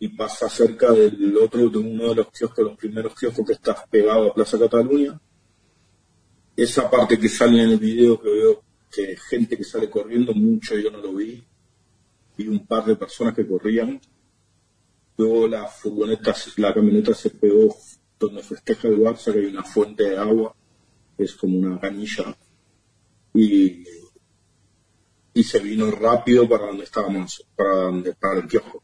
Y 0.00 0.08
pasa 0.08 0.48
cerca 0.48 0.92
del 0.92 1.36
otro, 1.36 1.68
de 1.68 1.78
uno 1.78 2.10
de 2.10 2.16
los 2.16 2.30
kioscos, 2.30 2.64
los 2.64 2.76
primeros 2.76 3.14
kioscos 3.14 3.46
que 3.46 3.52
está 3.52 3.84
pegado 3.90 4.30
a 4.30 4.34
Plaza 4.34 4.58
Cataluña. 4.58 5.20
Esa 6.58 6.90
parte 6.90 7.20
que 7.20 7.28
sale 7.28 7.62
en 7.62 7.70
el 7.70 7.78
video 7.78 8.20
que 8.20 8.28
veo 8.28 8.62
que 8.90 9.16
gente 9.16 9.56
que 9.56 9.62
sale 9.62 9.88
corriendo, 9.88 10.34
mucho 10.34 10.76
yo 10.76 10.90
no 10.90 10.98
lo 10.98 11.14
vi, 11.14 11.40
y 12.36 12.48
un 12.48 12.66
par 12.66 12.84
de 12.84 12.96
personas 12.96 13.32
que 13.32 13.46
corrían. 13.46 14.00
Luego 15.16 15.46
la 15.46 15.68
furgoneta, 15.68 16.34
la 16.56 16.74
camioneta 16.74 17.14
se 17.14 17.30
pegó 17.30 17.76
donde 18.18 18.42
festeja 18.42 18.88
el 18.88 18.98
Barça, 18.98 19.32
que 19.32 19.38
hay 19.38 19.46
una 19.46 19.62
fuente 19.62 20.10
de 20.10 20.18
agua, 20.18 20.52
es 21.16 21.36
como 21.36 21.58
una 21.58 21.78
canilla, 21.78 22.36
y, 23.34 23.84
y 25.34 25.42
se 25.44 25.60
vino 25.60 25.92
rápido 25.92 26.48
para 26.48 26.66
donde 26.66 26.82
estábamos, 26.82 27.46
para 27.54 27.82
donde 27.82 28.14
para 28.14 28.40
el 28.40 28.48
kiosco. 28.48 28.82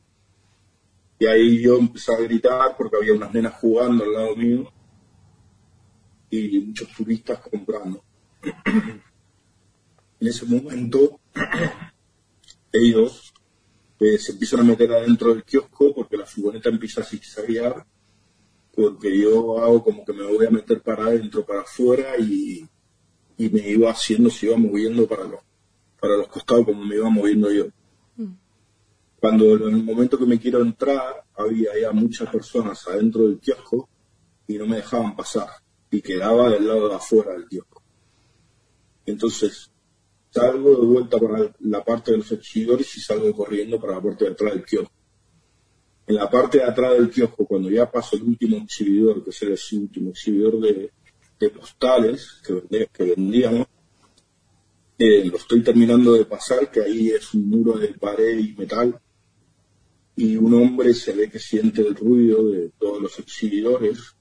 Y 1.19 1.27
ahí 1.27 1.61
yo 1.61 1.79
empecé 1.79 2.15
a 2.15 2.19
gritar 2.19 2.77
porque 2.77 2.99
había 2.99 3.15
unas 3.15 3.35
nenas 3.35 3.55
jugando 3.55 4.05
al 4.05 4.13
lado 4.13 4.37
mío 4.37 4.74
y 6.31 6.61
muchos 6.61 6.89
turistas 6.89 7.41
comprando. 7.41 8.03
en 10.21 10.29
ese 10.29 10.47
momento 10.47 11.21
ellos 12.73 13.33
eh, 14.01 14.19
se 14.19 14.33
empiezan 14.33 14.61
a 14.61 14.65
meter 14.65 14.93
adentro 14.93 15.35
del 15.35 15.45
kiosco 15.45 15.95
porque 15.95 16.17
la 16.17 16.27
furgoneta 16.27 16.69
empieza 16.69 17.03
a 17.03 17.05
zigzaguear 17.05 17.85
porque 18.75 19.17
yo 19.17 19.59
hago 19.63 19.85
como 19.85 20.05
que 20.05 20.13
me 20.13 20.25
voy 20.25 20.47
a 20.47 20.51
meter 20.51 20.81
para 20.81 21.05
adentro, 21.05 21.45
para 21.45 21.61
afuera 21.61 22.19
y, 22.19 22.67
y 23.37 23.49
me 23.49 23.69
iba 23.69 23.91
haciendo, 23.91 24.31
se 24.31 24.47
iba 24.47 24.57
moviendo 24.57 25.07
para 25.07 25.25
los, 25.25 25.41
para 26.01 26.17
los 26.17 26.27
costados 26.27 26.65
como 26.65 26.85
me 26.85 26.97
iba 26.97 27.09
moviendo 27.09 27.53
yo. 27.53 27.67
Cuando 29.21 29.55
en 29.69 29.75
el 29.75 29.85
momento 29.85 30.19
que 30.19 30.27
me 30.27 30.41
quiero 30.41 30.61
entrar, 30.61 31.25
había 31.37 31.71
ya 31.81 31.93
muchas 31.93 32.29
personas 32.31 32.87
adentro 32.89 33.29
del 33.29 33.39
kiosco 33.39 33.89
y 34.49 34.59
no 34.59 34.67
me 34.67 34.77
dejaban 34.77 35.15
pasar 35.15 35.49
y 35.95 36.03
quedaba 36.03 36.51
del 36.51 36.67
lado 36.67 36.89
de 36.89 36.95
afuera 36.97 37.33
del 37.33 37.47
kiosco. 37.47 37.83
Entonces, 39.07 39.71
salgo 40.31 40.71
de 40.81 40.87
vuelta 40.87 41.19
para 41.19 41.55
la 41.61 41.85
parte 41.85 42.11
de 42.11 42.19
los 42.19 42.33
exhibidores 42.33 42.97
y 42.97 43.01
salgo 43.01 43.33
corriendo 43.33 43.81
para 43.81 43.95
la 43.95 44.03
parte 44.03 44.25
de 44.25 44.33
atrás 44.33 44.55
del 44.55 44.65
kiosco. 44.65 44.93
En 46.07 46.17
la 46.17 46.29
parte 46.29 46.59
de 46.59 46.65
atrás 46.65 46.95
del 46.95 47.11
kiosco, 47.11 47.47
cuando 47.47 47.71
ya 47.71 47.91
paso 47.91 48.17
el 48.17 48.23
último 48.23 48.57
exhibidor, 48.57 49.23
que 49.23 49.31
es 49.31 49.43
el 49.43 49.79
último 49.79 50.11
exhibidor 50.11 50.61
de, 50.61 50.91
de 51.39 51.51
postales 51.51 52.41
que, 52.45 52.55
vende, 52.55 52.89
que 52.93 53.05
vendíamos, 53.05 53.67
eh, 54.99 55.25
lo 55.25 55.37
estoy 55.37 55.63
terminando 55.63 56.13
de 56.13 56.25
pasar, 56.25 56.71
que 56.71 56.83
ahí 56.83 57.09
es 57.11 57.33
un 57.35 57.49
muro 57.49 57.79
de 57.79 57.89
pared 57.95 58.39
y 58.39 58.53
metal, 58.55 59.01
y 60.17 60.37
un 60.37 60.55
hombre 60.55 60.93
se 60.93 61.13
ve 61.13 61.31
que 61.31 61.39
siente 61.39 61.83
el 61.83 61.95
ruido 61.95 62.45
de 62.51 62.71
todos 62.79 63.01
los 63.01 63.19
exhibidores 63.19 64.15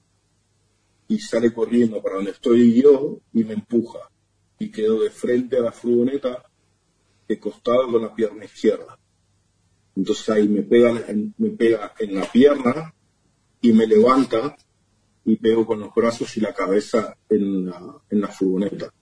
y 1.14 1.20
sale 1.20 1.52
corriendo 1.52 2.02
para 2.02 2.16
donde 2.16 2.32
estoy 2.32 2.82
yo 2.82 3.20
y 3.32 3.44
me 3.44 3.54
empuja 3.54 4.00
y 4.58 4.68
quedo 4.70 5.00
de 5.00 5.10
frente 5.10 5.56
a 5.58 5.60
la 5.60 5.70
furgoneta 5.70 6.42
de 7.28 7.38
costado 7.38 7.92
con 7.92 8.02
la 8.02 8.12
pierna 8.12 8.44
izquierda. 8.44 8.98
Entonces 9.94 10.28
ahí 10.30 10.48
me 10.48 10.62
pega, 10.62 10.92
me 11.38 11.50
pega 11.50 11.94
en 12.00 12.16
la 12.16 12.24
pierna 12.24 12.92
y 13.60 13.72
me 13.72 13.86
levanta 13.86 14.56
y 15.24 15.36
pego 15.36 15.64
con 15.64 15.78
los 15.80 15.94
brazos 15.94 16.36
y 16.36 16.40
la 16.40 16.52
cabeza 16.52 17.16
en 17.28 17.66
la, 17.66 17.96
en 18.10 18.20
la 18.20 18.28
furgoneta. 18.28 18.92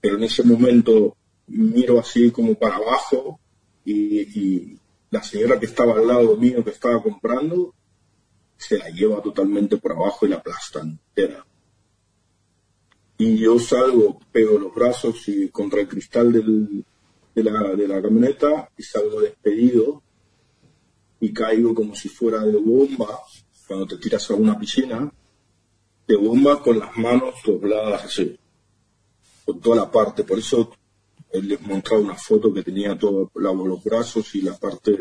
Pero 0.00 0.16
en 0.16 0.24
ese 0.24 0.42
momento 0.42 1.18
miro 1.48 2.00
así 2.00 2.30
como 2.30 2.54
para 2.54 2.76
abajo 2.76 3.38
y, 3.84 4.20
y, 4.20 4.80
la 5.10 5.22
señora 5.22 5.60
que 5.60 5.66
estaba 5.66 5.94
al 5.94 6.06
lado 6.06 6.36
mío 6.36 6.64
que 6.64 6.70
estaba 6.70 7.00
comprando 7.00 7.74
se 8.56 8.78
la 8.78 8.88
lleva 8.90 9.22
totalmente 9.22 9.76
por 9.76 9.92
abajo 9.92 10.26
y 10.26 10.30
la 10.30 10.36
aplasta 10.36 10.80
entera. 10.80 11.46
Y 13.18 13.38
yo 13.38 13.58
salgo, 13.58 14.18
pego 14.30 14.58
los 14.58 14.74
brazos 14.74 15.28
y 15.28 15.48
contra 15.48 15.80
el 15.80 15.88
cristal 15.88 16.32
del, 16.32 16.84
de, 17.34 17.42
la, 17.42 17.74
de 17.74 17.88
la 17.88 18.02
camioneta 18.02 18.70
y 18.76 18.82
salgo 18.82 19.20
despedido 19.20 20.02
y 21.20 21.32
caigo 21.32 21.74
como 21.74 21.94
si 21.94 22.08
fuera 22.08 22.40
de 22.44 22.56
bomba 22.56 23.20
cuando 23.66 23.86
te 23.86 23.96
tiras 23.96 24.30
a 24.30 24.34
una 24.34 24.58
piscina, 24.58 25.10
de 26.06 26.16
bomba 26.16 26.62
con 26.62 26.78
las 26.78 26.96
manos 26.96 27.34
dobladas 27.44 28.04
así, 28.04 28.38
con 29.44 29.60
toda 29.60 29.76
la 29.76 29.90
parte. 29.90 30.22
Por 30.24 30.38
eso 30.38 30.72
les 31.32 31.60
mostraba 31.62 32.02
una 32.02 32.14
foto 32.14 32.52
que 32.52 32.62
tenía 32.62 32.96
todos 32.96 33.30
los 33.34 33.84
brazos 33.84 34.34
y 34.34 34.42
la 34.42 34.56
parte 34.56 34.92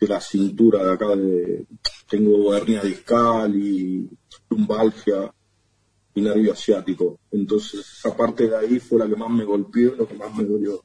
de, 0.00 0.08
la 0.08 0.20
cintura 0.20 0.84
de 0.84 0.92
acá. 0.92 1.14
De, 1.14 1.66
tengo 2.08 2.54
hernia 2.54 2.82
discal 2.82 3.54
y 3.54 4.08
lumbalgia 4.48 5.32
y 6.14 6.20
nervio 6.20 6.52
asiático. 6.52 7.18
Entonces 7.30 7.80
esa 7.80 8.16
parte 8.16 8.48
de 8.48 8.56
ahí 8.56 8.80
fue 8.80 8.98
la 8.98 9.08
que 9.08 9.16
más 9.16 9.30
me 9.30 9.44
golpeó, 9.44 9.94
lo 9.94 10.08
que 10.08 10.14
más 10.14 10.34
me 10.34 10.44
dolió. 10.44 10.82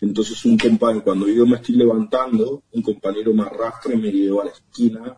Entonces 0.00 0.44
un 0.44 0.56
compañero, 0.58 1.04
cuando 1.04 1.28
yo 1.28 1.46
me 1.46 1.56
estoy 1.56 1.76
levantando, 1.76 2.62
un 2.72 2.82
compañero 2.82 3.32
me 3.34 3.42
arrastra 3.42 3.94
y 3.94 3.98
me 3.98 4.10
lleva 4.10 4.42
a 4.42 4.46
la 4.46 4.52
esquina 4.52 5.16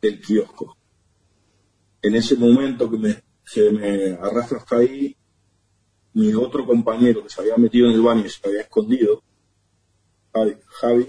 del 0.00 0.20
kiosco. 0.20 0.76
En 2.00 2.14
ese 2.14 2.36
momento 2.36 2.90
que 2.90 2.98
me, 2.98 3.22
se 3.44 3.70
me 3.70 4.12
arrastra 4.12 4.58
hasta 4.58 4.76
ahí, 4.76 5.16
mi 6.14 6.32
otro 6.34 6.66
compañero 6.66 7.22
que 7.22 7.28
se 7.28 7.40
había 7.40 7.56
metido 7.56 7.88
en 7.88 7.94
el 7.94 8.02
baño 8.02 8.24
y 8.24 8.30
se 8.30 8.46
había 8.46 8.62
escondido, 8.62 9.22
Javi, 10.32 11.06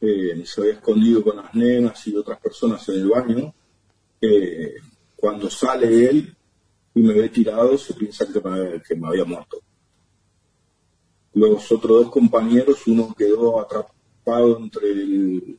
eh, 0.00 0.42
se 0.44 0.60
había 0.60 0.74
escondido 0.74 1.22
con 1.22 1.36
las 1.36 1.54
nenas 1.54 2.06
y 2.06 2.16
otras 2.16 2.40
personas 2.40 2.88
en 2.88 2.94
el 2.96 3.08
baño, 3.08 3.54
eh, 4.20 4.74
cuando 5.16 5.50
sale 5.50 6.08
él 6.08 6.36
y 6.94 7.00
me 7.02 7.14
ve 7.14 7.28
tirado, 7.28 7.76
se 7.76 7.94
piensa 7.94 8.26
que 8.26 8.94
me, 8.96 9.08
había 9.08 9.24
muerto. 9.24 9.60
Los 11.34 11.70
otros 11.70 12.04
dos 12.04 12.10
compañeros, 12.10 12.86
uno 12.86 13.14
quedó 13.16 13.60
atrapado 13.60 14.58
entre 14.58 14.90
el, 14.90 15.58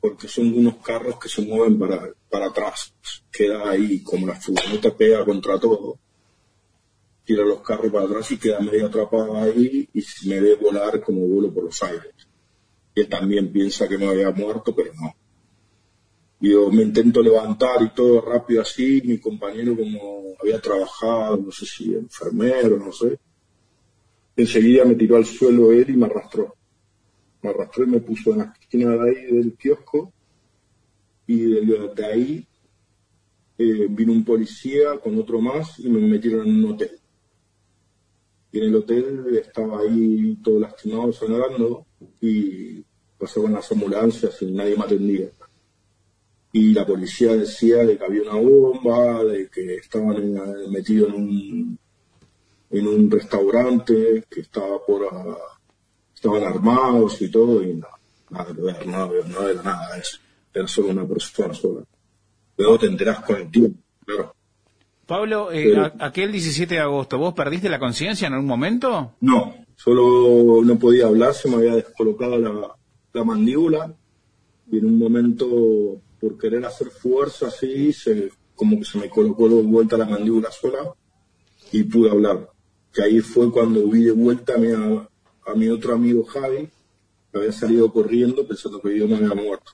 porque 0.00 0.28
son 0.28 0.52
unos 0.54 0.76
carros 0.76 1.18
que 1.18 1.28
se 1.28 1.42
mueven 1.42 1.78
para, 1.78 2.10
para 2.30 2.46
atrás. 2.46 2.94
Queda 3.30 3.70
ahí, 3.70 4.02
como 4.02 4.26
la 4.26 4.34
furgoneta 4.34 4.94
pega 4.94 5.24
contra 5.24 5.58
todo, 5.58 5.98
tira 7.24 7.44
los 7.44 7.60
carros 7.62 7.90
para 7.90 8.04
atrás 8.04 8.30
y 8.30 8.38
queda 8.38 8.60
medio 8.60 8.86
atrapado 8.86 9.36
ahí 9.36 9.88
y 9.92 10.28
me 10.28 10.40
ve 10.40 10.54
volar 10.56 11.00
como 11.02 11.26
vuelo 11.26 11.52
por 11.52 11.64
los 11.64 11.82
aires. 11.82 12.13
Él 12.94 13.08
también 13.08 13.52
piensa 13.52 13.88
que 13.88 13.98
me 13.98 14.06
había 14.06 14.30
muerto, 14.30 14.74
pero 14.74 14.92
no. 14.94 15.14
Yo 16.40 16.70
me 16.70 16.82
intento 16.82 17.22
levantar 17.22 17.82
y 17.82 17.94
todo 17.94 18.20
rápido 18.20 18.62
así, 18.62 19.00
mi 19.04 19.18
compañero 19.18 19.76
como 19.76 20.34
había 20.40 20.60
trabajado, 20.60 21.38
no 21.38 21.50
sé 21.50 21.64
si 21.64 21.94
enfermero, 21.94 22.78
no 22.78 22.92
sé, 22.92 23.18
enseguida 24.36 24.84
me 24.84 24.94
tiró 24.94 25.16
al 25.16 25.24
suelo 25.24 25.72
él 25.72 25.90
y 25.90 25.96
me 25.96 26.06
arrastró 26.06 26.54
me 27.44 27.50
arrastró 27.50 27.84
y 27.84 27.88
me 27.88 28.00
puso 28.00 28.32
en 28.32 28.38
la 28.38 28.54
esquina 28.58 28.90
de 28.90 29.10
ahí 29.10 29.26
del 29.26 29.54
kiosco 29.54 30.12
y 31.26 31.36
de, 31.36 32.06
ahí 32.06 32.46
eh, 33.58 33.86
vino 33.90 34.12
un 34.12 34.24
policía 34.24 34.98
con 34.98 35.18
otro 35.18 35.40
más 35.40 35.78
y 35.78 35.88
me 35.88 36.00
metieron 36.00 36.48
en 36.48 36.64
un 36.64 36.72
hotel. 36.72 36.98
Y 38.54 38.58
en 38.58 38.64
el 38.66 38.76
hotel 38.76 39.36
estaba 39.36 39.80
ahí 39.80 40.36
todo 40.36 40.60
lastimado 40.60 41.12
sangrando 41.12 41.86
y 42.20 42.84
pasaban 43.18 43.54
las 43.54 43.72
ambulancias 43.72 44.40
y 44.42 44.52
nadie 44.52 44.76
me 44.76 44.84
atendía. 44.84 45.28
Y 46.52 46.72
la 46.72 46.86
policía 46.86 47.34
decía 47.34 47.78
de 47.78 47.98
que 47.98 48.04
había 48.04 48.22
una 48.22 48.34
bomba, 48.34 49.24
de 49.24 49.48
que 49.48 49.74
estaban 49.74 50.70
metidos 50.70 51.08
en 51.08 51.14
un, 51.16 51.78
en 52.70 52.86
un 52.86 53.10
restaurante 53.10 54.22
que 54.30 54.42
estaba 54.42 54.86
por... 54.86 55.02
A, 55.04 55.36
estaban 56.14 56.44
armados 56.44 57.20
y 57.22 57.32
todo, 57.32 57.60
y 57.60 57.74
no, 57.74 57.88
nada 58.30 58.54
que 58.54 58.62
ver, 58.62 58.86
no, 58.86 59.08
no 59.08 59.48
era 59.48 59.62
nada 59.64 59.94
de 59.96 60.00
eso. 60.00 60.18
Era 60.54 60.68
solo 60.68 60.90
una 60.90 61.08
persona 61.08 61.52
sola. 61.54 61.82
Luego 62.56 62.78
te 62.78 62.86
enterás 62.86 63.18
con 63.24 63.34
el 63.34 63.50
tiempo, 63.50 63.80
claro. 64.06 64.32
Pablo, 65.06 65.52
eh, 65.52 65.76
aquel 65.98 66.32
17 66.32 66.74
de 66.74 66.80
agosto, 66.80 67.18
¿vos 67.18 67.34
perdiste 67.34 67.68
la 67.68 67.78
conciencia 67.78 68.26
en 68.26 68.34
algún 68.34 68.48
momento? 68.48 69.12
No, 69.20 69.54
solo 69.76 70.62
no 70.64 70.78
podía 70.78 71.06
hablar, 71.06 71.34
se 71.34 71.48
me 71.48 71.56
había 71.56 71.76
descolocado 71.76 72.38
la, 72.38 72.74
la 73.12 73.24
mandíbula 73.24 73.94
y 74.70 74.78
en 74.78 74.86
un 74.86 74.98
momento, 74.98 76.00
por 76.20 76.38
querer 76.38 76.64
hacer 76.64 76.88
fuerza 76.88 77.48
así, 77.48 77.92
se, 77.92 78.30
como 78.54 78.78
que 78.78 78.84
se 78.84 78.98
me 78.98 79.08
colocó 79.08 79.48
de 79.48 79.62
vuelta 79.62 79.96
la 79.96 80.06
mandíbula 80.06 80.50
sola 80.50 80.94
y 81.72 81.82
pude 81.84 82.10
hablar. 82.10 82.48
Que 82.92 83.02
ahí 83.02 83.20
fue 83.20 83.50
cuando 83.50 83.86
vi 83.88 84.04
de 84.04 84.12
vuelta 84.12 84.54
a 84.54 84.58
mi, 84.58 84.68
a 84.72 85.54
mi 85.54 85.68
otro 85.68 85.94
amigo 85.94 86.24
Javi, 86.24 86.68
que 87.30 87.38
había 87.38 87.52
salido 87.52 87.92
corriendo 87.92 88.46
pensando 88.46 88.80
que 88.80 88.96
yo 88.96 89.06
no 89.06 89.16
había 89.16 89.34
muerto. 89.34 89.72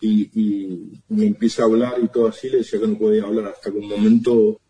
Y, 0.00 1.00
me 1.08 1.26
empieza 1.26 1.62
a 1.62 1.66
hablar 1.66 1.94
y 2.02 2.08
todo 2.08 2.28
así, 2.28 2.48
le 2.48 2.58
decía 2.58 2.80
que 2.80 2.86
no 2.86 2.96
podía 2.96 3.24
hablar, 3.24 3.48
hasta 3.48 3.70
que 3.70 3.78
un 3.78 3.88
momento 3.88 4.60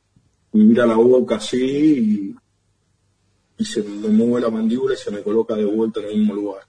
me 0.52 0.64
mira 0.64 0.86
la 0.86 0.96
boca 0.96 1.36
así 1.36 2.34
y, 3.58 3.64
se 3.64 3.82
me 3.82 4.08
mueve 4.08 4.40
la 4.40 4.50
mandíbula 4.50 4.94
y 4.94 4.96
se 4.96 5.10
me 5.10 5.22
coloca 5.22 5.54
de 5.54 5.66
vuelta 5.66 6.00
en 6.00 6.06
el 6.06 6.18
mismo 6.18 6.34
lugar. 6.34 6.62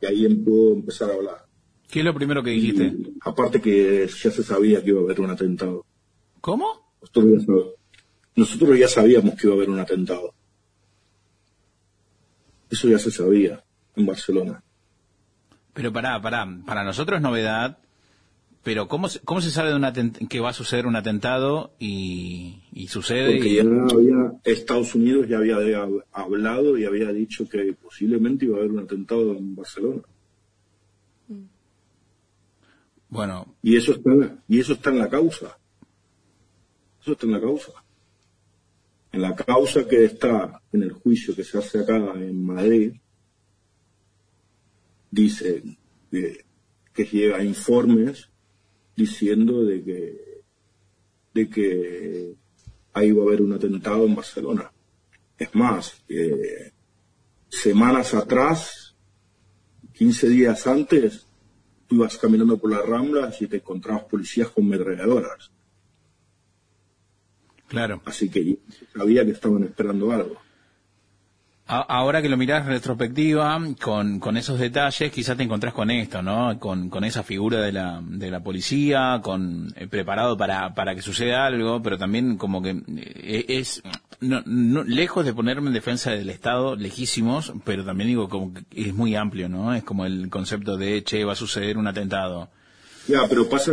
Y 0.00 0.06
ahí 0.06 0.24
em, 0.24 0.42
puedo 0.42 0.72
empezar 0.72 1.10
a 1.10 1.14
hablar. 1.14 1.46
¿Qué 1.90 1.98
es 2.00 2.04
lo 2.04 2.14
primero 2.14 2.42
que 2.42 2.50
dijiste? 2.50 2.96
aparte 3.20 3.60
que 3.60 4.06
ya 4.06 4.30
se 4.30 4.42
sabía 4.42 4.82
que 4.82 4.90
iba 4.90 5.00
a 5.00 5.04
haber 5.04 5.20
un 5.20 5.30
atentado. 5.30 5.84
¿Cómo? 6.40 6.86
nosotros 8.34 8.78
ya 8.78 8.88
sabíamos 8.88 9.34
que 9.34 9.46
iba 9.46 9.54
a 9.54 9.56
haber 9.56 9.70
un 9.70 9.78
atentado. 9.78 10.34
Eso 12.70 12.88
ya 12.88 12.98
se 12.98 13.10
sabía 13.10 13.62
en 13.94 14.06
Barcelona. 14.06 14.62
Pero 15.76 15.92
para, 15.92 16.20
para, 16.22 16.48
para 16.64 16.84
nosotros 16.84 17.18
es 17.18 17.22
novedad, 17.22 17.78
pero 18.62 18.88
¿cómo 18.88 19.10
se, 19.10 19.20
cómo 19.20 19.42
se 19.42 19.50
sabe 19.50 19.68
de 19.68 19.76
un 19.76 20.10
que 20.28 20.40
va 20.40 20.48
a 20.48 20.54
suceder 20.54 20.86
un 20.86 20.96
atentado 20.96 21.74
y, 21.78 22.62
sucede? 22.88 23.34
Porque 23.34 23.54
ya 23.54 23.62
había, 23.62 24.32
Estados 24.42 24.94
Unidos 24.94 25.28
ya 25.28 25.36
había 25.36 25.86
hablado 26.12 26.78
y 26.78 26.86
había 26.86 27.12
dicho 27.12 27.46
que 27.46 27.74
posiblemente 27.74 28.46
iba 28.46 28.56
a 28.56 28.60
haber 28.60 28.72
un 28.72 28.78
atentado 28.80 29.36
en 29.36 29.54
Barcelona. 29.54 30.02
Bueno. 33.10 33.54
Y 33.62 33.76
eso 33.76 33.92
está, 33.92 34.10
y 34.48 34.58
eso 34.58 34.72
está 34.72 34.90
en 34.90 34.98
la 34.98 35.10
causa. 35.10 35.58
Eso 37.02 37.12
está 37.12 37.26
en 37.26 37.32
la 37.32 37.40
causa 37.40 37.72
en 39.16 39.22
la 39.22 39.34
causa 39.34 39.86
que 39.88 40.04
está 40.04 40.60
en 40.72 40.82
el 40.82 40.92
juicio 40.92 41.34
que 41.34 41.42
se 41.42 41.58
hace 41.58 41.80
acá 41.80 41.96
en 41.96 42.44
Madrid, 42.44 42.92
dice 45.16 45.62
que, 46.10 46.44
llega 47.04 47.44
informes 47.44 48.30
diciendo 48.94 49.64
de 49.64 49.82
que, 49.82 50.42
de 51.34 51.48
que 51.48 52.34
ahí 52.92 53.12
va 53.12 53.22
a 53.22 53.26
haber 53.26 53.42
un 53.42 53.52
atentado 53.52 54.06
en 54.06 54.14
Barcelona. 54.14 54.72
Es 55.38 55.54
más, 55.54 56.02
semanas 57.48 58.14
atrás, 58.14 58.94
15 59.92 60.28
días 60.28 60.66
antes, 60.66 61.26
tú 61.86 61.96
ibas 61.96 62.16
caminando 62.18 62.58
por 62.58 62.70
las 62.70 62.84
ramblas 62.86 63.40
y 63.42 63.46
te 63.46 63.56
encontrabas 63.56 64.04
policías 64.04 64.48
con 64.48 64.68
metralladoras. 64.68 65.50
Claro. 67.68 68.00
Así 68.04 68.30
que 68.30 68.58
sabía 68.94 69.24
que 69.24 69.32
estaban 69.32 69.64
esperando 69.64 70.12
algo. 70.12 70.45
Ahora 71.68 72.22
que 72.22 72.28
lo 72.28 72.36
mirás 72.36 72.64
retrospectiva, 72.64 73.60
con, 73.82 74.20
con 74.20 74.36
esos 74.36 74.60
detalles, 74.60 75.10
quizás 75.10 75.36
te 75.36 75.42
encontrás 75.42 75.74
con 75.74 75.90
esto, 75.90 76.22
¿no? 76.22 76.60
Con, 76.60 76.88
con 76.90 77.02
esa 77.02 77.24
figura 77.24 77.60
de 77.60 77.72
la, 77.72 78.00
de 78.04 78.30
la 78.30 78.40
policía, 78.40 79.20
con 79.20 79.74
eh, 79.74 79.88
preparado 79.88 80.36
para, 80.36 80.74
para 80.74 80.94
que 80.94 81.02
suceda 81.02 81.44
algo, 81.44 81.82
pero 81.82 81.98
también 81.98 82.36
como 82.36 82.62
que 82.62 82.82
eh, 82.86 83.46
es, 83.48 83.82
no, 84.20 84.42
lejos 84.84 85.24
de 85.24 85.34
ponerme 85.34 85.66
en 85.66 85.74
defensa 85.74 86.12
del 86.12 86.30
Estado, 86.30 86.76
lejísimos, 86.76 87.52
pero 87.64 87.84
también 87.84 88.10
digo 88.10 88.28
como 88.28 88.54
que 88.54 88.62
es 88.70 88.94
muy 88.94 89.16
amplio, 89.16 89.48
¿no? 89.48 89.74
Es 89.74 89.82
como 89.82 90.06
el 90.06 90.30
concepto 90.30 90.76
de, 90.76 91.02
che, 91.02 91.24
va 91.24 91.32
a 91.32 91.36
suceder 91.36 91.78
un 91.78 91.88
atentado. 91.88 92.48
Ya, 93.08 93.26
pero 93.28 93.48
pasa, 93.48 93.72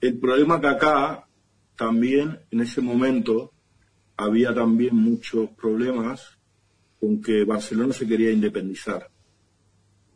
el 0.00 0.18
problema 0.18 0.58
que 0.58 0.68
acá 0.68 1.26
también 1.76 2.40
en 2.50 2.62
ese 2.62 2.80
momento 2.80 3.52
había 4.16 4.54
también 4.54 4.96
muchos 4.96 5.50
problemas 5.50 6.35
con 7.00 7.20
que 7.20 7.44
Barcelona 7.44 7.92
se 7.92 8.06
quería 8.06 8.30
independizar. 8.30 9.10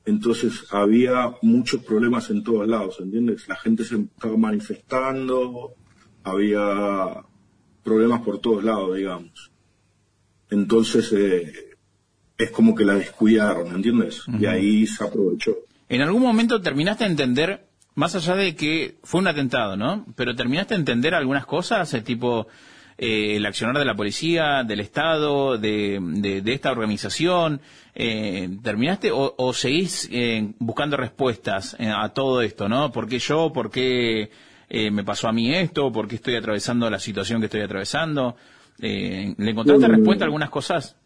Entonces 0.04 0.64
había 0.70 1.32
muchos 1.42 1.82
problemas 1.84 2.30
en 2.30 2.42
todos 2.42 2.66
lados, 2.66 2.98
¿entiendes? 3.00 3.46
La 3.48 3.56
gente 3.56 3.84
se 3.84 3.96
estaba 3.96 4.36
manifestando, 4.36 5.74
había 6.24 7.24
problemas 7.82 8.22
por 8.22 8.40
todos 8.40 8.64
lados, 8.64 8.96
digamos. 8.96 9.50
Entonces, 10.50 11.12
eh, 11.12 11.76
es 12.36 12.50
como 12.50 12.74
que 12.74 12.84
la 12.84 12.94
descuidaron, 12.94 13.74
¿entiendes? 13.74 14.22
Y 14.38 14.46
ahí 14.46 14.86
se 14.86 15.04
aprovechó. 15.04 15.56
En 15.88 16.00
algún 16.02 16.22
momento 16.22 16.60
terminaste 16.60 17.04
a 17.04 17.08
entender, 17.08 17.68
más 17.94 18.14
allá 18.14 18.34
de 18.34 18.54
que 18.56 18.98
fue 19.02 19.20
un 19.20 19.28
atentado, 19.28 19.76
¿no? 19.76 20.06
Pero 20.16 20.34
terminaste 20.34 20.74
a 20.74 20.78
entender 20.78 21.14
algunas 21.14 21.46
cosas, 21.46 21.92
el 21.94 22.02
tipo 22.02 22.48
eh, 23.01 23.36
el 23.36 23.46
accionar 23.46 23.78
de 23.78 23.84
la 23.86 23.96
policía, 23.96 24.62
del 24.62 24.80
Estado, 24.80 25.59
de, 25.59 25.98
de, 26.01 26.42
de 26.42 26.53
esta 26.53 26.70
organización. 26.70 27.61
Eh, 27.94 28.48
¿Terminaste 28.62 29.11
o, 29.11 29.34
o 29.36 29.53
seguís 29.53 30.09
eh, 30.12 30.53
buscando 30.59 30.96
respuestas 30.96 31.74
eh, 31.80 31.88
a 31.88 32.11
todo 32.11 32.42
esto, 32.42 32.68
¿no? 32.68 32.92
¿Por 32.92 33.09
qué 33.09 33.18
yo? 33.18 33.53
¿Por 33.53 33.70
qué 33.70 34.30
me 34.92 35.03
pasó 35.03 35.26
a 35.26 35.32
mí 35.32 35.53
esto? 35.53 35.90
¿Por 35.90 36.07
qué 36.07 36.14
estoy 36.14 36.36
atravesando 36.36 36.88
la 36.88 37.01
situación 37.01 37.40
que 37.40 37.46
estoy 37.46 37.62
atravesando? 37.62 38.36
Eh, 38.80 39.34
¿Le 39.36 39.51
encontraste 39.51 39.80
Bueno, 39.86 39.96
respuesta 39.96 40.24
a 40.24 40.26
algunas 40.26 40.51
cosas? 40.51 40.96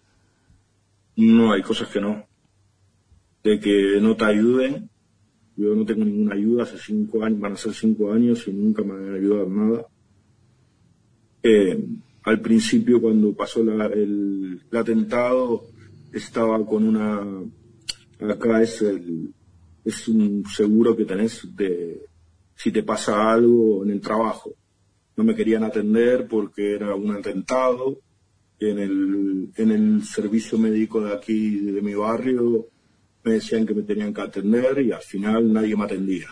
No, 1.17 1.53
hay 1.53 1.63
cosas 1.63 1.89
que 1.89 2.01
no. 2.01 2.27
De 3.43 3.59
que 3.59 3.99
no 4.01 4.17
te 4.17 4.25
ayuden. 4.25 4.91
Yo 5.57 5.75
no 5.75 5.85
tengo 5.85 6.05
ninguna 6.05 6.35
ayuda 6.35 6.65
hace 6.65 6.79
cinco 6.79 7.23
años, 7.25 7.39
van 7.41 7.53
a 7.53 7.57
ser 7.57 7.73
cinco 7.73 8.13
años 8.13 8.47
y 8.49 8.53
nunca 8.53 8.83
me 8.83 8.95
han 8.95 9.15
ayudado 9.15 9.47
en 9.47 9.57
nada. 9.57 9.87
Eh, 11.47 11.79
al 12.23 12.41
principio, 12.41 13.03
cuando 13.03 13.35
pasó 13.35 13.63
la- 13.63 13.87
el, 13.87 14.63
el 14.71 14.79
atentado, 14.79 15.67
estaba 16.13 16.65
con 16.65 16.89
una. 16.89 17.23
Acá 18.31 18.63
es 18.63 18.81
el, 18.81 19.31
es 19.85 20.09
un 20.09 20.43
seguro 20.47 20.97
que 20.97 21.05
tenés 21.05 21.47
de 21.55 22.01
si 22.57 22.73
te 22.73 22.83
pasa 22.83 23.31
algo 23.31 23.85
en 23.85 23.91
el 23.91 24.01
trabajo. 24.01 24.55
No 25.17 25.23
me 25.25 25.35
querían 25.35 25.65
atender 25.65 26.27
porque 26.27 26.75
era 26.77 26.95
un 26.95 27.11
atentado 27.11 27.99
en 28.59 28.79
el, 28.79 29.51
en 29.57 29.71
el 29.71 30.03
servicio 30.05 30.57
médico 30.59 31.03
de 31.03 31.13
aquí, 31.13 31.59
de 31.61 31.83
mi 31.83 31.95
barrio, 31.95 32.69
me 33.23 33.33
decían 33.35 33.67
que 33.67 33.75
me 33.75 33.83
tenían 33.83 34.15
que 34.15 34.23
atender 34.23 34.81
y 34.81 34.93
al 34.93 35.03
final 35.03 35.53
nadie 35.53 35.77
me 35.77 35.85
atendía. 35.85 36.29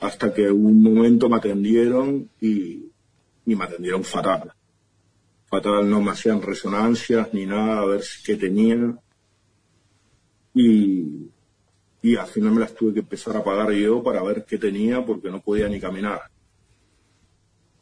Hasta 0.00 0.34
que 0.34 0.50
un 0.50 0.82
momento 0.82 1.28
me 1.30 1.36
atendieron 1.36 2.28
y, 2.40 2.89
y 3.50 3.56
me 3.56 3.64
atendieron 3.64 4.04
fatal. 4.04 4.52
Fatal, 5.46 5.90
no 5.90 6.00
me 6.00 6.12
hacían 6.12 6.40
resonancias 6.40 7.34
ni 7.34 7.46
nada 7.46 7.80
a 7.80 7.84
ver 7.84 8.00
qué 8.24 8.36
tenía. 8.36 8.96
Y, 10.54 11.28
y 12.00 12.14
al 12.14 12.28
final 12.28 12.52
me 12.52 12.60
las 12.60 12.74
tuve 12.76 12.94
que 12.94 13.00
empezar 13.00 13.36
a 13.36 13.42
pagar 13.42 13.72
yo 13.72 14.04
para 14.04 14.22
ver 14.22 14.44
qué 14.44 14.56
tenía 14.56 15.04
porque 15.04 15.30
no 15.30 15.40
podía 15.40 15.68
ni 15.68 15.80
caminar. 15.80 16.20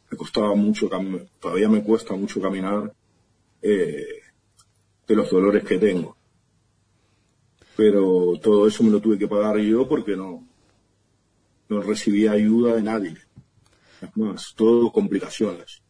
Me 0.09 0.17
costaba 0.17 0.55
mucho, 0.55 0.89
todavía 1.39 1.69
me 1.69 1.83
cuesta 1.83 2.15
mucho 2.15 2.41
caminar 2.41 2.91
eh, 3.61 4.21
de 5.07 5.15
los 5.15 5.29
dolores 5.29 5.63
que 5.63 5.77
tengo. 5.77 6.17
Pero 7.77 8.39
todo 8.41 8.67
eso 8.67 8.83
me 8.83 8.89
lo 8.89 8.99
tuve 8.99 9.19
que 9.19 9.27
pagar 9.27 9.59
yo 9.59 9.87
porque 9.87 10.17
no, 10.17 10.47
no 11.69 11.81
recibía 11.83 12.31
ayuda 12.31 12.73
de 12.73 12.81
nadie. 12.81 13.28
Más, 14.15 14.53
todo 14.55 14.91
complicaciones. 14.91 15.81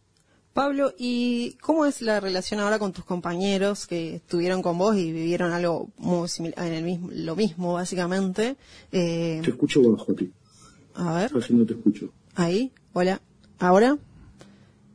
Pablo, 0.54 0.94
¿y 0.98 1.54
cómo 1.62 1.86
es 1.86 2.02
la 2.02 2.20
relación 2.20 2.60
ahora 2.60 2.80
con 2.80 2.92
tus 2.92 3.06
compañeros 3.06 3.86
que 3.88 4.16
estuvieron 4.16 4.62
con 4.62 4.78
vos 4.78 4.96
y 4.98 5.12
vivieron 5.12 5.54
algo 5.54 5.90
muy 5.98 6.28
similar, 6.28 6.66
en 6.68 6.74
el 6.74 6.84
mismo, 6.84 7.10
lo 7.14 7.36
mismo 7.36 7.74
básicamente? 7.74 8.58
Eh, 8.92 9.42
Te 9.44 9.52
escucho 9.52 9.82
bajo 9.92 10.12
a 10.12 10.16
ti. 10.16 10.32
a 10.96 11.14
ver, 11.14 11.32
Casi 11.32 11.54
no 11.54 11.66
te 11.66 11.74
escucho. 11.74 12.12
ahí, 12.36 12.72
hola, 12.94 13.22
¿ahora? 13.60 13.98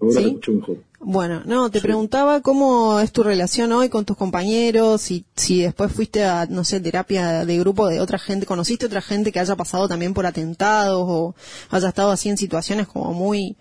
Ahora 0.01 0.13
¿Sí? 0.15 0.21
te 0.23 0.27
escucho 0.27 0.53
mejor. 0.53 0.77
Bueno, 1.07 1.43
no, 1.45 1.71
te 1.71 1.81
preguntaba 1.83 2.41
cómo 2.41 2.99
es 3.01 3.13
tu 3.13 3.23
relación 3.23 3.73
hoy 3.73 3.89
con 3.91 4.05
tus 4.07 4.17
compañeros, 4.17 5.03
si, 5.03 5.25
si 5.37 5.61
después 5.63 5.93
fuiste 5.93 6.25
a, 6.25 6.47
no 6.47 6.65
sé, 6.65 6.81
terapia 6.81 7.45
de 7.45 7.59
grupo 7.59 7.87
de 7.89 8.01
otra 8.01 8.19
gente, 8.19 8.47
conociste 8.47 8.87
otra 8.87 9.03
gente 9.03 9.31
que 9.31 9.39
haya 9.39 9.55
pasado 9.55 9.87
también 9.87 10.15
por 10.15 10.25
atentados 10.25 11.05
o 11.07 11.35
haya 11.71 11.89
estado 11.89 12.11
así 12.11 12.31
en 12.31 12.39
situaciones 12.39 12.87
como 12.87 13.13
muy 13.13 13.57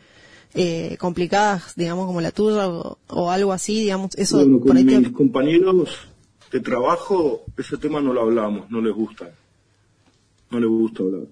eh, 0.54 0.96
complicadas, 1.00 1.74
digamos, 1.76 2.06
como 2.06 2.22
la 2.22 2.32
tuya 2.32 2.70
o, 2.70 2.98
o 3.10 3.30
algo 3.30 3.52
así, 3.52 3.82
digamos, 3.82 4.16
eso 4.16 4.38
Bueno, 4.38 4.60
por 4.60 4.76
te- 4.76 4.84
mis 4.84 5.12
compañeros 5.12 5.90
de 6.52 6.60
trabajo, 6.62 7.44
ese 7.58 7.78
tema 7.78 8.00
no 8.00 8.14
lo 8.14 8.22
hablamos, 8.22 8.70
no 8.72 8.80
les 8.80 8.94
gusta. 8.94 9.32
No 10.52 10.60
les 10.60 10.70
gusta 10.70 11.04
hablar. 11.04 11.24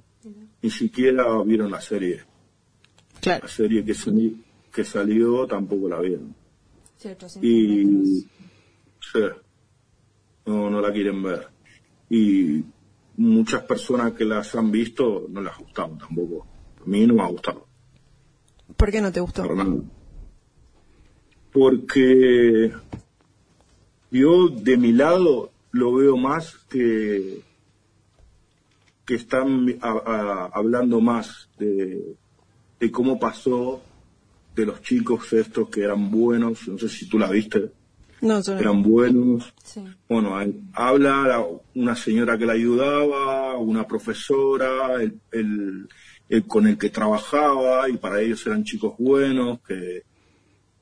Ni 0.61 0.69
siquiera 0.71 1.23
vieron 1.45 1.71
la 1.71 1.79
serie. 1.79 2.21
Claro. 3.21 3.43
La 3.45 3.49
serie 3.53 3.85
que, 3.85 3.93
sali- 3.93 4.35
que 4.73 4.83
salió 4.85 5.45
tampoco 5.47 5.89
la 5.89 5.99
vieron. 5.99 6.33
Sí, 6.97 7.09
800 7.09 7.43
Y 7.43 7.85
metros. 7.85 8.25
sí, 9.11 9.19
no, 10.45 10.69
no 10.69 10.81
la 10.81 10.91
quieren 10.93 11.21
ver. 11.23 11.47
Y 12.09 12.63
muchas 13.17 13.63
personas 13.63 14.13
que 14.13 14.25
las 14.25 14.53
han 14.55 14.71
visto 14.71 15.25
no 15.29 15.41
les 15.41 15.51
ha 15.53 15.57
gustado 15.57 15.97
tampoco. 15.97 16.45
A 16.81 16.85
mí 16.85 17.05
no 17.05 17.13
me 17.15 17.23
ha 17.23 17.27
gustado. 17.27 17.67
¿Por 18.77 18.91
qué 18.91 19.01
no 19.01 19.11
te 19.11 19.19
gustó? 19.19 19.43
Porque 21.51 22.71
yo 24.09 24.47
de 24.47 24.77
mi 24.77 24.93
lado 24.93 25.51
lo 25.71 25.93
veo 25.95 26.17
más 26.17 26.55
que 26.69 27.41
que 29.05 29.15
están 29.15 29.67
a- 29.81 29.89
a- 29.89 30.45
hablando 30.53 31.01
más 31.01 31.49
de, 31.57 32.15
de 32.79 32.91
cómo 32.91 33.19
pasó 33.19 33.81
de 34.55 34.65
los 34.65 34.81
chicos 34.81 35.31
estos 35.33 35.69
que 35.69 35.81
eran 35.83 36.11
buenos, 36.11 36.67
no 36.67 36.77
sé 36.77 36.89
si 36.89 37.07
tú 37.07 37.17
la 37.17 37.29
viste, 37.29 37.71
No, 38.21 38.41
yo 38.41 38.53
no. 38.53 38.59
eran 38.59 38.83
buenos. 38.83 39.53
Sí. 39.63 39.81
Bueno, 40.09 40.35
habla 40.73 41.27
la- 41.27 41.45
una 41.75 41.95
señora 41.95 42.37
que 42.37 42.45
la 42.45 42.53
ayudaba, 42.53 43.57
una 43.57 43.87
profesora, 43.87 45.01
el, 45.01 45.19
el- 45.31 45.87
el 46.29 46.47
con 46.47 46.67
el 46.67 46.77
que 46.77 46.89
trabajaba, 46.89 47.89
y 47.89 47.97
para 47.97 48.21
ellos 48.21 48.45
eran 48.45 48.63
chicos 48.63 48.93
buenos, 48.97 49.59
que 49.67 50.03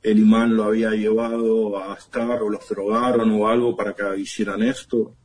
el 0.01 0.19
imán 0.19 0.55
lo 0.55 0.63
había 0.65 0.91
llevado 0.91 1.77
a 1.81 1.95
estar, 1.95 2.41
o 2.41 2.49
los 2.49 2.67
drogaron 2.69 3.31
o 3.31 3.47
algo 3.47 3.75
para 3.75 3.93
que 3.95 4.19
hicieran 4.19 4.63
esto. 4.63 5.15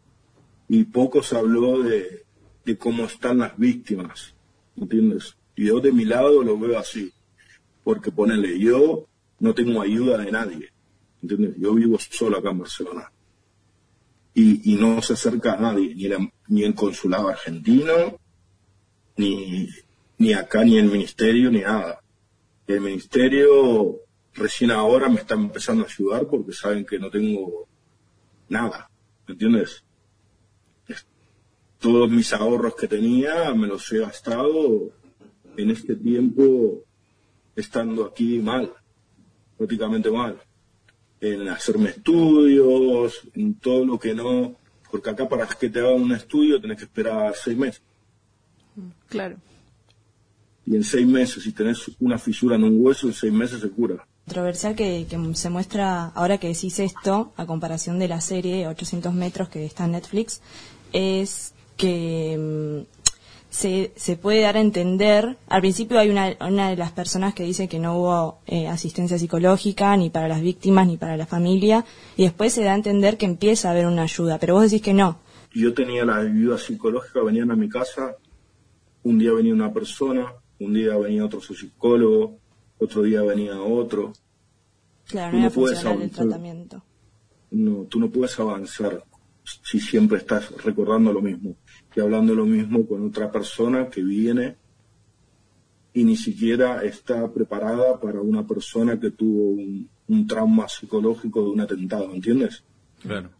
Y 0.68 0.84
poco 0.84 1.22
se 1.22 1.36
habló 1.36 1.82
de, 1.82 2.24
de 2.64 2.78
cómo 2.78 3.04
están 3.04 3.38
las 3.38 3.56
víctimas, 3.58 4.34
¿entiendes? 4.76 5.36
Y 5.56 5.66
yo 5.66 5.78
de 5.80 5.92
mi 5.92 6.04
lado 6.04 6.42
lo 6.42 6.58
veo 6.58 6.78
así, 6.78 7.12
porque 7.84 8.10
ponele, 8.10 8.58
yo 8.58 9.06
no 9.40 9.54
tengo 9.54 9.80
ayuda 9.82 10.18
de 10.18 10.32
nadie, 10.32 10.70
¿entiendes? 11.22 11.54
Yo 11.58 11.74
vivo 11.74 11.98
solo 11.98 12.38
acá 12.38 12.50
en 12.50 12.58
Barcelona 12.58 13.12
y, 14.32 14.72
y 14.72 14.76
no 14.76 15.00
se 15.02 15.12
acerca 15.12 15.52
a 15.54 15.60
nadie, 15.60 15.94
ni, 15.94 16.08
la- 16.08 16.32
ni 16.48 16.62
el 16.64 16.74
consulado 16.74 17.28
argentino, 17.28 18.18
ni, 19.16 19.68
ni 20.18 20.32
acá, 20.32 20.64
ni 20.64 20.78
el 20.78 20.86
ministerio, 20.90 21.50
ni 21.50 21.60
nada. 21.60 22.00
El 22.66 22.80
ministerio 22.80 23.98
recién 24.34 24.70
ahora 24.70 25.08
me 25.08 25.20
está 25.20 25.34
empezando 25.34 25.84
a 25.84 25.86
ayudar 25.86 26.26
porque 26.26 26.52
saben 26.52 26.84
que 26.84 26.98
no 26.98 27.10
tengo 27.10 27.68
nada, 28.48 28.90
¿me 29.28 29.32
entiendes? 29.34 29.84
Es- 30.88 31.06
Todos 31.78 32.10
mis 32.10 32.32
ahorros 32.32 32.74
que 32.74 32.88
tenía 32.88 33.52
me 33.54 33.66
los 33.66 33.92
he 33.92 33.98
gastado 33.98 34.90
en 35.56 35.70
este 35.70 35.94
tiempo 35.94 36.82
estando 37.56 38.06
aquí 38.06 38.38
mal, 38.38 38.72
prácticamente 39.56 40.10
mal 40.10 40.40
en 41.24 41.48
hacerme 41.48 41.90
estudios, 41.90 43.22
en 43.34 43.54
todo 43.54 43.84
lo 43.84 43.98
que 43.98 44.14
no, 44.14 44.56
porque 44.90 45.10
acá 45.10 45.28
para 45.28 45.46
que 45.46 45.70
te 45.70 45.80
hagan 45.80 46.02
un 46.02 46.12
estudio 46.12 46.60
tenés 46.60 46.78
que 46.78 46.84
esperar 46.84 47.34
seis 47.34 47.56
meses. 47.56 47.82
Claro. 49.08 49.36
Y 50.66 50.76
en 50.76 50.84
seis 50.84 51.06
meses, 51.06 51.42
si 51.42 51.52
tenés 51.52 51.90
una 52.00 52.18
fisura 52.18 52.56
en 52.56 52.64
un 52.64 52.84
hueso, 52.84 53.06
en 53.06 53.12
seis 53.12 53.32
meses 53.32 53.60
se 53.60 53.70
cura. 53.70 54.06
controversial 54.24 54.74
que, 54.74 55.06
que 55.08 55.34
se 55.34 55.50
muestra 55.50 56.06
ahora 56.06 56.38
que 56.38 56.48
decís 56.48 56.78
esto, 56.78 57.32
a 57.36 57.46
comparación 57.46 57.98
de 57.98 58.08
la 58.08 58.20
serie 58.20 58.66
800 58.66 59.12
metros 59.12 59.48
que 59.48 59.64
está 59.66 59.84
en 59.84 59.92
Netflix, 59.92 60.40
es 60.92 61.52
que 61.76 62.86
mm, 62.86 62.93
se, 63.54 63.92
se 63.94 64.16
puede 64.16 64.40
dar 64.40 64.56
a 64.56 64.60
entender, 64.60 65.36
al 65.46 65.60
principio 65.60 66.00
hay 66.00 66.10
una, 66.10 66.36
una 66.40 66.70
de 66.70 66.76
las 66.76 66.90
personas 66.90 67.34
que 67.34 67.44
dice 67.44 67.68
que 67.68 67.78
no 67.78 67.96
hubo 67.98 68.38
eh, 68.46 68.66
asistencia 68.66 69.16
psicológica 69.16 69.96
ni 69.96 70.10
para 70.10 70.26
las 70.26 70.40
víctimas 70.40 70.88
ni 70.88 70.96
para 70.96 71.16
la 71.16 71.24
familia, 71.24 71.84
y 72.16 72.24
después 72.24 72.52
se 72.52 72.64
da 72.64 72.72
a 72.72 72.74
entender 72.74 73.16
que 73.16 73.26
empieza 73.26 73.68
a 73.68 73.70
haber 73.70 73.86
una 73.86 74.02
ayuda, 74.02 74.40
pero 74.40 74.54
vos 74.54 74.64
decís 74.64 74.82
que 74.82 74.92
no. 74.92 75.20
Yo 75.54 75.72
tenía 75.72 76.04
la 76.04 76.16
ayuda 76.16 76.58
psicológica, 76.58 77.22
venían 77.22 77.52
a 77.52 77.54
mi 77.54 77.68
casa, 77.68 78.16
un 79.04 79.20
día 79.20 79.32
venía 79.32 79.54
una 79.54 79.72
persona, 79.72 80.32
un 80.58 80.74
día 80.74 80.96
venía 80.96 81.24
otro 81.24 81.40
psicólogo, 81.40 82.40
otro 82.78 83.02
día 83.04 83.22
venía 83.22 83.60
otro. 83.62 84.12
Claro, 85.06 85.30
Tú 85.30 85.36
no 85.38 85.44
no 85.44 85.50
puedes 85.52 85.78
funcional 85.78 85.92
el 85.98 86.02
avanzar. 86.02 86.26
tratamiento. 86.26 86.84
No, 87.52 87.84
tú 87.84 88.00
no 88.00 88.10
puedes 88.10 88.36
avanzar 88.40 89.04
si 89.62 89.78
siempre 89.78 90.18
estás 90.18 90.50
recordando 90.64 91.12
lo 91.12 91.20
mismo 91.22 91.54
y 91.94 92.00
hablando 92.00 92.34
lo 92.34 92.44
mismo 92.44 92.86
con 92.86 93.06
otra 93.06 93.30
persona 93.30 93.88
que 93.88 94.02
viene 94.02 94.56
y 95.92 96.04
ni 96.04 96.16
siquiera 96.16 96.82
está 96.82 97.32
preparada 97.32 98.00
para 98.00 98.20
una 98.20 98.46
persona 98.46 98.98
que 98.98 99.12
tuvo 99.12 99.50
un, 99.50 99.88
un 100.08 100.26
trauma 100.26 100.68
psicológico 100.68 101.42
de 101.42 101.50
un 101.50 101.60
atentado, 101.60 102.12
¿entiendes? 102.12 102.64
Claro. 103.00 103.30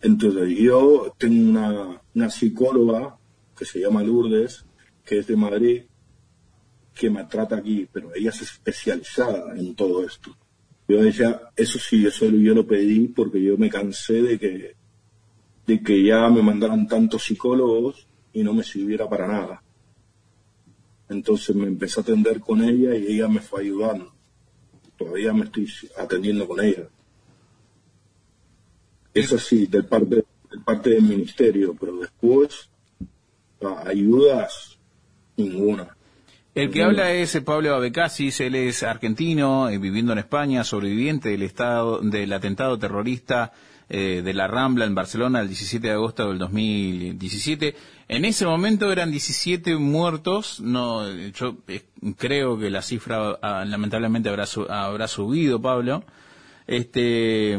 Entonces 0.00 0.58
yo 0.58 1.14
tengo 1.16 1.48
una, 1.48 2.02
una 2.14 2.30
psicóloga 2.30 3.16
que 3.56 3.64
se 3.64 3.80
llama 3.80 4.02
Lourdes, 4.02 4.64
que 5.04 5.18
es 5.18 5.26
de 5.26 5.36
Madrid, 5.36 5.82
que 6.94 7.10
me 7.10 7.24
trata 7.24 7.56
aquí, 7.56 7.88
pero 7.92 8.14
ella 8.14 8.30
es 8.30 8.42
especializada 8.42 9.56
en 9.56 9.74
todo 9.74 10.04
esto. 10.04 10.36
Yo 10.88 11.02
decía, 11.02 11.40
eso 11.56 11.78
sí, 11.78 12.06
eso 12.06 12.26
yo 12.26 12.54
lo 12.54 12.66
pedí 12.66 13.08
porque 13.08 13.42
yo 13.42 13.56
me 13.56 13.70
cansé 13.70 14.22
de 14.22 14.38
que, 14.38 14.76
de 15.66 15.82
que 15.82 16.02
ya 16.02 16.28
me 16.28 16.42
mandaran 16.42 16.86
tantos 16.86 17.24
psicólogos 17.24 18.06
y 18.32 18.42
no 18.42 18.54
me 18.54 18.62
sirviera 18.62 19.08
para 19.08 19.26
nada. 19.26 19.62
Entonces 21.08 21.54
me 21.54 21.66
empecé 21.66 22.00
a 22.00 22.02
atender 22.02 22.40
con 22.40 22.62
ella 22.62 22.94
y 22.96 23.14
ella 23.14 23.28
me 23.28 23.40
fue 23.40 23.62
ayudando. 23.62 24.12
Todavía 24.96 25.32
me 25.32 25.44
estoy 25.44 25.68
atendiendo 25.96 26.46
con 26.46 26.60
ella. 26.60 26.88
Eso 29.12 29.38
sí, 29.38 29.66
del 29.66 29.86
parte, 29.86 30.24
del 30.50 30.60
parte 30.64 30.90
del 30.90 31.02
ministerio, 31.02 31.74
pero 31.78 31.98
después, 31.98 32.68
ayudas, 33.86 34.78
ninguna. 35.36 35.96
El 36.54 36.70
que 36.70 36.82
habla 36.82 37.12
es 37.12 37.38
Pablo 37.42 37.74
Abecasis, 37.74 38.40
él 38.40 38.54
es 38.54 38.82
argentino, 38.82 39.68
eh, 39.68 39.78
viviendo 39.78 40.12
en 40.12 40.18
España, 40.18 40.64
sobreviviente 40.64 41.30
del 41.30 41.42
estado 41.42 42.00
del 42.00 42.32
atentado 42.32 42.78
terrorista 42.78 43.52
eh, 43.88 44.22
de 44.24 44.34
la 44.34 44.48
Rambla 44.48 44.84
en 44.84 44.96
Barcelona 44.96 45.40
el 45.40 45.48
17 45.48 45.86
de 45.86 45.92
agosto 45.92 46.28
del 46.28 46.38
2017. 46.38 47.76
En 48.08 48.24
ese 48.24 48.44
momento 48.44 48.90
eran 48.90 49.10
17 49.10 49.76
muertos, 49.76 50.60
no, 50.60 51.08
yo 51.08 51.58
eh, 51.68 51.82
creo 52.16 52.58
que 52.58 52.70
la 52.70 52.82
cifra 52.82 53.38
ah, 53.40 53.64
lamentablemente 53.64 54.28
habrá, 54.28 54.44
habrá 54.68 55.06
subido, 55.06 55.60
Pablo. 55.60 56.04
Este, 56.66 57.56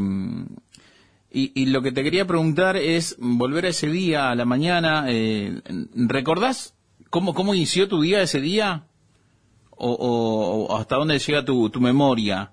y, 1.31 1.51
y, 1.61 1.65
lo 1.67 1.81
que 1.81 1.93
te 1.93 2.03
quería 2.03 2.27
preguntar 2.27 2.75
es 2.75 3.15
volver 3.19 3.65
a 3.65 3.69
ese 3.69 3.87
día, 3.87 4.29
a 4.29 4.35
la 4.35 4.43
mañana, 4.43 5.05
eh, 5.07 5.61
¿recordás 5.95 6.75
cómo, 7.09 7.33
cómo 7.33 7.53
inició 7.53 7.87
tu 7.87 8.01
día 8.01 8.21
ese 8.21 8.41
día? 8.41 8.87
o, 9.77 10.75
hasta 10.77 10.95
dónde 10.95 11.19
llega 11.19 11.45
tu, 11.45 11.69
tu 11.69 11.79
memoria 11.79 12.51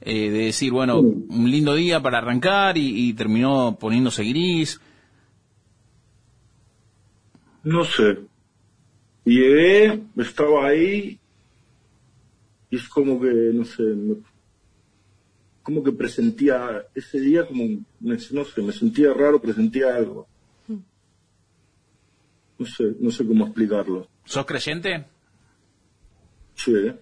eh, 0.00 0.30
de 0.30 0.38
decir, 0.46 0.72
bueno, 0.72 1.00
un 1.00 1.50
lindo 1.50 1.74
día 1.74 2.00
para 2.00 2.18
arrancar 2.18 2.76
y, 2.76 3.12
terminó 3.14 3.76
poniéndose 3.78 4.24
gris? 4.24 4.80
No 7.64 7.84
sé. 7.84 8.18
Llegué, 9.24 10.02
estaba 10.16 10.68
ahí 10.68 11.18
y 12.70 12.76
es 12.76 12.88
como 12.88 13.20
que, 13.20 13.28
no 13.52 13.64
sé, 13.64 13.82
como 15.62 15.82
que 15.82 15.92
presentía 15.92 16.84
ese 16.94 17.18
día 17.18 17.46
como, 17.46 17.80
no 18.00 18.44
sé, 18.44 18.62
me 18.62 18.72
sentía 18.72 19.12
raro, 19.12 19.40
presentía 19.40 19.96
algo. 19.96 20.28
No 22.58 22.64
sé, 22.66 22.84
no 23.00 23.10
sé 23.10 23.26
cómo 23.26 23.46
explicarlo. 23.46 24.08
¿Sos 24.24 24.46
creyente? 24.46 25.04
Sí. 26.54 26.92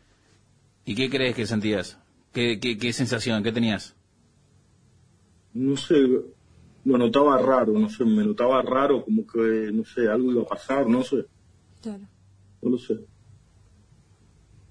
¿Y 0.85 0.95
qué 0.95 1.09
crees 1.09 1.37
que 1.37 1.47
sentías? 1.47 1.99
¿Qué, 2.35 2.59
qué, 2.59 2.93
sensación? 2.93 3.45
¿Qué 3.45 3.53
tenías? 3.53 3.95
No 5.53 5.77
sé, 5.77 5.95
lo 6.85 6.99
notaba 6.99 7.39
raro, 7.39 7.79
no 7.79 7.89
sé, 7.89 8.05
me 8.05 8.25
notaba 8.25 8.61
raro, 8.61 9.05
como 9.05 9.25
que, 9.25 9.71
no 9.73 9.85
sé, 9.85 10.09
algo 10.09 10.33
iba 10.33 10.43
a 10.43 10.47
pasar, 10.47 10.85
no 10.89 11.05
sé. 11.05 11.27
Claro. 11.81 12.03
No 12.61 12.71
lo 12.71 12.79
sé. 12.79 12.99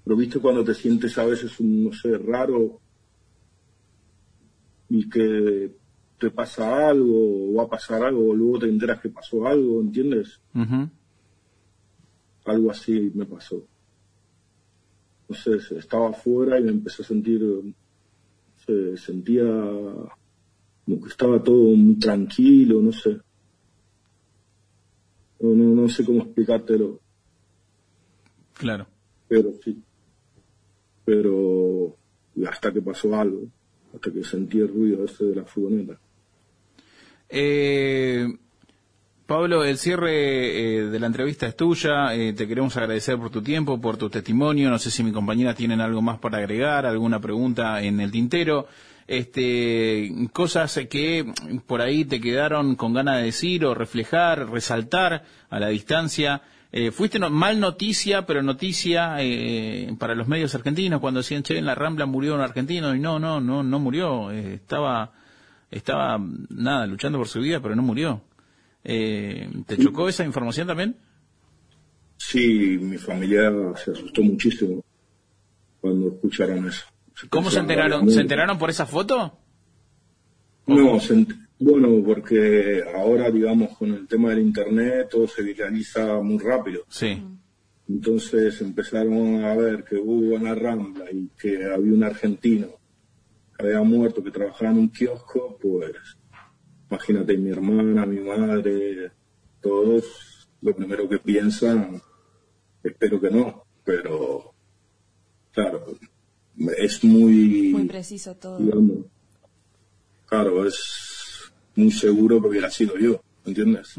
Pero 0.04 0.14
viste 0.14 0.40
cuando 0.40 0.62
te 0.62 0.74
sientes 0.74 1.16
a 1.16 1.24
veces, 1.24 1.58
un, 1.58 1.84
no 1.84 1.92
sé, 1.94 2.18
raro 2.18 2.80
y 4.90 5.08
que 5.08 5.74
te 6.18 6.30
pasa 6.30 6.88
algo, 6.90 7.50
o 7.50 7.54
va 7.54 7.62
a 7.62 7.68
pasar 7.68 8.04
algo, 8.04 8.28
o 8.28 8.34
luego 8.34 8.58
te 8.58 8.68
enteras 8.68 9.00
que 9.00 9.08
pasó 9.08 9.46
algo, 9.46 9.80
¿entiendes? 9.80 10.38
Algo 12.44 12.70
así 12.70 13.10
me 13.14 13.24
pasó 13.24 13.66
no 15.28 15.34
sé, 15.34 15.56
estaba 15.76 16.10
afuera 16.10 16.58
y 16.58 16.64
me 16.64 16.70
empecé 16.70 17.02
a 17.02 17.06
sentir, 17.06 17.42
se 18.66 18.96
sentía 18.96 19.44
como 20.84 21.00
que 21.00 21.08
estaba 21.08 21.42
todo 21.42 21.74
muy 21.74 21.98
tranquilo, 21.98 22.80
no 22.80 22.92
sé. 22.92 23.18
No, 25.40 25.54
no, 25.54 25.88
sé 25.88 26.04
cómo 26.04 26.22
explicártelo. 26.22 27.00
Claro. 28.54 28.86
Pero 29.28 29.52
sí. 29.62 29.82
Pero 31.04 31.96
hasta 32.46 32.72
que 32.72 32.82
pasó 32.82 33.14
algo, 33.14 33.46
hasta 33.94 34.10
que 34.10 34.24
sentí 34.24 34.58
el 34.58 34.68
ruido 34.68 35.04
ese 35.04 35.24
de 35.24 35.34
la 35.36 35.44
furgoneta. 35.44 35.98
Eh, 37.28 38.26
Pablo, 39.26 39.64
el 39.64 39.78
cierre 39.78 40.10
eh, 40.10 40.82
de 40.82 41.00
la 41.00 41.06
entrevista 41.06 41.46
es 41.46 41.56
tuya. 41.56 42.14
Eh, 42.14 42.34
te 42.34 42.46
queremos 42.46 42.76
agradecer 42.76 43.16
por 43.16 43.30
tu 43.30 43.40
tiempo, 43.40 43.80
por 43.80 43.96
tu 43.96 44.10
testimonio. 44.10 44.68
No 44.68 44.78
sé 44.78 44.90
si 44.90 45.02
mi 45.02 45.12
compañera 45.12 45.54
tienen 45.54 45.80
algo 45.80 46.02
más 46.02 46.18
para 46.18 46.38
agregar, 46.38 46.84
alguna 46.84 47.20
pregunta 47.20 47.80
en 47.80 48.00
el 48.00 48.10
tintero. 48.10 48.68
Este, 49.06 50.12
cosas 50.34 50.78
que 50.90 51.24
por 51.66 51.80
ahí 51.80 52.04
te 52.04 52.20
quedaron 52.20 52.74
con 52.74 52.92
ganas 52.92 53.16
de 53.16 53.24
decir 53.24 53.64
o 53.64 53.72
reflejar, 53.72 54.50
resaltar 54.50 55.24
a 55.48 55.58
la 55.58 55.68
distancia. 55.68 56.42
Eh, 56.70 56.90
fuiste 56.90 57.18
mal 57.18 57.58
noticia, 57.58 58.26
pero 58.26 58.42
noticia 58.42 59.16
para 59.98 60.14
los 60.14 60.28
medios 60.28 60.54
argentinos 60.54 61.00
cuando 61.00 61.20
decían, 61.20 61.42
che, 61.42 61.56
en 61.56 61.64
la 61.64 61.74
Rambla 61.74 62.04
murió 62.04 62.34
un 62.34 62.42
argentino 62.42 62.94
y 62.94 62.98
no, 63.00 63.18
no, 63.18 63.40
no, 63.40 63.62
no 63.62 63.78
murió. 63.78 64.30
estaba, 64.32 65.12
estaba, 65.70 66.20
nada, 66.50 66.86
luchando 66.86 67.16
por 67.16 67.28
su 67.28 67.40
vida, 67.40 67.60
pero 67.60 67.74
no 67.74 67.82
murió. 67.82 68.20
Eh, 68.84 69.48
¿Te 69.66 69.78
chocó 69.78 70.08
esa 70.08 70.24
información 70.24 70.66
también? 70.66 70.96
Sí, 72.16 72.78
mi 72.80 72.98
familia 72.98 73.50
se 73.82 73.92
asustó 73.92 74.22
muchísimo 74.22 74.84
cuando 75.80 76.08
escucharon 76.08 76.68
eso. 76.68 76.84
¿Cómo 77.30 77.50
se 77.50 77.60
enteraron? 77.60 78.10
¿Se 78.10 78.20
enteraron 78.20 78.58
por 78.58 78.70
esa 78.70 78.86
foto? 78.86 79.38
No, 80.66 80.98
bueno, 81.58 82.02
porque 82.04 82.82
ahora, 82.94 83.30
digamos, 83.30 83.76
con 83.78 83.92
el 83.92 84.06
tema 84.06 84.30
del 84.30 84.40
Internet 84.40 85.08
todo 85.10 85.28
se 85.28 85.42
viraliza 85.42 86.20
muy 86.20 86.38
rápido. 86.38 86.84
Sí. 86.88 87.22
Entonces 87.88 88.60
empezaron 88.60 89.44
a 89.44 89.54
ver 89.54 89.84
que 89.84 89.96
hubo 89.96 90.34
una 90.34 90.54
Rambla 90.54 91.04
y 91.12 91.28
que 91.38 91.64
había 91.64 91.92
un 91.92 92.02
argentino 92.02 92.68
que 93.56 93.66
había 93.66 93.82
muerto, 93.82 94.22
que 94.22 94.30
trabajaba 94.30 94.72
en 94.72 94.78
un 94.78 94.88
kiosco, 94.88 95.58
pues 95.60 95.92
imagínate 96.90 97.36
mi 97.36 97.50
hermana, 97.50 98.06
mi 98.06 98.20
madre, 98.20 99.10
todos, 99.60 100.48
lo 100.60 100.74
primero 100.74 101.08
que 101.08 101.18
piensan, 101.18 102.00
espero 102.82 103.20
que 103.20 103.30
no, 103.30 103.64
pero 103.84 104.54
claro, 105.52 105.86
es 106.78 107.04
muy... 107.04 107.70
Muy 107.72 107.86
preciso 107.86 108.34
todo. 108.36 108.58
claro, 110.26 110.66
es 110.66 111.52
muy 111.76 111.90
seguro 111.90 112.40
que 112.40 112.48
hubiera 112.48 112.70
sido 112.70 112.96
yo, 112.98 113.20
¿entiendes? 113.44 113.94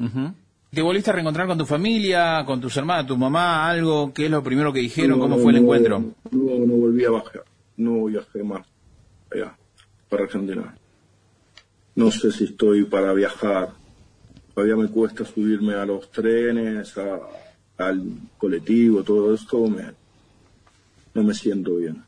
¿Te 0.72 0.82
volviste 0.82 1.10
a 1.10 1.14
reencontrar 1.14 1.48
con 1.48 1.58
tu 1.58 1.66
familia, 1.66 2.44
con 2.46 2.60
tus 2.60 2.76
hermanas, 2.78 3.08
tu 3.08 3.18
mamá, 3.18 3.70
algo? 3.70 4.14
¿Qué 4.14 4.26
es 4.26 4.32
lo 4.32 4.44
primero 4.44 4.74
que 4.74 4.80
dijeron? 4.80 5.20
¿Cómo 5.20 5.38
fue 5.38 5.52
el 5.52 5.60
encuentro? 5.60 6.00
No, 6.32 6.66
no 6.66 6.74
volví 6.74 7.06
a 7.06 7.12
bajar, 7.12 7.46
no 7.78 8.06
viajé 8.06 8.44
más 8.44 8.66
allá, 9.32 9.58
para 10.10 10.24
Argentina 10.24 10.76
no 11.96 12.12
sé 12.12 12.32
si 12.32 12.46
estoy 12.46 12.84
para 12.84 13.14
viajar. 13.14 13.70
Todavía 14.54 14.76
me 14.76 14.88
cuesta 14.88 15.26
subirme 15.26 15.74
a 15.74 15.86
los 15.86 16.12
trenes, 16.12 16.94
al 17.78 18.04
colectivo, 18.38 19.04
todo 19.04 19.34
esto, 19.34 19.68
me, 19.68 19.84
no 21.14 21.24
me 21.24 21.34
siento 21.34 21.78
bien. 21.78 22.04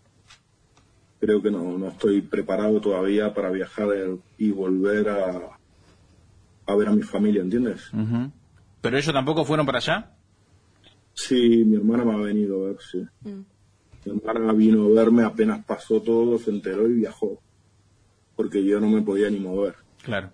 Creo 1.19 1.41
que 1.41 1.49
no, 1.49 1.77
no 1.77 1.87
estoy 1.87 2.21
preparado 2.21 2.79
todavía 2.79 3.33
para 3.33 3.49
viajar 3.49 3.89
y 4.37 4.51
volver 4.51 5.09
a, 5.09 5.57
a 6.67 6.75
ver 6.75 6.87
a 6.87 6.91
mi 6.91 7.01
familia, 7.01 7.41
¿entiendes? 7.41 7.89
¿Pero 8.81 8.97
ellos 8.97 9.13
tampoco 9.13 9.43
fueron 9.43 9.65
para 9.65 9.79
allá? 9.79 10.11
Sí, 11.13 11.63
mi 11.65 11.77
hermana 11.77 12.05
me 12.05 12.13
ha 12.13 12.17
venido 12.17 12.63
a 12.63 12.67
ver, 12.67 12.77
sí. 12.79 13.03
Mm. 13.21 13.41
Mi 14.05 14.17
hermana 14.17 14.53
vino 14.53 14.85
a 14.85 14.89
verme 14.89 15.23
apenas 15.23 15.65
pasó 15.65 16.01
todo, 16.01 16.37
se 16.37 16.51
enteró 16.51 16.87
y 16.87 16.93
viajó 16.93 17.41
porque 18.37 18.63
yo 18.63 18.79
no 18.79 18.87
me 18.87 19.01
podía 19.01 19.29
ni 19.29 19.39
mover. 19.39 19.75
Claro. 20.03 20.29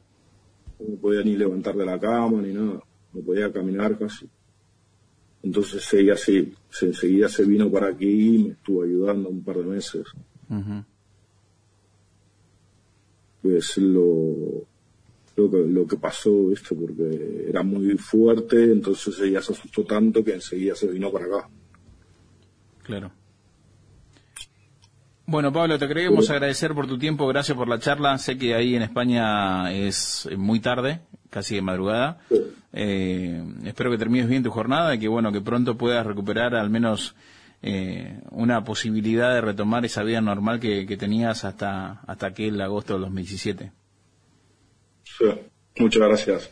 No 0.79 0.89
me 0.89 0.97
podía 0.97 1.23
ni 1.23 1.35
levantar 1.35 1.75
de 1.75 1.85
la 1.85 1.97
cama 1.97 2.41
ni 2.41 2.53
nada, 2.53 2.83
no 3.13 3.21
podía 3.21 3.51
caminar 3.51 3.97
casi. 3.97 4.29
Entonces 5.41 5.91
ella 5.93 6.15
sí, 6.15 6.53
se, 6.69 6.87
enseguida 6.87 7.27
se 7.29 7.45
vino 7.45 7.71
para 7.71 7.87
aquí 7.87 8.35
y 8.35 8.43
me 8.43 8.49
estuvo 8.51 8.83
ayudando 8.83 9.29
un 9.29 9.43
par 9.43 9.57
de 9.57 9.63
meses. 9.63 10.05
Es 13.43 13.77
lo, 13.77 14.67
lo 15.35 15.51
que, 15.51 15.57
lo 15.57 15.87
que 15.87 15.97
pasó, 15.97 16.51
esto 16.51 16.75
Porque 16.75 17.47
era 17.49 17.63
muy 17.63 17.97
fuerte, 17.97 18.71
entonces 18.71 19.19
ella 19.19 19.41
se 19.41 19.53
asustó 19.53 19.83
tanto 19.83 20.23
que 20.23 20.33
enseguida 20.33 20.75
se 20.75 20.87
vino 20.87 21.11
para 21.11 21.25
acá. 21.25 21.49
Claro. 22.83 23.11
Bueno, 25.25 25.53
Pablo, 25.53 25.79
te 25.79 25.87
queremos 25.87 26.29
agradecer 26.29 26.73
por 26.73 26.85
tu 26.85 26.97
tiempo, 26.97 27.25
gracias 27.27 27.57
por 27.57 27.69
la 27.69 27.79
charla. 27.79 28.17
Sé 28.17 28.37
que 28.37 28.55
ahí 28.55 28.75
en 28.75 28.81
España 28.81 29.71
es 29.71 30.27
muy 30.37 30.59
tarde, 30.59 30.99
casi 31.29 31.55
de 31.55 31.61
madrugada. 31.61 32.19
Eh, 32.73 33.41
espero 33.63 33.89
que 33.89 33.97
termines 33.97 34.27
bien 34.27 34.43
tu 34.43 34.51
jornada 34.51 34.95
y 34.95 34.99
que 34.99 35.07
bueno 35.07 35.31
que 35.31 35.39
pronto 35.39 35.77
puedas 35.77 36.05
recuperar 36.05 36.55
al 36.55 36.69
menos 36.69 37.15
eh, 37.61 38.19
una 38.31 38.65
posibilidad 38.65 39.33
de 39.33 39.41
retomar 39.41 39.85
esa 39.85 40.03
vida 40.03 40.19
normal 40.19 40.59
que, 40.59 40.85
que, 40.85 40.97
tenías 40.97 41.45
hasta 41.45 42.01
hasta 42.05 42.27
aquel 42.27 42.59
agosto 42.59 42.93
del 42.93 43.03
2017. 43.03 43.71
Sí, 45.03 45.25
muchas 45.77 46.01
gracias. 46.01 46.51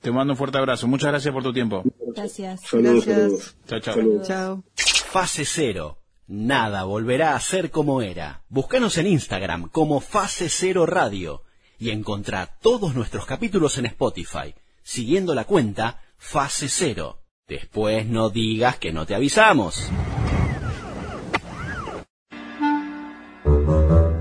Te 0.00 0.12
mando 0.12 0.34
un 0.34 0.36
fuerte 0.36 0.58
abrazo. 0.58 0.86
Muchas 0.86 1.10
gracias 1.10 1.34
por 1.34 1.42
tu 1.42 1.52
tiempo. 1.52 1.82
Gracias. 2.14 2.60
Saludos, 2.60 3.04
gracias. 3.04 3.56
Chao, 3.66 3.80
chao. 3.80 3.94
Saludos. 3.94 4.28
Chao. 4.28 4.64
Fase 4.76 5.44
Cero. 5.44 5.98
Nada 6.28 6.84
volverá 6.84 7.36
a 7.36 7.40
ser 7.40 7.70
como 7.70 8.02
era. 8.02 8.42
Búscanos 8.48 8.98
en 8.98 9.06
Instagram 9.06 9.68
como 9.68 10.00
Fase 10.00 10.48
Cero 10.48 10.84
Radio 10.84 11.42
y 11.78 11.90
encontrá 11.90 12.58
todos 12.60 12.94
nuestros 12.94 13.26
capítulos 13.26 13.78
en 13.78 13.86
Spotify, 13.86 14.54
siguiendo 14.82 15.34
la 15.34 15.44
cuenta 15.44 16.02
Fase 16.18 16.68
Cero. 16.68 17.20
Después 17.46 18.06
no 18.06 18.30
digas 18.30 18.78
que 18.78 18.92
no 18.92 19.06
te 19.06 19.14
avisamos. 19.14 19.88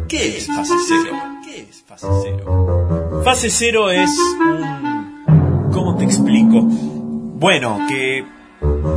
¿Qué 0.08 0.38
es 0.38 0.48
fase 0.48 0.74
cero? 0.88 1.14
¿Qué 1.44 1.62
es 1.62 1.84
fase 1.84 2.08
cero? 2.24 3.22
Fase 3.24 3.50
cero 3.50 3.90
es 3.90 4.12
un... 4.40 5.72
¿Cómo 5.74 5.98
te 5.98 6.06
explico? 6.06 6.62
Bueno, 6.62 7.80
que, 7.90 8.24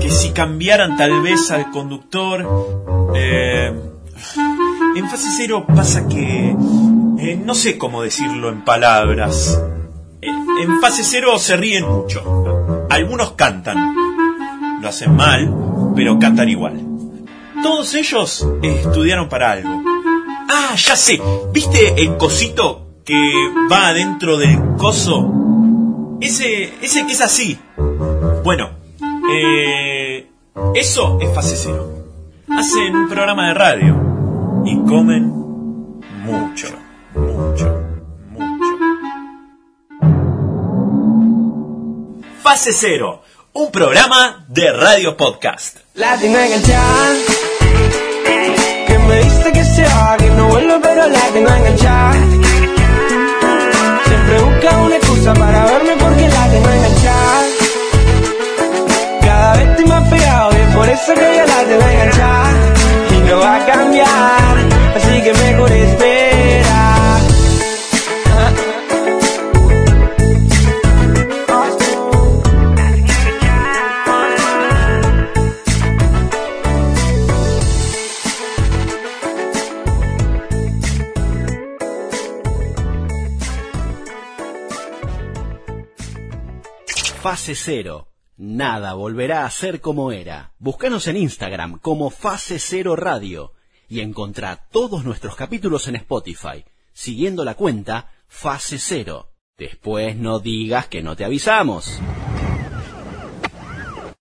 que 0.00 0.10
si 0.10 0.30
cambiaran 0.30 0.96
tal 0.96 1.20
vez 1.22 1.50
al 1.50 1.70
conductor... 1.70 2.46
Eh, 3.14 3.72
en 4.96 5.08
fase 5.08 5.28
cero 5.36 5.64
pasa 5.74 6.08
que... 6.08 6.54
eh, 7.18 7.40
no 7.44 7.54
sé 7.54 7.78
cómo 7.78 8.02
decirlo 8.02 8.48
en 8.48 8.64
palabras. 8.64 9.60
Eh, 10.20 10.28
En 10.62 10.80
fase 10.80 11.04
cero 11.04 11.38
se 11.38 11.56
ríen 11.56 11.86
mucho. 11.86 12.86
Algunos 12.90 13.32
cantan. 13.32 13.94
Lo 14.82 14.88
hacen 14.88 15.14
mal, 15.14 15.92
pero 15.94 16.18
cantan 16.18 16.48
igual. 16.48 16.80
Todos 17.62 17.94
ellos 17.94 18.46
eh, 18.62 18.80
estudiaron 18.84 19.28
para 19.28 19.52
algo. 19.52 19.82
Ah, 20.50 20.74
ya 20.76 20.96
sé. 20.96 21.20
¿Viste 21.52 22.00
el 22.02 22.16
cosito 22.16 22.86
que 23.04 23.16
va 23.70 23.88
adentro 23.88 24.36
del 24.36 24.58
coso? 24.76 25.32
Ese, 26.20 26.72
ese 26.82 27.06
que 27.06 27.12
es 27.12 27.20
así. 27.20 27.58
Bueno, 28.44 28.70
eh, 29.30 30.26
eso 30.74 31.18
es 31.20 31.34
fase 31.34 31.56
cero. 31.56 31.86
Hacen 32.48 32.96
un 32.96 33.08
programa 33.08 33.48
de 33.48 33.54
radio 33.54 34.62
y 34.64 34.76
comen 34.88 35.28
mucho, 36.24 36.68
mucho, 37.14 37.84
mucho. 38.30 38.68
Fase 42.42 42.72
cero, 42.72 43.22
un 43.52 43.70
programa 43.70 44.46
de 44.48 44.72
radio 44.72 45.16
podcast. 45.16 45.78
La 45.94 46.16
tengo 46.18 46.38
enganchada. 46.38 47.14
Que 48.86 48.98
me 48.98 49.22
dice 49.22 49.52
que 49.52 49.64
se 49.64 49.82
va, 49.82 50.16
que 50.16 50.30
no 50.30 50.48
vuelvo, 50.48 50.80
pero 50.82 51.06
la 51.06 51.28
tengo 51.32 51.50
enganchada. 51.50 52.14
Siempre 54.06 54.42
busca 54.42 54.78
una 54.78 54.96
excusa 54.96 55.34
para 55.34 55.64
verme 55.66 55.97
eso 61.02 61.14
que 61.14 61.46
la 61.46 61.64
tengo 61.64 61.88
enganchada. 61.88 62.74
Y 63.10 63.20
no 63.28 63.38
va 63.38 63.56
a 63.56 63.66
cambiar, 63.66 64.56
así 64.96 65.22
que 65.22 65.32
mejor 65.34 65.72
espera. 65.72 67.18
Fase 87.22 87.54
Cero. 87.54 88.17
Nada 88.40 88.94
volverá 88.94 89.44
a 89.44 89.50
ser 89.50 89.80
como 89.80 90.12
era. 90.12 90.52
Búscanos 90.60 91.08
en 91.08 91.16
Instagram 91.16 91.80
como 91.80 92.08
Fase 92.08 92.60
Cero 92.60 92.94
Radio 92.94 93.52
y 93.88 93.98
encontrá 93.98 94.68
todos 94.70 95.04
nuestros 95.04 95.34
capítulos 95.34 95.88
en 95.88 95.96
Spotify, 95.96 96.64
siguiendo 96.92 97.44
la 97.44 97.54
cuenta 97.54 98.12
Fase 98.28 98.78
Cero. 98.78 99.32
Después 99.56 100.14
no 100.14 100.38
digas 100.38 100.86
que 100.86 101.02
no 101.02 101.16
te 101.16 101.24
avisamos. 101.24 101.98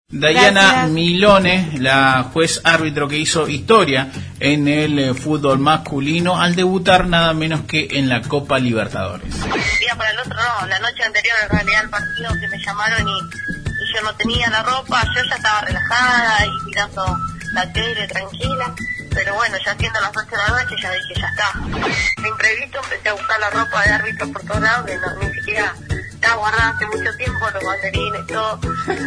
Dayana. 0.10 0.88
Milone, 0.88 1.74
la 1.78 2.32
juez 2.34 2.62
árbitro 2.64 3.08
que 3.08 3.20
hizo 3.20 3.48
historia 3.48 4.10
en 4.40 4.68
el 4.68 4.98
eh, 4.98 5.14
fútbol 5.14 5.60
masculino 5.60 6.42
al 6.42 6.56
debutar 6.56 7.06
nada 7.06 7.34
menos 7.34 7.62
que 7.68 7.88
en 7.92 8.10
la 8.10 8.24
Copa 8.24 8.58
Libertadores. 8.58 9.36
un 9.36 9.80
día 9.80 9.96
para 9.96 10.10
el 10.10 10.20
otro 10.20 10.34
no, 10.34 10.66
la 10.66 10.80
noche 10.80 11.04
anterior 11.04 11.36
en 11.44 11.50
realidad 11.50 11.82
al 11.82 11.90
partido 11.92 12.32
que 12.42 12.48
me 12.48 12.58
llamaron 12.64 13.08
y 13.08 13.67
yo 13.98 14.04
no 14.04 14.16
tenía 14.16 14.50
la 14.50 14.62
ropa, 14.62 15.04
yo 15.16 15.24
ya 15.28 15.36
estaba 15.36 15.62
relajada 15.62 16.46
y 16.46 16.66
mirando 16.66 17.18
la 17.54 17.74
tele 17.74 18.08
tranquila, 18.08 18.76
pero 19.10 19.34
bueno, 19.34 19.58
ya 19.66 19.76
siendo 19.76 20.00
las 20.02 20.12
8 20.16 20.28
de 20.30 20.38
la 20.38 20.64
noche 20.64 20.76
ya 20.82 20.92
dije, 20.92 21.14
ya 21.20 21.28
está. 21.30 22.22
De 22.22 22.28
imprevisto 22.28 22.80
empecé 22.84 23.10
a 23.10 23.14
buscar 23.14 23.40
la 23.40 23.50
ropa 23.50 23.84
de 23.84 23.90
árbitro 23.90 24.32
por 24.32 24.44
todos 24.44 24.62
lados, 24.62 24.86
que 24.86 24.98
no, 24.98 25.16
ni 25.16 25.34
siquiera 25.34 25.74
estaba 26.14 26.36
guardada 26.36 26.70
hace 26.70 26.86
mucho 26.86 27.18
tiempo, 27.18 27.50
los 27.52 27.64
banderines 27.64 28.28
todo, 28.28 28.60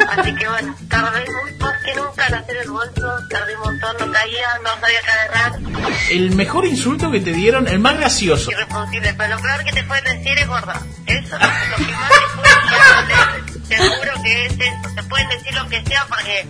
así 0.09 0.34
que 0.34 0.49
bueno, 0.49 0.76
tardé 0.88 1.24
muy 1.30 1.53
más 1.59 1.74
que 1.84 1.95
nunca 1.95 2.26
en 2.26 2.34
hacer 2.34 2.57
el 2.57 2.70
bolso, 2.70 3.18
tardé 3.28 3.57
un 3.57 3.62
montón, 3.62 3.97
no 4.01 4.12
caía, 4.12 4.49
no 4.64 4.70
sabía 4.80 5.01
qué 5.03 5.11
agarrar. 5.11 5.61
El 6.11 6.34
mejor 6.34 6.66
insulto 6.66 7.11
que 7.12 7.20
te 7.20 7.32
dieron, 7.32 7.68
el 7.68 7.78
más 7.78 7.97
gracioso. 7.97 8.51
irreproducible, 8.51 9.14
pero 9.14 9.36
lo 9.36 9.43
peor 9.43 9.64
que 9.64 9.72
te 9.72 9.84
pueden 9.84 10.05
decir 10.05 10.38
es 10.38 10.49
gorda. 10.49 10.80
Eso 11.07 11.36
es 11.36 11.43
lo 11.70 11.86
que 11.86 11.93
más 11.93 12.11
te 12.11 13.14
pueden 13.14 13.49
juro 13.79 14.23
que 14.23 14.47
es 14.47 14.53
eso. 14.53 14.95
Te 14.95 15.03
pueden 15.05 15.29
decir 15.29 15.55
lo 15.55 15.68
que 15.68 15.83
sea 15.85 16.07
porque, 16.07 16.47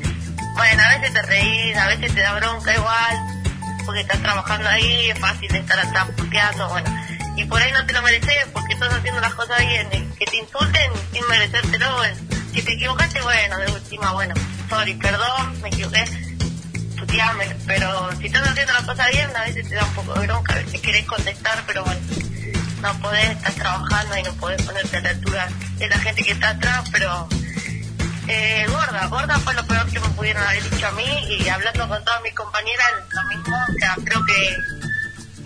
bueno, 0.54 0.82
a 0.82 0.98
veces 0.98 1.12
te 1.12 1.22
reís, 1.22 1.76
a 1.76 1.86
veces 1.88 2.14
te 2.14 2.20
da 2.20 2.34
bronca 2.34 2.74
igual, 2.74 3.18
porque 3.84 4.00
estás 4.00 4.20
trabajando 4.20 4.68
ahí, 4.68 5.10
es 5.10 5.18
fácil 5.18 5.54
estar 5.54 5.78
atrás 5.78 6.08
puteando, 6.16 6.68
bueno. 6.68 6.90
Y 7.36 7.44
por 7.44 7.62
ahí 7.62 7.72
no 7.72 7.84
te 7.86 7.92
lo 7.92 8.02
mereces 8.02 8.46
porque 8.52 8.74
estás 8.74 8.92
haciendo 8.92 9.20
las 9.20 9.34
cosas 9.34 9.58
bien. 9.66 9.88
Que 10.18 10.26
te 10.26 10.36
insulten 10.36 10.90
sin 11.12 11.26
merecértelo. 11.28 11.96
bueno. 11.96 12.16
Si 12.52 12.62
te 12.62 12.72
equivocaste, 12.72 13.20
bueno, 13.22 13.58
de 13.58 13.72
última, 13.72 14.12
bueno, 14.12 14.34
sorry, 14.68 14.94
perdón, 14.94 15.60
me 15.62 15.68
equivoqué 15.68 16.04
pero 17.66 18.10
si 18.18 18.26
estás 18.26 18.48
haciendo 18.48 18.72
las 18.72 18.84
cosas 18.84 19.10
bien, 19.12 19.30
a 19.34 19.42
veces 19.42 19.68
te 19.68 19.74
da 19.74 19.84
un 19.84 19.94
poco 19.94 20.14
de 20.14 20.26
bronca, 20.26 20.54
a 20.54 20.56
veces 20.56 20.80
querés 20.80 21.06
contestar, 21.06 21.62
pero 21.66 21.84
bueno, 21.84 22.00
no 22.80 22.98
podés, 23.00 23.30
estás 23.30 23.54
trabajando 23.54 24.16
y 24.16 24.22
no 24.22 24.32
podés 24.34 24.62
ponerte 24.62 24.96
a 24.96 25.00
la 25.00 25.10
altura 25.10 25.48
de 25.76 25.88
la 25.88 25.98
gente 25.98 26.22
que 26.22 26.32
está 26.32 26.50
atrás, 26.50 26.88
pero 26.90 27.28
eh, 28.26 28.66
gorda, 28.68 29.06
gorda 29.06 29.38
fue 29.40 29.54
lo 29.54 29.66
peor 29.66 29.86
que 29.90 30.00
me 30.00 30.08
pudieron 30.10 30.42
haber 30.42 30.62
dicho 30.70 30.86
a 30.86 30.92
mí 30.92 31.36
y 31.38 31.48
hablando 31.48 31.88
con 31.88 32.04
todas 32.04 32.22
mis 32.22 32.34
compañeras, 32.34 32.86
lo 33.10 33.22
mismo, 33.24 33.56
creo 34.04 34.24
que, 34.24 34.56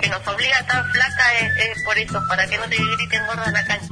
que 0.01 0.09
nos 0.09 0.27
obliga 0.29 0.57
a 0.57 0.61
estar 0.61 0.91
flaca 0.93 1.35
es, 1.39 1.83
por 1.85 1.99
eso, 1.99 2.23
para 2.29 2.47
que 2.47 2.59
no 2.59 2.65
te 2.65 2.77
griten 2.77 3.27
gorda 3.27 3.45
en 3.47 3.53
la 3.53 3.65
cancha. 3.65 3.89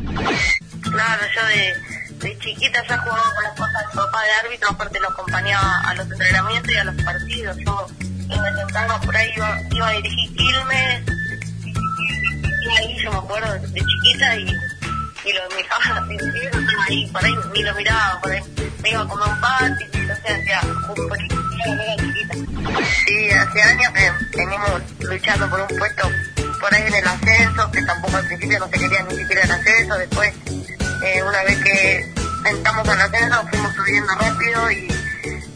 Claro, 0.82 1.22
yo 1.34 1.46
de, 1.46 2.18
de 2.18 2.38
chiquita 2.38 2.84
ya 2.86 2.98
jugaba 2.98 3.34
con 3.34 3.44
las 3.44 3.52
cosas 3.54 3.88
de 3.90 3.96
papá 3.96 4.22
de 4.22 4.32
árbitro, 4.46 4.70
aparte 4.70 5.00
lo 5.00 5.08
acompañaba 5.08 5.80
a 5.86 5.94
los 5.94 6.10
entrenamientos 6.10 6.72
y 6.72 6.76
a 6.76 6.84
los 6.84 7.02
partidos. 7.02 7.56
Yo 7.64 7.86
en 8.00 8.44
el 8.44 9.00
por 9.04 9.16
ahí 9.16 9.32
iba, 9.36 9.60
iba 9.70 9.88
a 9.88 9.92
dirigir 9.92 10.36
Quilmes 10.36 11.21
ahí 12.70 12.96
yo 13.02 13.10
me 13.10 13.18
acuerdo 13.18 13.52
de 13.54 13.80
chiquita 13.80 14.36
y, 14.36 14.42
y 14.42 15.32
lo 15.32 15.56
miraba 15.56 15.82
así, 16.04 16.16
ahí, 16.88 17.06
por 17.06 17.24
ahí 17.24 17.34
ni 17.54 17.62
lo 17.62 17.74
miraba, 17.74 18.20
por 18.20 18.32
ahí 18.32 18.42
me 18.82 18.90
iba 18.90 19.02
a 19.02 19.08
comer 19.08 19.28
un 19.28 19.94
y 19.94 20.06
no 20.06 20.16
sé, 20.16 20.28
hacía 20.28 20.60
un 20.62 21.08
poquito 21.08 21.36
chiquita. 21.96 22.34
Y 23.08 23.30
hace 23.30 23.62
años 23.62 23.92
venimos 24.34 24.82
luchando 25.00 25.50
por 25.50 25.60
un 25.60 25.78
puesto 25.78 26.08
por 26.60 26.74
ahí 26.74 26.82
en 26.86 26.94
el 26.94 27.08
ascenso, 27.08 27.70
que 27.72 27.82
tampoco 27.82 28.16
al 28.16 28.26
principio 28.26 28.58
no 28.60 28.68
se 28.68 28.78
quería 28.78 29.02
ni 29.02 29.16
siquiera 29.16 29.42
el 29.42 29.50
ascenso, 29.50 29.98
después 29.98 30.32
eh, 31.04 31.22
una 31.22 31.42
vez 31.42 31.58
que 31.58 32.14
entramos 32.46 32.88
al 32.88 33.00
ascenso 33.00 33.46
fuimos 33.48 33.74
subiendo 33.74 34.14
rápido 34.14 34.70
y 34.70 34.88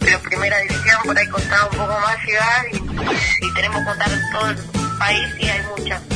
pero 0.00 0.20
primera 0.20 0.58
división 0.58 1.00
por 1.04 1.18
ahí 1.18 1.28
costaba 1.28 1.64
un 1.66 1.76
poco 1.76 2.00
más 2.00 2.16
llegar 2.24 2.66
y, 2.72 2.76
y 2.76 3.54
tenemos 3.54 3.78
que 3.78 3.84
contar 3.84 4.10
todo 4.32 4.50
el 4.50 4.56
país 4.98 5.28
y 5.38 5.48
hay 5.48 5.62
muchas 5.76 6.15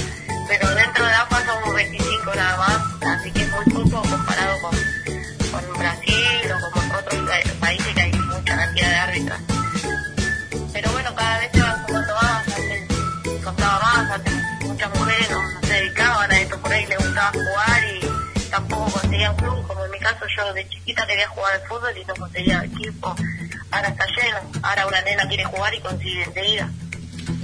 pero 0.51 0.69
dentro 0.75 1.05
del 1.07 1.15
AFA 1.15 1.47
somos 1.47 1.75
25 1.77 2.35
nada 2.35 2.57
más, 2.57 3.19
así 3.19 3.31
que 3.31 3.43
es 3.43 3.53
muy 3.53 3.65
poco 3.67 4.03
comparado 4.03 4.61
con, 4.61 4.77
con 5.53 5.79
Brasil 5.79 6.53
o 6.53 6.71
con 6.73 6.91
otros 6.91 7.31
países 7.61 7.95
que 7.95 8.01
hay 8.01 8.13
mucha 8.13 8.57
cantidad 8.57 8.89
de 8.89 8.97
árbitros. 8.97 9.39
Pero 10.73 10.91
bueno, 10.91 11.15
cada 11.15 11.39
vez 11.39 11.51
se 11.53 11.61
van 11.61 11.87
sumando 11.87 12.15
más, 12.17 12.49
antes 12.49 13.45
costaba 13.45 13.79
más, 13.79 14.11
antes 14.11 14.35
muchas 14.63 14.99
mujeres 14.99 15.31
no, 15.31 15.61
se 15.69 15.73
dedicaban 15.73 16.33
a 16.33 16.41
esto, 16.41 16.61
por 16.61 16.73
ahí 16.73 16.87
les 16.87 16.99
gustaba 16.99 17.31
jugar 17.31 17.85
y 17.85 18.51
tampoco 18.51 18.91
conseguían 18.91 19.37
club, 19.37 19.67
como 19.69 19.85
en 19.85 19.91
mi 19.93 19.99
caso 20.01 20.25
yo 20.37 20.53
de 20.53 20.69
chiquita 20.69 21.07
quería 21.07 21.29
jugar 21.29 21.55
al 21.55 21.69
fútbol 21.69 21.97
y 21.97 22.05
no 22.07 22.15
conseguía 22.17 22.65
equipo, 22.65 23.15
ahora 23.71 23.89
está 23.89 24.05
lleno, 24.17 24.51
ahora 24.65 24.87
una 24.89 25.01
nena 25.03 25.29
quiere 25.29 25.45
jugar 25.45 25.73
y 25.75 25.81
consigue 25.81 26.25
enseguida, 26.25 26.69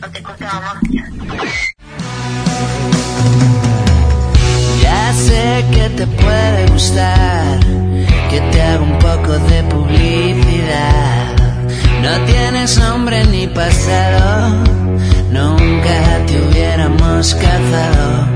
antes 0.03 0.23
costaba 0.23 0.61
más. 0.61 0.83
Ya 4.87 5.13
sé 5.13 5.65
que 5.73 5.89
te 5.99 6.07
puede 6.07 6.67
gustar 6.71 7.59
que 8.31 8.41
te 8.53 8.63
haga 8.63 8.83
un 8.83 8.99
poco 9.01 9.33
de 9.51 9.63
publicidad. 9.65 11.35
No 12.03 12.25
tienes 12.25 12.79
nombre 12.79 13.25
ni 13.25 13.49
pasado, 13.49 14.63
nunca 15.33 15.99
te 16.27 16.35
hubiéramos 16.41 17.35
cazado. 17.35 18.36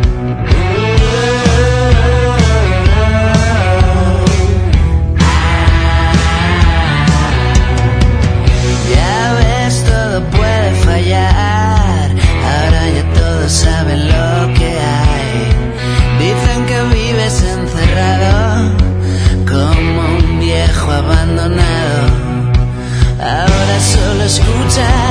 já. 24.80 25.09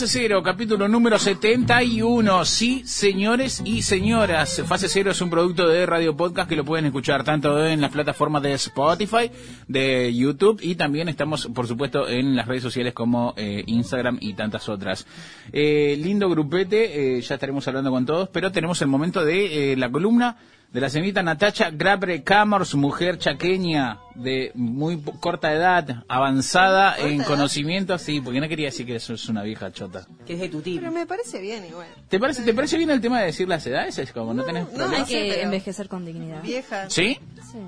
Fase 0.00 0.18
Cero, 0.20 0.42
capítulo 0.42 0.88
número 0.88 1.18
71. 1.18 2.46
Sí, 2.46 2.82
señores 2.86 3.60
y 3.66 3.82
señoras. 3.82 4.62
Fase 4.64 4.88
Cero 4.88 5.10
es 5.10 5.20
un 5.20 5.28
producto 5.28 5.68
de 5.68 5.84
Radio 5.84 6.16
Podcast 6.16 6.48
que 6.48 6.56
lo 6.56 6.64
pueden 6.64 6.86
escuchar 6.86 7.22
tanto 7.22 7.66
en 7.66 7.82
las 7.82 7.90
plataformas 7.90 8.42
de 8.42 8.54
Spotify, 8.54 9.30
de 9.68 10.14
YouTube 10.14 10.58
y 10.62 10.76
también 10.76 11.10
estamos, 11.10 11.48
por 11.48 11.66
supuesto, 11.66 12.08
en 12.08 12.34
las 12.34 12.48
redes 12.48 12.62
sociales 12.62 12.94
como 12.94 13.34
eh, 13.36 13.62
Instagram 13.66 14.16
y 14.22 14.32
tantas 14.32 14.70
otras. 14.70 15.06
Eh, 15.52 15.98
lindo 16.02 16.30
grupete, 16.30 17.18
eh, 17.18 17.20
ya 17.20 17.34
estaremos 17.34 17.68
hablando 17.68 17.90
con 17.90 18.06
todos, 18.06 18.30
pero 18.30 18.50
tenemos 18.50 18.80
el 18.80 18.88
momento 18.88 19.22
de 19.22 19.72
eh, 19.72 19.76
la 19.76 19.90
columna 19.90 20.38
de 20.72 20.80
la 20.80 20.88
señorita 20.88 21.22
Natacha 21.22 21.70
Grabre 21.70 22.22
Camors, 22.22 22.74
mujer 22.76 23.18
chaqueña 23.18 23.98
de 24.14 24.52
muy 24.54 25.00
corta 25.18 25.52
edad, 25.52 26.04
avanzada 26.08 26.96
en 26.98 27.22
conocimientos, 27.24 28.02
sí, 28.02 28.20
porque 28.20 28.40
no 28.40 28.48
quería 28.48 28.66
decir 28.66 28.86
que 28.86 29.00
sos 29.00 29.28
una 29.28 29.42
vieja 29.42 29.72
chota. 29.72 30.06
Que 30.26 30.34
es 30.34 30.38
de 30.40 30.48
tu 30.48 30.62
Pero 30.62 30.92
me 30.92 31.06
parece 31.06 31.40
bien 31.40 31.64
igual. 31.66 31.88
¿Te 32.08 32.20
parece, 32.20 32.42
¿Te 32.42 32.54
parece 32.54 32.76
bien 32.76 32.90
el 32.90 33.00
tema 33.00 33.18
de 33.20 33.26
decir 33.26 33.48
las 33.48 33.66
edades? 33.66 33.98
Es 33.98 34.12
como 34.12 34.32
no 34.32 34.44
tenés 34.44 34.72
no. 34.72 34.88
Hay 34.90 35.04
que 35.04 35.28
pero- 35.30 35.42
envejecer 35.42 35.88
con 35.88 36.04
dignidad. 36.04 36.42
Vieja. 36.42 36.88
¿Sí? 36.88 37.18
Sí. 37.50 37.58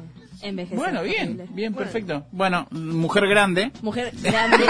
Envejecer. 0.43 0.79
Bueno, 0.79 1.03
bien, 1.03 1.49
bien, 1.51 1.73
perfecto. 1.75 2.27
Bueno, 2.33 2.67
mujer 2.71 3.27
grande, 3.29 3.71
Mujer 3.83 4.13
grande. 4.23 4.65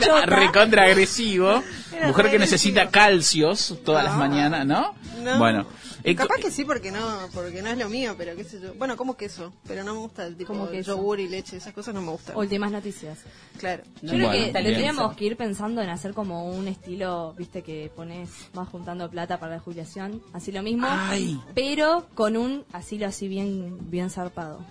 chota. 0.00 0.26
recontra 0.26 0.84
agresivo, 0.84 1.62
Era 1.96 2.08
mujer 2.08 2.30
que 2.30 2.38
necesita 2.38 2.88
calcios 2.90 3.78
todas 3.84 4.04
las 4.04 4.16
mañanas, 4.16 4.66
¿no? 4.66 4.94
No. 5.22 5.38
Bueno. 5.38 5.66
Eh, 6.04 6.14
Capaz 6.14 6.36
que 6.40 6.50
sí, 6.50 6.64
porque 6.64 6.90
no, 6.90 7.00
porque 7.34 7.62
no 7.62 7.68
es 7.70 7.78
lo 7.78 7.88
mío, 7.88 8.14
pero 8.16 8.34
qué 8.36 8.44
sé 8.44 8.60
yo. 8.60 8.74
Bueno, 8.74 8.96
como 8.96 9.16
queso, 9.16 9.52
pero 9.66 9.84
no 9.84 9.94
me 9.94 10.00
gusta 10.00 10.26
el 10.26 10.36
tipo 10.36 10.52
Como 10.52 10.68
queso. 10.70 10.96
yogur 10.96 11.20
y 11.20 11.28
leche, 11.28 11.56
esas 11.56 11.72
cosas 11.72 11.94
no 11.94 12.02
me 12.02 12.10
gustan. 12.10 12.36
Últimas 12.36 12.70
noticias. 12.72 13.18
Claro. 13.58 13.82
Yo 14.02 14.08
creo 14.10 14.12
Bueno, 14.28 14.30
que 14.32 14.38
bien. 14.38 14.52
tendríamos 14.52 15.16
que 15.16 15.24
ir 15.26 15.36
pensando 15.36 15.82
en 15.82 15.88
hacer 15.90 16.12
como 16.14 16.50
un 16.50 16.68
estilo, 16.68 17.34
viste, 17.36 17.62
que 17.62 17.90
pones, 17.94 18.30
vas 18.54 18.68
juntando 18.68 19.08
plata 19.10 19.38
para 19.38 19.54
la 19.56 19.60
jubilación, 19.60 20.22
así 20.32 20.52
lo 20.52 20.62
mismo, 20.62 20.86
Ay. 20.88 21.40
pero 21.54 22.06
con 22.14 22.36
un 22.36 22.64
asilo 22.72 23.06
así 23.06 23.28
bien 23.28 23.90
bien 23.90 24.10
zarpado. 24.10 24.64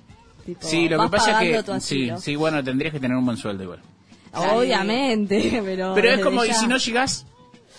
Tipo, 0.45 0.65
Sí, 0.67 0.89
lo 0.89 1.01
que 1.03 1.09
pasa 1.09 1.43
es 1.43 1.63
que 1.85 2.17
sí, 2.19 2.35
bueno, 2.35 2.63
tendrías 2.63 2.93
que 2.93 2.99
tener 2.99 3.15
un 3.17 3.25
buen 3.25 3.37
sueldo 3.37 3.63
igual. 3.63 3.81
Obviamente, 4.33 5.59
pero 5.65 5.93
Pero 5.95 6.09
es 6.09 6.21
como, 6.21 6.45
y 6.45 6.53
si 6.53 6.67
no 6.67 6.77
llegás, 6.77 7.25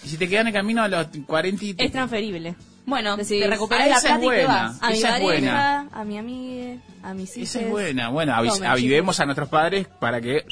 y 0.04 0.08
si 0.08 0.16
te 0.16 0.28
quedan 0.28 0.46
en 0.48 0.52
camino 0.52 0.82
a 0.82 0.88
los 0.88 1.06
40 1.26 1.64
y... 1.64 1.74
es 1.78 1.92
transferible. 1.92 2.54
Bueno, 2.86 3.16
Decís, 3.16 3.40
te 3.40 3.46
recuperas 3.46 3.86
ah, 3.86 3.90
la 3.90 4.00
plata 4.00 4.16
y 4.16 4.20
te 4.20 4.24
buena. 4.26 4.46
vas. 4.48 4.78
A 4.82 4.90
mi 4.90 5.00
pareja, 5.00 5.20
buena. 5.20 5.88
a 5.92 6.04
mi 6.04 6.18
amiga, 6.18 6.76
a 7.04 7.14
mis 7.14 7.36
hijos. 7.36 7.48
Esa 7.50 7.60
es 7.60 7.70
buena. 7.70 8.08
Bueno, 8.08 8.32
avis- 8.32 8.54
Tomen, 8.54 8.70
avivemos 8.70 9.20
a 9.20 9.24
nuestros 9.26 9.48
padres 9.48 9.86
para 10.00 10.20
que... 10.20 10.44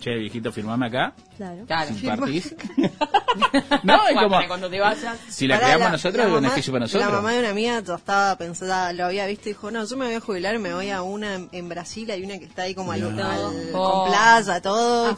Che, 0.00 0.14
viejito, 0.16 0.50
firmame 0.50 0.86
acá. 0.86 1.12
Claro. 1.36 1.64
Claro. 1.66 1.94
Si 1.94 2.06
partís. 2.06 2.54
no, 3.84 4.08
es 4.08 4.14
como... 4.14 4.40
Cuando 4.48 4.68
te 4.70 4.80
vayas. 4.80 5.18
Si 5.28 5.46
la 5.46 5.56
Pará, 5.56 5.66
creamos 5.74 5.92
nosotros, 5.92 6.26
es 6.26 6.32
beneficio 6.32 6.72
para 6.72 6.84
nosotros. 6.84 7.08
La 7.10 7.14
mamá 7.16 7.32
de 7.32 7.40
una 7.40 7.50
amiga 7.50 7.78
estaba 7.78 8.36
pensada, 8.36 8.92
lo 8.92 9.04
había 9.06 9.26
visto 9.26 9.48
y 9.48 9.52
dijo, 9.52 9.70
no, 9.70 9.84
yo 9.84 9.96
me 9.96 10.06
voy 10.06 10.14
a 10.14 10.20
jubilar 10.20 10.54
y 10.54 10.58
me 10.58 10.74
voy 10.74 10.90
a 10.90 11.02
una 11.02 11.34
en, 11.34 11.48
en 11.52 11.68
Brasil, 11.68 12.10
hay 12.10 12.24
una 12.24 12.38
que 12.38 12.44
está 12.46 12.62
ahí 12.62 12.74
como 12.74 12.92
al, 12.92 13.14
No. 13.16 13.24
al- 13.24 13.38
Oh. 13.74 14.02
con 14.04 14.10
playa, 14.10 14.60
todo, 14.62 15.10
Ah, 15.10 15.16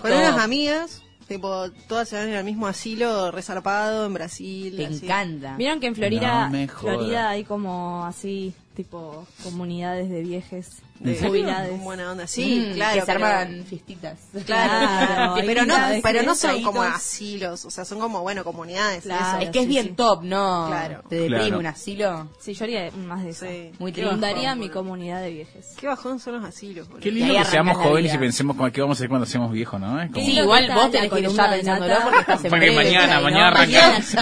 con 0.00 0.12
unas 0.12 0.38
amigas, 0.38 1.02
tipo, 1.28 1.70
todas 1.86 2.08
se 2.08 2.16
van 2.16 2.28
en 2.28 2.34
el 2.34 2.44
mismo 2.44 2.66
asilo, 2.66 3.30
resarpado 3.30 4.06
en 4.06 4.14
Brasil. 4.14 4.74
Te 4.76 4.86
así. 4.86 5.04
encanta. 5.04 5.56
Vieron 5.56 5.78
que 5.78 5.86
en 5.86 5.94
Florida, 5.94 6.46
No 6.46 6.50
me 6.50 6.66
jodas. 6.66 6.96
Florida 6.96 7.28
hay 7.28 7.44
como 7.44 8.04
así, 8.04 8.54
tipo 8.74 9.26
comunidades 9.44 10.08
de 10.10 10.22
viejes, 10.22 10.78
¿En 10.80 10.87
de. 11.00 11.68
Con 11.70 11.84
buena 11.84 12.10
onda, 12.12 12.26
sí, 12.26 12.68
Mm, 12.70 12.74
claro. 12.74 12.94
Que 12.94 13.00
se 13.00 13.06
pero- 13.06 13.26
arman 13.26 13.64
fiestitas. 13.64 14.18
Claro, 14.46 15.34
Claro, 15.34 15.34
pero 15.46 15.64
no, 15.66 15.74
pero 16.02 16.22
no 16.22 16.34
son 16.34 16.62
como 16.62 16.82
asilos, 16.82 17.64
o 17.64 17.70
sea, 17.70 17.84
son 17.84 17.98
como, 18.00 18.20
bueno, 18.22 18.44
comunidades. 18.44 19.02
Claro. 19.04 19.38
eso. 19.38 19.46
Es 19.46 19.50
que 19.50 19.58
es 19.60 19.64
sí, 19.64 19.70
bien 19.70 19.84
sí. 19.86 19.92
top, 19.96 20.22
¿no? 20.24 20.66
Claro. 20.68 21.02
Te 21.08 21.16
deprime 21.16 21.40
Claro. 21.44 21.58
un 21.58 21.66
asilo. 21.66 22.28
Sí, 22.40 22.54
yo 22.54 22.64
haría 22.64 22.90
más 22.92 23.22
de 23.24 23.30
eso. 23.30 23.46
Sí. 23.46 23.70
Muy 23.78 23.92
triste. 23.92 24.10
fundaría 24.10 24.54
mi 24.54 24.68
comunidad 24.68 25.20
de 25.22 25.30
viejes. 25.30 25.74
Qué 25.78 25.86
bajón 25.86 26.18
son 26.20 26.34
los 26.40 26.44
asilos. 26.44 26.86
boludo. 26.88 27.02
Qué 27.02 27.10
lindo 27.12 27.34
que 27.34 27.44
seamos 27.44 27.76
jóvenes 27.76 28.14
y 28.14 28.18
pensemos 28.18 28.56
como 28.56 28.70
qué 28.70 28.80
vamos 28.80 28.96
a 28.96 28.98
hacer 28.98 29.08
cuando 29.08 29.26
seamos 29.26 29.52
viejos, 29.52 29.80
¿no? 29.80 30.00
Es 30.02 30.10
como- 30.10 30.24
Sí, 30.24 30.32
igual 30.38 30.70
vos 30.74 30.90
tenés 30.90 31.10
que 31.12 31.20
de 31.22 31.28
pensándolo 31.28 31.94
porque 32.02 32.18
estás 32.20 32.44
en 32.44 32.50
Porque 32.50 32.70
mañana, 32.72 33.20
mañana 33.20 33.48
arrancamos. 33.48 34.06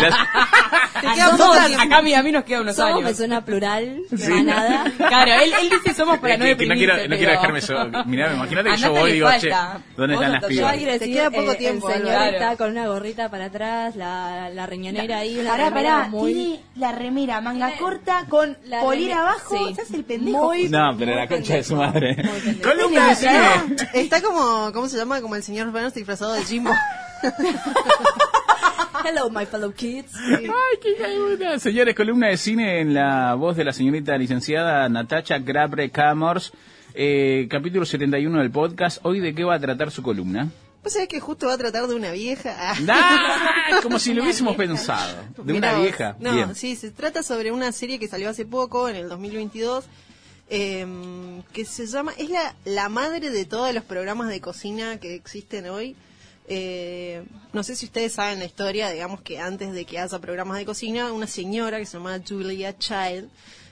Te 1.01 1.07
A 1.09 1.13
quedan 1.15 1.37
todos, 1.37 1.57
pocas- 1.59 1.79
acá 1.79 1.99
a 1.99 2.23
mí 2.23 2.33
nos 2.33 2.45
quedan 2.45 2.63
unos 2.63 2.77
Somos 2.77 2.93
años. 2.97 3.05
persona 3.05 3.45
plural, 3.45 4.01
manada. 4.29 4.91
Claro, 4.97 5.33
él, 5.43 5.53
dice 5.71 5.95
somos 5.95 6.19
para 6.19 6.37
no 6.39 6.45
que- 6.45 6.57
que 6.67 6.75
no 6.75 6.75
quiero, 6.75 7.09
no 7.09 7.17
quiero 7.17 7.33
dejarme 7.33 7.61
solo. 7.61 8.05
Mirá, 8.07 8.35
imagínate 8.35 8.71
que 8.71 8.77
yo 8.77 8.91
voy 8.93 9.11
y 9.11 9.15
digo, 9.15 9.29
che. 9.41 9.51
¿dónde 9.97 10.15
están 10.15 10.33
las 10.33 10.43
Yo 10.43 10.49
pibas? 10.49 10.77
quiero 10.77 10.93
Te 10.93 10.99
decir, 10.99 11.15
queda 11.15 11.31
poco 11.31 11.55
tiempo, 11.57 11.89
el 11.91 11.95
señor 11.97 12.11
Álvaro. 12.15 12.31
está 12.37 12.57
con 12.57 12.71
una 12.71 12.87
gorrita 12.87 13.29
para 13.31 13.45
atrás, 13.47 13.97
la, 13.97 14.51
la 14.51 14.67
riñonera 14.67 15.19
ahí, 15.19 15.39
una 15.39 15.51
Pará, 15.51 15.69
remera 15.71 15.97
pará, 15.97 16.09
muy... 16.09 16.33
tiene 16.35 16.61
la 16.77 16.93
remera 16.93 17.41
manga 17.41 17.67
Tiene 17.69 17.81
corta 17.83 18.25
con 18.29 18.57
la 18.67 18.81
polera 18.81 19.21
abajo, 19.21 19.57
sí. 19.69 19.75
se 19.75 19.83
hace 19.83 19.97
el 19.97 20.05
pendejo. 20.05 20.45
Muy- 20.45 20.69
No, 20.69 20.95
pero 20.99 21.13
muy 21.13 21.21
la 21.21 21.27
concha 21.29 21.55
de 21.55 21.65
su 21.65 21.77
madre. 21.77 22.17
muy 22.17 22.41
pendejo. 22.41 22.71
Columna 22.77 23.09
de 23.09 23.15
cine. 23.17 23.41
Está 23.95 24.21
como, 24.23 24.71
¿cómo 24.73 24.89
se 24.89 24.97
llama? 24.97 25.21
Como 25.21 25.35
el 25.37 25.43
señor 25.43 25.71
Burns 25.71 25.95
disfrazado 25.95 26.33
de 26.35 26.45
Jimbo. 26.45 26.71
Hello, 29.05 29.29
my 29.31 29.45
fellow 29.47 29.73
kids. 29.73 30.13
Ay, 30.17 30.79
qué 30.83 30.95
puta. 31.37 31.59
Señores, 31.59 31.95
columna 31.95 32.29
de 32.29 32.37
cine 32.37 32.81
en 32.81 32.95
la 32.95 33.35
voz 33.35 33.57
de 33.57 33.65
la 33.65 33.73
señorita 33.73 34.17
licenciada 34.17 34.89
Natacha 34.89 35.39
Grabre 35.39 35.91
Camors. 35.91 36.53
Eh, 36.95 37.47
capítulo 37.51 37.85
71 37.85 38.39
del 38.41 38.51
podcast. 38.51 38.99
Hoy, 39.05 39.21
¿de 39.21 39.35
qué 39.35 39.45
va 39.45 39.55
a 39.57 39.61
tratar 39.61 39.91
su 39.91 40.03
columna? 40.03 40.49
¿Vos 40.83 40.93
sabés 40.93 41.09
que 41.09 41.21
justo 41.21 41.47
va 41.49 41.55
a 41.55 41.59
tratar 41.59 41.87
de 41.89 41.95
una 41.95 42.11
vieja? 42.13 42.55
Ah. 42.59 42.75
¡Ah! 42.89 43.81
Como 43.83 43.99
si 43.99 44.15
lo 44.15 44.23
hubiésemos 44.23 44.57
pensado. 44.57 45.17
De 45.37 45.53
Mirá 45.53 45.69
una 45.71 45.73
vos. 45.79 45.83
vieja. 45.83 46.17
No, 46.21 46.33
Bien. 46.33 46.55
sí, 46.55 46.77
se 46.77 46.91
trata 46.91 47.23
sobre 47.23 47.53
una 47.53 47.73
serie 47.73 47.99
que 47.99 48.09
salió 48.09 48.31
hace 48.31 48.47
poco, 48.47 48.89
en 48.89 48.97
el 48.97 49.09
2022, 49.09 49.85
eh, 50.49 50.87
que 51.53 51.65
se 51.65 51.87
llama, 51.87 52.13
es 52.19 52.31
la, 52.31 52.55
la 52.65 52.89
madre 52.89 53.31
de 53.31 53.45
todos 53.45 53.75
los 53.75 53.85
programas 53.85 54.29
de 54.29 54.41
cocina 54.41 54.99
que 54.99 55.15
existen 55.15 55.69
hoy. 55.69 55.97
Eh, 56.49 57.25
no 57.53 57.63
sé 57.63 57.75
si 57.77 57.87
ustedes 57.87 58.13
saben 58.13 58.39
la 58.39 58.45
historia, 58.45 58.91
digamos 58.91 59.21
que 59.23 59.39
antes 59.41 59.73
de 59.73 59.85
que 59.85 59.99
haya 59.99 60.19
programas 60.21 60.59
de 60.59 60.65
cocina, 60.65 61.13
una 61.13 61.27
señora 61.27 61.79
que 61.79 61.87
se 61.87 61.99
llama 61.99 62.21
Julia 62.27 62.77
Child 62.79 63.29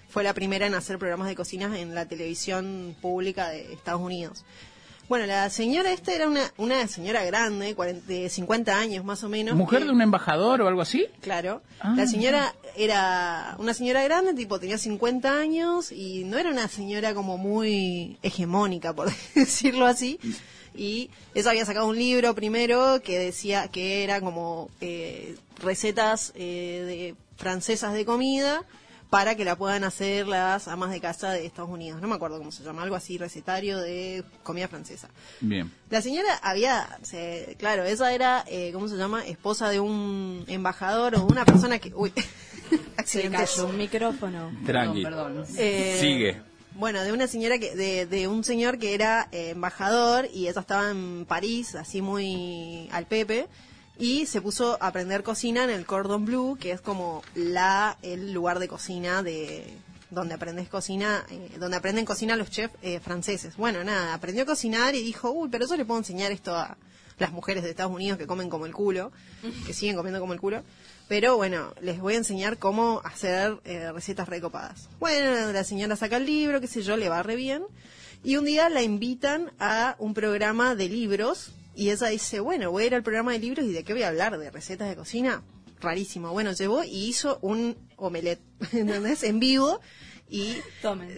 fue 0.09 0.25
la 0.25 0.33
primera 0.35 0.67
en 0.67 0.75
hacer 0.75 0.99
programas 0.99 1.29
de 1.29 1.35
cocina 1.37 1.79
en 1.79 1.95
la 1.95 2.07
televisión 2.07 2.97
pública 3.01 3.49
de 3.49 3.73
Estados 3.73 4.01
Unidos. 4.01 4.45
Bueno, 5.09 5.27
la 5.27 5.51
señora 5.51 5.93
esta 5.93 6.15
era 6.15 6.27
una, 6.29 6.51
una 6.57 6.87
señora 6.89 7.23
grande, 7.25 7.75
40, 7.75 8.07
de 8.07 8.31
50 8.31 8.79
años 8.79 9.05
más 9.05 9.23
o 9.23 9.29
menos. 9.29 9.55
¿Mujer 9.55 9.81
que- 9.81 9.85
de 9.87 9.91
un 9.91 10.01
embajador 10.01 10.63
o 10.63 10.67
algo 10.69 10.81
así? 10.81 11.07
Claro. 11.21 11.61
Ah. 11.81 11.93
La 11.95 12.07
señora 12.07 12.55
era 12.75 13.55
una 13.59 13.75
señora 13.75 14.03
grande, 14.03 14.33
tipo 14.33 14.59
tenía 14.59 14.79
50 14.79 15.39
años 15.39 15.93
y 15.93 16.25
no 16.25 16.39
era 16.39 16.49
una 16.51 16.69
señora 16.69 17.13
como 17.13 17.37
muy 17.37 18.19
hegemónica, 18.23 18.95
por 18.95 19.11
decirlo 19.35 19.85
así. 19.87 20.19
Y 20.75 21.11
ella 21.35 21.51
había 21.51 21.65
sacado 21.65 21.87
un 21.87 21.97
libro 21.97 22.35
primero 22.35 23.01
que 23.03 23.19
decía 23.19 23.69
que 23.69 24.03
era 24.05 24.21
como 24.21 24.69
eh, 24.81 25.37
recetas 25.63 26.33
eh, 26.35 26.83
de 26.87 27.15
francesas 27.37 27.93
de 27.95 28.05
comida 28.05 28.65
para 29.11 29.37
que 29.37 29.45
la 29.45 29.55
puedan 29.57 29.85
hacer 29.85 30.27
las 30.27 30.67
amas 30.67 30.91
de 30.91 31.01
casa 31.01 31.31
de 31.31 31.47
Estados 31.47 31.71
Unidos. 31.71 32.01
No 32.03 32.09
me 32.09 32.17
acuerdo 32.17 32.39
cómo 32.39 32.51
se 32.51 32.65
llama, 32.65 32.83
algo 32.83 32.97
así, 32.97 33.17
recetario 33.17 33.79
de 33.79 34.25
comida 34.43 34.67
francesa. 34.67 35.09
Bien. 35.41 35.71
La 35.91 36.03
señora 36.03 36.35
había, 36.43 36.99
se- 37.03 37.55
claro, 37.59 37.85
ella 37.85 38.13
era, 38.13 38.45
eh, 38.49 38.71
¿cómo 38.73 38.89
se 38.89 38.97
llama? 38.97 39.25
Esposa 39.25 39.69
de 39.71 39.79
un 39.79 40.45
embajador 40.49 41.15
o 41.15 41.19
de 41.21 41.25
una 41.27 41.45
persona 41.45 41.79
que... 41.79 41.93
Uy, 41.95 42.13
Se 42.71 42.81
accidentes. 42.97 43.51
cayó 43.53 43.67
un 43.69 43.77
micrófono. 43.77 44.51
Tranqui. 44.67 45.05
Eh, 45.59 45.99
Sigue. 46.01 46.43
Bueno, 46.77 47.05
de 47.05 47.13
una 47.13 47.29
señora 47.29 47.61
que, 47.61 47.77
de, 47.77 48.05
de 48.05 48.27
un 48.27 48.43
señor 48.43 48.81
que 48.81 48.95
era 48.95 49.29
eh, 49.31 49.51
embajador 49.51 50.29
y 50.35 50.49
ella 50.49 50.61
estaba 50.61 50.91
en 50.91 51.25
París, 51.25 51.77
así 51.77 52.03
muy 52.03 52.89
al 52.91 53.07
pepe, 53.07 53.47
y 53.97 54.27
se 54.27 54.41
puso 54.41 54.77
a 54.81 54.89
aprender 54.89 55.23
cocina 55.23 55.63
en 55.63 55.71
el 55.71 55.87
Cordon 55.87 56.25
Bleu, 56.25 56.57
que 56.59 56.73
es 56.73 56.81
como 56.81 57.23
la 57.37 57.97
el 58.03 58.33
lugar 58.33 58.59
de 58.59 58.67
cocina 58.67 59.23
de 59.23 59.73
donde 60.11 60.35
aprendes 60.35 60.69
cocina, 60.69 61.25
eh, 61.31 61.53
donde 61.61 61.77
aprenden 61.77 62.05
cocina 62.05 62.35
los 62.35 62.51
chefs 62.51 62.75
eh, 62.83 62.99
franceses. 62.99 63.57
Bueno, 63.57 63.85
nada, 63.85 64.13
aprendió 64.13 64.43
a 64.43 64.47
cocinar 64.47 64.97
y 64.97 65.03
dijo, 65.05 65.31
uy, 65.31 65.49
pero 65.53 65.69
yo 65.69 65.77
le 65.77 65.85
puedo 65.85 66.01
enseñar 66.01 66.33
esto 66.33 66.57
a 66.57 66.77
las 67.19 67.31
mujeres 67.31 67.63
de 67.63 67.71
Estados 67.71 67.93
Unidos 67.93 68.19
que 68.19 68.27
comen 68.27 68.51
como 68.51 68.67
el 68.67 68.73
culo, 68.73 69.13
que 69.65 69.73
siguen 69.73 69.95
comiendo 69.95 70.19
como 70.19 70.33
el 70.33 70.41
culo. 70.41 70.65
Pero 71.09 71.37
bueno, 71.37 71.75
les 71.81 72.01
voy 72.01 72.15
a 72.15 72.19
enseñar 72.19 72.59
cómo 72.59 73.03
hacer 73.05 73.59
eh, 73.65 73.93
recetas 73.93 74.29
recopadas. 74.29 74.89
Bueno, 74.99 75.53
la 75.53 75.65
señora 75.65 75.97
saca 75.97 76.17
el 76.17 76.27
libro, 76.27 76.61
qué 76.61 76.67
sé 76.67 76.83
yo, 76.83 76.97
le 76.97 77.09
va 77.09 77.23
re 77.23 77.37
bien. 77.37 77.65
Y 78.23 78.37
un 78.37 78.47
día 78.47 78.71
la 78.71 78.83
invitan 78.83 79.53
a 79.59 79.97
un 79.99 80.15
programa 80.15 80.75
de 80.75 80.89
libros 80.89 81.53
y 81.75 81.91
ella 81.91 82.07
dice, 82.07 82.41
bueno, 82.41 82.71
voy 82.71 82.85
a 82.85 82.87
ir 82.87 82.95
al 82.95 83.03
programa 83.03 83.33
de 83.33 83.39
libros 83.39 83.67
y 83.67 83.73
de 83.73 83.85
qué 83.85 83.93
voy 83.93 84.03
a 84.03 84.09
hablar, 84.09 84.39
de 84.39 84.51
recetas 84.51 84.89
de 84.89 84.97
cocina. 84.97 85.43
Rarísimo. 85.81 86.33
Bueno, 86.33 86.53
llevó 86.53 86.85
y 86.85 87.09
hizo 87.09 87.39
un 87.43 87.77
omelette, 87.97 88.41
¿entendés? 88.73 89.25
En 89.25 89.41
vivo. 89.41 89.81
Y 90.35 90.61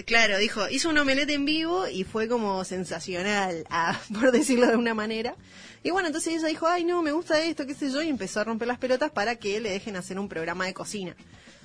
claro, 0.04 0.36
dijo, 0.36 0.68
hizo 0.68 0.90
un 0.90 0.98
omelette 0.98 1.30
en 1.30 1.46
vivo 1.46 1.88
y 1.88 2.04
fue 2.04 2.28
como 2.28 2.62
sensacional, 2.64 3.64
por 4.12 4.30
decirlo 4.30 4.66
de 4.66 4.76
una 4.76 4.92
manera. 4.92 5.34
Y 5.82 5.90
bueno, 5.90 6.08
entonces 6.08 6.34
ella 6.34 6.48
dijo, 6.48 6.66
ay 6.66 6.84
no, 6.84 7.00
me 7.00 7.12
gusta 7.12 7.40
esto, 7.40 7.66
qué 7.66 7.72
sé 7.72 7.90
yo, 7.90 8.02
y 8.02 8.10
empezó 8.10 8.40
a 8.40 8.44
romper 8.44 8.68
las 8.68 8.76
pelotas 8.76 9.10
para 9.10 9.36
que 9.36 9.58
le 9.58 9.70
dejen 9.70 9.96
hacer 9.96 10.18
un 10.18 10.28
programa 10.28 10.66
de 10.66 10.74
cocina. 10.74 11.16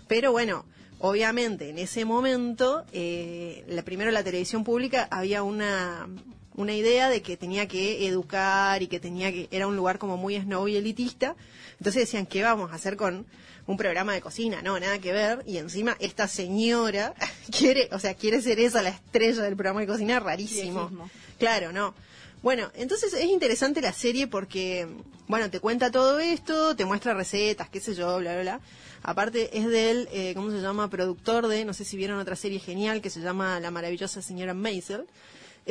Pero 0.08 0.32
bueno, 0.32 0.64
obviamente 1.00 1.68
en 1.68 1.78
ese 1.78 2.06
momento, 2.06 2.86
eh, 2.94 3.66
la, 3.68 3.84
primero 3.84 4.12
la 4.12 4.24
televisión 4.24 4.64
pública 4.64 5.10
había 5.12 5.44
una, 5.44 6.08
una 6.56 6.74
idea 6.74 7.10
de 7.10 7.22
que 7.22 7.36
tenía 7.36 7.68
que 7.68 8.08
educar 8.08 8.82
y 8.82 8.88
que 8.88 9.02
tenía 9.02 9.30
que, 9.30 9.50
era 9.52 9.68
un 9.68 9.76
lugar 9.76 9.98
como 9.98 10.16
muy 10.16 10.40
snob 10.40 10.70
y 10.70 10.78
elitista. 10.78 11.36
Entonces 11.80 12.04
decían, 12.04 12.28
¿qué 12.28 12.44
vamos 12.44 12.72
a 12.72 12.76
hacer 12.76 12.96
con 12.96 13.26
un 13.68 13.78
programa 13.78 14.14
de 14.14 14.22
cocina? 14.22 14.62
No, 14.62 14.80
nada 14.80 15.00
que 15.00 15.14
ver. 15.14 15.44
Y 15.46 15.58
encima 15.58 15.96
esta 16.00 16.28
señora 16.28 17.14
quiere, 17.58 17.90
o 17.92 18.00
sea, 18.00 18.14
quiere 18.14 18.42
ser 18.42 18.60
esa 18.60 18.82
la 18.82 18.90
estrella 18.90 19.44
del 19.44 19.56
programa 19.56 19.82
de 19.82 19.88
cocina, 19.88 20.20
rarísimo. 20.20 20.90
Claro, 21.38 21.72
no. 21.72 21.94
Bueno, 22.42 22.72
entonces 22.74 23.14
es 23.14 23.26
interesante 23.26 23.82
la 23.82 23.94
serie 23.94 24.26
porque, 24.28 24.88
bueno, 25.28 25.52
te 25.52 25.60
cuenta 25.60 25.92
todo 25.92 26.20
esto, 26.20 26.76
te 26.76 26.86
muestra 26.86 27.14
recetas, 27.14 27.70
qué 27.70 27.80
sé 27.80 27.94
yo, 27.94 28.18
bla, 28.18 28.34
bla, 28.34 28.42
bla. 28.42 28.62
Aparte 29.04 29.58
es 29.58 29.68
del, 29.68 30.08
eh, 30.12 30.34
¿cómo 30.36 30.52
se 30.52 30.60
llama? 30.60 30.90
Productor 30.90 31.48
de, 31.48 31.66
no 31.66 31.74
sé 31.74 31.86
si 31.86 31.98
vieron 31.98 32.20
otra 32.20 32.36
serie 32.36 32.60
genial 32.60 33.02
que 33.02 33.10
se 33.10 33.20
llama 33.20 33.60
La 33.60 33.72
maravillosa 33.72 34.22
señora 34.22 34.54
Maisel, 34.54 35.06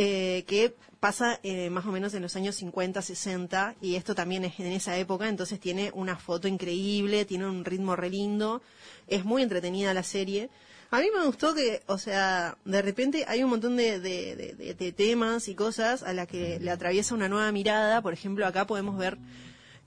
eh, 0.03 0.45
que 0.47 0.75
pasa 0.99 1.41
eh, 1.43 1.69
más 1.69 1.85
o 1.85 1.93
menos 1.93 2.15
en 2.15 2.23
los 2.23 2.35
años 2.35 2.55
50, 2.57 3.03
60, 3.03 3.75
y 3.83 3.97
esto 3.97 4.15
también 4.15 4.47
es 4.47 4.59
en 4.59 4.73
esa 4.73 4.97
época, 4.97 5.29
entonces 5.29 5.61
tiene 5.61 5.91
una 5.93 6.17
foto 6.17 6.49
increíble, 6.49 7.27
tiene 7.27 7.47
un 7.47 7.67
ritmo 7.67 7.97
re 7.97 8.09
lindo, 8.09 8.63
es 9.09 9.27
muy 9.27 9.43
entretenida 9.43 9.93
la 9.93 10.03
serie. 10.03 10.49
A 10.91 11.01
mí 11.01 11.09
me 11.15 11.27
gustó 11.27 11.55
que, 11.55 11.83
o 11.87 11.99
sea, 11.99 12.57
de 12.65 12.81
repente 12.81 13.27
hay 13.29 13.45
un 13.45 13.51
montón 13.51 13.77
de, 13.77 14.01
de, 14.01 14.93
temas 14.97 15.49
y 15.49 15.55
cosas 15.55 16.03
a 16.03 16.15
las 16.15 16.27
que 16.27 16.59
le 16.59 16.71
atraviesa 16.71 17.15
una 17.15 17.29
nueva 17.29 17.53
mirada. 17.53 18.01
Por 18.01 18.15
ejemplo, 18.15 18.47
acá 18.47 18.67
podemos 18.67 18.97
ver, 18.97 19.19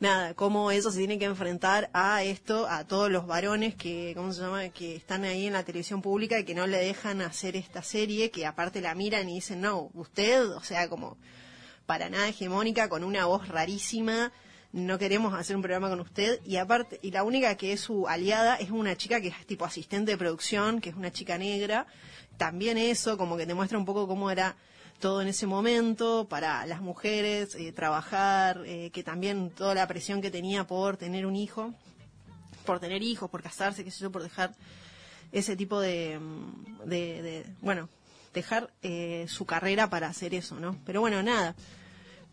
nada, 0.03 0.33
cómo 0.33 0.69
ellos 0.69 0.93
se 0.93 0.99
tienen 0.99 1.17
que 1.17 1.25
enfrentar 1.25 1.89
a 1.93 2.23
esto, 2.23 2.67
a 2.67 2.85
todos 2.85 3.09
los 3.09 3.25
varones 3.25 3.73
que, 3.73 4.11
¿cómo 4.15 4.33
se 4.33 4.41
llama?, 4.41 4.67
que 4.69 4.97
están 4.97 5.23
ahí 5.23 5.47
en 5.47 5.53
la 5.53 5.63
televisión 5.63 6.01
pública 6.01 6.37
y 6.37 6.43
que 6.43 6.53
no 6.53 6.67
le 6.67 6.77
dejan 6.77 7.21
hacer 7.21 7.55
esta 7.55 7.81
serie, 7.81 8.29
que 8.29 8.45
aparte 8.45 8.81
la 8.81 8.95
miran 8.95 9.29
y 9.29 9.35
dicen, 9.35 9.61
no, 9.61 9.89
usted, 9.93 10.45
o 10.51 10.61
sea, 10.61 10.89
como 10.89 11.17
para 11.85 12.09
nada 12.09 12.27
hegemónica, 12.27 12.89
con 12.89 13.03
una 13.05 13.25
voz 13.25 13.47
rarísima, 13.47 14.33
no 14.73 14.99
queremos 14.99 15.33
hacer 15.33 15.55
un 15.55 15.61
programa 15.61 15.89
con 15.89 16.01
usted 16.01 16.41
y 16.43 16.57
aparte 16.57 16.99
y 17.01 17.11
la 17.11 17.23
única 17.23 17.55
que 17.55 17.71
es 17.71 17.79
su 17.79 18.07
aliada 18.07 18.57
es 18.57 18.71
una 18.71 18.97
chica 18.97 19.21
que 19.21 19.29
es 19.29 19.45
tipo 19.45 19.65
asistente 19.65 20.11
de 20.11 20.17
producción 20.17 20.81
que 20.81 20.89
es 20.89 20.95
una 20.95 21.11
chica 21.11 21.37
negra 21.37 21.85
también 22.37 22.79
eso 22.79 23.15
como 23.15 23.37
que 23.37 23.45
te 23.45 23.53
muestra 23.53 23.77
un 23.77 23.85
poco 23.85 24.07
cómo 24.07 24.31
era 24.31 24.57
todo 24.99 25.21
en 25.21 25.27
ese 25.27 25.47
momento 25.47 26.27
para 26.29 26.65
las 26.65 26.81
mujeres 26.81 27.55
eh, 27.55 27.71
trabajar 27.71 28.63
eh, 28.65 28.89
que 28.93 29.03
también 29.03 29.49
toda 29.49 29.75
la 29.75 29.87
presión 29.87 30.21
que 30.21 30.31
tenía 30.31 30.65
por 30.65 30.97
tener 30.97 31.25
un 31.25 31.35
hijo 31.35 31.73
por 32.65 32.79
tener 32.79 33.01
hijos 33.03 33.29
por 33.29 33.41
casarse 33.43 33.83
qué 33.83 33.91
sé 33.91 33.99
yo 34.01 34.11
por 34.11 34.23
dejar 34.23 34.53
ese 35.31 35.55
tipo 35.55 35.79
de, 35.81 36.19
mm, 36.19 36.87
de, 36.89 37.21
de- 37.21 37.45
bueno 37.61 37.89
dejar 38.33 38.71
eh, 38.81 39.25
su 39.27 39.45
carrera 39.45 39.89
para 39.89 40.07
hacer 40.07 40.33
eso 40.33 40.59
no 40.59 40.77
pero 40.85 41.01
bueno 41.01 41.21
nada 41.21 41.55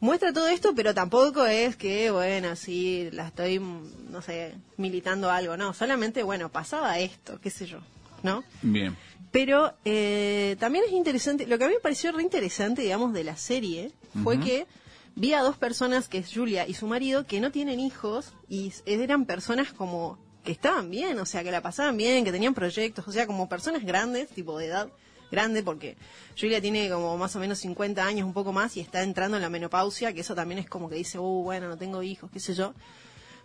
muestra 0.03 0.33
todo 0.33 0.49
esto, 0.49 0.75
pero 0.75 0.95
tampoco 0.95 1.45
es 1.45 1.77
que, 1.77 2.11
bueno, 2.11 2.57
sí, 2.57 3.11
la 3.13 3.27
estoy, 3.27 3.59
mm, 3.59 4.11
no 4.11 4.23
sé, 4.23 4.55
militando 4.79 5.31
algo, 5.31 5.59
no, 5.59 5.75
solamente, 5.75 6.23
bueno, 6.23 6.49
pasaba 6.49 6.99
esto, 6.99 7.39
qué 7.39 7.51
sé 7.51 7.67
yo, 7.67 7.81
¿no? 8.23 8.43
Bien. 8.63 8.97
Pero 9.33 9.75
eh, 9.85 10.57
también 10.59 10.85
es 10.87 10.93
interesante, 10.93 11.47
lo 11.47 11.57
que 11.59 11.65
a 11.65 11.69
mí 11.69 11.75
me 11.75 11.81
pareció 11.81 12.11
re 12.13 12.23
interesante, 12.23 12.83
digamos, 12.83 13.13
de 13.13 13.23
la 13.25 13.37
serie, 13.37 13.93
fue 14.25 14.39
que 14.41 14.67
vi 15.15 15.35
a 15.35 15.41
dos 15.43 15.57
personas, 15.57 16.09
que 16.09 16.19
es 16.19 16.33
Julia 16.35 16.67
y 16.67 16.75
su 16.75 16.87
marido, 16.89 17.27
que 17.27 17.41
no 17.41 17.53
tienen 17.53 17.79
hijos 17.79 18.33
y 18.49 18.69
s- 18.69 18.83
eran 18.87 19.27
personas 19.27 19.73
como 19.73 20.19
que 20.43 20.51
estaban 20.53 20.91
bien, 20.91 21.19
o 21.21 21.27
sea, 21.27 21.45
que 21.45 21.53
la 21.53 21.61
pasaban 21.61 21.97
bien, 21.97 22.25
que 22.25 22.33
tenían 22.33 22.55
proyectos, 22.55 23.07
o 23.07 23.13
sea, 23.13 23.27
como 23.27 23.49
personas 23.49 23.85
grandes, 23.85 24.31
tipo 24.31 24.59
de 24.59 24.67
edad 24.67 24.89
grande, 25.31 25.63
porque 25.63 25.97
Julia 26.37 26.61
tiene 26.61 26.91
como 26.91 27.17
más 27.17 27.37
o 27.37 27.39
menos 27.39 27.59
50 27.61 28.05
años, 28.05 28.27
un 28.27 28.33
poco 28.33 28.53
más, 28.53 28.77
y 28.77 28.81
está 28.81 29.03
entrando 29.05 29.37
en 29.37 29.43
la 29.43 29.49
menopausia, 29.51 30.13
que 30.13 30.23
eso 30.23 30.35
también 30.35 30.59
es 30.59 30.69
como 30.69 30.89
que 30.89 30.97
dice, 30.97 31.21
uh, 31.21 31.43
bueno, 31.45 31.69
no 31.69 31.77
tengo 31.79 32.03
hijos, 32.03 32.31
qué 32.33 32.41
sé 32.41 32.55
yo. 32.55 32.75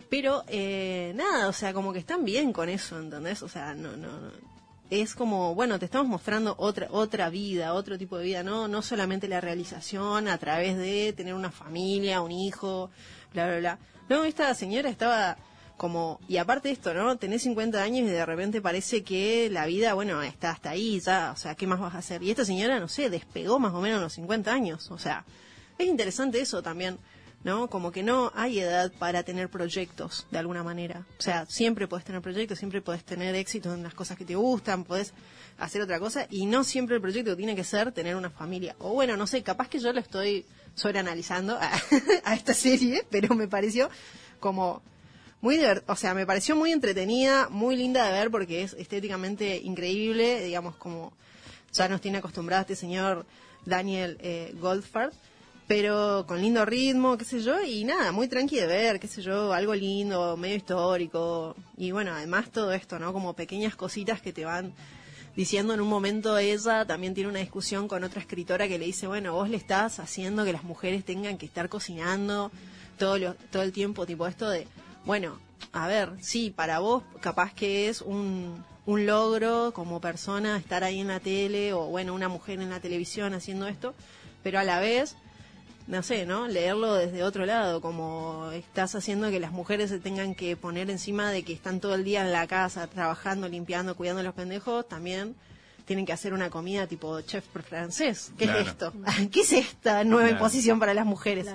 Pero, 0.10 0.44
eh, 0.48 1.12
nada, 1.16 1.48
o 1.48 1.54
sea, 1.54 1.74
como 1.74 1.94
que 1.94 2.00
están 2.00 2.26
bien 2.26 2.54
con 2.54 2.70
eso, 2.70 2.98
¿entendés? 2.98 3.44
O 3.44 3.50
sea, 3.50 3.76
no, 3.76 3.96
no, 3.98 4.08
no. 4.20 4.55
Es 4.90 5.16
como, 5.16 5.56
bueno, 5.56 5.80
te 5.80 5.86
estamos 5.86 6.08
mostrando 6.08 6.56
otra, 6.60 6.88
otra 6.92 7.30
vida, 7.30 7.74
otro 7.74 7.98
tipo 7.98 8.18
de 8.18 8.26
vida, 8.26 8.44
¿no? 8.44 8.68
No 8.68 8.82
solamente 8.82 9.28
la 9.28 9.42
realización 9.42 10.28
a 10.28 10.38
través 10.38 10.78
de 10.78 11.14
tener 11.14 11.34
una 11.34 11.52
familia, 11.52 12.22
un 12.22 12.32
hijo, 12.32 12.92
bla, 13.34 13.48
bla, 13.48 13.58
bla. 13.58 13.80
No, 14.10 14.26
esta 14.26 14.54
señora 14.54 14.90
estaba 14.90 15.38
como, 15.78 16.20
y 16.28 16.38
aparte 16.38 16.70
de 16.70 16.74
esto, 16.74 16.94
¿no? 16.94 17.18
Tenés 17.18 17.42
50 17.44 17.82
años 17.82 18.08
y 18.08 18.12
de 18.12 18.26
repente 18.26 18.62
parece 18.62 19.04
que 19.04 19.50
la 19.50 19.66
vida, 19.66 19.94
bueno, 19.94 20.22
está 20.22 20.52
hasta 20.52 20.70
ahí 20.70 21.00
ya, 21.00 21.32
o 21.32 21.36
sea, 21.36 21.56
¿qué 21.56 21.68
más 21.68 21.80
vas 21.80 21.96
a 21.96 22.00
hacer? 22.00 22.24
Y 22.24 22.30
esta 22.30 22.46
señora, 22.46 22.80
no 22.80 22.88
sé, 22.88 23.10
despegó 23.10 23.60
más 23.60 23.74
o 23.74 23.82
menos 23.82 24.00
a 24.00 24.04
los 24.04 24.14
50 24.14 24.54
años, 24.54 24.90
o 24.92 24.98
sea, 24.98 25.26
es 25.78 25.88
interesante 25.88 26.40
eso 26.40 26.62
también, 26.64 26.98
¿no? 27.46 27.70
Como 27.70 27.92
que 27.92 28.02
no 28.02 28.32
hay 28.34 28.60
edad 28.60 28.92
para 28.98 29.22
tener 29.22 29.50
proyectos, 29.50 30.26
de 30.32 30.40
alguna 30.40 30.64
manera. 30.64 31.06
O 31.20 31.22
sea, 31.22 31.46
siempre 31.46 31.88
puedes 31.88 32.04
tener 32.04 32.20
proyectos, 32.20 32.58
siempre 32.58 32.82
puedes 32.82 33.06
tener 33.06 33.36
éxito 33.36 33.72
en 33.72 33.84
las 33.84 33.94
cosas 33.94 34.18
que 34.18 34.26
te 34.26 34.36
gustan, 34.36 34.84
puedes 34.84 35.14
hacer 35.60 35.84
otra 35.84 36.00
cosa, 36.00 36.26
y 36.32 36.48
no 36.48 36.64
siempre 36.64 36.96
el 36.96 37.04
proyecto 37.04 37.38
tiene 37.38 37.56
que 37.56 37.64
ser 37.64 37.92
tener 37.92 38.16
una 38.16 38.32
familia. 38.32 38.76
O 38.80 38.94
bueno, 38.94 39.16
no 39.16 39.28
sé, 39.28 39.44
capaz 39.44 39.70
que 39.70 39.78
yo 39.78 39.94
lo 39.94 40.00
estoy 40.00 40.44
sobreanalizando 40.74 41.56
a, 41.56 41.72
a 42.26 42.34
esta 42.34 42.56
serie, 42.56 43.06
pero 43.12 43.36
me 43.36 43.48
pareció 43.48 43.92
como 44.40 44.82
muy 45.40 45.60
o 45.86 45.96
sea, 45.96 46.16
me 46.16 46.26
pareció 46.26 46.56
muy 46.56 46.72
entretenida, 46.72 47.48
muy 47.50 47.76
linda 47.76 48.08
de 48.08 48.12
ver 48.12 48.32
porque 48.32 48.64
es 48.64 48.74
estéticamente 48.74 49.58
increíble, 49.58 50.42
digamos, 50.42 50.76
como 50.78 51.14
ya 51.72 51.88
nos 51.88 52.02
tiene 52.02 52.18
acostumbrado 52.18 52.62
este 52.62 52.76
señor 52.76 53.28
Daniel 53.66 54.18
eh, 54.22 54.56
Goldfarb, 54.60 55.14
pero 55.68 56.26
con 56.28 56.42
lindo 56.42 56.64
ritmo, 56.66 57.18
qué 57.18 57.26
sé 57.26 57.42
yo, 57.42 57.62
y 57.64 57.84
nada, 57.86 58.12
muy 58.12 58.28
tranqui 58.28 58.56
de 58.58 58.68
ver, 58.68 59.00
qué 59.00 59.08
sé 59.08 59.22
yo, 59.22 59.52
algo 59.52 59.74
lindo, 59.74 60.38
medio 60.38 60.56
histórico, 60.58 61.56
y 61.78 61.92
bueno, 61.92 62.12
además 62.14 62.52
todo 62.52 62.72
esto, 62.72 63.00
¿no? 63.00 63.14
Como 63.14 63.34
pequeñas 63.34 63.76
cositas 63.76 64.22
que 64.22 64.32
te 64.32 64.46
van 64.46 64.74
diciendo 65.36 65.74
en 65.74 65.82
un 65.82 65.90
momento 65.90 66.38
ella 66.38 66.86
también 66.86 67.14
tiene 67.14 67.30
una 67.30 67.40
discusión 67.40 67.88
con 67.90 68.04
otra 68.04 68.22
escritora 68.22 68.68
que 68.68 68.78
le 68.80 68.86
dice, 68.86 69.08
bueno, 69.08 69.34
vos 69.34 69.50
le 69.50 69.58
estás 69.58 70.00
haciendo 70.00 70.46
que 70.46 70.54
las 70.54 70.64
mujeres 70.64 71.04
tengan 71.04 71.38
que 71.38 71.46
estar 71.46 71.68
cocinando 71.68 72.52
todo, 72.98 73.18
lo- 73.18 73.34
todo 73.52 73.64
el 73.64 73.72
tiempo, 73.74 74.06
tipo 74.06 74.28
esto 74.28 74.50
de, 74.50 74.68
bueno, 75.04 75.40
a 75.74 75.88
ver, 75.88 76.12
sí, 76.22 76.52
para 76.56 76.80
vos 76.80 77.04
capaz 77.22 77.54
que 77.54 77.90
es 77.90 78.02
un, 78.02 78.64
un 78.86 79.06
logro 79.06 79.74
como 79.74 80.00
persona 80.00 80.58
estar 80.58 80.84
ahí 80.86 81.00
en 81.00 81.08
la 81.08 81.20
tele 81.20 81.74
o 81.74 81.88
bueno, 81.88 82.14
una 82.14 82.30
mujer 82.30 82.62
en 82.62 82.70
la 82.70 82.80
televisión 82.80 83.34
haciendo 83.34 83.68
esto, 83.68 83.94
pero 84.44 84.60
a 84.60 84.64
la 84.64 84.80
vez 84.80 85.18
no 85.88 86.02
sé, 86.04 86.26
¿no? 86.26 86.48
Leerlo 86.48 86.96
desde 86.96 87.24
otro 87.24 87.46
lado, 87.46 87.80
como 87.82 88.50
estás 88.52 88.96
haciendo 88.96 89.30
que 89.30 89.40
las 89.40 89.52
mujeres 89.52 89.90
se 89.92 90.00
tengan 90.00 90.34
que 90.36 90.56
poner 90.58 90.90
encima 90.90 91.30
de 91.32 91.44
que 91.44 91.54
están 91.54 91.80
todo 91.80 91.94
el 91.96 92.04
día 92.04 92.22
en 92.22 92.32
la 92.32 92.48
casa, 92.48 92.88
trabajando, 92.88 93.48
limpiando, 93.48 93.96
cuidando 93.96 94.22
a 94.22 94.24
los 94.24 94.34
pendejos, 94.34 94.88
también 94.88 95.36
tienen 95.86 96.06
que 96.08 96.14
hacer 96.14 96.34
una 96.34 96.50
comida 96.50 96.88
tipo 96.88 97.22
chef 97.22 97.46
francés. 97.46 98.32
¿Qué 98.38 98.46
Claro. 98.46 98.60
es 98.62 98.68
esto? 98.70 98.94
¿Qué 99.32 99.42
es 99.42 99.54
esta 99.54 100.04
nueva 100.04 100.30
Claro. 100.30 100.38
imposición 100.44 100.80
para 100.80 100.94
las 100.96 101.06
mujeres? 101.06 101.48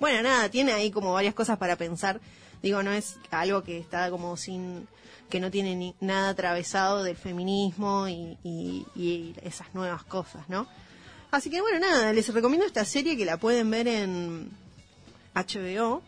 Bueno, 0.00 0.22
nada, 0.22 0.48
tiene 0.50 0.72
ahí 0.72 0.90
como 0.90 1.12
varias 1.12 1.34
cosas 1.34 1.56
para 1.56 1.76
pensar. 1.76 2.20
Digo, 2.62 2.82
no 2.82 2.90
es 2.90 3.16
algo 3.30 3.62
que 3.62 3.78
está 3.78 4.10
como 4.10 4.36
sin 4.36 4.88
que 5.30 5.38
no 5.40 5.50
tiene 5.50 5.74
ni 5.76 5.94
nada 6.00 6.30
atravesado 6.30 7.02
del 7.02 7.16
feminismo 7.16 8.08
y, 8.08 8.36
y- 8.44 8.86
y 8.96 9.34
esas 9.42 9.72
nuevas 9.74 10.02
cosas, 10.04 10.48
¿no? 10.48 10.66
Así 11.30 11.50
que 11.50 11.60
bueno, 11.60 11.78
nada, 11.78 12.12
les 12.12 12.32
recomiendo 12.32 12.66
esta 12.66 12.84
serie 12.84 13.16
que 13.16 13.24
la 13.24 13.36
pueden 13.36 13.70
ver 13.70 13.88
en 13.88 14.50
HBO. 15.34 16.02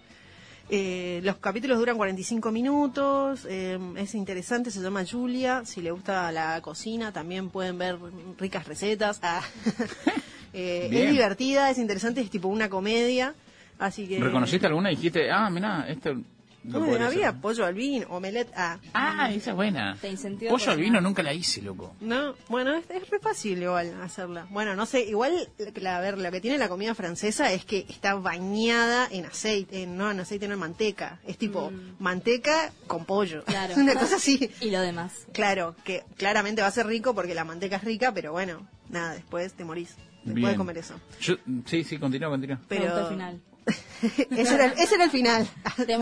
Eh, 0.71 1.21
los 1.25 1.37
capítulos 1.37 1.79
duran 1.79 1.97
45 1.97 2.53
minutos, 2.53 3.47
eh, 3.49 3.79
es 3.97 4.15
interesante, 4.15 4.71
se 4.71 4.81
llama 4.83 5.03
Julia, 5.11 5.63
si 5.65 5.81
le 5.81 5.91
gusta 5.91 6.31
la 6.31 6.61
cocina 6.61 7.11
también 7.11 7.49
pueden 7.49 7.79
ver 7.79 7.99
ricas 8.39 8.67
recetas. 8.67 9.21
Ah. 9.23 9.43
Eh, 10.55 10.89
es 10.91 11.13
divertida, 11.13 11.71
es 11.71 11.77
interesante, 11.77 12.23
es 12.23 12.31
tipo 12.31 12.49
una 12.49 12.71
comedia, 12.71 13.35
así 13.79 14.09
que... 14.09 14.19
¿Reconociste 14.19 14.67
alguna 14.67 14.91
y 14.91 14.97
dijiste, 14.97 15.31
ah, 15.31 15.51
mirá, 15.51 15.85
esto 15.87 16.17
podría 16.63 17.07
había 17.07 17.29
hacer"? 17.31 17.41
pollo 17.41 17.65
al 17.67 17.75
vino, 17.75 18.07
omelette, 18.11 18.53
ah. 18.57 18.79
Ah, 18.93 19.31
esa 19.33 19.51
es 19.51 19.57
buena. 19.57 19.97
Te 20.01 20.09
incentiva 20.11 20.51
Pollo 20.51 20.71
al 20.73 20.79
vino 20.79 21.01
nunca 21.01 21.23
la 21.23 21.33
hice, 21.33 21.63
loco. 21.63 21.95
No, 22.01 22.35
bueno, 22.49 22.75
es, 22.75 22.85
es 22.91 23.09
re 23.09 23.19
fácil 23.19 23.63
igual 23.63 24.01
hacerla. 24.03 24.47
Bueno, 24.51 24.75
no 24.77 24.85
sé, 24.87 25.03
igual, 25.03 25.49
la, 25.77 25.97
a 25.97 26.01
ver, 26.01 26.19
lo 26.19 26.31
que 26.31 26.41
tiene 26.41 26.59
la 26.59 26.69
comida 26.69 26.95
francesa 26.95 27.53
es 27.53 27.65
que 27.65 27.87
está 27.89 28.15
bañada 28.15 29.09
en 29.11 29.27
aceite, 29.27 29.83
en- 29.85 29.97
no 29.97 30.11
en 30.11 30.21
aceite, 30.21 30.47
no 30.49 30.55
en 30.55 30.61
manteca. 30.61 31.21
Es 31.27 31.39
tipo 31.39 31.71
manteca 31.99 32.73
con 32.87 33.05
pollo. 33.05 33.45
Claro. 33.45 33.75
Una 33.77 33.95
cosa 33.95 34.17
así. 34.17 34.51
Y 34.61 34.71
lo 34.71 34.81
demás. 34.81 35.27
Claro, 35.33 35.75
que 35.85 36.05
claramente 36.17 36.63
va 36.63 36.69
a 36.69 36.73
ser 36.73 36.87
rico 36.87 37.15
porque 37.15 37.35
la 37.35 37.45
manteca 37.45 37.77
es 37.77 37.85
rica, 37.85 38.13
pero 38.13 38.33
bueno, 38.33 38.67
nada, 38.89 39.15
después 39.15 39.53
te 39.55 39.65
morís. 39.65 39.95
Después 40.25 40.35
Bien. 40.35 40.51
de 40.51 40.57
comer 40.57 40.79
eso. 40.79 40.95
Yo- 41.21 41.37
sí, 41.67 41.85
sí, 41.85 41.99
continúa, 41.99 42.29
continúa. 42.29 42.59
Pero 42.69 43.09
final. 43.09 43.41
ese, 44.31 44.55
era, 44.55 44.67
ese 44.67 44.95
era 44.95 45.05
el 45.05 45.11
final. 45.11 45.47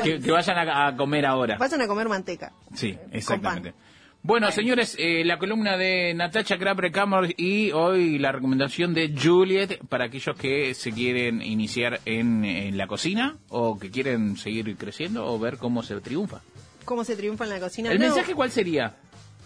Que, 0.02 0.20
que 0.24 0.30
vayan 0.30 0.56
a, 0.68 0.88
a 0.88 0.96
comer 0.96 1.26
ahora. 1.26 1.56
Vayan 1.58 1.80
a 1.82 1.86
comer 1.86 2.08
manteca. 2.08 2.52
Sí, 2.74 2.96
exactamente. 3.12 3.74
Bueno, 4.22 4.50
señores, 4.50 4.96
eh, 4.98 5.24
la 5.24 5.38
columna 5.38 5.76
de 5.76 6.12
Natasha 6.12 6.58
Kraper 6.58 6.90
Camor 6.90 7.28
y 7.36 7.70
hoy 7.70 8.18
la 8.18 8.32
recomendación 8.32 8.92
de 8.92 9.14
Juliet 9.16 9.78
para 9.88 10.06
aquellos 10.06 10.36
que 10.36 10.74
se 10.74 10.90
quieren 10.90 11.42
iniciar 11.42 12.00
en, 12.06 12.44
en 12.44 12.76
la 12.76 12.88
cocina 12.88 13.36
o 13.50 13.78
que 13.78 13.88
quieren 13.92 14.36
seguir 14.36 14.76
creciendo 14.76 15.24
o 15.26 15.38
ver 15.38 15.58
cómo 15.58 15.84
se 15.84 16.00
triunfa. 16.00 16.40
¿Cómo 16.84 17.04
se 17.04 17.14
triunfa 17.14 17.44
en 17.44 17.50
la 17.50 17.60
cocina? 17.60 17.92
¿El 17.92 18.00
No, 18.00 18.06
mensaje 18.06 18.34
cuál 18.34 18.50
sería 18.50 18.96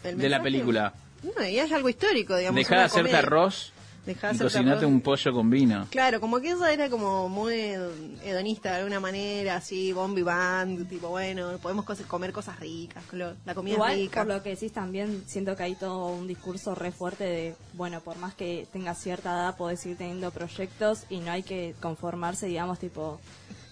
¿El 0.03 0.17
de 0.17 0.29
la 0.31 0.43
película? 0.43 0.95
No, 1.37 1.47
y 1.47 1.59
es 1.59 1.71
algo 1.73 1.91
histórico, 1.91 2.35
digamos. 2.37 2.57
Deja 2.57 2.77
de 2.77 2.83
hacerte 2.85 3.11
comedia. 3.11 3.19
arroz 3.27 3.73
Dejá 4.07 4.29
de 4.31 4.37
y 4.37 4.39
cocinate 4.39 4.87
un 4.87 5.01
pollo 5.03 5.33
con 5.33 5.51
vino. 5.51 5.87
Claro, 5.91 6.21
como 6.21 6.41
que 6.41 6.51
ella 6.53 6.73
era 6.73 6.89
como 6.89 7.29
muy 7.29 7.53
hedonista 8.25 8.71
de 8.73 8.77
alguna 8.79 8.99
manera, 9.01 9.57
así, 9.57 9.93
bombi 9.93 10.23
band, 10.23 10.89
tipo, 10.89 11.09
bueno, 11.09 11.59
podemos 11.63 11.85
comer 12.09 12.33
cosas 12.33 12.59
ricas, 12.59 13.05
lo- 13.13 13.35
la 13.45 13.55
comida 13.55 13.75
Igual, 13.75 13.93
es 13.93 13.99
rica. 13.99 14.21
por 14.25 14.33
lo 14.35 14.43
que 14.43 14.51
decís 14.51 14.73
también, 14.73 15.23
siento 15.27 15.55
que 15.55 15.65
hay 15.65 15.75
todo 15.75 16.07
un 16.09 16.27
discurso 16.27 16.75
re 16.75 16.93
fuerte 16.93 17.25
de, 17.25 17.55
bueno, 17.75 18.01
por 18.01 18.17
más 18.19 18.35
que 18.35 18.67
tengas 18.73 18.99
cierta 18.99 19.31
edad, 19.31 19.57
podés 19.57 19.81
seguir 19.81 19.99
teniendo 19.99 20.31
proyectos 20.31 21.05
y 21.11 21.19
no 21.19 21.31
hay 21.33 21.43
que 21.43 21.75
conformarse, 21.81 22.47
digamos, 22.47 22.79
tipo, 22.79 23.21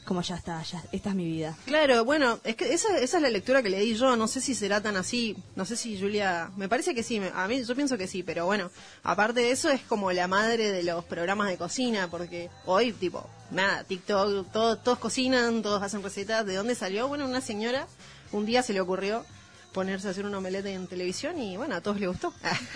como 0.09 0.23
ya 0.23 0.37
está, 0.37 0.63
ya, 0.63 0.83
esta 0.91 1.11
es 1.11 1.15
mi 1.15 1.27
vida. 1.27 1.55
Claro, 1.67 2.03
bueno, 2.05 2.41
es 2.43 2.57
que 2.57 2.73
esa, 2.73 2.97
esa 2.99 3.19
es 3.19 3.23
la 3.23 3.29
lectura 3.29 3.63
que 3.63 3.69
le 3.69 3.79
di 3.81 3.95
yo, 3.95 4.17
no 4.17 4.27
sé 4.27 4.41
si 4.41 4.55
será 4.55 4.81
tan 4.81 4.97
así, 4.97 5.37
no 5.55 5.67
sé 5.67 5.77
si 5.77 6.01
Julia, 6.01 6.51
me 6.57 6.67
parece 6.69 6.95
que 6.95 7.03
sí, 7.03 7.21
me- 7.21 7.31
a 7.35 7.47
mí 7.47 7.63
yo 7.63 7.77
pienso 7.77 7.99
que 7.99 8.07
sí, 8.09 8.23
pero 8.23 8.47
bueno, 8.47 8.71
aparte 9.03 9.41
de 9.41 9.51
eso 9.51 9.69
es 9.71 9.83
como 9.83 10.11
la 10.11 10.27
madre 10.27 10.73
de 10.73 10.83
los 10.83 11.05
programas 11.05 11.49
de 11.49 11.59
cocina, 11.59 12.09
porque 12.11 12.49
hoy, 12.65 12.93
tipo, 12.93 13.29
nada, 13.51 13.85
TikTok, 13.85 14.51
todo- 14.51 14.77
todos 14.79 14.99
cocinan, 14.99 15.61
todos 15.63 15.83
hacen 15.83 16.03
recetas, 16.03 16.47
¿de 16.47 16.55
dónde 16.57 16.75
salió? 16.75 17.07
Bueno, 17.07 17.27
una 17.27 17.43
señora, 17.43 17.87
un 18.33 18.47
día 18.47 18.63
se 18.63 18.73
le 18.73 18.81
ocurrió 18.81 19.27
ponerse 19.75 20.09
a 20.09 20.13
hacer 20.13 20.25
un 20.25 20.35
omelette 20.35 20.67
en 20.67 20.87
televisión 20.87 21.39
y 21.39 21.59
bueno, 21.59 21.75
a 21.77 21.83
todos 21.83 22.01
les 22.01 22.09
gustó. 22.09 22.33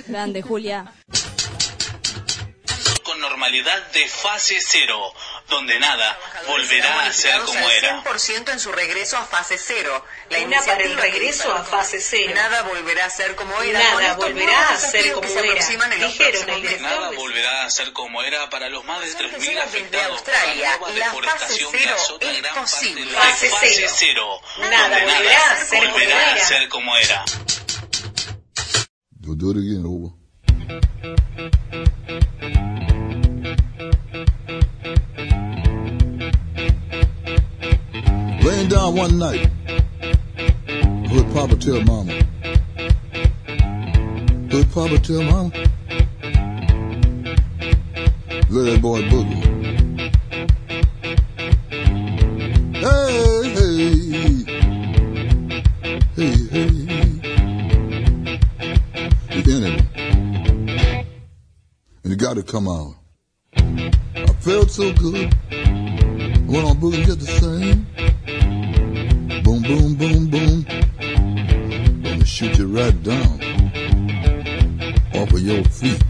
Grande, 0.07 0.43
Julia. 0.43 0.93
Normalidad 3.23 3.86
de 3.93 4.09
fase 4.09 4.59
cero, 4.61 5.15
donde 5.49 5.78
nada 5.78 6.19
volverá 6.49 7.05
a 7.05 7.12
ser 7.12 7.40
como 7.43 7.70
era. 7.70 8.03
100% 8.03 8.53
en 8.53 8.59
su 8.59 8.73
regreso 8.73 9.16
a 9.16 9.24
fase 9.24 9.59
cero. 9.59 10.05
La 10.28 10.40
Una 10.40 10.61
para 10.61 10.82
el 10.82 10.97
regreso 10.97 11.53
a 11.53 11.62
fase 11.62 12.01
cero. 12.01 12.32
Nada 12.35 12.62
volverá 12.62 13.07
a 13.07 13.11
ser 13.11 13.36
como 13.36 13.62
era. 13.62 13.78
Nada 13.78 14.15
volverá 14.15 14.70
a 14.70 14.77
ser 14.77 15.12
como 15.12 15.27
era. 15.28 15.55
Dijeron 16.09 16.49
el. 16.51 16.82
Nada 16.82 17.11
volverá 17.12 17.65
a 17.65 17.70
ser 17.70 17.93
como 17.93 18.23
era 18.24 18.51
para 18.51 18.69
los 18.69 18.85
más 18.85 19.01
de 19.01 19.12
3.000 19.12 19.31
Desde 19.39 19.61
afectados 19.61 20.20
por 20.23 20.35
Australia, 20.35 20.70
la 20.70 20.78
nueva 20.78 20.93
la 20.93 21.05
fase 21.07 21.55
deforestación 21.55 21.73
que 21.73 21.78
cero 21.78 21.94
azota 21.94 22.31
es 22.31 22.43
gran 22.43 22.55
parte 22.55 22.70
posible. 22.70 23.05
de 23.05 23.12
la 23.12 23.20
Fase 23.20 23.51
fase 23.51 23.74
cero. 23.74 23.90
cero, 23.97 24.40
Nada 24.69 24.89
volverá 24.89 25.51
a 25.53 25.57
ser 25.65 25.78
como 25.78 25.93
volverá 25.93 26.32
a 26.32 27.01
era. 27.01 27.24
Laying 38.44 38.69
down 38.69 38.97
one 38.97 39.19
night, 39.19 39.51
heard 41.09 41.32
Papa 41.32 41.56
tell 41.56 41.81
Mama. 41.82 42.12
Heard 44.51 44.70
Papa 44.73 44.98
tell 44.98 45.23
Mama. 45.23 45.52
Let 48.51 48.64
that 48.64 48.82
boy 48.82 49.02
boogie. 49.02 49.43
Hey, 52.82 53.43
hey, 53.55 53.86
hey, 56.16 56.36
hey. 56.51 56.73
The 59.40 59.52
enemy. 59.52 59.82
And 62.02 62.12
it 62.12 62.19
got 62.19 62.35
to 62.35 62.43
come 62.43 62.66
out. 62.66 62.97
I 63.55 64.32
felt 64.40 64.70
so 64.70 64.93
good. 64.94 65.32
Went 66.48 66.66
on 66.66 66.77
boogie 66.81 67.05
just 67.06 67.20
the 67.20 67.27
same. 67.40 67.86
Boom, 69.43 69.60
boom, 69.62 69.94
boom, 69.97 70.31
boom. 70.31 70.64
Gonna 72.02 72.24
shoot 72.24 72.56
you 72.59 72.69
right 72.69 73.02
down 73.02 73.40
off 75.14 75.32
of 75.32 75.40
your 75.40 75.64
feet. 75.64 76.01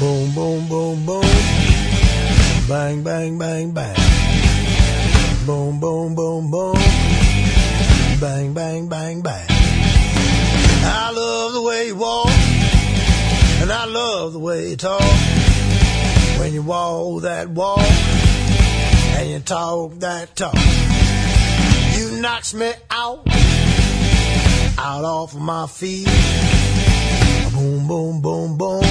Boom, 0.00 0.34
boom, 0.34 0.68
boom, 0.68 1.06
boom. 1.06 1.22
Bang, 2.68 3.02
bang, 3.02 3.38
bang, 3.38 3.72
bang. 3.72 3.93
Way 14.54 14.76
talk. 14.76 15.00
When 16.38 16.52
you 16.52 16.62
walk 16.62 17.22
that 17.22 17.48
walk, 17.48 17.80
and 19.18 19.30
you 19.30 19.40
talk 19.40 19.92
that 20.00 20.36
talk. 20.36 20.54
You 21.96 22.20
knocks 22.20 22.54
me 22.54 22.70
out, 22.90 23.26
out 24.78 25.04
off 25.04 25.34
of 25.34 25.40
my 25.40 25.66
feet. 25.66 26.08
Boom, 27.52 27.88
boom, 27.88 28.20
boom, 28.20 28.56
boom. 28.56 28.82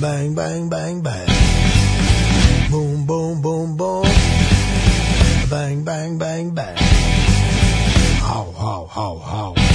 Bang, 0.00 0.34
bang, 0.34 0.68
bang, 0.68 1.02
bang. 1.02 1.28
Boom, 2.70 3.06
boom, 3.06 3.42
boom, 3.42 3.76
boom. 3.76 4.04
Bang, 5.50 5.84
bang, 5.84 6.18
bang, 6.18 6.50
bang. 6.50 6.76
How, 8.28 8.52
how, 8.58 8.86
how, 8.86 9.18
how. 9.18 9.65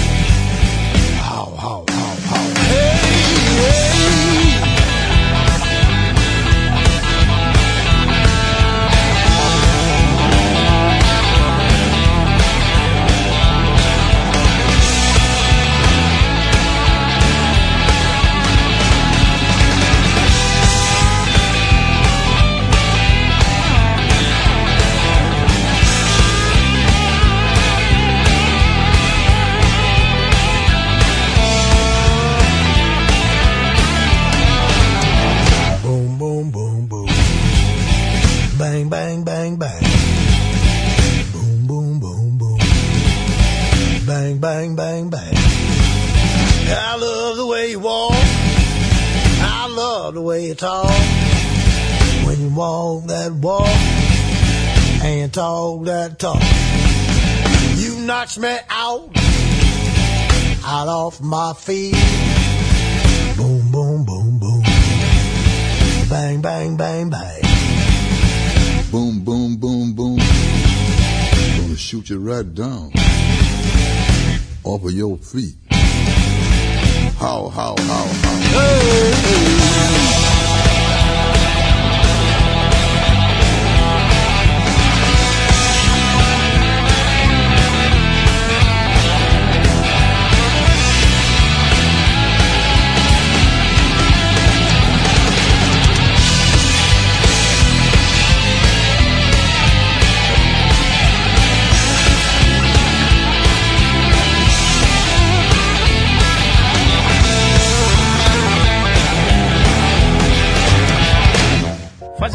Way 50.31 50.47
you 50.47 50.55
talk. 50.55 50.89
When 52.25 52.39
you 52.39 52.55
walk 52.55 53.03
that 53.07 53.33
walk 53.33 53.67
and 55.03 55.33
talk 55.33 55.83
that 55.85 56.19
talk. 56.19 56.41
You 57.75 57.99
knocks 58.05 58.37
me 58.37 58.55
out, 58.69 59.09
out 60.63 60.87
off 60.87 61.19
my 61.19 61.51
feet. 61.53 61.95
Boom, 63.35 63.71
boom, 63.73 64.05
boom, 64.05 64.39
boom. 64.39 64.63
Bang, 66.09 66.41
bang, 66.41 66.77
bang, 66.77 67.09
bang. 67.09 67.41
Boom, 68.89 69.25
boom, 69.25 69.57
boom, 69.57 69.93
boom. 69.93 70.17
Gonna 71.57 71.75
shoot 71.75 72.09
you 72.09 72.19
right 72.19 72.49
down 72.53 72.93
off 74.63 74.85
of 74.85 74.93
your 74.93 75.17
feet. 75.17 75.55
How, 77.19 77.49
how, 77.49 77.75
how, 77.77 78.05
how. 78.23 79.60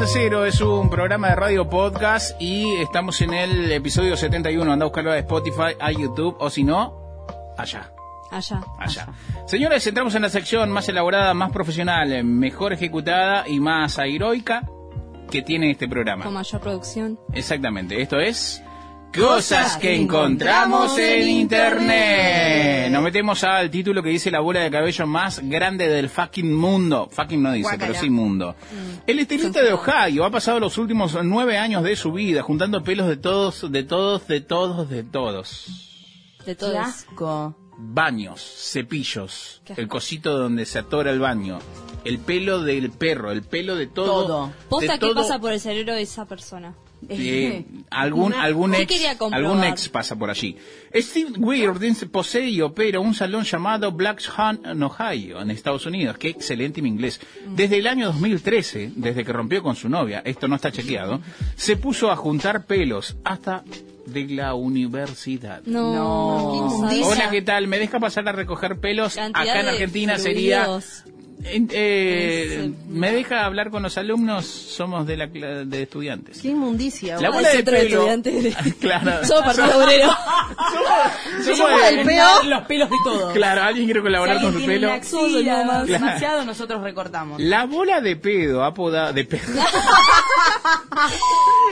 Cero 0.08 0.44
es 0.44 0.60
un 0.60 0.88
programa 0.88 1.30
de 1.30 1.34
radio 1.34 1.68
podcast 1.68 2.40
y 2.40 2.76
estamos 2.76 3.20
en 3.22 3.34
el 3.34 3.72
episodio 3.72 4.16
71. 4.16 4.72
Anda 4.72 4.84
a 4.84 4.88
buscarlo 4.88 5.10
a 5.10 5.18
Spotify, 5.18 5.74
a 5.80 5.90
YouTube 5.90 6.36
o 6.38 6.48
si 6.48 6.62
no, 6.62 7.26
allá. 7.58 7.90
Allá. 8.30 8.62
Allá. 8.78 9.08
Señores, 9.46 9.84
entramos 9.86 10.14
en 10.14 10.22
la 10.22 10.28
sección 10.28 10.70
más 10.70 10.88
elaborada, 10.88 11.34
más 11.34 11.50
profesional, 11.50 12.22
mejor 12.22 12.72
ejecutada 12.72 13.48
y 13.48 13.58
más 13.58 13.98
heroica 13.98 14.68
que 15.28 15.42
tiene 15.42 15.72
este 15.72 15.88
programa. 15.88 16.24
Con 16.24 16.34
mayor 16.34 16.60
producción. 16.60 17.18
Exactamente, 17.32 18.00
esto 18.00 18.20
es 18.20 18.62
Cosas 19.18 19.76
que 19.78 19.94
encontramos 19.96 20.98
en 20.98 21.28
internet. 21.28 22.90
Nos 22.90 23.02
metemos 23.02 23.42
al 23.44 23.70
título 23.70 24.02
que 24.02 24.10
dice 24.10 24.30
la 24.30 24.40
bola 24.40 24.60
de 24.60 24.70
cabello 24.70 25.06
más 25.06 25.40
grande 25.42 25.88
del 25.88 26.08
fucking 26.08 26.54
mundo. 26.54 27.08
Fucking 27.10 27.42
no 27.42 27.52
dice, 27.52 27.76
pero 27.78 27.94
sí 27.94 28.10
mundo. 28.10 28.54
El 29.06 29.18
estilista 29.18 29.62
de 29.62 29.72
Ohio 29.72 30.24
ha 30.24 30.30
pasado 30.30 30.60
los 30.60 30.76
últimos 30.78 31.16
nueve 31.24 31.56
años 31.58 31.82
de 31.82 31.96
su 31.96 32.12
vida 32.12 32.42
juntando 32.42 32.82
pelos 32.82 33.08
de 33.08 33.16
todos, 33.16 33.70
de 33.72 33.82
todos, 33.84 34.26
de 34.28 34.40
todos, 34.40 34.88
de 34.90 35.02
todos. 35.04 35.66
De 36.40 36.44
Qué 36.44 36.54
todo. 36.54 36.78
asco. 36.78 37.56
Baños, 37.78 38.40
cepillos, 38.40 39.60
Qué 39.64 39.72
asco. 39.74 39.82
el 39.82 39.88
cosito 39.88 40.38
donde 40.38 40.64
se 40.64 40.78
atora 40.78 41.10
el 41.10 41.18
baño, 41.20 41.58
el 42.04 42.18
pelo 42.18 42.62
del 42.62 42.90
perro, 42.90 43.32
el 43.32 43.42
pelo 43.42 43.76
de 43.76 43.86
todo. 43.86 44.06
Todo. 44.26 44.52
Posta, 44.70 44.92
de 44.94 44.98
¿qué 44.98 45.06
todo. 45.08 45.14
pasa 45.16 45.38
por 45.38 45.52
el 45.52 45.60
cerebro 45.60 45.94
de 45.94 46.02
esa 46.02 46.24
persona? 46.24 46.74
Eh, 47.08 47.64
algún 47.90 48.32
Una- 48.32 48.42
algún 48.42 48.72
¿Qué 48.72 48.82
ex 48.82 49.18
algún 49.32 49.62
pasa 49.92 50.16
por 50.16 50.30
allí. 50.30 50.56
Steve 50.94 51.32
Weirden 51.38 51.94
posee 52.10 52.48
y 52.48 52.60
opera 52.62 53.00
un 53.00 53.14
salón 53.14 53.44
llamado 53.44 53.92
Black's 53.92 54.28
Hunt 54.36 54.66
en 54.66 54.82
Ohio, 54.82 55.40
en 55.40 55.50
Estados 55.50 55.86
Unidos. 55.86 56.16
Qué 56.18 56.28
excelente 56.30 56.82
mi 56.82 56.88
inglés. 56.88 57.20
Desde 57.54 57.78
el 57.78 57.86
año 57.86 58.06
2013, 58.06 58.92
desde 58.96 59.24
que 59.24 59.32
rompió 59.32 59.62
con 59.62 59.76
su 59.76 59.88
novia, 59.88 60.22
esto 60.24 60.48
no 60.48 60.56
está 60.56 60.72
chequeado, 60.72 61.20
se 61.54 61.76
puso 61.76 62.10
a 62.10 62.16
juntar 62.16 62.64
pelos 62.66 63.16
hasta 63.24 63.62
de 64.06 64.24
la 64.28 64.54
universidad. 64.54 65.62
No, 65.66 65.92
No. 65.94 66.88
Hola, 67.06 67.28
¿qué 67.30 67.42
tal? 67.42 67.66
¿Me 67.68 67.78
deja 67.78 67.98
pasar 68.00 68.26
a 68.28 68.32
recoger 68.32 68.78
pelos? 68.78 69.16
Cantidad 69.16 69.48
Acá 69.48 69.60
en 69.60 69.68
Argentina 69.68 70.18
sería 70.18 70.66
eh, 71.46 71.66
eh, 71.70 72.72
¿Me 72.88 73.12
deja 73.12 73.44
hablar 73.44 73.70
con 73.70 73.82
los 73.82 73.96
alumnos? 73.98 74.44
Somos 74.46 75.06
de 75.06 75.16
la 75.16 75.26
cla- 75.28 75.64
de 75.64 75.82
estudiantes. 75.82 76.40
Qué 76.42 76.48
inmundicia. 76.48 77.18
La 77.20 77.30
bola 77.30 77.48
de 77.50 77.56
de 77.58 77.62
pelo. 77.64 77.78
estudiantes. 78.00 78.56
claro. 78.80 79.24
Somos 79.26 79.44
partido 79.56 79.82
obrero. 79.84 80.08
Somos 81.42 81.58
Somos 81.58 81.80
de- 81.80 81.96
del 81.96 82.06
peo. 82.06 82.42
Los 82.44 82.62
pelos 82.66 82.90
de 82.90 82.96
todos. 83.04 83.32
Claro, 83.32 83.62
alguien 83.62 83.84
quiere 83.86 84.00
Si 84.00 84.04
colaborar 84.04 84.40
con 84.40 84.52
su 84.52 84.66
pelo. 84.66 84.86
una 84.88 84.96
axila 84.96 85.62
Claro. 85.64 85.86
demasiado, 85.86 86.44
nosotros 86.44 86.82
recortamos. 86.82 87.40
La 87.40 87.64
bola 87.66 88.00
de 88.00 88.16
pedo 88.16 88.64
apodada 88.64 89.12
de 89.12 89.24
pedo. 89.24 89.42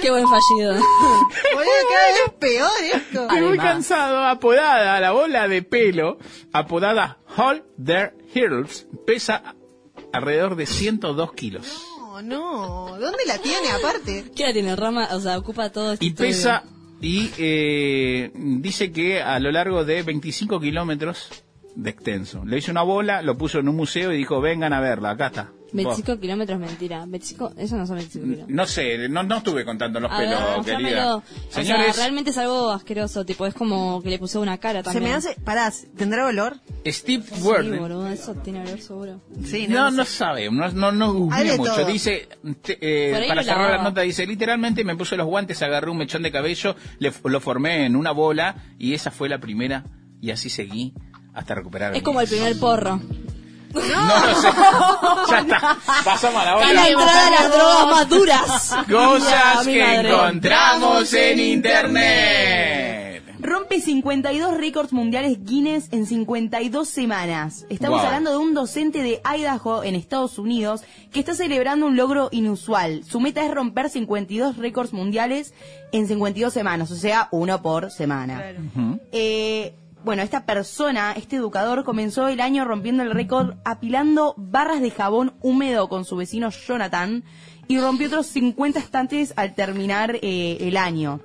Qué 0.01 0.11
buen 0.11 0.25
fallido. 0.29 0.75
Boludo, 0.75 1.71
cada 1.91 2.07
vez 2.07 2.17
es 2.27 2.33
peor 2.35 2.71
esto. 2.93 3.23
Estoy 3.23 3.41
muy 3.41 3.59
cansado. 3.59 4.25
Apodada 4.25 5.01
la 5.01 5.13
bola 5.13 5.49
de 5.49 5.63
pelo, 5.63 6.19
apodada 6.53 7.19
Hold 7.37 7.63
Their 7.85 8.15
Heels, 8.35 8.87
pesa 9.07 9.55
alrededor 10.15 10.57
de 10.57 10.67
102 10.67 11.33
kilos. 11.35 11.67
No, 11.99 12.23
no. 12.23 12.99
¿Dónde 12.99 13.19
la 13.27 13.39
tiene 13.39 13.71
aparte? 13.71 14.31
¿Qué 14.37 14.45
la 14.47 14.53
tiene? 14.53 14.77
Rama, 14.77 15.09
o 15.13 15.21
sea, 15.21 15.37
ocupa 15.39 15.71
todo 15.71 15.93
este 15.95 16.05
Y 16.05 16.09
estudio. 16.09 16.29
pesa, 16.31 16.65
y 17.01 17.31
eh, 17.39 18.31
dice 18.35 18.93
que 18.93 19.21
a 19.21 19.39
lo 19.41 19.51
largo 19.51 19.85
de 19.85 20.03
25 20.03 20.61
kilómetros 20.61 21.29
de 21.75 21.91
extenso. 21.91 22.45
Le 22.45 22.59
hizo 22.59 22.71
una 22.71 22.83
bola, 22.83 23.21
lo 23.23 23.37
puso 23.37 23.59
en 23.59 23.69
un 23.69 23.77
museo 23.77 24.13
y 24.13 24.17
dijo, 24.19 24.41
vengan 24.41 24.73
a 24.73 24.81
verla, 24.81 25.11
acá 25.11 25.27
está. 25.27 25.53
25 25.75 26.21
kilómetros, 26.21 26.59
mentira. 26.59 27.05
25, 27.07 27.53
eso 27.59 27.77
no 27.77 27.87
son 27.87 27.97
25 27.97 28.25
kilómetros. 28.25 28.49
No 28.51 28.67
sé, 28.67 29.09
no, 29.09 29.23
no 29.23 29.37
estuve 29.39 29.65
contando 29.65 30.01
los 30.01 30.11
A 30.11 30.19
ver, 30.19 30.29
pelos, 30.29 30.57
mostrámelo. 30.57 30.89
querida. 30.89 31.17
O 31.17 31.23
Señores, 31.51 31.95
sea, 31.95 32.05
realmente 32.05 32.31
es 32.31 32.39
algo 32.39 32.71
asqueroso, 32.71 33.25
tipo, 33.27 33.45
es 33.47 33.55
como 33.55 34.03
que 34.03 34.11
le 34.11 34.19
puso 34.19 34.41
una 34.41 34.59
cara 34.59 34.81
Se 34.81 34.85
también. 34.85 35.05
me 35.05 35.13
hace. 35.15 35.35
Pará, 35.45 35.73
¿tendrá 35.97 36.27
olor? 36.27 36.57
Steve 36.87 37.25
Sí, 37.25 37.41
boludo, 37.43 38.07
eso 38.09 38.35
tiene 38.37 38.61
olor 38.61 38.81
seguro. 38.81 39.21
Sí, 39.45 39.67
No, 39.69 39.91
no, 39.91 39.91
no 39.99 40.05
sé. 40.05 40.13
sabe, 40.13 40.51
no, 40.51 40.69
no, 40.71 40.93
no 40.93 41.13
mucho. 41.15 41.75
todo. 41.75 41.85
Dice, 41.87 42.29
te- 42.63 42.79
eh, 42.81 43.25
para 43.29 43.43
cerrar 43.43 43.71
la 43.79 43.83
nota, 43.83 44.03
dice, 44.03 44.27
literalmente 44.27 44.85
me 44.85 44.97
puse 44.97 45.17
los 45.17 45.27
guantes, 45.27 45.61
agarré 45.63 45.91
un 45.91 45.99
mechón 45.99 46.23
de 46.23 46.31
cabello, 46.31 46.77
le, 46.99 47.13
lo 47.25 47.41
formé 47.41 47.87
en 47.87 47.97
una 47.97 48.13
bola 48.13 48.57
y 48.79 48.95
esa 48.95 49.11
fue 49.11 49.29
la 49.29 49.39
primera 49.39 49.85
y 50.21 50.31
así 50.31 50.49
seguí 50.51 50.95
hasta 51.35 51.55
recuperar. 51.57 51.97
Es 51.97 52.03
como 52.03 52.21
el 52.21 52.29
primer 52.29 52.59
porro. 52.61 53.01
No 53.75 54.27
lo 54.27 54.35
sé. 54.41 54.49
ya 55.31 55.39
está. 55.41 55.77
Pasamos 56.05 56.43
a 56.43 56.45
la 56.45 56.53
A 56.53 56.73
la 56.73 56.83
otra. 56.83 56.89
entrada 56.89 57.25
de 57.25 57.31
las 57.31 57.51
drogas 57.53 57.87
más 57.89 58.09
duras. 58.09 58.75
Cosas 58.91 59.67
que 59.67 59.83
madre. 59.83 60.09
encontramos 60.11 61.13
en 61.15 61.41
internet. 61.41 63.23
Rompe 63.41 63.79
52 63.81 64.57
récords 64.57 64.93
mundiales 64.95 65.45
Guinness 65.45 65.93
en 65.93 66.07
52 66.07 66.89
semanas. 66.89 67.67
Estamos 67.69 67.99
Wow. 67.99 68.07
hablando 68.07 68.31
de 68.31 68.37
un 68.39 68.55
docente 68.55 69.03
de 69.03 69.21
Idaho 69.37 69.85
en 69.85 69.95
Estados 69.95 70.39
Unidos 70.39 70.81
que 71.13 71.21
está 71.21 71.35
celebrando 71.35 71.85
un 71.87 71.95
logro 71.97 72.31
inusual. 72.33 73.05
Su 73.05 73.21
meta 73.21 73.45
es 73.45 73.53
romper 73.53 73.91
52 73.91 74.57
récords 74.57 74.95
mundiales 74.95 75.53
en 75.93 76.09
52 76.09 76.55
semanas, 76.55 76.91
o 76.91 76.97
sea, 76.97 77.29
uno 77.33 77.61
por 77.61 77.91
semana. 77.91 78.43
Eh, 79.13 79.75
bueno, 80.05 80.23
esta 80.23 80.45
persona, 80.47 81.13
este 81.17 81.37
educador, 81.37 81.85
comenzó 81.85 82.29
el 82.29 82.41
año 82.41 82.65
rompiendo 82.65 83.03
el 83.03 83.11
récord 83.11 83.55
apilando 83.65 84.35
barras 84.37 84.81
de 84.81 84.91
jabón 84.91 85.35
húmedo 85.41 85.89
con 85.89 86.05
su 86.05 86.17
vecino 86.17 86.51
Jonathan 86.51 87.25
y 87.69 87.79
rompió 87.81 88.09
otros 88.09 88.27
50 88.27 88.79
estantes 88.79 89.33
al 89.37 89.55
terminar 89.55 90.17
eh, 90.23 90.59
el 90.61 90.77
año. 90.77 91.21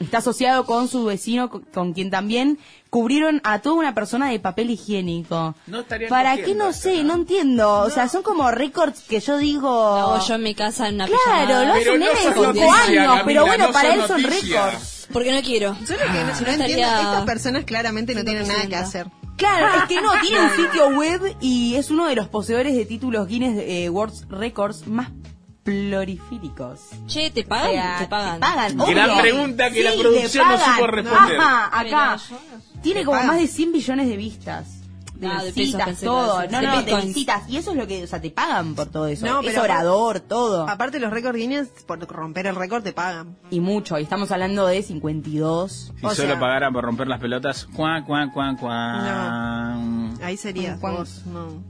Está 0.00 0.18
asociado 0.18 0.64
con 0.64 0.88
su 0.88 1.04
vecino, 1.04 1.48
co- 1.50 1.62
con 1.72 1.92
quien 1.92 2.10
también 2.10 2.58
cubrieron 2.90 3.40
a 3.44 3.60
toda 3.60 3.76
una 3.76 3.94
persona 3.94 4.30
de 4.30 4.40
papel 4.40 4.70
higiénico. 4.70 5.54
No 5.66 5.84
¿Para 6.08 6.36
qué 6.38 6.54
no 6.54 6.72
sé? 6.72 7.04
No 7.04 7.24
endo. 7.28 7.80
O 7.80 7.90
sea, 7.90 8.08
son 8.08 8.22
como 8.22 8.50
récords 8.50 9.02
que 9.02 9.20
yo 9.20 9.36
digo... 9.36 9.68
Lo 9.70 10.12
hago 10.14 10.26
yo 10.26 10.34
en 10.34 10.42
mi 10.42 10.54
casa 10.54 10.88
en 10.88 10.96
una 10.96 11.06
Claro, 11.06 11.20
pijamada. 11.24 11.64
lo 11.66 11.72
hace 11.74 11.80
Pero 11.82 11.92
un 11.94 12.00
no 12.00 12.06
nene 12.06 12.18
de 12.18 12.24
son 12.24 12.32
5 12.34 12.46
noticias, 12.46 12.88
años, 12.88 13.20
pero 13.26 13.46
bueno, 13.46 13.66
no 13.66 13.72
para 13.72 13.94
él 13.94 14.02
son 14.06 14.22
récords. 14.22 15.01
Porque 15.12 15.32
no 15.32 15.42
quiero. 15.42 15.76
Yo 15.86 15.94
lo 15.96 16.12
que 16.12 16.24
no, 16.24 16.34
Si 16.34 16.42
no 16.44 16.48
no 16.48 16.52
entiendo, 16.54 16.62
estaría- 16.64 17.02
estas 17.02 17.24
personas 17.24 17.64
claramente 17.64 18.14
no 18.14 18.24
tienen 18.24 18.46
nada 18.48 18.62
que 18.62 18.68
100%. 18.76 18.80
hacer. 18.82 19.06
Claro, 19.36 19.66
es 19.78 19.84
que 19.88 20.00
no, 20.00 20.10
tiene 20.20 20.40
un 20.40 20.50
sitio 20.56 20.88
web 20.90 21.36
y 21.40 21.74
es 21.76 21.90
uno 21.90 22.06
de 22.06 22.14
los 22.14 22.28
poseedores 22.28 22.74
de 22.76 22.84
títulos 22.86 23.26
Guinness 23.28 23.56
eh, 23.66 23.88
World 23.90 24.30
Records 24.30 24.86
más 24.86 25.08
proliféricos. 25.64 26.80
Che, 27.06 27.30
¿te 27.30 27.44
pagan? 27.44 27.68
O 27.70 27.72
sea, 27.72 27.98
te 27.98 28.06
pagan. 28.06 28.40
pagan, 28.40 28.76
Gran 28.76 29.10
obvio. 29.10 29.22
pregunta 29.22 29.70
que 29.70 29.82
la 29.82 29.92
producción 29.98 30.48
no 30.48 30.54
pagan. 30.56 30.74
supo 30.74 30.86
responder. 30.86 31.40
Ajá, 31.40 31.66
acá. 31.80 32.16
Pero 32.28 32.40
yo 32.40 32.80
Tiene 32.82 33.04
como 33.04 33.16
pagan. 33.18 33.26
más 33.28 33.40
de 33.40 33.46
100 33.48 33.72
billones 33.72 34.08
de 34.08 34.16
vistas. 34.16 34.66
De 35.22 35.28
Ah, 35.28 35.34
las 35.36 35.44
de 35.44 35.52
citas, 35.52 36.00
todo. 36.00 36.42
No, 36.50 36.60
no, 36.60 36.70
de 36.72 36.82
bitcoins. 36.82 37.06
visitas. 37.06 37.48
Y 37.48 37.56
eso 37.56 37.70
es 37.70 37.76
lo 37.76 37.86
que, 37.86 38.04
o 38.04 38.06
sea, 38.06 38.20
te 38.20 38.30
pagan 38.30 38.74
por 38.74 38.86
todo 38.88 39.06
eso. 39.06 39.24
No, 39.24 39.40
es 39.40 39.46
pero 39.46 39.62
orador, 39.62 40.20
todo. 40.20 40.68
Aparte 40.68 40.98
los 41.00 41.10
récords 41.10 41.36
Guinness, 41.38 41.68
por 41.86 41.98
romper 42.00 42.46
el 42.48 42.56
récord 42.56 42.82
te 42.82 42.92
pagan. 42.92 43.36
Y 43.50 43.60
mucho. 43.60 43.98
Y 43.98 44.02
estamos 44.02 44.30
hablando 44.32 44.66
de 44.66 44.82
52. 44.82 45.92
Si 45.96 46.16
solo 46.16 46.38
pagaran 46.38 46.72
por 46.72 46.84
romper 46.84 47.06
las 47.06 47.20
pelotas, 47.20 47.66
cuan, 47.74 48.04
cuan, 48.04 48.30
cuan, 48.30 48.56
cuan. 48.56 50.14
Ahí 50.22 50.36
sería 50.36 50.76
vos, 50.80 51.22
no. 51.26 51.62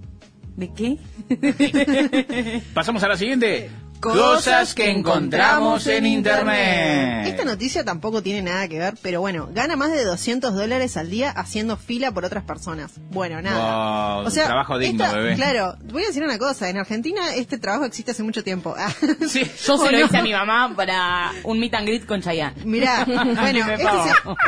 ¿De 0.56 0.72
qué? 0.72 0.98
Pasamos 2.74 3.02
a 3.02 3.08
la 3.08 3.16
siguiente. 3.16 3.70
Cosas 4.10 4.74
que 4.74 4.90
encontramos 4.90 5.86
en 5.86 6.06
internet. 6.06 7.26
Esta 7.28 7.44
noticia 7.44 7.84
tampoco 7.84 8.22
tiene 8.22 8.42
nada 8.42 8.66
que 8.66 8.78
ver, 8.78 8.94
pero 9.00 9.20
bueno, 9.20 9.48
gana 9.52 9.76
más 9.76 9.92
de 9.92 10.04
200 10.04 10.54
dólares 10.54 10.96
al 10.96 11.08
día 11.08 11.30
haciendo 11.30 11.76
fila 11.76 12.10
por 12.10 12.24
otras 12.24 12.42
personas. 12.44 12.90
Bueno, 13.10 13.40
nada. 13.40 14.16
Wow, 14.22 14.26
un 14.26 14.32
trabajo 14.32 14.78
digno, 14.78 15.04
esta- 15.04 15.16
bebé. 15.16 15.34
Claro, 15.36 15.76
voy 15.84 16.02
a 16.02 16.06
decir 16.08 16.22
una 16.24 16.36
cosa, 16.38 16.68
en 16.68 16.78
Argentina 16.78 17.34
este 17.36 17.58
trabajo 17.58 17.84
existe 17.84 18.10
hace 18.10 18.22
mucho 18.22 18.42
tiempo. 18.42 18.74
Ah, 18.76 18.92
Yo 19.20 19.28
se 19.28 19.70
¿O 19.72 19.90
lo 19.90 19.98
no? 19.98 20.06
hice 20.06 20.16
a 20.18 20.22
mi 20.22 20.32
mamá 20.32 20.74
para 20.76 21.30
un 21.44 21.60
meet 21.60 21.74
and 21.74 21.86
greet 21.86 22.04
con 22.04 22.20
Chayanne. 22.20 22.64
Mirá, 22.64 23.04
bueno, 23.06 23.66
este 23.72 23.86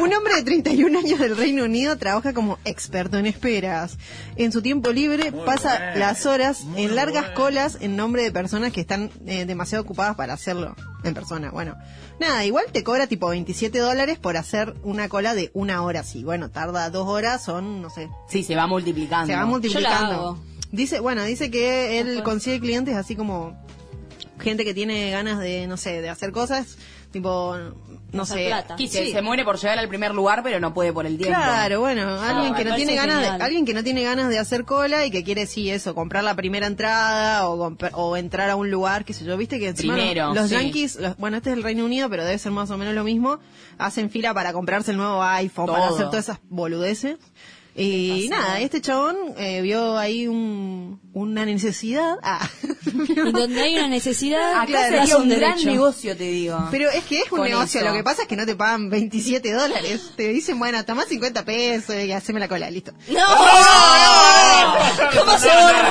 un 0.02 0.12
hombre 0.12 0.34
de 0.36 0.42
31 0.42 0.98
años 0.98 1.18
del 1.20 1.36
Reino 1.36 1.64
Unido 1.64 1.96
trabaja 1.96 2.32
como 2.34 2.58
experto 2.64 3.18
en 3.18 3.26
esperas. 3.26 3.96
En 4.36 4.50
su 4.50 4.62
tiempo 4.62 4.90
libre 4.90 5.30
pasa 5.46 5.78
bueno, 5.78 5.98
las 6.00 6.26
horas 6.26 6.62
en 6.76 6.96
largas 6.96 7.30
colas 7.30 7.78
en 7.80 7.94
nombre 7.96 8.22
de 8.24 8.32
personas 8.32 8.72
que 8.72 8.80
están 8.80 9.10
eh, 9.26 9.43
demasiado 9.46 9.82
ocupadas 9.84 10.16
para 10.16 10.32
hacerlo 10.34 10.74
en 11.02 11.14
persona. 11.14 11.50
Bueno, 11.50 11.76
nada, 12.20 12.44
igual 12.44 12.64
te 12.72 12.82
cobra 12.84 13.06
tipo 13.06 13.28
27 13.28 13.78
dólares 13.78 14.18
por 14.18 14.36
hacer 14.36 14.74
una 14.82 15.08
cola 15.08 15.34
de 15.34 15.50
una 15.54 15.82
hora. 15.82 16.02
Sí, 16.02 16.24
bueno, 16.24 16.50
tarda 16.50 16.90
dos 16.90 17.08
horas, 17.08 17.44
son, 17.44 17.82
no 17.82 17.90
sé. 17.90 18.08
Sí, 18.28 18.42
se 18.42 18.56
va 18.56 18.66
multiplicando. 18.66 19.26
Se 19.26 19.32
va 19.32 19.40
Yo 19.40 19.44
la 19.44 19.50
multiplicando. 19.50 20.14
hago. 20.14 20.38
Dice, 20.72 21.00
bueno, 21.00 21.22
dice 21.24 21.50
que 21.50 22.00
él 22.00 22.22
consigue 22.24 22.58
clientes 22.60 22.96
así 22.96 23.14
como 23.14 23.56
gente 24.40 24.64
que 24.64 24.74
tiene 24.74 25.10
ganas 25.10 25.38
de, 25.38 25.66
no 25.66 25.76
sé, 25.76 26.02
de 26.02 26.08
hacer 26.10 26.32
cosas, 26.32 26.76
tipo, 27.14 27.56
no 28.12 28.26
sé, 28.26 28.48
plata. 28.48 28.76
Que 28.76 28.88
sí. 28.88 29.12
se 29.12 29.22
muere 29.22 29.44
por 29.44 29.56
llegar 29.56 29.78
al 29.78 29.88
primer 29.88 30.14
lugar, 30.14 30.42
pero 30.42 30.60
no 30.60 30.74
puede 30.74 30.92
por 30.92 31.06
el 31.06 31.16
tiempo. 31.16 31.34
Claro, 31.40 31.80
bueno, 31.80 32.20
alguien 32.20 32.54
que 32.54 32.64
no 32.64 32.74
tiene 32.74 32.94
ganas 32.94 33.20
de, 33.22 33.28
alguien 33.44 33.64
que 33.64 33.72
no 33.72 33.82
tiene 33.82 34.02
ganas 34.02 34.28
de 34.28 34.38
hacer 34.38 34.64
cola 34.64 35.06
y 35.06 35.10
que 35.10 35.24
quiere 35.24 35.46
sí 35.46 35.70
eso, 35.70 35.94
comprar 35.94 36.24
la 36.24 36.34
primera 36.34 36.66
entrada 36.66 37.48
o, 37.48 38.16
entrar 38.16 38.50
a 38.50 38.56
un 38.56 38.70
lugar, 38.70 39.04
qué 39.06 39.14
sé 39.14 39.24
yo, 39.24 39.36
viste 39.36 39.58
que 39.58 39.68
encima 39.68 39.94
Primero, 39.94 40.34
los, 40.34 40.48
sí. 40.48 40.54
yankees, 40.54 40.96
los- 40.96 41.16
bueno, 41.16 41.38
este 41.38 41.50
es 41.50 41.56
el 41.56 41.62
Reino 41.62 41.84
Unido, 41.84 42.10
pero 42.10 42.24
debe 42.24 42.36
ser 42.36 42.52
más 42.52 42.70
o 42.70 42.76
menos 42.76 42.94
lo 42.94 43.04
mismo, 43.04 43.38
hacen 43.78 44.10
fila 44.10 44.34
para 44.34 44.52
comprarse 44.52 44.90
el 44.90 44.96
nuevo 44.96 45.22
iPhone, 45.22 45.66
para 45.66 45.88
hacer 45.88 46.06
todas 46.06 46.24
esas 46.24 46.40
boludeces. 46.50 47.16
Y 47.76 48.28
nada, 48.30 48.60
este 48.60 48.80
chabón 48.80 49.16
eh, 49.36 49.60
vio 49.60 49.98
ahí 49.98 50.28
un, 50.28 51.00
una 51.12 51.44
necesidad. 51.44 52.18
Ah. 52.22 52.48
Y 52.86 53.14
donde 53.32 53.60
hay 53.62 53.76
una 53.76 53.88
necesidad, 53.88 54.54
Acá 54.54 54.66
Claro, 54.66 54.84
sería 54.86 55.02
es 55.04 55.14
un 55.14 55.22
un 55.22 55.28
gran 55.40 55.64
negocio, 55.64 56.16
te 56.16 56.24
digo. 56.24 56.68
Pero 56.70 56.88
es 56.90 57.02
que 57.04 57.16
es 57.18 57.24
un 57.32 57.38
Con 57.38 57.48
negocio, 57.48 57.80
eso. 57.80 57.88
lo 57.88 57.94
que 57.96 58.04
pasa 58.04 58.22
es 58.22 58.28
que 58.28 58.36
no 58.36 58.46
te 58.46 58.54
pagan 58.54 58.90
27 58.90 59.52
dólares. 59.52 60.12
Te 60.16 60.28
dicen, 60.28 60.56
bueno, 60.60 60.84
toma 60.84 61.04
50 61.04 61.44
pesos 61.44 61.96
y 61.96 62.12
haceme 62.12 62.38
la 62.38 62.46
cola, 62.48 62.70
listo. 62.70 62.92
¡No! 63.08 63.20
¿Cómo 65.18 65.38
se 65.38 65.48
borra? 65.48 65.82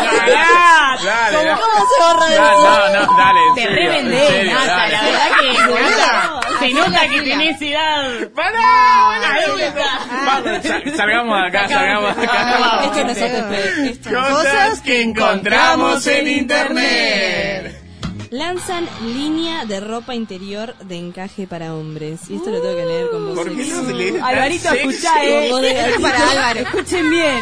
Dale, 1.03 1.37
¿Cómo, 1.37 1.43
dale. 1.43 1.61
cómo 1.61 1.85
se 1.89 1.95
borra 2.01 2.25
de 2.29 2.37
No, 2.37 2.51
no, 2.63 3.05
no, 3.05 3.17
dale. 3.17 3.39
Te 3.55 3.65
dale. 3.65 4.43
la 4.45 5.03
verdad 5.03 5.29
que 5.39 5.47
Nada. 5.73 6.39
Se 6.67 6.73
nota 6.73 7.07
que 7.09 7.21
tenés 7.21 7.61
edad. 7.61 8.29
Vamos, 10.25 10.63
sal- 10.63 10.93
salgamos 10.95 11.41
de 11.41 11.47
acá, 11.47 11.67
salgamos 11.69 12.15
de 12.17 12.23
acá. 12.23 12.81
Esto 13.89 14.09
no 14.11 14.21
no. 14.29 14.35
Cosas 14.37 14.81
que 14.81 15.01
encontramos 15.01 16.07
en 16.07 16.27
internet. 16.27 17.79
Lanzan 18.31 18.87
línea 19.03 19.65
de 19.65 19.79
ropa 19.79 20.15
interior 20.15 20.75
de 20.85 20.97
encaje 20.97 21.45
para 21.45 21.75
hombres. 21.75 22.21
Y 22.29 22.37
esto 22.37 22.49
lo 22.49 22.61
tengo 22.61 22.75
que 22.77 22.85
leer 22.85 23.09
con 23.11 23.27
voz 23.27 23.35
¿Por 23.35 23.55
qué 23.55 23.63
no 23.65 23.85
se 23.85 23.93
lee 23.93 24.17
Alvarito, 24.23 24.71
escuchá, 24.73 25.23
eh. 25.23 25.49
Esto 25.49 25.59
es 25.95 26.01
para 26.01 26.31
Álvaro. 26.31 26.59
Escuchen 26.61 27.09
bien. 27.11 27.39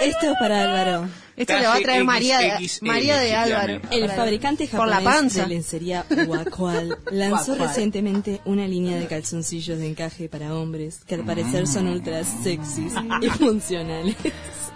Esto 0.00 0.30
es 0.32 0.38
para 0.38 0.62
Álvaro. 0.62 1.08
Esto 1.36 1.58
le 1.58 1.66
va 1.66 1.74
a 1.74 1.80
traer 1.80 2.04
María 2.04 2.38
de, 2.38 2.68
XXL, 2.68 2.86
María 2.86 3.18
de 3.18 3.34
Álvaro. 3.34 3.80
El 3.90 4.10
fabricante 4.10 4.68
Por 4.68 4.86
la 4.86 4.96
japonés 4.96 5.14
panza. 5.14 5.42
de 5.42 5.48
lencería 5.48 6.04
Wakwal 6.26 6.98
lanzó 7.10 7.54
recientemente 7.56 8.40
una 8.44 8.66
línea 8.68 8.96
de 8.96 9.06
calzoncillos 9.06 9.78
de 9.78 9.88
encaje 9.88 10.28
para 10.28 10.54
hombres 10.54 11.00
que 11.06 11.16
al 11.16 11.24
parecer 11.24 11.66
son 11.66 11.88
ultra 11.88 12.22
sexys 12.24 12.94
y 13.20 13.28
funcionales. 13.30 14.16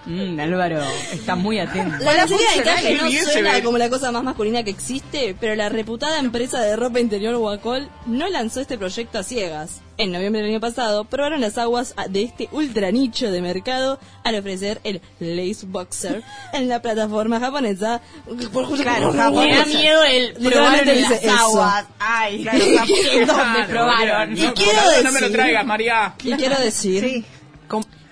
Mm, 0.07 0.41
Álvaro, 0.41 0.81
está 1.13 1.35
muy 1.37 1.59
atento. 1.59 1.97
La 2.03 2.13
lencería 2.15 2.51
de 2.53 2.59
encaje 2.61 2.95
no 2.95 3.11
suena 3.31 3.63
como 3.63 3.77
la 3.79 3.91
cosa 3.91 4.11
más 4.11 4.23
masculina 4.25 4.63
que 4.63 4.71
existe, 4.71 5.37
pero 5.39 5.55
la 5.55 5.69
reputada 5.69 6.19
empresa 6.19 6.61
de 6.63 6.77
ropa 6.77 6.99
interior 7.01 7.35
Wacol 7.37 7.89
no 8.07 8.29
lanzó 8.29 8.61
este 8.61 8.79
proyecto 8.79 9.19
a 9.19 9.23
ciegas. 9.23 9.81
En 9.99 10.13
noviembre 10.13 10.41
del 10.43 10.51
año 10.53 10.61
pasado 10.61 11.05
probaron 11.05 11.41
las 11.41 11.59
aguas 11.59 11.95
de 12.09 12.23
este 12.23 12.49
ultra 12.53 12.91
nicho 12.93 13.31
de 13.33 13.43
mercado 13.43 13.99
al 14.25 14.37
ofrecer 14.37 14.81
el 14.85 15.03
Lace 15.19 15.67
Boxer 15.67 16.23
en 16.53 16.69
la 16.69 16.81
plataforma 16.81 17.41
japonesa. 17.41 18.01
Claro, 18.83 19.13
Me 19.13 19.19
da 19.57 19.67
miedo 19.67 20.05
el 20.05 20.33
probaron 20.35 20.89
en 20.89 21.03
las 21.03 21.13
eso. 21.23 21.37
aguas. 21.37 21.85
Ay, 21.99 22.43
Claro, 22.45 22.65
¿en 22.65 23.27
dónde 23.27 23.65
probaron? 23.69 24.39
Y 24.39 24.43
no, 24.43 24.55
quiero 24.55 24.73
no, 24.81 25.03
no 25.03 25.13
me 25.13 25.21
lo 25.21 25.27
decir- 25.27 25.33
traigas, 25.33 25.67
María. 25.67 26.15
Y 26.25 26.33
quiero 26.35 26.57
decir 26.61 27.05
Sí. 27.05 27.25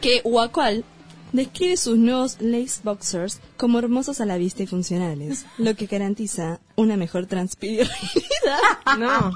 que 0.01 0.21
Wakwal 0.25 0.85
describe 1.33 1.77
sus 1.77 1.99
nuevos 1.99 2.41
lace 2.41 2.81
boxers 2.83 3.41
como 3.57 3.79
hermosos 3.79 4.21
a 4.21 4.27
la 4.27 4.37
vista 4.37 4.63
y 4.63 4.67
funcionales, 4.67 5.47
lo 5.59 5.75
que 5.75 5.87
garantiza 5.87 6.61
una 6.77 6.97
mejor 6.97 7.27
transpirabilidad 7.27 7.89
No. 8.99 9.33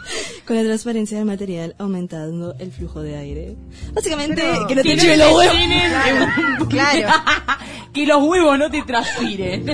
con 0.47 0.56
la 0.56 0.62
transparencia 0.62 1.16
del 1.18 1.26
material 1.26 1.74
aumentando 1.78 2.55
el 2.59 2.70
flujo 2.72 3.02
de 3.02 3.16
aire. 3.16 3.56
Básicamente, 3.92 4.42
Pero- 4.42 4.66
que 4.66 4.74
no 4.76 4.82
te 4.82 4.88
Que 4.88 4.97
lleve 4.97 5.16
no 5.16 5.24
los 5.26 5.34
huevos. 5.38 5.55
llenen- 5.56 6.68
Claro. 6.68 7.09
que 7.92 8.06
los 8.06 8.22
huevos 8.22 8.59
no 8.59 8.70
te 8.70 8.82
transpiren. 8.82 9.64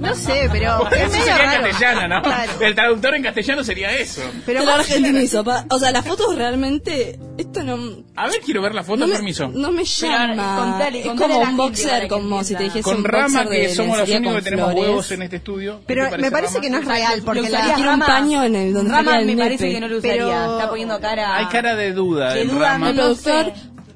No 0.00 0.14
sé, 0.14 0.48
pero 0.52 0.86
es 0.90 1.02
Eso 1.02 1.10
medio 1.12 1.24
sería 1.24 1.44
en 1.44 1.50
raro. 1.50 1.62
castellano, 1.70 2.08
¿no? 2.16 2.22
Claro. 2.22 2.52
El 2.60 2.74
traductor 2.74 3.14
en 3.14 3.22
castellano 3.22 3.64
sería 3.64 3.92
eso. 3.96 4.22
Pero 4.44 4.64
lo 4.64 4.72
argentinizo, 4.72 5.42
pa. 5.44 5.64
O 5.70 5.78
sea, 5.78 5.90
las 5.92 6.04
fotos 6.06 6.34
realmente, 6.36 7.18
esto 7.38 7.62
no, 7.62 8.04
A 8.16 8.26
ver, 8.28 8.40
quiero 8.44 8.60
ver 8.62 8.74
la 8.74 8.82
foto, 8.84 8.98
no 8.98 9.06
me, 9.06 9.14
permiso. 9.14 9.48
no 9.48 9.70
me 9.72 9.84
llama. 9.84 10.56
contale- 10.58 11.00
es 11.00 11.06
contale 11.06 11.16
como 11.16 11.24
a 11.24 11.28
la 11.28 11.36
un 11.38 11.46
gente 11.46 11.62
boxer, 11.62 12.02
que 12.02 12.08
como 12.08 12.44
si 12.44 12.54
te 12.54 12.64
dijese 12.64 12.82
Con 12.82 12.96
un 12.98 13.04
Rama, 13.04 13.42
boxer 13.44 13.48
que 13.48 13.68
de 13.68 13.74
somos 13.92 14.08
los 14.08 14.16
únicos 14.18 14.34
que 14.36 14.42
tenemos 14.42 14.70
flores. 14.72 14.88
huevos 14.88 15.10
en 15.12 15.22
este 15.22 15.36
estudio. 15.36 15.78
¿Qué 15.78 15.84
Pero 15.86 16.10
te 16.10 16.18
me 16.18 16.30
parece 16.30 16.54
Rama? 16.54 16.60
que 16.62 16.70
no 16.70 16.78
es 16.78 16.84
real, 16.86 17.22
porque 17.24 17.40
usaría 17.42 17.74
Tiene 17.74 17.94
un 17.94 18.00
paño 18.00 18.44
en 18.44 18.56
el 18.56 18.72
donde 18.74 18.90
Rama 18.92 19.12
me 19.18 19.24
nepe. 19.26 19.42
parece 19.42 19.70
que 19.72 19.80
no 19.80 19.88
lo 19.88 19.96
usaría. 19.98 20.14
Pero- 20.24 20.56
Está 20.58 20.68
poniendo 20.70 21.00
cara. 21.00 21.36
Hay 21.36 21.46
cara 21.46 21.76
de 21.76 21.92
duda 21.92 22.34
De 22.34 22.44
duda, 22.44 22.72
Rama. 22.72 22.90
El 22.90 22.96
no 22.96 23.02
productor, 23.02 23.44
sé. 23.46 23.52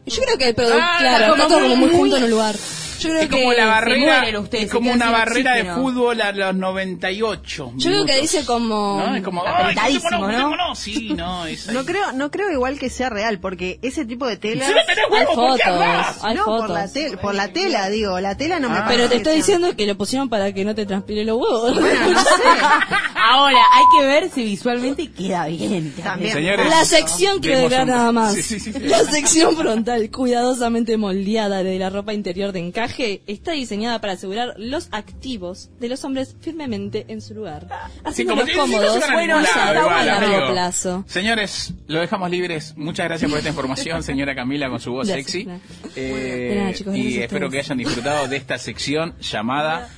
yo 0.07 0.23
creo 0.23 0.39
que 0.39 0.49
el 0.49 0.55
productor, 0.55 0.81
Ah, 0.83 0.97
claro, 0.99 1.35
está 1.35 1.49
todo 1.49 1.61
como 1.61 1.77
muy 1.77 1.89
muy- 1.89 1.97
junto 1.97 2.17
en 2.17 2.25
un 2.25 2.31
lugar. 2.31 2.55
Yo 2.99 3.09
creo 3.11 3.21
Es 3.23 3.29
como 3.29 3.51
que 3.51 3.57
la 3.57 3.67
barrera, 3.67 4.41
ustedes, 4.41 4.65
es 4.65 4.71
como 4.73 4.93
una 4.93 5.11
barrera 5.11 5.55
de 5.55 5.65
fútbol 5.75 6.21
a 6.21 6.33
los 6.33 6.55
98 6.55 7.73
Yo 7.77 7.91
creo 7.91 8.05
que 8.07 8.13
minutos. 8.13 8.33
dice 8.33 8.47
como... 8.47 8.99
¿No? 9.07 9.15
Es 9.17 9.23
como, 9.23 9.47
Apretadísimo, 9.47 10.27
¿no? 10.29 10.75
Sí, 10.75 11.11
no, 11.15 11.47
es 11.47 11.67
no 11.73 11.85
creo, 11.85 12.13
no 12.13 12.31
creo 12.31 12.51
igual 12.53 12.79
que 12.79 12.91
sea 12.91 13.09
real, 13.11 13.39
porque 13.41 13.79
ese 13.83 14.05
tipo 14.05 14.27
de 14.27 14.37
tela. 14.37 14.67
Si 14.67 14.73
no 14.73 14.81
tenés 14.87 15.05
Hay 15.05 15.27
¿por 15.27 15.57
qué 15.57 15.63
fotos, 15.65 16.23
hay 16.25 16.35
no, 16.35 16.45
por 16.45 16.71
la, 16.71 16.89
tel- 16.89 17.19
por 17.19 17.35
la 17.35 17.49
tela, 17.49 17.89
digo, 17.89 18.19
la 18.21 18.37
tela 18.37 18.59
no 18.61 18.69
me 18.71 18.77
Ah. 18.79 18.85
parece 18.85 18.97
Pero 18.97 19.09
te 19.11 19.17
estoy 19.17 19.37
diciendo 19.37 19.77
que 19.77 19.87
lo 19.87 19.97
pusieron 19.97 20.29
para 20.29 20.53
que 20.53 20.65
no 20.65 20.75
te 20.75 20.87
transpire 20.87 21.25
los 21.25 21.37
huevos. 21.39 21.77
Ahora, 23.29 23.59
hay 23.73 23.85
que 23.99 24.07
ver 24.07 24.31
si 24.31 24.45
visualmente 24.45 25.11
queda 25.11 25.47
bien. 25.47 25.93
También. 26.03 26.33
Señores, 26.35 26.69
La 26.69 26.85
sección 26.85 27.41
quiero 27.41 27.67
un- 27.83 27.89
nada 27.89 28.13
más. 28.13 28.35
Sí, 28.35 28.43
sí, 28.43 28.61
sí, 28.61 28.73
sí. 28.73 28.79
La 28.81 29.05
sección 29.05 29.57
frontal, 29.57 30.11
cuidadosamente 30.11 30.97
moldeada 30.97 31.63
de 31.63 31.79
la 31.79 31.91
ropa 31.91 32.13
interior 32.15 32.53
de 32.53 32.61
encaje, 32.61 32.86
está 33.27 33.53
diseñada 33.53 34.01
para 34.01 34.15
asegurar 34.15 34.55
los 34.59 34.89
activos 34.93 35.71
de 35.81 35.89
los 35.89 36.05
hombres 36.05 36.37
firmemente 36.41 37.05
en 37.09 37.21
su 37.21 37.35
lugar, 37.35 37.67
haciéndolos 38.05 38.45
como 38.45 38.47
si- 38.47 38.53
si 38.53 38.57
no 38.57 38.63
cómodos 38.81 39.03
a 39.09 39.13
bueno, 39.13 39.37
a 39.39 39.43
largo 39.73 39.91
amigo. 39.91 40.53
plazo. 40.53 41.05
Señores, 41.07 41.73
lo 41.87 42.01
dejamos 42.01 42.31
libres. 42.31 42.75
Muchas 42.77 43.07
gracias 43.07 43.31
por 43.31 43.39
esta 43.39 43.51
información, 43.51 44.03
señora 44.03 44.35
Camila, 44.35 44.69
con 44.69 44.81
su 44.81 44.93
voz 44.93 45.07
Gracias, 45.09 45.31
sexy. 45.33 45.49
Eh, 45.97 46.51
De 46.51 46.57
nada, 46.61 46.73
chicos, 46.75 46.97
y 46.97 47.19
espero 47.21 47.47
ustedes. 47.47 47.51
que 47.67 47.67
hayan 47.73 47.79
disfrutado 47.79 48.29
de 48.29 48.37
esta 48.37 48.59
sección 48.59 49.15
llamada 49.21 49.89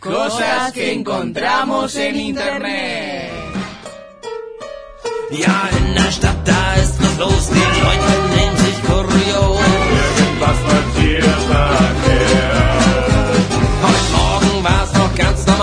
Cosas 0.00 0.72
que 0.72 0.92
encontramos 0.92 1.96
en 1.96 2.16
Internet. 2.16 3.32
Ja, 5.30 5.68
in 5.78 5.94
der 5.94 6.10
Stadt, 6.12 6.46
da 6.46 6.76
ist 6.76 6.98
was 7.00 7.18
los, 7.18 7.50
die 7.50 7.58
Leute 7.58 8.36
nehmen 8.36 8.56
sich 8.56 8.78
kurios. 8.86 9.58
Passiert 10.40 11.24
verkehrt. 11.24 11.87
Heute 12.20 14.10
Morgen 14.12 14.64
war's 14.64 14.92
noch 14.94 15.14
ganz 15.14 15.46
normal, 15.46 15.57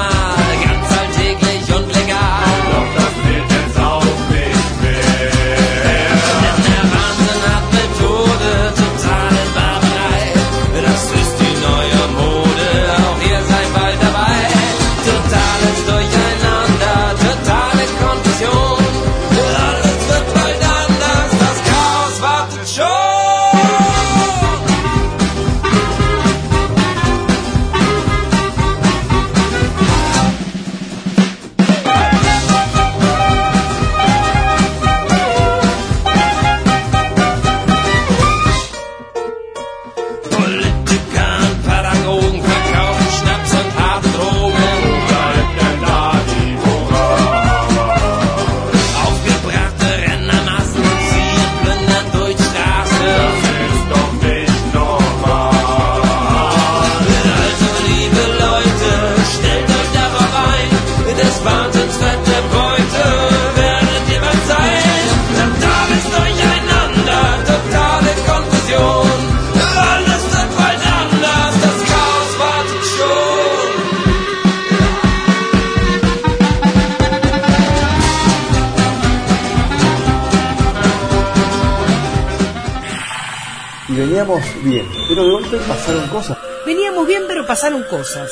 veníamos 84.16 84.64
bien, 84.64 84.86
pero 85.10 85.26
de 85.26 85.32
golpe 85.32 85.58
pasaron 85.68 86.08
cosas. 86.08 86.38
Veníamos 86.66 87.06
bien, 87.06 87.24
pero 87.28 87.46
pasaron 87.46 87.84
cosas. 87.84 88.32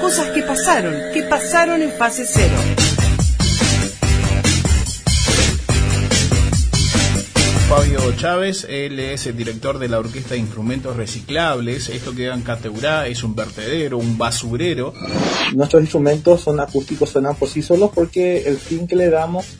Cosas 0.00 0.28
que 0.30 0.44
pasaron, 0.44 0.94
que 1.12 1.24
pasaron 1.24 1.82
en 1.82 1.90
fase 1.90 2.24
cero. 2.24 2.54
Fabio 7.68 7.98
Chávez, 8.16 8.68
él 8.70 9.00
es 9.00 9.26
el 9.26 9.36
director 9.36 9.80
de 9.80 9.88
la 9.88 9.98
Orquesta 9.98 10.34
de 10.34 10.38
Instrumentos 10.38 10.94
Reciclables. 10.94 11.88
Esto 11.88 12.14
queda 12.14 12.32
en 12.32 12.42
Cateurá, 12.42 13.08
es 13.08 13.24
un 13.24 13.34
vertedero, 13.34 13.98
un 13.98 14.16
basurero. 14.16 14.94
Nuestros 15.54 15.82
instrumentos 15.82 16.42
son 16.42 16.60
acústicos, 16.60 17.10
suenan 17.10 17.34
por 17.34 17.48
sí 17.48 17.62
solos 17.62 17.90
porque 17.92 18.46
el 18.46 18.58
fin 18.58 18.86
que 18.86 18.94
le 18.94 19.10
damos 19.10 19.56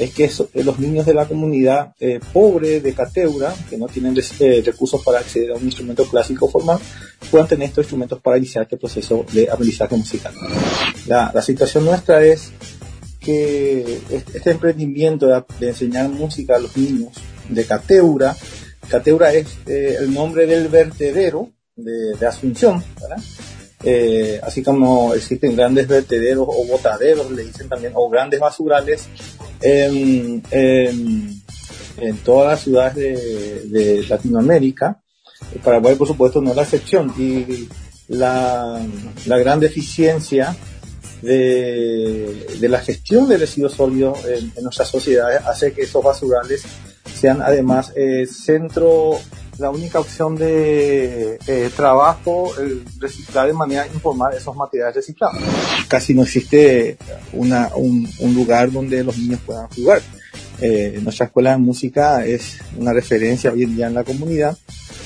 es 0.00 0.14
que 0.14 0.24
eh, 0.24 0.64
los 0.64 0.78
niños 0.78 1.04
de 1.04 1.12
la 1.12 1.28
comunidad 1.28 1.92
eh, 2.00 2.20
pobre 2.32 2.80
de 2.80 2.94
Cateura, 2.94 3.54
que 3.68 3.76
no 3.76 3.86
tienen 3.86 4.16
eh, 4.16 4.62
recursos 4.64 5.04
para 5.04 5.18
acceder 5.18 5.50
a 5.50 5.56
un 5.56 5.64
instrumento 5.64 6.08
clásico 6.08 6.48
formal, 6.48 6.78
puedan 7.30 7.46
tener 7.46 7.68
estos 7.68 7.84
instrumentos 7.84 8.18
para 8.20 8.38
iniciar 8.38 8.64
este 8.64 8.78
proceso 8.78 9.26
de 9.30 9.50
aprendizaje 9.50 9.94
musical. 9.96 10.32
La, 11.06 11.42
situación 11.42 11.84
nuestra 11.84 12.24
es 12.24 12.50
que 13.20 14.00
este 14.08 14.50
emprendimiento 14.50 15.26
de, 15.26 15.68
enseñar 15.68 16.08
música 16.08 16.56
a 16.56 16.58
los 16.58 16.74
niños 16.78 17.12
de 17.50 17.64
Cateura, 17.66 18.34
Cateura 18.88 19.34
es 19.34 19.46
el 19.66 20.14
nombre 20.14 20.46
del 20.46 20.68
vertedero 20.68 21.50
de, 21.76 22.26
Asunción, 22.26 22.82
así 24.42 24.62
como 24.62 25.12
existen 25.12 25.56
grandes 25.56 25.86
vertederos 25.86 26.48
o 26.48 26.66
botaderos, 26.66 27.30
le 27.30 27.44
dicen 27.44 27.68
también, 27.68 27.92
o 27.94 28.08
grandes 28.08 28.40
basurales 28.40 29.08
en, 29.62 30.42
en- 30.50 31.40
todas 32.24 32.48
las 32.52 32.60
ciudades 32.62 32.94
de, 32.96 33.60
de 33.68 34.06
Latinoamérica. 34.08 34.98
Paraguay, 35.62 35.96
por 35.96 36.06
supuesto, 36.08 36.40
no 36.40 36.50
es 36.50 36.56
la 36.56 36.62
excepción. 36.62 37.12
Y 37.18 37.68
la, 38.08 38.80
la 39.26 39.38
gran 39.38 39.60
deficiencia 39.60 40.56
de, 41.22 42.46
de 42.58 42.68
la 42.68 42.80
gestión 42.80 43.28
de 43.28 43.36
residuos 43.36 43.74
sólidos 43.74 44.24
en, 44.24 44.52
en 44.56 44.62
nuestras 44.64 44.88
sociedades 44.88 45.42
hace 45.44 45.72
que 45.72 45.82
esos 45.82 46.02
basurales 46.02 46.62
sean 47.20 47.42
además 47.42 47.92
eh, 47.96 48.26
centro, 48.26 49.18
la 49.60 49.70
única 49.70 50.00
opción 50.00 50.36
de 50.36 51.38
eh, 51.46 51.70
trabajo, 51.76 52.52
el 52.58 52.82
reciclar 52.98 53.46
de 53.46 53.52
manera 53.52 53.86
informal 53.86 54.34
esos 54.34 54.56
materiales 54.56 54.96
reciclados. 54.96 55.36
Casi 55.86 56.14
no 56.14 56.22
existe 56.22 56.96
una, 57.32 57.70
un, 57.76 58.08
lugar 58.34 58.72
donde 58.72 59.04
los 59.04 59.18
niños 59.18 59.40
puedan 59.44 59.68
jugar. 59.68 60.00
Eh, 60.60 60.98
nuestra 61.02 61.26
escuela 61.26 61.52
de 61.52 61.58
música 61.58 62.24
es 62.26 62.58
una 62.76 62.92
referencia 62.92 63.52
hoy 63.52 63.64
en 63.64 63.76
día 63.76 63.86
en 63.86 63.94
la 63.94 64.04
comunidad. 64.04 64.56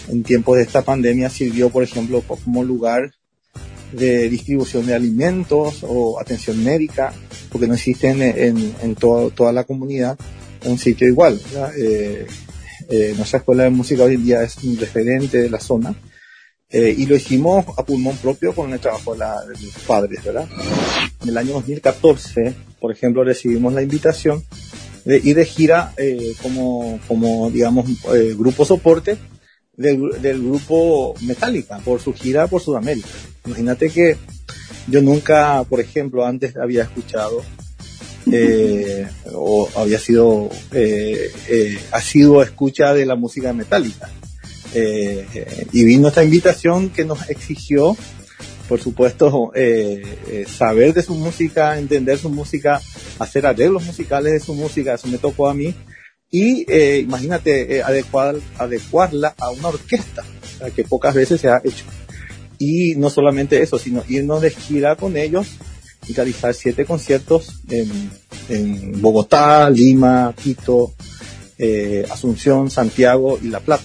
En 0.09 0.23
tiempos 0.23 0.57
de 0.57 0.63
esta 0.63 0.83
pandemia 0.83 1.31
sirvió, 1.31 1.71
por 1.71 1.83
ejemplo, 1.83 2.23
como 2.23 2.63
lugar 2.63 3.13
de 3.93 4.29
distribución 4.29 4.87
de 4.87 4.95
alimentos 4.95 5.79
o 5.83 6.21
atención 6.21 6.63
médica, 6.63 7.13
porque 7.51 7.67
no 7.67 7.75
existen 7.75 8.21
en, 8.23 8.75
en 8.83 8.95
todo- 8.95 9.31
toda 9.31 9.53
la 9.53 9.65
comunidad 9.65 10.19
un 10.65 10.79
sitio 10.79 11.07
igual. 11.07 11.41
Eh, 11.79 12.27
eh, 12.89 13.15
nuestra 13.17 13.39
escuela 13.39 13.65
de 13.65 13.71
música 13.71 14.05
hoy 14.05 14.15
en 14.15 14.25
día 14.25 14.43
es 14.43 14.57
un 14.59 14.77
referente 14.79 15.39
de 15.39 15.51
la 15.51 15.61
zona 15.61 15.95
eh, 16.71 16.95
y 16.97 17.07
lo 17.07 17.17
hicimos 17.17 17.65
a 17.77 17.85
pulmón 17.85 18.17
propio 18.17 18.55
con 18.55 18.73
el 18.73 18.81
trabajo 18.81 19.13
de, 19.13 19.19
la- 19.21 19.43
de 19.45 19.53
los 19.53 19.75
padres, 19.87 20.23
¿verdad? 20.25 20.49
En 21.23 21.29
el 21.29 21.37
año 21.39 21.53
2014, 21.55 22.55
por 22.81 22.93
ejemplo, 22.93 23.23
recibimos 23.25 23.73
la 23.73 23.83
invitación 23.83 24.43
de 25.05 25.19
ir 25.23 25.37
de 25.37 25.45
gira 25.45 25.93
eh, 25.97 26.33
como, 26.43 26.99
como, 27.07 27.51
digamos, 27.51 27.87
eh, 28.15 28.35
grupo 28.37 28.65
soporte 28.65 29.17
del, 29.77 30.21
del 30.23 30.41
grupo 30.43 31.15
Metallica 31.23 31.79
por 31.79 32.01
su 32.01 32.13
gira 32.15 32.47
por 32.47 32.63
Sudamérica. 32.63 33.09
Imagínate 33.47 33.91
que 33.91 34.17
yo 34.89 35.03
nunca, 35.03 35.63
por 35.65 35.81
ejemplo, 35.81 36.25
antes 36.25 36.57
había 36.57 36.83
escuchado 36.85 37.43
eh, 38.33 39.07
o 39.33 39.69
había 39.77 39.99
sido 39.99 40.51
eh, 40.73 41.31
eh, 41.49 41.79
ha 41.93 42.01
sido 42.01 42.43
escucha 42.43 42.95
de 42.95 43.07
la 43.07 43.17
música 43.17 43.53
metálica. 43.53 44.09
Eh, 44.75 45.67
y 45.73 45.85
vino 45.85 46.09
esta 46.09 46.25
invitación 46.25 46.91
que 46.91 47.05
nos 47.05 47.31
exigió 47.31 47.97
por 48.69 48.81
supuesto 48.81 49.53
eh, 49.55 50.03
eh, 50.27 50.47
saber 50.49 50.93
de 50.95 51.03
su 51.03 51.15
música 51.15 51.79
entender 51.79 52.19
su 52.19 52.29
música 52.29 52.81
hacer 53.21 53.47
arreglos 53.47 53.85
musicales 53.85 54.33
de 54.33 54.41
su 54.41 54.53
música 54.55 54.95
eso 54.95 55.07
me 55.09 55.19
tocó 55.19 55.49
a 55.49 55.55
mí. 55.55 55.75
Y 56.31 56.67
imagínate 56.99 57.81
adecuar, 57.85 58.35
adecuarla 58.59 59.35
a 59.39 59.51
una 59.51 59.69
orquesta 59.69 60.25
que 60.75 60.83
pocas 60.83 61.15
veces 61.15 61.41
se 61.41 61.47
ha 61.49 61.61
hecho. 61.63 61.85
Y 62.59 62.97
no 62.97 63.09
solamente 63.09 63.63
eso 63.63 63.79
sino 63.79 64.03
irnos 64.09 64.43
de 64.43 64.51
gira 64.51 64.97
con 64.97 65.17
ellos 65.17 65.47
y 66.09 66.13
realizar 66.13 66.55
siete 66.55 66.85
conciertos 66.85 67.61
en, 67.69 69.01
Bogotá, 69.01 69.71
Lima, 69.71 70.35
Quito, 70.41 70.93
eh, 71.59 72.05
Asunción, 72.11 72.71
Santiago 72.71 73.39
y 73.43 73.49
La 73.49 73.61
Plata. 73.61 73.85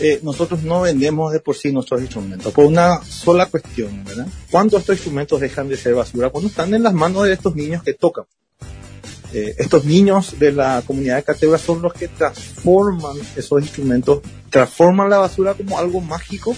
Eh, 0.00 0.20
nosotros 0.22 0.62
no 0.62 0.82
vendemos 0.82 1.32
de 1.32 1.40
por 1.40 1.56
sí 1.56 1.72
nuestros 1.72 2.00
instrumentos, 2.00 2.52
por 2.52 2.64
una 2.64 3.02
sola 3.04 3.46
cuestión, 3.46 4.04
¿verdad? 4.04 4.26
¿Cuándo 4.50 4.78
estos 4.78 4.96
instrumentos 4.96 5.40
dejan 5.40 5.68
de 5.68 5.76
ser 5.76 5.94
basura? 5.94 6.30
Cuando 6.30 6.48
están 6.48 6.74
en 6.74 6.82
las 6.82 6.94
manos 6.94 7.24
de 7.24 7.32
estos 7.32 7.54
niños 7.54 7.82
que 7.82 7.94
tocan. 7.94 8.24
Eh, 9.34 9.54
estos 9.58 9.84
niños 9.84 10.38
de 10.38 10.52
la 10.52 10.82
comunidad 10.86 11.16
de 11.16 11.22
Catebra 11.22 11.56
son 11.56 11.80
los 11.80 11.94
que 11.94 12.08
transforman 12.08 13.16
esos 13.36 13.62
instrumentos, 13.62 14.20
transforman 14.50 15.08
la 15.08 15.18
basura 15.18 15.54
como 15.54 15.78
algo 15.78 16.00
mágico. 16.00 16.54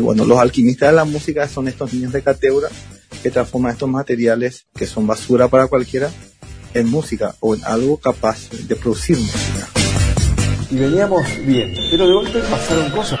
Bueno, 0.00 0.24
los 0.24 0.38
alquimistas 0.38 0.90
de 0.90 0.96
la 0.96 1.04
música 1.04 1.48
son 1.48 1.68
estos 1.68 1.92
niños 1.94 2.12
de 2.12 2.22
Catebra 2.22 2.68
que 3.22 3.30
transforman 3.30 3.72
estos 3.72 3.88
materiales 3.88 4.66
que 4.74 4.86
son 4.86 5.06
basura 5.06 5.48
para 5.48 5.66
cualquiera 5.66 6.10
en 6.74 6.88
música 6.88 7.34
o 7.40 7.54
en 7.54 7.64
algo 7.64 7.96
capaz 7.98 8.50
de 8.50 8.76
producir 8.76 9.16
música. 9.16 9.68
Y 10.70 10.76
veníamos 10.76 11.24
bien, 11.46 11.74
pero 11.90 12.06
de 12.06 12.12
golpe 12.12 12.38
pasaron 12.50 12.90
cosas. 12.90 13.20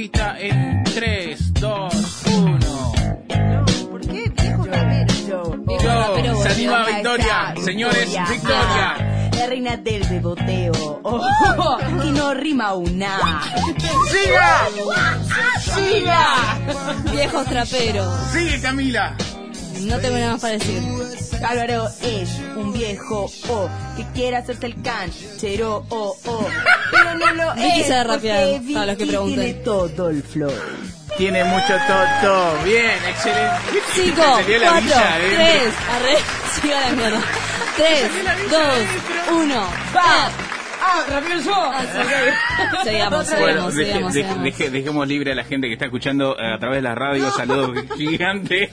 En 0.00 0.84
3, 0.84 1.54
2, 1.54 1.94
1. 2.36 2.92
¿Por 3.90 4.00
qué, 4.00 4.30
viejo 4.30 4.64
rapero? 4.64 5.66
Yo, 6.24 6.42
se 6.42 6.48
anima 6.50 6.84
Victoria. 6.86 7.54
Señores, 7.64 8.06
Victoria. 8.06 9.28
La 9.36 9.46
reina 9.48 9.76
del 9.76 10.04
beboteo. 10.04 11.00
Oh, 11.02 11.76
que 12.02 12.10
no 12.12 12.32
rima 12.32 12.74
una. 12.74 13.42
¡Siga! 14.08 14.68
¡Siga! 15.74 16.58
Viejos 17.10 17.44
traperos. 17.46 18.30
Sigue, 18.30 18.60
Camila. 18.60 19.16
No 19.80 19.98
tengo 19.98 20.16
nada 20.16 20.32
más 20.32 20.40
para 20.40 20.58
decir. 20.58 21.27
Álvaro 21.46 21.88
es 22.02 22.30
un 22.56 22.72
viejo 22.72 23.30
oh, 23.48 23.68
que 23.96 24.04
quiere 24.12 24.36
hacerse 24.36 24.66
el 24.66 24.82
canchero 24.82 25.84
oh, 25.88 26.16
oh, 26.26 26.46
pero 26.90 27.14
no 27.14 27.32
lo 27.34 27.54
Vicky 27.54 27.80
es 27.80 27.88
sabe 27.88 28.04
rapear, 28.04 28.50
porque 28.50 28.74
para 28.74 28.86
los 28.86 28.96
que 28.96 29.04
Vicky 29.04 29.16
pregunten. 29.16 29.40
tiene 29.44 29.54
todo 29.64 30.10
el 30.10 30.22
flow. 30.22 30.52
Tiene 31.16 31.44
mucho 31.44 31.74
toto. 31.86 32.62
Bien, 32.64 32.98
excelente. 33.08 33.56
5, 33.94 34.22
Se 34.38 34.44
dio 34.44 34.58
la 34.58 34.68
4, 34.68 34.82
villa, 34.82 35.18
¿eh? 35.18 35.34
3, 35.34 35.74
arre, 35.90 36.18
siga 36.60 36.80
la 36.80 36.90
mierda. 36.92 37.20
3, 37.76 38.10
2, 38.50 38.60
1, 39.42 39.54
va. 39.96 40.47
¡Ah, 40.88 41.04
seguimos. 43.72 44.14
deje- 44.42 44.70
dejemos 44.70 45.08
libre 45.08 45.32
a 45.32 45.34
la 45.34 45.44
gente 45.44 45.66
que 45.68 45.74
está 45.74 45.86
escuchando 45.86 46.36
eh, 46.38 46.54
a 46.54 46.58
través 46.58 46.78
de 46.78 46.82
la 46.82 46.94
radio. 46.94 47.30
Saludos 47.30 47.76
gigante 47.96 48.70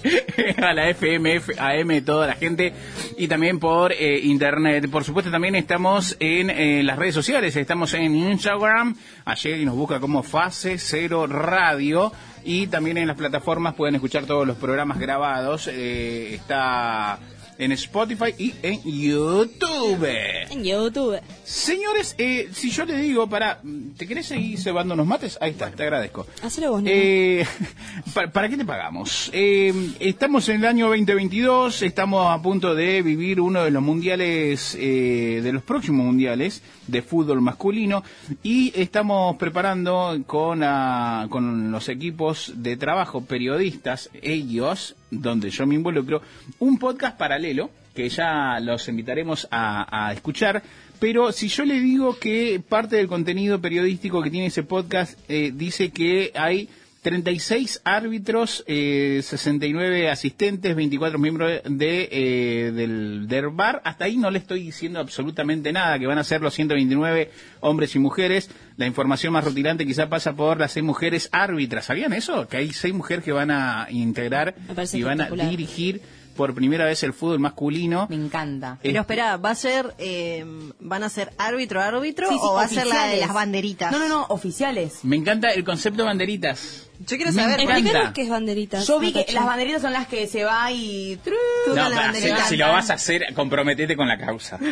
a 0.61 0.73
la 0.73 0.89
FM, 0.89 1.35
F- 1.35 1.53
AM, 1.59 2.03
toda 2.03 2.27
la 2.27 2.35
gente. 2.35 2.73
Y 3.17 3.27
también 3.27 3.59
por 3.59 3.91
eh, 3.93 4.19
internet. 4.23 4.89
Por 4.89 5.03
supuesto, 5.03 5.31
también 5.31 5.55
estamos 5.55 6.15
en 6.19 6.49
eh, 6.49 6.83
las 6.83 6.97
redes 6.97 7.15
sociales. 7.15 7.55
Estamos 7.55 7.93
en 7.93 8.15
Instagram. 8.15 8.95
Ayer 9.25 9.59
y 9.59 9.65
nos 9.65 9.75
busca 9.75 9.99
como 9.99 10.23
Fase 10.23 10.77
Cero 10.77 11.27
Radio. 11.27 12.11
Y 12.43 12.67
también 12.67 12.97
en 12.97 13.07
las 13.07 13.17
plataformas 13.17 13.73
pueden 13.73 13.95
escuchar 13.95 14.25
todos 14.25 14.45
los 14.45 14.57
programas 14.57 14.99
grabados. 14.99 15.67
Eh, 15.71 16.35
está 16.35 17.17
en 17.57 17.71
Spotify 17.71 18.35
y 18.37 18.53
en 18.61 18.81
YouTube. 18.83 20.05
En 20.51 20.63
YouTube. 20.63 21.19
Señores, 21.45 22.15
eh, 22.17 22.49
si 22.51 22.71
yo 22.71 22.85
le 22.85 22.97
digo, 22.97 23.27
para, 23.29 23.61
¿te 23.97 24.07
querés 24.07 24.25
seguir 24.25 24.59
cebando 24.59 24.95
unos 24.95 25.05
mates? 25.05 25.37
Ahí 25.39 25.51
está, 25.51 25.69
te 25.69 25.83
agradezco. 25.83 26.25
Hacelo 26.41 26.71
vos. 26.71 26.83
Eh, 26.87 27.45
¿para, 28.15 28.31
para 28.31 28.49
qué 28.49 28.57
te 28.57 28.65
pagamos? 28.65 29.29
Eh, 29.31 29.91
estamos 29.99 30.49
en 30.49 30.57
el 30.57 30.65
año 30.65 30.87
2022, 30.87 31.83
estamos 31.83 32.33
a 32.33 32.41
punto 32.41 32.73
de 32.73 33.03
vivir 33.03 33.39
uno 33.39 33.63
de 33.63 33.69
los 33.69 33.83
mundiales, 33.83 34.75
eh, 34.79 35.41
de 35.43 35.53
los 35.53 35.61
próximos 35.61 36.03
mundiales 36.03 36.63
de 36.87 37.03
fútbol 37.03 37.41
masculino 37.41 38.03
y 38.41 38.73
estamos 38.75 39.35
preparando 39.37 40.17
con, 40.25 40.63
ah, 40.63 41.27
con 41.29 41.71
los 41.71 41.89
equipos 41.89 42.53
de 42.55 42.75
trabajo, 42.75 43.23
periodistas, 43.23 44.09
ellos, 44.21 44.95
donde 45.11 45.51
yo 45.51 45.67
me 45.67 45.75
involucro, 45.75 46.23
un 46.57 46.79
podcast 46.79 47.17
paralelo 47.17 47.69
que 47.93 48.09
ya 48.09 48.59
los 48.59 48.87
invitaremos 48.89 49.47
a, 49.51 50.07
a 50.07 50.11
escuchar. 50.11 50.61
Pero 51.05 51.31
si 51.31 51.49
yo 51.49 51.65
le 51.65 51.79
digo 51.79 52.17
que 52.17 52.59
parte 52.67 52.95
del 52.95 53.05
contenido 53.05 53.61
periodístico 53.61 54.23
que 54.23 54.31
tiene 54.31 54.47
ese 54.47 54.63
podcast 54.63 55.19
eh, 55.29 55.51
dice 55.53 55.91
que 55.91 56.31
hay 56.33 56.67
36 57.03 57.81
árbitros, 57.83 58.63
eh, 58.65 59.21
69 59.23 60.09
asistentes, 60.09 60.75
24 60.75 61.19
miembros 61.19 61.61
de, 61.63 62.09
eh, 62.11 62.71
del, 62.71 63.27
del 63.27 63.49
bar. 63.49 63.83
Hasta 63.85 64.05
ahí 64.05 64.17
no 64.17 64.31
le 64.31 64.39
estoy 64.39 64.63
diciendo 64.63 64.99
absolutamente 64.99 65.71
nada, 65.71 65.99
que 65.99 66.07
van 66.07 66.17
a 66.17 66.23
ser 66.23 66.41
los 66.41 66.55
129 66.55 67.29
hombres 67.59 67.93
y 67.93 67.99
mujeres. 67.99 68.49
La 68.77 68.87
información 68.87 69.31
más 69.31 69.45
rutilante 69.45 69.85
quizá 69.85 70.09
pasa 70.09 70.35
por 70.35 70.59
las 70.59 70.71
seis 70.71 70.83
mujeres 70.83 71.29
árbitras. 71.31 71.85
¿Sabían 71.85 72.13
eso? 72.13 72.47
Que 72.47 72.57
hay 72.57 72.73
seis 72.73 72.95
mujeres 72.95 73.23
que 73.23 73.31
van 73.31 73.51
a 73.51 73.85
integrar 73.91 74.55
y 74.91 75.03
van 75.03 75.21
a 75.21 75.29
dirigir 75.29 76.01
por 76.35 76.53
primera 76.53 76.85
vez 76.85 77.03
el 77.03 77.13
fútbol 77.13 77.39
masculino. 77.39 78.07
Me 78.09 78.15
encanta. 78.15 78.77
Pero 78.81 79.01
espera, 79.01 79.37
¿va 79.37 79.51
a 79.51 79.55
ser, 79.55 79.93
eh, 79.97 80.45
van 80.79 81.03
a 81.03 81.09
ser 81.09 81.31
árbitro 81.37 81.81
árbitro 81.81 82.27
Sí, 82.29 82.35
sí, 82.35 82.39
o 82.43 82.53
va 82.53 82.63
a 82.63 82.67
ser 82.67 82.87
la 82.87 83.07
de 83.07 83.17
las 83.17 83.33
banderitas? 83.33 83.91
No, 83.91 83.99
no, 83.99 84.07
no, 84.07 84.25
oficiales. 84.29 84.99
Me 85.03 85.15
encanta 85.15 85.49
el 85.49 85.63
concepto 85.63 86.05
banderitas. 86.05 86.89
Yo 87.07 87.17
quiero 87.17 87.31
saber. 87.31 87.59
Explícanos 87.61 88.13
qué 88.13 88.21
es 88.23 88.29
banderitas. 88.29 88.87
Yo 88.87 88.99
vi 88.99 89.13
que 89.13 89.25
las 89.31 89.45
banderitas 89.45 89.81
son 89.81 89.93
las 89.93 90.07
que 90.07 90.27
se 90.27 90.43
va 90.43 90.71
y... 90.71 91.19
No, 91.67 91.89
la 91.89 92.11
pero 92.11 92.37
si, 92.37 92.49
si 92.49 92.57
lo 92.57 92.67
vas 92.67 92.89
a 92.89 92.93
hacer, 92.93 93.25
comprometete 93.33 93.95
con 93.95 94.07
la 94.07 94.17
causa. 94.17 94.59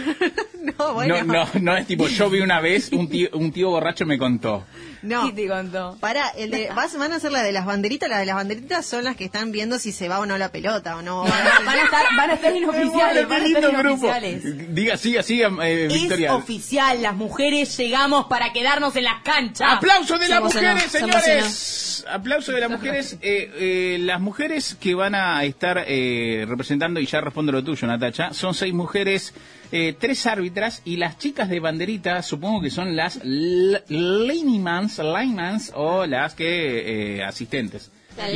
No, 0.63 0.93
bueno. 0.93 1.23
No, 1.23 1.33
no, 1.33 1.49
no 1.59 1.77
es 1.77 1.85
tipo, 1.85 2.07
yo 2.07 2.29
vi 2.29 2.39
una 2.39 2.61
vez, 2.61 2.91
un 2.93 3.09
tío, 3.09 3.27
un 3.33 3.51
tío 3.51 3.69
borracho 3.69 4.05
me 4.05 4.17
contó. 4.17 4.65
No. 5.01 5.25
¿Qué 5.25 5.33
te 5.33 5.47
contó? 5.49 5.97
Para, 5.99 6.29
el 6.29 6.51
de, 6.51 6.69
vas, 6.73 6.97
van 6.97 7.11
a 7.11 7.19
ser 7.19 7.33
la 7.33 7.43
de 7.43 7.51
las 7.51 7.65
banderitas, 7.65 8.09
las 8.09 8.19
de 8.19 8.25
las 8.25 8.35
banderitas 8.35 8.85
son 8.85 9.03
las 9.03 9.17
que 9.17 9.25
están 9.25 9.51
viendo 9.51 9.77
si 9.77 9.91
se 9.91 10.07
va 10.07 10.19
o 10.19 10.25
no 10.25 10.37
la 10.37 10.49
pelota 10.49 10.95
o 10.95 11.01
no. 11.01 11.23
Van 11.23 11.31
a 11.31 11.83
estar, 11.83 12.05
van 12.15 12.29
a 12.29 12.33
estar 12.35 12.55
inoficiales, 12.55 13.27
van 13.27 13.41
a 13.41 13.45
estar 13.45 13.63
inoficiales. 13.63 14.73
Diga, 14.73 14.95
siga, 14.95 15.21
siga, 15.21 15.49
eh, 15.63 15.87
Es 15.87 15.93
Victoria. 15.93 16.33
oficial, 16.33 17.01
las 17.01 17.15
mujeres 17.15 17.75
llegamos 17.77 18.27
para 18.27 18.53
quedarnos 18.53 18.95
en 18.95 19.03
las 19.03 19.21
canchas. 19.21 19.67
¡Aplauso 19.69 20.17
de 20.17 20.29
las 20.29 20.41
mujeres, 20.41 20.83
se 20.83 20.99
señores! 20.99 22.05
Aplauso 22.23 22.53
de 22.53 22.61
las 22.61 22.69
mujeres. 22.69 23.17
Eh, 23.21 23.51
eh, 23.59 23.97
las 23.99 24.21
mujeres 24.21 24.77
que 24.79 24.95
van 24.95 25.13
a 25.13 25.43
estar 25.43 25.83
eh, 25.85 26.45
representando, 26.47 27.01
y 27.01 27.05
ya 27.05 27.19
respondo 27.19 27.51
lo 27.51 27.61
tuyo, 27.61 27.85
Natacha, 27.85 28.33
son 28.33 28.53
seis 28.53 28.73
mujeres, 28.73 29.33
eh, 29.73 29.93
tres 29.99 30.25
árbitras, 30.25 30.81
y 30.85 30.95
las 30.95 31.17
chicas 31.17 31.49
de 31.49 31.59
banderita, 31.59 32.21
supongo 32.21 32.61
que 32.61 32.69
son 32.69 32.95
las 32.95 33.19
linemans, 33.25 34.99
linemans 34.99 35.73
o 35.75 36.05
las 36.05 36.33
que 36.33 37.17
eh, 37.17 37.23
asistentes. 37.25 37.91
La 38.17 38.29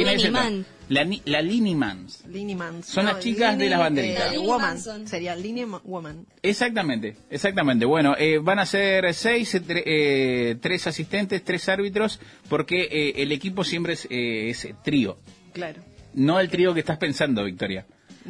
La, 0.89 1.03
ni- 1.03 1.21
la 1.25 1.41
linemans. 1.41 2.23
Lineman. 2.29 2.81
Son 2.83 3.05
las 3.05 3.19
chicas 3.19 3.57
de 3.57 3.69
las 3.69 3.79
banderitas. 3.79 4.33
Eh, 4.33 4.37
woman. 4.37 5.07
Sería 5.07 5.35
Lineman 5.35 5.81
Woman. 5.83 6.25
Exactamente, 6.41 7.17
exactamente. 7.29 7.85
Bueno, 7.85 8.15
eh, 8.17 8.37
van 8.39 8.59
a 8.59 8.65
ser 8.65 9.13
seis, 9.13 9.53
eh, 9.55 9.61
tre- 9.61 9.83
eh, 9.85 10.55
tres 10.61 10.87
asistentes, 10.87 11.43
tres 11.43 11.67
árbitros, 11.67 12.19
porque 12.47 12.83
eh, 12.89 13.13
el 13.17 13.31
equipo 13.33 13.63
siempre 13.65 13.93
es, 13.93 14.07
eh, 14.09 14.49
es 14.49 14.65
trío. 14.83 15.17
Claro. 15.53 15.81
No 16.13 16.39
el 16.39 16.49
trío 16.49 16.73
que 16.73 16.79
estás 16.79 16.97
pensando, 16.97 17.43
Victoria. 17.43 17.85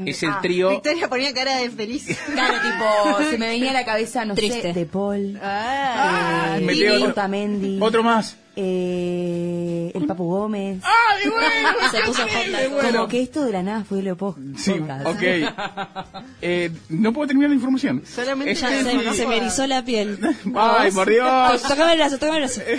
Es 0.05 0.21
el 0.23 0.29
Ah, 0.29 0.39
trío. 0.41 0.69
Victoria 0.71 1.07
ponía 1.07 1.33
cara 1.33 1.57
de 1.57 1.69
feliz. 1.69 2.05
Claro, 2.33 2.55
tipo, 2.61 3.29
se 3.31 3.37
me 3.37 3.49
venía 3.49 3.69
a 3.71 3.73
la 3.73 3.85
cabeza, 3.85 4.25
no 4.25 4.35
Triste. 4.35 4.61
sé, 4.61 4.73
De 4.73 4.85
Paul, 4.85 5.39
Ah, 5.41 6.57
eh, 6.59 6.61
me 6.61 6.73
otro- 6.91 7.85
Otro 7.85 8.03
más. 8.03 8.37
Eh, 8.59 9.91
el 9.93 10.05
Papu 10.05 10.25
Gómez. 10.25 10.81
¡Ay, 10.83 11.29
bueno! 11.29 11.89
Se 11.91 11.99
puso 12.01 12.23
hot 12.23 12.71
bueno. 12.71 12.91
Como 12.97 13.07
que 13.07 13.21
esto 13.21 13.43
de 13.45 13.51
la 13.51 13.63
nada 13.63 13.83
fue 13.83 14.01
lo 14.01 14.17
poco. 14.17 14.39
Sí, 14.57 14.71
ok. 14.71 15.21
Eh, 16.41 16.71
no 16.89 17.13
puedo 17.13 17.27
terminar 17.27 17.49
la 17.49 17.55
información. 17.55 18.03
Solamente 18.05 18.51
Es 18.51 18.61
Ya 18.61 18.69
que- 18.69 18.83
se, 18.83 19.13
se 19.13 19.27
me 19.27 19.37
erizó 19.37 19.65
la 19.67 19.83
piel. 19.83 20.19
Ay, 20.55 20.91
por 20.91 21.09
Dios. 21.09 21.61
Tócame 21.63 21.93
el 21.93 21.97
brazo, 21.99 22.17
tócame 22.17 22.37
el 22.39 22.43
brazo. 22.43 22.61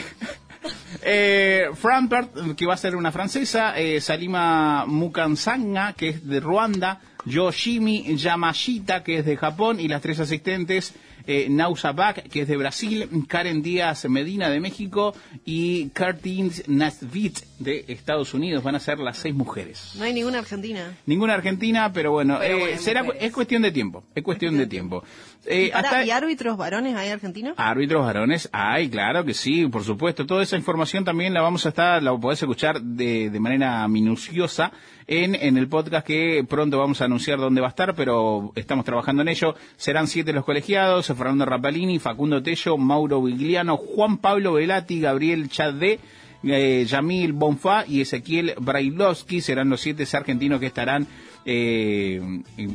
Eh, 1.02 1.68
Frampert, 1.74 2.54
que 2.56 2.66
va 2.66 2.74
a 2.74 2.76
ser 2.76 2.96
una 2.96 3.12
francesa, 3.12 3.78
eh, 3.78 4.00
Salima 4.00 4.84
Mukansanga, 4.86 5.92
que 5.92 6.08
es 6.08 6.26
de 6.26 6.40
Ruanda, 6.40 7.00
Yoshimi 7.24 8.16
Yamashita, 8.16 9.04
que 9.04 9.18
es 9.18 9.24
de 9.24 9.36
Japón, 9.36 9.78
y 9.78 9.86
las 9.86 10.02
tres 10.02 10.18
asistentes, 10.18 10.94
eh, 11.30 11.46
Nausa 11.50 11.92
Bak, 11.92 12.28
que 12.30 12.40
es 12.42 12.48
de 12.48 12.56
Brasil, 12.56 13.06
Karen 13.28 13.62
Díaz 13.62 14.08
Medina 14.08 14.48
de 14.48 14.60
México 14.60 15.14
y 15.44 15.90
Curtin 15.90 16.50
Nasvit 16.68 17.38
de 17.58 17.84
Estados 17.88 18.32
Unidos. 18.32 18.62
Van 18.64 18.74
a 18.74 18.80
ser 18.80 18.98
las 18.98 19.18
seis 19.18 19.34
mujeres. 19.34 19.92
No 19.96 20.04
hay 20.04 20.14
ninguna 20.14 20.38
argentina. 20.38 20.96
Ninguna 21.04 21.34
argentina, 21.34 21.92
pero 21.92 22.12
bueno, 22.12 22.38
Pero 22.40 22.66
eh, 22.66 22.78
será, 22.78 23.02
mujeres. 23.02 23.26
es 23.26 23.32
cuestión 23.32 23.60
de 23.60 23.70
tiempo. 23.72 24.04
Es 24.14 24.22
cuestión 24.24 24.56
de 24.56 24.66
tiempo. 24.66 25.04
Eh, 25.46 25.70
hasta- 25.72 26.04
¿Y 26.04 26.10
árbitros 26.10 26.56
varones 26.56 26.94
hay 26.94 27.08
argentinos? 27.08 27.54
Árbitros 27.56 28.04
varones, 28.04 28.48
ay, 28.52 28.88
claro 28.90 29.24
que 29.24 29.32
sí, 29.34 29.66
por 29.66 29.82
supuesto. 29.84 30.26
Toda 30.26 30.42
esa 30.42 30.56
información 30.56 31.04
también 31.04 31.32
la 31.32 31.40
vamos 31.40 31.64
a 31.64 31.70
estar, 31.70 32.02
la 32.02 32.14
podés 32.16 32.42
escuchar 32.42 32.80
de, 32.82 33.30
de 33.30 33.40
manera 33.40 33.86
minuciosa 33.88 34.72
en, 35.06 35.34
en 35.34 35.56
el 35.56 35.68
podcast 35.68 36.06
que 36.06 36.44
pronto 36.46 36.78
vamos 36.78 37.00
a 37.00 37.06
anunciar 37.06 37.38
dónde 37.38 37.60
va 37.62 37.68
a 37.68 37.70
estar, 37.70 37.94
pero 37.94 38.52
estamos 38.56 38.84
trabajando 38.84 39.22
en 39.22 39.28
ello. 39.28 39.54
Serán 39.76 40.06
siete 40.06 40.32
los 40.34 40.44
colegiados, 40.44 41.06
Fernando 41.06 41.46
Rapalini, 41.46 41.98
Facundo 41.98 42.42
Tello, 42.42 42.76
Mauro 42.76 43.22
Vigliano, 43.22 43.76
Juan 43.78 44.18
Pablo 44.18 44.54
Velati, 44.54 45.00
Gabriel 45.00 45.48
Chadé, 45.48 45.98
eh, 46.44 46.84
Yamil 46.86 47.32
Bonfá 47.32 47.84
y 47.86 48.00
Ezequiel 48.02 48.54
Brailovsky 48.60 49.40
serán 49.40 49.70
los 49.70 49.80
siete 49.80 50.04
argentinos 50.12 50.60
que 50.60 50.66
estarán 50.66 51.06
eh, 51.44 52.20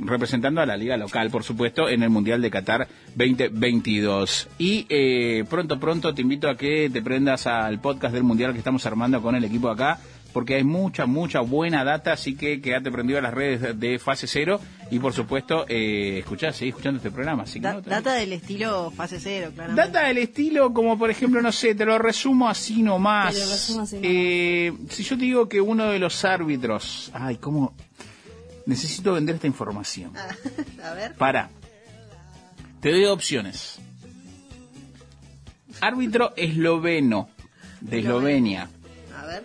representando 0.05 0.61
a 0.61 0.65
la 0.65 0.77
liga 0.77 0.97
local, 0.97 1.29
por 1.29 1.43
supuesto, 1.43 1.89
en 1.89 2.03
el 2.03 2.09
Mundial 2.09 2.41
de 2.41 2.49
Qatar 2.51 2.87
2022. 3.15 4.47
Y 4.57 4.85
eh, 4.89 5.43
pronto, 5.49 5.79
pronto 5.79 6.13
te 6.13 6.21
invito 6.21 6.49
a 6.49 6.57
que 6.57 6.89
te 6.91 7.01
prendas 7.01 7.47
al 7.47 7.79
podcast 7.79 8.13
del 8.13 8.23
Mundial 8.23 8.51
que 8.53 8.59
estamos 8.59 8.85
armando 8.85 9.21
con 9.21 9.35
el 9.35 9.43
equipo 9.43 9.69
acá 9.69 9.99
porque 10.33 10.55
hay 10.55 10.63
mucha, 10.63 11.05
mucha 11.05 11.41
buena 11.41 11.83
data, 11.83 12.13
así 12.13 12.35
que 12.35 12.59
quédate 12.59 12.89
prendido 12.91 13.19
a 13.19 13.21
las 13.21 13.31
redes 13.35 13.79
de, 13.79 13.99
Fase 13.99 14.25
Cero 14.25 14.59
y 14.89 14.97
por 14.97 15.13
supuesto, 15.13 15.65
eh, 15.69 16.17
escuchá, 16.17 16.51
seguí 16.51 16.69
escuchando 16.69 16.97
este 16.97 17.11
programa. 17.11 17.43
Así 17.43 17.59
que 17.59 17.67
Da- 17.67 17.73
no 17.73 17.81
te- 17.83 17.89
data 17.91 18.13
del 18.15 18.33
estilo 18.33 18.89
fase 18.89 19.19
cero, 19.19 19.51
claramente. 19.53 19.91
Data 19.91 20.07
del 20.07 20.17
estilo, 20.17 20.73
como 20.73 20.97
por 20.97 21.11
ejemplo, 21.11 21.39
no 21.39 21.51
sé, 21.51 21.75
te 21.75 21.85
lo 21.85 21.99
resumo 21.99 22.49
así 22.49 22.81
nomás. 22.81 23.35
Te 23.35 23.41
lo 23.41 23.51
resumo 23.51 23.81
así 23.81 23.95
nomás. 23.97 24.09
Eh, 24.11 24.73
si 24.89 25.03
yo 25.03 25.17
te 25.19 25.23
digo 25.25 25.47
que 25.47 25.61
uno 25.61 25.85
de 25.91 25.99
los 25.99 26.25
árbitros. 26.25 27.11
Ay, 27.13 27.35
¿cómo? 27.37 27.75
Necesito 28.65 29.13
vender 29.13 29.35
esta 29.35 29.47
información. 29.47 30.13
A 30.83 30.93
ver. 30.93 31.15
Para. 31.15 31.49
Te 32.81 32.91
doy 32.91 33.05
opciones. 33.05 33.79
Árbitro 35.81 36.33
esloveno 36.35 37.29
de 37.81 37.99
Eslovenia. 37.99 38.69
A 39.17 39.25
ver. 39.25 39.43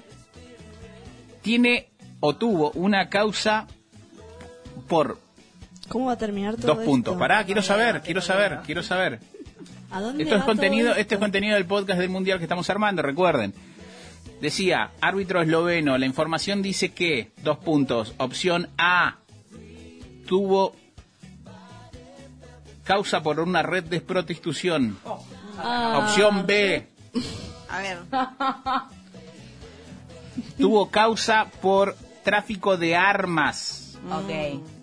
Tiene 1.43 1.89
o 2.21 2.37
tuvo 2.37 2.71
una 2.73 3.09
causa 3.09 3.67
por 4.89 5.19
¿Cómo 5.89 6.07
va 6.07 6.13
a 6.13 6.19
terminar 6.19 6.57
todo 6.57 6.67
dos 6.69 6.79
esto? 6.79 6.91
puntos. 6.91 7.17
Pará, 7.17 7.45
quiero 7.45 7.63
saber, 7.63 8.03
quiero 8.03 8.21
saber, 8.21 8.59
quiero 8.67 8.83
saber. 8.83 9.21
¿A 9.91 10.01
dónde 10.01 10.23
Esto 10.23 10.37
es 10.37 10.45
contenido, 10.45 10.91
esto? 10.91 11.01
este 11.01 11.15
es 11.15 11.19
contenido 11.21 11.55
del 11.55 11.65
podcast 11.65 11.99
del 11.99 12.11
mundial 12.11 12.39
que 12.39 12.45
estamos 12.45 12.69
armando, 12.69 13.01
recuerden. 13.03 13.55
Decía, 14.41 14.93
árbitro 15.01 15.43
esloveno, 15.43 15.99
la 15.99 16.07
información 16.07 16.63
dice 16.63 16.93
que, 16.93 17.33
dos 17.43 17.59
puntos, 17.59 18.15
opción 18.19 18.69
A, 18.79 19.17
tuvo 20.27 20.77
causa 22.85 23.23
por 23.23 23.41
una 23.41 23.63
red 23.63 23.85
de 23.85 24.01
prostitución. 24.01 24.97
Ah. 25.59 25.99
Opción 26.03 26.47
B, 26.47 26.87
A 27.69 27.79
ver. 27.81 27.99
tuvo 30.57 30.89
causa 30.91 31.51
por 31.61 31.97
tráfico 32.23 32.77
de 32.77 32.95
armas. 32.97 33.99
Ok. 34.11 34.78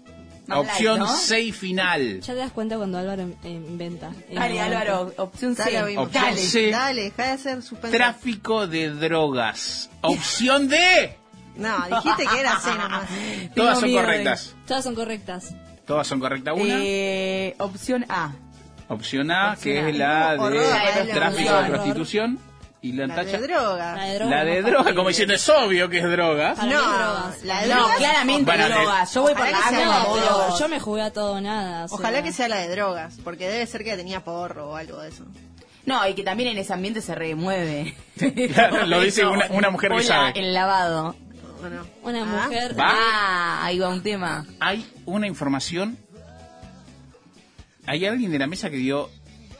Opción 0.49 0.99
light, 0.99 1.09
¿no? 1.11 1.17
C 1.17 1.41
y 1.41 1.51
final. 1.51 2.21
Ya 2.21 2.33
te 2.33 2.39
das 2.39 2.51
cuenta 2.51 2.77
cuando 2.77 2.97
Álvaro 2.97 3.23
in- 3.23 3.35
inventa. 3.43 4.11
Dale, 4.31 4.55
Eh, 4.55 4.59
Álvaro, 4.61 5.13
opción 5.17 5.55
C. 5.55 5.63
Dale, 5.63 5.83
oímos. 5.83 6.05
Opción 6.07 6.23
dale, 6.23 6.37
C. 6.37 6.69
dale, 6.71 7.03
deja 7.03 7.23
de 7.23 7.29
hacer 7.31 7.61
suspenso. 7.63 7.97
Tráfico 7.97 8.67
de 8.67 8.89
drogas. 8.91 9.89
Opción 10.01 10.67
D. 10.67 11.17
No, 11.55 11.75
dijiste 11.89 12.25
que 12.27 12.39
era 12.39 12.59
C 12.59 12.69
nomás. 12.75 13.09
Todas 13.55 13.79
son 13.79 13.91
correctas. 13.93 14.55
Todas 14.67 14.83
son 14.83 14.95
correctas. 14.95 15.55
Todas 15.85 16.07
son 16.07 16.19
correctas. 16.19 16.53
Una. 16.57 16.79
Eh, 16.81 17.55
opción 17.59 18.05
A. 18.09 18.31
Opción 18.87 19.31
A, 19.31 19.53
Opción 19.53 19.73
que 19.75 19.79
A. 19.81 19.89
es 19.89 19.95
la 19.97 20.33
de 20.33 20.39
Horror, 20.39 20.63
la 20.95 21.03
de 21.05 21.13
tráfico 21.13 21.49
de 21.49 21.55
horror. 21.57 21.69
prostitución. 21.71 22.39
Y 22.85 22.91
la, 22.91 23.07
La 23.07 23.15
tacha. 23.15 23.39
de 23.39 23.47
droga. 23.47 23.95
La 23.95 24.43
de. 24.45 24.61
La 24.61 24.69
droga, 24.69 24.93
como 24.93 25.07
diciendo, 25.09 25.33
es 25.33 25.49
obvio 25.49 25.89
que 25.89 25.97
es 25.97 26.03
droga. 26.03 26.53
Para 26.53 26.67
No, 26.71 26.79
es 26.79 26.85
drogas. 26.85 27.43
la 27.43 27.61
de 27.61 27.67
No, 27.67 27.75
drogas. 27.79 27.97
claramente 27.97 28.43
Bueno, 28.51 28.69
drogas. 28.69 29.13
Yo 29.13 29.21
voy 29.23 29.33
por 29.33 29.49
la 29.49 29.57
vos. 30.05 30.19
Pero 30.19 30.59
yo 30.59 30.67
me 30.69 30.79
jugué 30.79 31.01
a 31.01 31.11
todo 31.11 31.41
nada. 31.41 31.87
sea. 31.87 31.97
Ojalá 31.97 32.21
que 32.21 32.31
sea 32.31 32.47
la 32.47 32.57
de 32.57 32.67
drogas, 32.69 33.17
porque 33.23 33.49
debe 33.49 33.65
ser 33.65 33.83
que 33.83 33.95
tenía 33.97 34.23
porro 34.23 34.69
o 34.69 34.75
algo 34.75 34.99
de 35.01 35.09
eso. 35.09 35.25
No, 35.87 36.07
y 36.07 36.13
que 36.13 36.23
también 36.23 36.49
en 36.49 36.57
ese 36.59 36.73
ambiente 36.73 37.01
se 37.01 37.15
remueve. 37.15 37.95
Claro, 38.53 38.85
lo 38.85 39.01
dice 39.01 39.25
una- 39.25 39.47
una 39.49 39.69
mujer 39.71 39.91
que 39.91 40.03
sabe. 40.03 40.33
el 40.39 40.53
lavado. 40.53 41.15
Una 42.03 42.21
Ah. 42.21 42.25
mujer. 42.43 42.79
¿Va? 42.79 42.85
Ah, 42.93 43.65
ahí 43.65 43.79
va 43.79 43.89
un 43.89 44.03
tema. 44.03 44.45
Hay 44.59 44.85
una 45.05 45.25
información. 45.25 45.97
Hay 47.87 48.05
alguien 48.05 48.31
de 48.31 48.37
la 48.39 48.45
mesa 48.47 48.69
que 48.69 48.77
dio 48.77 49.09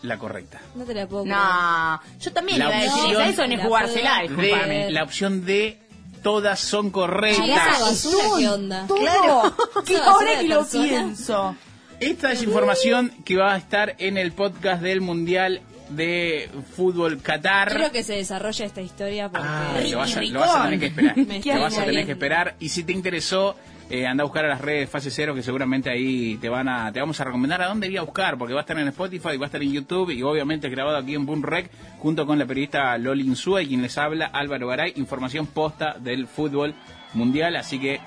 la 0.06 0.18
correcta. 0.18 0.61
No 0.76 0.84
te 0.86 0.94
la 0.94 1.07
puedo 1.07 1.23
creer. 1.23 1.38
No, 1.38 2.02
yo 2.19 2.32
también 2.34 2.60
La 2.60 2.65
iba 2.65 2.76
a 2.77 2.82
decir 2.82 2.99
opción- 3.03 3.22
esa, 3.22 3.30
eso 3.30 3.48
no 3.48 3.53
es 3.53 3.57
La 3.60 3.65
jugársela, 3.65 4.11
puedo- 4.26 4.38
disculpame. 4.41 4.86
De 4.86 4.91
la 4.91 5.03
opción 5.03 5.45
D, 5.45 5.80
todas 6.23 6.60
son 6.60 6.86
¿Y 6.86 6.90
esa 6.90 6.94
correctas. 6.94 7.80
basura 7.82 8.23
qué 8.38 8.48
onda? 8.49 8.88
Claro, 8.88 9.56
que 9.86 9.95
Esa 9.95 10.06
ahora 10.06 10.40
que 10.40 10.48
lo 10.48 10.60
persona. 10.60 10.84
pienso. 10.88 11.56
Esta 11.99 12.32
es 12.34 12.44
información 12.44 13.11
que 13.23 13.38
va 13.38 13.53
a 13.53 13.57
estar 13.57 13.95
en 13.99 14.18
el 14.18 14.32
podcast 14.34 14.82
del 14.82 14.99
Mundial 15.02 15.61
de 15.90 16.49
Fútbol 16.76 17.22
Qatar. 17.22 17.69
Quiero 17.69 17.91
que 17.91 18.03
se 18.03 18.14
desarrolle 18.14 18.65
esta 18.65 18.82
historia 18.82 19.30
porque. 19.30 19.48
Ah, 19.48 19.80
lo, 19.90 19.98
vas 19.99 20.15
a, 20.15 20.19
Ricky 20.19 20.32
lo 20.34 20.40
vas 20.41 20.56
a 20.56 20.64
tener 20.64 20.80
que 20.80 20.86
esperar. 20.88 21.18
Me 21.26 21.40
Lo 21.41 21.61
vas 21.61 21.73
a 21.73 21.80
tener 21.80 21.91
bien. 21.91 22.06
que 22.07 22.11
esperar. 22.14 22.56
Y 22.60 22.69
si 22.69 22.84
te 22.84 22.91
interesó, 22.91 23.56
eh, 23.90 24.07
anda 24.07 24.24
a 24.24 24.26
buscar 24.26 24.45
a 24.45 24.49
las 24.49 24.62
redes 24.62 24.90
Fase 24.90 25.12
Cero, 25.12 25.36
que 25.36 25.44
seguramente 25.44 25.90
ahí 25.90 26.38
te 26.38 26.49
van 26.49 26.68
a, 26.68 26.91
te 26.91 26.99
vamos 26.99 27.20
a 27.20 27.24
recomendar 27.24 27.62
a 27.62 27.68
dónde 27.68 27.88
ir 27.88 27.99
a 27.99 28.02
buscar, 28.03 28.38
porque 28.38 28.53
va 28.53 28.62
a 28.62 28.64
estar 28.64 28.78
en 28.80 28.88
Spotify, 28.88 29.38
va 29.38 29.45
a 29.45 29.48
estar 29.48 29.62
en 29.62 29.72
YouTube 29.72 30.12
y 30.12 30.24
obviamente 30.24 30.70
grabado 30.70 30.98
aquí 30.98 31.16
en 31.16 31.26
Boom 31.26 31.44
Rec, 31.44 31.70
junto 31.99 32.26
con 32.26 32.40
la 32.40 32.45
periodista 32.45 32.98
Loli 32.98 33.26
Insúa 33.26 33.62
y 33.62 33.68
quien 33.68 33.82
les 33.82 33.98
habla, 33.98 34.28
Álvaro 34.28 34.68
Garay, 34.68 34.94
información 34.95 35.48
posta 35.48 35.95
del 35.99 36.28
fútbol 36.28 36.74
mundial. 37.14 37.56
Así 37.56 37.80
que, 37.80 37.99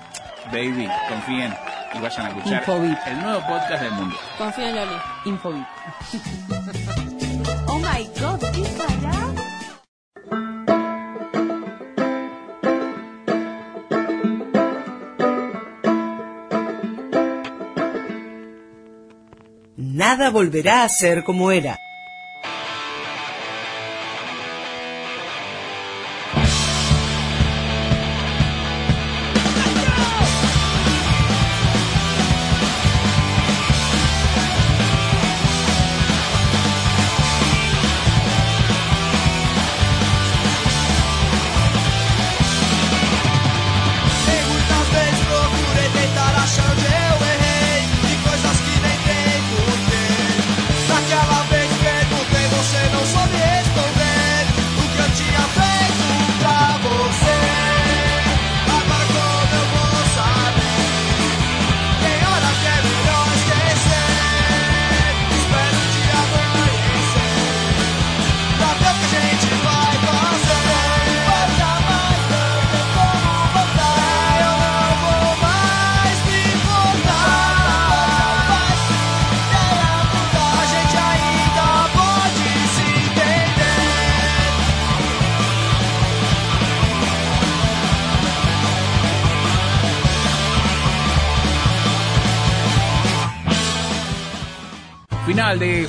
baby, 0.51 0.87
confíen 1.07 1.53
y 1.93 1.99
vayan 1.99 2.25
a 2.25 2.29
escuchar 2.29 2.59
Infobip. 2.59 2.97
el 3.07 3.21
nuevo 3.21 3.39
podcast 3.47 3.83
del 3.83 3.93
mundial. 3.93 4.21
Confío 4.37 4.65
en 4.65 4.75
Loli. 4.75 4.95
Infobit. 5.25 5.65
Nada 20.09 20.31
volverá 20.31 20.85
a 20.85 20.89
ser 20.89 21.21
como 21.23 21.51
era. 21.51 21.79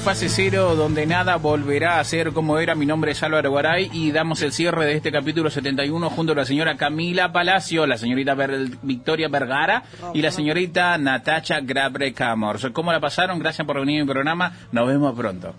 Fase 0.04 0.28
cero, 0.30 0.74
donde 0.76 1.06
nada 1.06 1.36
volverá 1.36 2.00
a 2.00 2.04
ser 2.04 2.32
como 2.32 2.58
era. 2.58 2.74
Mi 2.74 2.86
nombre 2.86 3.12
es 3.12 3.22
Álvaro 3.22 3.52
Garay 3.52 3.90
y 3.92 4.12
damos 4.12 4.40
el 4.42 4.52
cierre 4.52 4.86
de 4.86 4.94
este 4.96 5.12
capítulo 5.12 5.50
71 5.50 6.08
junto 6.10 6.32
a 6.32 6.36
la 6.36 6.44
señora 6.44 6.76
Camila 6.76 7.32
Palacio, 7.32 7.86
la 7.86 7.98
señorita 7.98 8.34
Ver- 8.34 8.70
Victoria 8.82 9.28
Vergara 9.28 9.82
y 10.14 10.22
la 10.22 10.30
señorita 10.30 10.96
Natacha 10.98 11.60
Grabre 11.60 12.12
Camors. 12.14 12.68
¿Cómo 12.72 12.92
la 12.92 13.00
pasaron? 13.00 13.38
Gracias 13.38 13.66
por 13.66 13.78
venir 13.78 14.00
a 14.00 14.04
mi 14.04 14.10
programa. 14.10 14.52
Nos 14.72 14.88
vemos 14.88 15.14
pronto. 15.14 15.54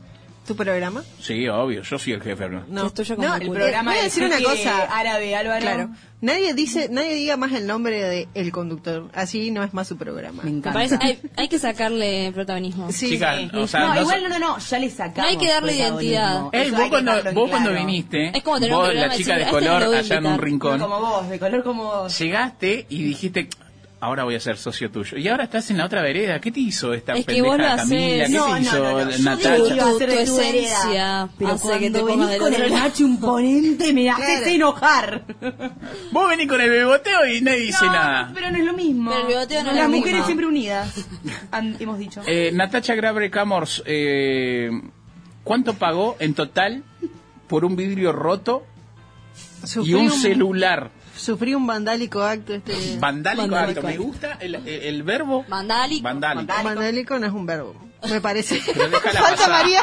¿Tu 0.47 0.55
programa? 0.55 1.03
Sí, 1.19 1.47
obvio, 1.47 1.83
yo 1.83 1.99
soy 1.99 2.13
el 2.13 2.21
jefe. 2.21 2.49
¿no? 2.49 2.65
No, 2.67 2.87
Es 2.87 2.93
tuyo 2.95 3.15
como 3.15 3.27
no 3.27 3.35
el 3.35 3.49
programa 3.49 3.91
a 3.91 3.93
voy 3.93 4.01
a 4.01 4.03
decir 4.05 4.23
una 4.23 4.41
cosa 4.41 4.83
árabe, 4.91 5.35
Álvaro. 5.35 5.61
Claro. 5.61 5.89
Nadie 6.19 6.53
dice, 6.55 6.87
nadie 6.91 7.13
diga 7.15 7.37
más 7.37 7.51
el 7.53 7.67
nombre 7.67 8.01
de 8.01 8.27
el 8.33 8.51
conductor. 8.51 9.09
Así 9.13 9.51
no 9.51 9.63
es 9.63 9.73
más 9.73 9.87
su 9.87 9.97
programa. 9.97 10.41
Me 10.43 10.49
Me 10.51 10.57
encanta. 10.57 10.73
parece 10.73 10.97
hay, 10.99 11.19
hay 11.37 11.47
que 11.47 11.59
sacarle 11.59 12.31
protagonismo. 12.33 12.91
Sí, 12.91 13.09
Chicas, 13.11 13.39
sí. 13.39 13.49
o 13.55 13.67
sea, 13.67 13.81
no, 13.81 13.93
no 13.95 14.01
igual 14.01 14.23
no, 14.23 14.29
no, 14.29 14.39
no, 14.39 14.57
ya 14.57 14.79
le 14.79 14.89
sacamos. 14.89 15.17
No 15.17 15.23
hay 15.25 15.37
que 15.37 15.47
darle 15.47 15.75
identidad. 15.77 16.43
Ey, 16.51 16.67
Eso 16.67 16.75
vos 16.77 16.89
cuando, 16.89 17.11
vos 17.33 17.49
cuando 17.49 17.73
viniste, 17.73 18.35
Es 18.37 18.43
como 18.43 18.59
tener 18.59 18.75
vos, 18.75 18.93
la 18.93 19.09
chica 19.11 19.35
de 19.35 19.43
"A 19.43 19.45
este 19.45 19.51
color 19.51 19.83
a 19.83 19.99
allá 19.99 20.15
en 20.17 20.25
un 20.25 20.31
invitar". 20.31 20.41
rincón, 20.45 20.79
No 20.79 20.89
como 20.89 20.99
vos, 21.07 21.29
de 21.29 21.39
color 21.39 21.63
como 21.63 21.83
vos. 21.83 22.19
llegaste 22.19 22.85
y 22.89 23.03
dijiste, 23.03 23.47
ahora 24.01 24.23
voy 24.25 24.35
a 24.35 24.39
ser 24.39 24.57
socio 24.57 24.91
tuyo. 24.91 25.17
Y 25.17 25.27
ahora 25.29 25.45
estás 25.45 25.69
en 25.71 25.77
la 25.77 25.85
otra 25.85 26.01
vereda. 26.01 26.41
¿Qué 26.41 26.51
te 26.51 26.59
hizo 26.59 26.93
esta 26.93 27.13
Es 27.13 27.19
que 27.25 27.33
pendeja 27.35 27.47
vos 27.47 27.57
lo 27.57 27.63
Camila? 27.63 27.83
hacés. 27.83 28.27
¿Qué 28.27 28.33
No, 28.35 28.45
te 28.45 28.51
no, 28.51 28.57
hizo 28.59 28.77
no, 28.83 28.91
no. 29.05 29.11
Yo 29.11 29.23
Natacha? 29.23 29.55
tu- 29.57 29.97
tu 29.99 30.03
esencia 30.05 31.29
pero 31.37 31.51
hace 31.51 31.61
cuando 31.61 31.79
que 31.79 31.91
te 31.91 32.03
venís 32.03 32.37
con 32.37 32.53
el 32.53 32.71
macho 32.73 33.03
imponente 33.03 33.93
me 33.93 34.09
haces 34.09 34.25
Claro. 34.39 34.51
enojar. 34.51 35.25
Vos 36.11 36.29
venís 36.29 36.47
con 36.47 36.59
el 36.61 36.69
beboteo 36.69 37.25
y 37.27 37.41
nadie 37.41 37.59
dice 37.61 37.85
nada. 37.85 38.31
pero 38.33 38.51
no 38.51 38.57
es 38.57 38.65
lo 38.65 38.73
mismo. 38.73 39.11
Pero 39.11 39.21
el 39.21 39.27
beboteo 39.35 39.63
no 39.63 39.69
es 39.69 39.75
Las 39.75 39.83
lo 39.85 39.89
mismo. 39.89 40.05
mujeres 40.05 40.25
siempre 40.25 40.45
unidas, 40.47 41.05
han- 41.51 41.75
hemos 41.79 41.97
dicho. 41.99 42.21
Eh, 42.25 42.51
Natacha 42.53 42.95
Grabre 42.95 43.29
Camors, 43.29 43.83
eh, 43.85 44.69
¿cuánto 45.43 45.75
pagó 45.75 46.17
en 46.19 46.33
total 46.33 46.83
por 47.47 47.65
un 47.65 47.75
vidrio 47.75 48.11
roto 48.11 48.63
y 49.83 49.93
un 49.93 50.05
un- 50.05 50.11
celular? 50.11 50.89
Sufrí 51.21 51.53
un 51.53 51.67
vandálico 51.67 52.21
acto 52.23 52.53
este. 52.55 52.73
Vandálico, 52.99 53.43
Vandálico. 53.43 53.79
acto. 53.81 53.87
Me 53.91 53.97
gusta 53.97 54.37
el, 54.39 54.55
el- 54.55 54.67
el 54.67 55.03
verbo 55.03 55.45
Vandálico. 55.47 56.03
vandálico. 56.03 56.51
Vandálico 56.63 57.19
no 57.19 57.27
es 57.27 57.31
un 57.33 57.45
verbo, 57.45 57.75
me 58.09 58.19
parece. 58.21 58.59
Falta 58.61 59.11
pasar. 59.13 59.49
María, 59.49 59.81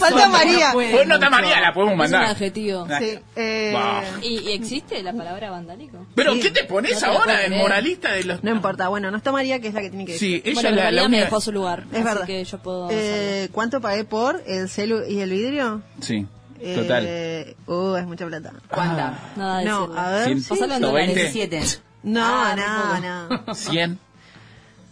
falta 0.00 0.26
no 0.26 0.32
María. 0.32 0.72
puede 0.72 0.90
Pues 0.92 1.06
nota. 1.06 1.30
María, 1.30 1.60
la 1.60 1.72
podemos 1.72 1.92
Es 1.92 1.94
un 1.94 1.98
mandar. 2.18 2.24
adjetivo. 2.24 2.86
Sí, 2.98 3.18
eh, 3.36 3.70
Wow. 3.72 4.22
¿Y, 4.22 4.38
y 4.40 4.52
existe 4.52 5.00
la 5.04 5.12
palabra 5.12 5.50
vandálico? 5.50 6.04
Pero 6.16 6.32
Sí. 6.34 6.40
¿qué 6.40 6.50
te 6.50 6.64
pones 6.64 6.94
No 6.94 6.98
te 6.98 7.06
ahora 7.06 7.44
en 7.46 7.56
moralista 7.58 8.12
de 8.12 8.24
los... 8.24 8.42
No 8.42 8.50
importa, 8.50 8.88
bueno, 8.88 9.10
no 9.12 9.16
está 9.16 9.30
María, 9.30 9.60
que 9.60 9.68
es 9.68 9.74
la 9.74 9.82
que 9.82 9.90
tiene 9.90 10.04
que 10.04 10.12
decir. 10.14 10.42
Sí, 10.44 10.50
ella 10.50 10.54
bueno, 10.62 10.70
la, 10.76 10.84
María 10.84 11.02
la 11.02 11.08
me 11.08 11.20
dejó 11.20 11.40
su 11.40 11.52
lugar. 11.52 11.84
Es 11.92 11.94
así 11.98 12.04
verdad. 12.04 12.26
que 12.26 12.44
yo 12.44 12.58
puedo 12.58 12.88
Eh, 12.90 13.48
¿Cuánto 13.52 13.80
pagué 13.80 14.04
por 14.04 14.42
el 14.46 14.68
celu 14.68 15.04
y 15.08 15.20
el 15.20 15.30
vidrio? 15.30 15.82
Sí, 16.00 16.26
total. 16.74 17.04
Eh, 17.06 17.56
uh, 17.66 17.94
es 17.96 18.06
mucha 18.06 18.26
plata. 18.26 18.52
¿Cuánta? 18.68 19.18
Nada 19.36 19.58
de 19.58 19.64
No, 19.64 19.90
a 19.96 20.10
ver. 20.10 20.28
Cien- 20.28 20.40
sí. 20.40 20.48
Pasalo 20.48 20.74
en 20.74 20.80
120. 20.80 20.86
dólares. 20.86 21.32
17. 21.34 21.82
No, 22.04 22.20
Ah, 22.24 23.00
no, 23.00 23.44
no. 23.46 23.54
100. 23.54 23.98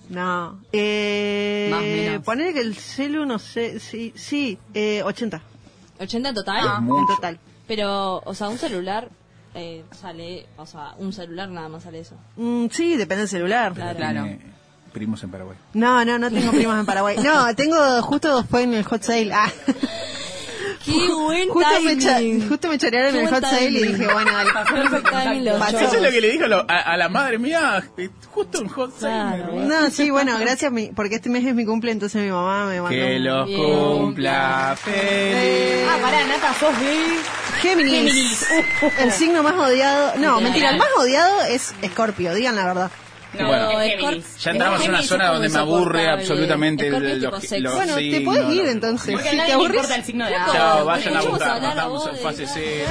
No. 0.09 0.59
Eh, 0.73 1.69
Más 1.71 1.83
menos. 1.83 2.25
Poner 2.25 2.53
que 2.55 2.61
el 2.61 2.75
celu, 2.77 3.25
no 3.27 3.39
sé, 3.39 3.79
sí, 3.81 4.13
sí, 4.17 4.59
eh, 4.75 5.03
80 5.05 5.41
¿80 6.01 6.29
en 6.29 6.35
total? 6.35 6.65
Es 6.67 6.79
en 6.81 7.07
total. 7.07 7.39
Pero, 7.69 8.21
o 8.25 8.35
sea, 8.35 8.49
un 8.49 8.59
celular 8.59 9.09
eh, 9.55 9.85
sale, 10.01 10.47
o 10.57 10.67
sea, 10.67 10.95
un 10.99 11.13
celular 11.13 11.49
nada 11.49 11.69
más 11.69 11.83
sale 11.85 12.01
eso. 12.01 12.15
Mm, 12.37 12.67
sí, 12.71 12.97
depende 12.97 13.21
del 13.23 13.29
celular. 13.29 13.73
Claro. 13.75 13.97
Tiene 13.97 14.41
primos 14.93 15.23
en 15.23 15.31
Paraguay. 15.31 15.57
No, 15.75 16.05
no, 16.05 16.19
no 16.19 16.31
tengo 16.31 16.51
primos 16.51 16.79
en 16.79 16.87
Paraguay. 16.87 17.17
No, 17.23 17.55
tengo, 17.55 18.03
justo 18.03 18.45
fue 18.45 18.63
en 18.65 18.75
el 18.75 18.85
hot 18.85 19.03
sale. 19.03 19.33
Ah. 19.33 19.51
¡Qué 20.85 21.09
buen 21.13 21.49
Justo 21.51 21.81
me, 21.85 21.99
cha- 21.99 22.21
justo 22.49 22.69
me 22.69 22.79
chorearon 22.79 23.15
el 23.17 23.29
hot 23.29 23.43
sale 23.45 23.65
y 23.71 23.83
dije, 23.89 24.07
bueno, 24.13 24.33
dale. 24.33 25.53
Pasó. 25.59 25.79
Eso 25.79 25.97
es 25.97 26.03
lo 26.03 26.11
que 26.11 26.21
le 26.21 26.31
dijo 26.33 26.47
lo- 26.47 26.65
a, 26.69 26.77
a 26.79 26.97
la 26.97 27.09
madre 27.09 27.39
mía, 27.39 27.83
eh, 27.99 28.09
justo 28.31 28.59
en 28.63 28.69
Hot 28.69 28.99
Sale. 28.99 29.43
Claro. 29.43 29.55
No, 29.67 29.91
sí, 29.91 30.11
bueno, 30.11 30.39
gracias, 30.39 30.73
mi- 30.73 30.89
porque 30.89 31.17
este 31.17 31.29
mes 31.29 31.45
es 31.45 31.55
mi 31.55 31.65
cumple, 31.67 31.93
entonces 31.93 32.23
mi 32.23 32.31
mamá 32.31 32.67
me 32.67 32.81
mandó. 32.81 32.89
Que 32.97 33.17
un- 33.17 33.25
los 33.25 33.47
Bien. 33.47 33.63
cumpla 33.99 34.77
feliz. 34.83 35.87
Ah, 35.91 35.99
pará, 36.01 36.25
Nata, 36.27 36.55
sos 36.55 36.81
de... 36.81 36.97
Géminis. 37.61 37.93
Géminis. 37.93 38.47
El 39.01 39.13
signo 39.13 39.43
más 39.43 39.55
odiado. 39.55 40.15
No, 40.17 40.41
mentira, 40.41 40.71
el 40.71 40.79
más 40.79 40.89
odiado 40.99 41.43
es 41.43 41.75
Escorpio, 41.83 42.33
digan 42.35 42.57
la 42.57 42.65
verdad. 42.65 42.91
No, 43.39 43.47
Bueno. 43.47 43.81
es 43.81 43.91
Géminis. 43.91 44.37
Ya 44.39 44.51
entramos 44.51 44.83
en 44.85 44.91
una 44.91 45.03
zona 45.03 45.29
donde 45.29 45.49
me 45.49 45.59
aburre 45.59 46.09
absolutamente 46.09 46.91
los, 46.91 47.01
los 47.01 47.21
Bueno, 47.21 47.39
te 47.41 47.47
signos, 47.49 47.75
puedes 48.25 48.51
ir 48.55 48.63
los- 48.65 48.73
entonces. 48.73 49.13
Porque 49.15 49.31
Si 49.31 49.37
te 49.37 49.53
aburres. 49.53 49.75
importa 49.77 49.95
el 49.97 50.05
signo 50.05 50.27
de. 50.27 50.33
Chao, 50.53 50.85
vayan 50.85 51.17
a 51.17 51.21
buscar, 51.23 51.63
estamos 51.65 52.07
en 52.09 52.17
fase 52.17 52.47
cero. 52.53 52.91